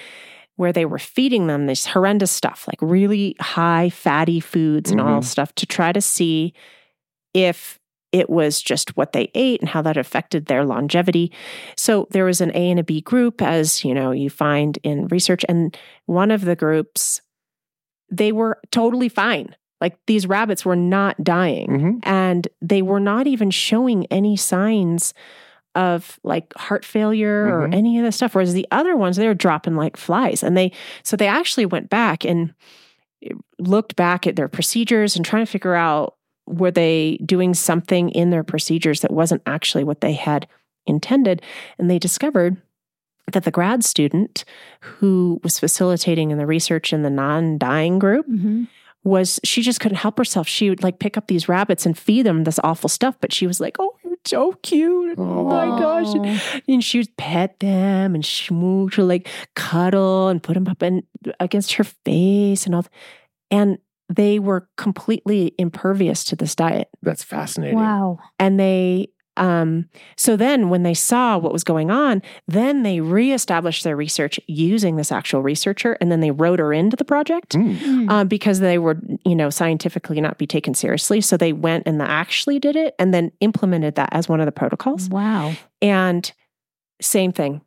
where 0.58 0.74
they 0.74 0.86
were 0.86 1.00
feeding 1.00 1.48
them 1.48 1.66
this 1.66 1.86
horrendous 1.86 2.30
stuff 2.30 2.68
like 2.68 2.78
really 2.82 3.36
high 3.40 3.90
fatty 3.90 4.40
foods 4.40 4.92
and 4.92 5.00
all 5.02 5.22
Mhm. 5.22 5.24
stuff 5.24 5.56
to 5.56 5.66
try 5.66 5.92
to 5.94 6.02
see 6.02 6.54
if 7.34 7.80
it 8.14 8.30
was 8.30 8.62
just 8.62 8.96
what 8.96 9.12
they 9.12 9.30
ate 9.34 9.60
and 9.60 9.68
how 9.70 9.82
that 9.82 9.98
affected 9.98 10.46
their 10.46 10.64
longevity. 10.64 11.32
So 11.76 12.08
there 12.12 12.26
was 12.26 12.40
an 12.40 12.52
A 12.56 12.70
and 12.72 12.80
a 12.80 12.84
B 12.84 13.02
group, 13.02 13.42
as 13.42 13.84
you 13.84 13.94
know, 13.94 14.12
you 14.12 14.30
find 14.30 14.78
in 14.84 15.08
research, 15.08 15.44
and 15.50 15.76
one 16.06 16.32
of 16.32 16.46
the 16.46 16.56
groups, 16.56 17.20
they 18.10 18.32
were 18.32 18.60
totally 18.72 19.10
fine. 19.10 19.56
Like 19.82 19.98
these 20.08 20.28
rabbits 20.28 20.64
were 20.64 20.76
not 20.78 21.22
dying, 21.24 21.68
Mhm. 21.70 22.00
and 22.04 22.48
they 22.62 22.82
were 22.82 23.02
not 23.02 23.28
even 23.28 23.52
showing 23.52 24.06
any 24.12 24.38
signs 24.38 25.14
of 25.76 26.20
like 26.24 26.54
heart 26.56 26.86
failure 26.86 27.46
or 27.48 27.68
Mhm. 27.68 27.74
any 27.74 27.98
of 27.98 28.06
the 28.06 28.12
stuff. 28.12 28.36
Whereas 28.36 28.54
the 28.54 28.68
other 28.72 28.96
ones, 28.96 29.18
they 29.18 29.28
were 29.28 29.34
dropping 29.34 29.76
like 29.76 29.98
flies, 29.98 30.44
and 30.44 30.56
they 30.56 30.72
so 31.04 31.18
they 31.18 31.28
actually 31.28 31.66
went 31.66 31.90
back 31.90 32.24
and 32.24 32.54
looked 33.60 33.96
back 33.96 34.28
at 34.28 34.36
their 34.36 34.48
procedures 34.48 35.16
and 35.16 35.26
trying 35.26 35.46
to 35.46 35.52
figure 35.52 35.76
out 35.76 36.16
were 36.46 36.72
they 36.72 37.18
doing 37.26 37.54
something 37.54 38.10
in 38.10 38.30
their 38.30 38.44
procedures 38.44 39.02
that 39.02 39.12
wasn't 39.12 39.42
actually 39.46 39.84
what 39.84 40.02
they 40.02 40.14
had 40.14 40.48
intended 40.86 41.42
and 41.80 41.90
they 41.90 41.98
discovered 42.00 42.58
that 43.32 43.46
the 43.46 43.52
grad 43.52 43.84
student 43.86 44.44
who 44.82 45.40
was 45.44 45.58
facilitating 45.60 46.30
in 46.32 46.38
the 46.38 46.46
research 46.46 46.92
in 46.92 47.04
the 47.04 47.10
non-dying 47.10 47.98
group 48.00 48.28
Mhm. 48.28 48.68
was 49.06 49.40
she 49.46 49.62
just 49.62 49.80
couldn't 49.80 49.98
help 49.98 50.18
herself 50.18 50.48
she 50.48 50.70
would 50.70 50.84
like 50.84 51.00
pick 51.00 51.16
up 51.18 51.28
these 51.28 51.48
rabbits 51.48 51.86
and 51.86 51.98
feed 51.98 52.26
them 52.26 52.44
this 52.44 52.60
awful 52.64 52.90
stuff 52.90 53.16
but 53.22 53.32
she 53.32 53.48
was 53.48 53.62
like 53.62 53.78
oh 53.80 53.96
you're 54.04 54.18
so 54.26 54.54
cute 54.64 55.18
oh 55.18 55.46
my 55.46 55.68
gosh 55.80 56.08
Oh. 56.16 56.62
and 56.68 56.84
she 56.84 56.98
would 57.00 57.16
pet 57.16 57.60
them 57.62 58.14
and 58.16 58.26
smooch 58.26 59.00
or 59.00 59.04
like 59.04 59.28
cuddle 59.56 60.28
and 60.28 60.44
put 60.44 60.56
them 60.56 60.68
up 60.68 60.84
in, 60.84 61.04
against 61.40 61.74
her 61.76 61.86
face 61.86 62.66
and 62.66 62.76
all. 62.76 62.86
And 63.52 63.78
they 64.10 64.40
were 64.40 64.68
completely 64.78 65.54
impervious 65.58 66.24
to 66.26 66.36
this 66.36 66.56
diet. 66.56 66.90
That's 67.02 67.24
fascinating. 67.24 67.78
Wow. 67.78 68.20
And 68.38 68.60
they, 68.60 69.10
um, 69.38 69.90
so 70.16 70.36
then 70.36 70.70
when 70.70 70.84
they 70.84 70.94
saw 70.94 71.38
what 71.38 71.54
was 71.54 71.64
going 71.64 71.90
on, 71.90 72.22
then 72.48 72.84
they 72.84 73.00
reestablished 73.00 73.84
their 73.84 73.96
research 73.96 74.40
using 74.48 74.96
this 74.96 75.12
actual 75.12 75.42
researcher, 75.42 75.98
and 76.00 76.12
then 76.12 76.20
they 76.20 76.30
wrote 76.30 76.60
her 76.60 76.72
into 76.72 76.96
the 76.96 77.06
project. 77.06 77.54
Mm. 77.54 78.30
Because 78.30 78.60
they 78.60 78.78
were, 78.78 79.00
you 79.26 79.36
know, 79.36 79.50
scientifically 79.50 80.22
not 80.22 80.38
be 80.38 80.46
taken 80.46 80.74
seriously. 80.74 81.20
So 81.22 81.36
they 81.36 81.54
went 81.54 81.88
and 81.88 82.02
actually 82.02 82.60
did 82.60 82.76
it 82.76 82.94
and 83.00 83.14
then 83.14 83.32
implemented 83.40 83.96
that 83.96 84.10
as 84.12 84.30
one 84.30 84.40
of 84.40 84.46
the 84.46 84.52
protocols. 84.52 85.10
wow. 85.10 85.54
And 85.82 86.32
same 87.02 87.32
thing. 87.32 87.62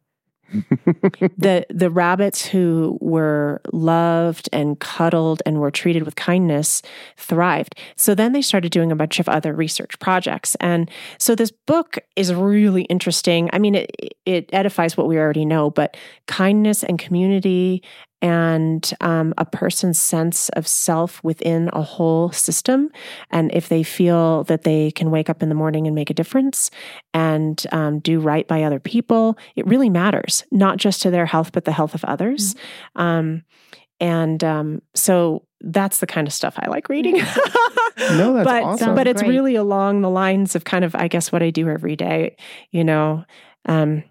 The 1.38 1.66
the 1.68 1.90
rabbits 1.90 2.44
who 2.46 2.98
were 3.00 3.60
loved 3.72 4.48
and 4.52 4.78
cuddled 4.78 5.42
and 5.44 5.60
were 5.60 5.70
treated 5.70 6.04
with 6.04 6.16
kindness 6.16 6.82
thrived. 7.16 7.74
So 7.96 8.14
then 8.14 8.32
they 8.32 8.42
started 8.42 8.70
doing 8.72 8.92
a 8.92 8.96
bunch 8.96 9.18
of 9.18 9.28
other 9.28 9.52
research 9.52 9.98
projects. 9.98 10.56
And 10.60 10.90
so 11.18 11.34
this 11.34 11.50
book 11.50 11.98
is 12.14 12.32
really 12.32 12.82
interesting. 12.82 13.50
I 13.52 13.58
mean 13.58 13.74
it 13.74 14.16
it 14.24 14.50
edifies 14.52 14.96
what 14.96 15.08
we 15.08 15.18
already 15.18 15.44
know, 15.44 15.70
but 15.70 15.96
kindness 16.26 16.82
and 16.82 16.98
community 16.98 17.82
and 18.22 18.92
um, 19.00 19.34
a 19.36 19.44
person's 19.44 19.98
sense 19.98 20.48
of 20.50 20.66
self 20.66 21.22
within 21.22 21.70
a 21.72 21.82
whole 21.82 22.32
system. 22.32 22.90
And 23.30 23.52
if 23.52 23.68
they 23.68 23.82
feel 23.82 24.44
that 24.44 24.62
they 24.62 24.90
can 24.90 25.10
wake 25.10 25.28
up 25.28 25.42
in 25.42 25.48
the 25.48 25.54
morning 25.54 25.86
and 25.86 25.94
make 25.94 26.10
a 26.10 26.14
difference 26.14 26.70
and 27.12 27.62
um, 27.72 27.98
do 28.00 28.18
right 28.18 28.48
by 28.48 28.62
other 28.62 28.80
people, 28.80 29.36
it 29.54 29.66
really 29.66 29.90
matters, 29.90 30.44
not 30.50 30.78
just 30.78 31.02
to 31.02 31.10
their 31.10 31.26
health, 31.26 31.52
but 31.52 31.64
the 31.64 31.72
health 31.72 31.94
of 31.94 32.04
others. 32.04 32.54
Um, 32.94 33.44
and 34.00 34.42
um, 34.44 34.82
so 34.94 35.46
that's 35.60 36.00
the 36.00 36.06
kind 36.06 36.26
of 36.26 36.32
stuff 36.32 36.54
I 36.58 36.68
like 36.68 36.88
reading. 36.88 37.22
No, 37.98 38.34
that's 38.34 38.44
but, 38.44 38.62
awesome. 38.62 38.94
But 38.94 39.06
it's 39.08 39.22
Great. 39.22 39.30
really 39.30 39.54
along 39.54 40.02
the 40.02 40.10
lines 40.10 40.54
of 40.54 40.64
kind 40.64 40.84
of, 40.84 40.94
I 40.94 41.08
guess, 41.08 41.32
what 41.32 41.42
I 41.42 41.48
do 41.48 41.68
every 41.68 41.96
day, 41.96 42.36
you 42.70 42.84
know, 42.84 43.24
um, 43.64 44.04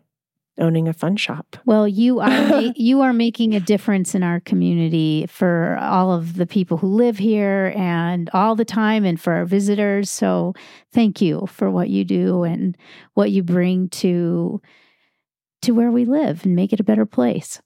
owning 0.58 0.88
a 0.88 0.94
fun 0.94 1.18
shop. 1.18 1.58
Well, 1.66 1.88
you 1.88 2.20
are 2.22 2.74
you 2.76 3.02
are 3.02 3.14
making 3.14 3.54
a 3.54 3.60
difference 3.60 4.16
in 4.16 4.24
our 4.24 4.40
community 4.40 5.26
for 5.28 5.78
all 5.82 6.12
of 6.12 6.36
the 6.36 6.46
people 6.46 6.78
who 6.78 6.88
live 6.88 7.18
here 7.18 7.74
and 7.76 8.30
all 8.34 8.56
the 8.56 8.66
time 8.66 9.06
and 9.06 9.20
for 9.20 9.34
our 9.34 9.46
visitors. 9.46 10.10
So, 10.10 10.54
thank 10.92 11.22
you 11.22 11.48
for 11.48 11.70
what 11.70 11.90
you 11.90 12.04
do 12.04 12.44
and 12.44 12.78
what 13.14 13.32
you 13.32 13.44
bring 13.44 13.90
to 13.90 14.62
to 15.62 15.72
where 15.74 15.92
we 15.92 16.06
live 16.06 16.46
and 16.46 16.56
make 16.56 16.74
it 16.74 16.80
a 16.80 16.84
better 16.84 17.06
place. 17.06 17.62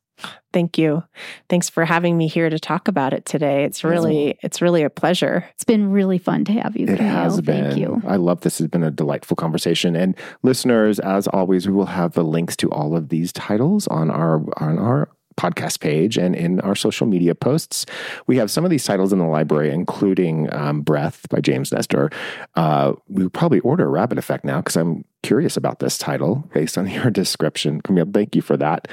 Thank 0.51 0.77
you. 0.77 1.03
Thanks 1.47 1.69
for 1.69 1.85
having 1.85 2.17
me 2.17 2.27
here 2.27 2.49
to 2.49 2.57
talk 2.57 2.87
about 2.87 3.13
it 3.13 3.25
today. 3.25 3.65
It's 3.65 3.83
really, 3.83 4.37
it's 4.41 4.61
really 4.61 4.83
a 4.83 4.89
pleasure. 4.89 5.47
It's 5.53 5.63
been 5.63 5.91
really 5.91 6.17
fun 6.17 6.43
to 6.45 6.53
have 6.53 6.75
you. 6.75 6.85
It 6.87 6.97
Camille. 6.97 7.11
has 7.11 7.41
been. 7.41 7.65
Thank 7.65 7.79
you. 7.79 8.01
I 8.07 8.15
love 8.15 8.41
this. 8.41 8.57
has 8.57 8.67
been 8.67 8.83
a 8.83 8.91
delightful 8.91 9.35
conversation. 9.35 9.95
And 9.95 10.15
listeners, 10.41 10.99
as 10.99 11.27
always, 11.27 11.67
we 11.67 11.73
will 11.73 11.85
have 11.85 12.13
the 12.13 12.23
links 12.23 12.55
to 12.57 12.71
all 12.71 12.95
of 12.95 13.09
these 13.09 13.31
titles 13.31 13.87
on 13.87 14.09
our 14.09 14.43
on 14.61 14.79
our 14.79 15.09
podcast 15.39 15.79
page 15.79 16.17
and 16.17 16.35
in 16.35 16.59
our 16.61 16.75
social 16.75 17.07
media 17.07 17.33
posts. 17.33 17.85
We 18.27 18.35
have 18.37 18.51
some 18.51 18.65
of 18.65 18.71
these 18.71 18.83
titles 18.83 19.13
in 19.13 19.19
the 19.19 19.25
library, 19.25 19.71
including 19.71 20.53
um, 20.53 20.81
Breath 20.81 21.27
by 21.29 21.39
James 21.39 21.71
Nestor. 21.71 22.09
Uh, 22.55 22.93
we 23.07 23.23
will 23.23 23.29
probably 23.29 23.61
order 23.61 23.85
a 23.85 23.89
Rabbit 23.89 24.17
Effect 24.17 24.43
now 24.43 24.57
because 24.57 24.75
I'm 24.75 25.05
curious 25.23 25.55
about 25.55 25.79
this 25.79 25.97
title 25.97 26.49
based 26.53 26.77
on 26.77 26.87
your 26.89 27.09
description. 27.09 27.81
Camille, 27.81 28.11
thank 28.13 28.35
you 28.35 28.41
for 28.41 28.57
that. 28.57 28.89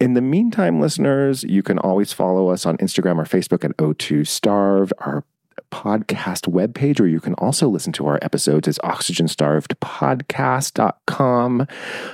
In 0.00 0.14
the 0.14 0.22
meantime, 0.22 0.80
listeners, 0.80 1.44
you 1.44 1.62
can 1.62 1.78
always 1.78 2.10
follow 2.10 2.48
us 2.48 2.64
on 2.64 2.78
Instagram 2.78 3.18
or 3.18 3.24
Facebook 3.24 3.66
at 3.66 3.76
O2 3.76 4.26
Starved. 4.26 4.94
Our 4.98 5.24
podcast 5.70 6.50
webpage, 6.50 7.00
where 7.00 7.08
you 7.08 7.20
can 7.20 7.34
also 7.34 7.68
listen 7.68 7.92
to 7.94 8.06
our 8.06 8.18
episodes, 8.22 8.68
is 8.68 8.78
oxygenstarvedpodcast.com. 8.84 11.66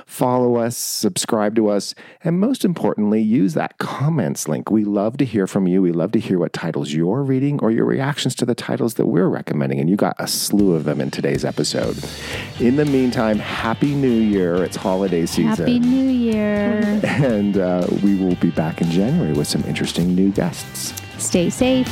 Follow 0.05 0.55
us, 0.55 0.77
subscribe 0.77 1.55
to 1.55 1.69
us, 1.69 1.93
and 2.23 2.39
most 2.39 2.63
importantly, 2.63 3.21
use 3.21 3.53
that 3.53 3.77
comments 3.77 4.47
link. 4.47 4.71
We 4.71 4.83
love 4.83 5.17
to 5.17 5.25
hear 5.25 5.47
from 5.47 5.67
you. 5.67 5.81
We 5.81 5.91
love 5.91 6.11
to 6.13 6.19
hear 6.19 6.39
what 6.39 6.53
titles 6.53 6.93
you're 6.93 7.23
reading 7.23 7.59
or 7.61 7.71
your 7.71 7.85
reactions 7.85 8.35
to 8.35 8.45
the 8.45 8.55
titles 8.55 8.93
that 8.95 9.07
we're 9.07 9.27
recommending. 9.27 9.79
And 9.79 9.89
you 9.89 9.95
got 9.95 10.15
a 10.19 10.27
slew 10.27 10.75
of 10.75 10.83
them 10.85 11.01
in 11.01 11.11
today's 11.11 11.43
episode. 11.43 11.97
In 12.59 12.75
the 12.75 12.85
meantime, 12.85 13.39
Happy 13.39 13.95
New 13.95 14.09
Year. 14.09 14.63
It's 14.63 14.75
holiday 14.75 15.25
season. 15.25 15.47
Happy 15.47 15.79
New 15.79 16.09
Year. 16.09 17.01
And 17.17 17.57
uh, 17.57 17.87
we 18.03 18.15
will 18.15 18.35
be 18.35 18.51
back 18.51 18.81
in 18.81 18.91
January 18.91 19.33
with 19.33 19.47
some 19.47 19.63
interesting 19.63 20.13
new 20.13 20.31
guests. 20.31 20.93
Stay 21.17 21.49
safe. 21.49 21.87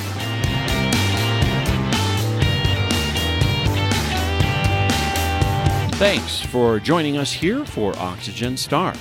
Thanks 5.97 6.41
for 6.41 6.77
joining 6.77 7.15
us 7.15 7.31
here 7.31 7.65
for 7.65 7.97
Oxygen 7.97 8.57
Star. 8.57 8.93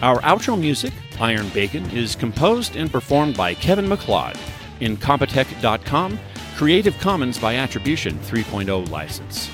Our 0.00 0.22
outro 0.22 0.58
music, 0.58 0.94
Iron 1.20 1.50
Bacon, 1.50 1.84
is 1.90 2.16
composed 2.16 2.76
and 2.76 2.90
performed 2.90 3.36
by 3.36 3.52
Kevin 3.52 3.86
MacLeod. 3.86 4.38
Incompetech.com, 4.80 6.18
Creative 6.56 6.98
Commons 6.98 7.38
by 7.38 7.56
Attribution 7.56 8.18
3.0 8.20 8.88
license. 8.88 9.50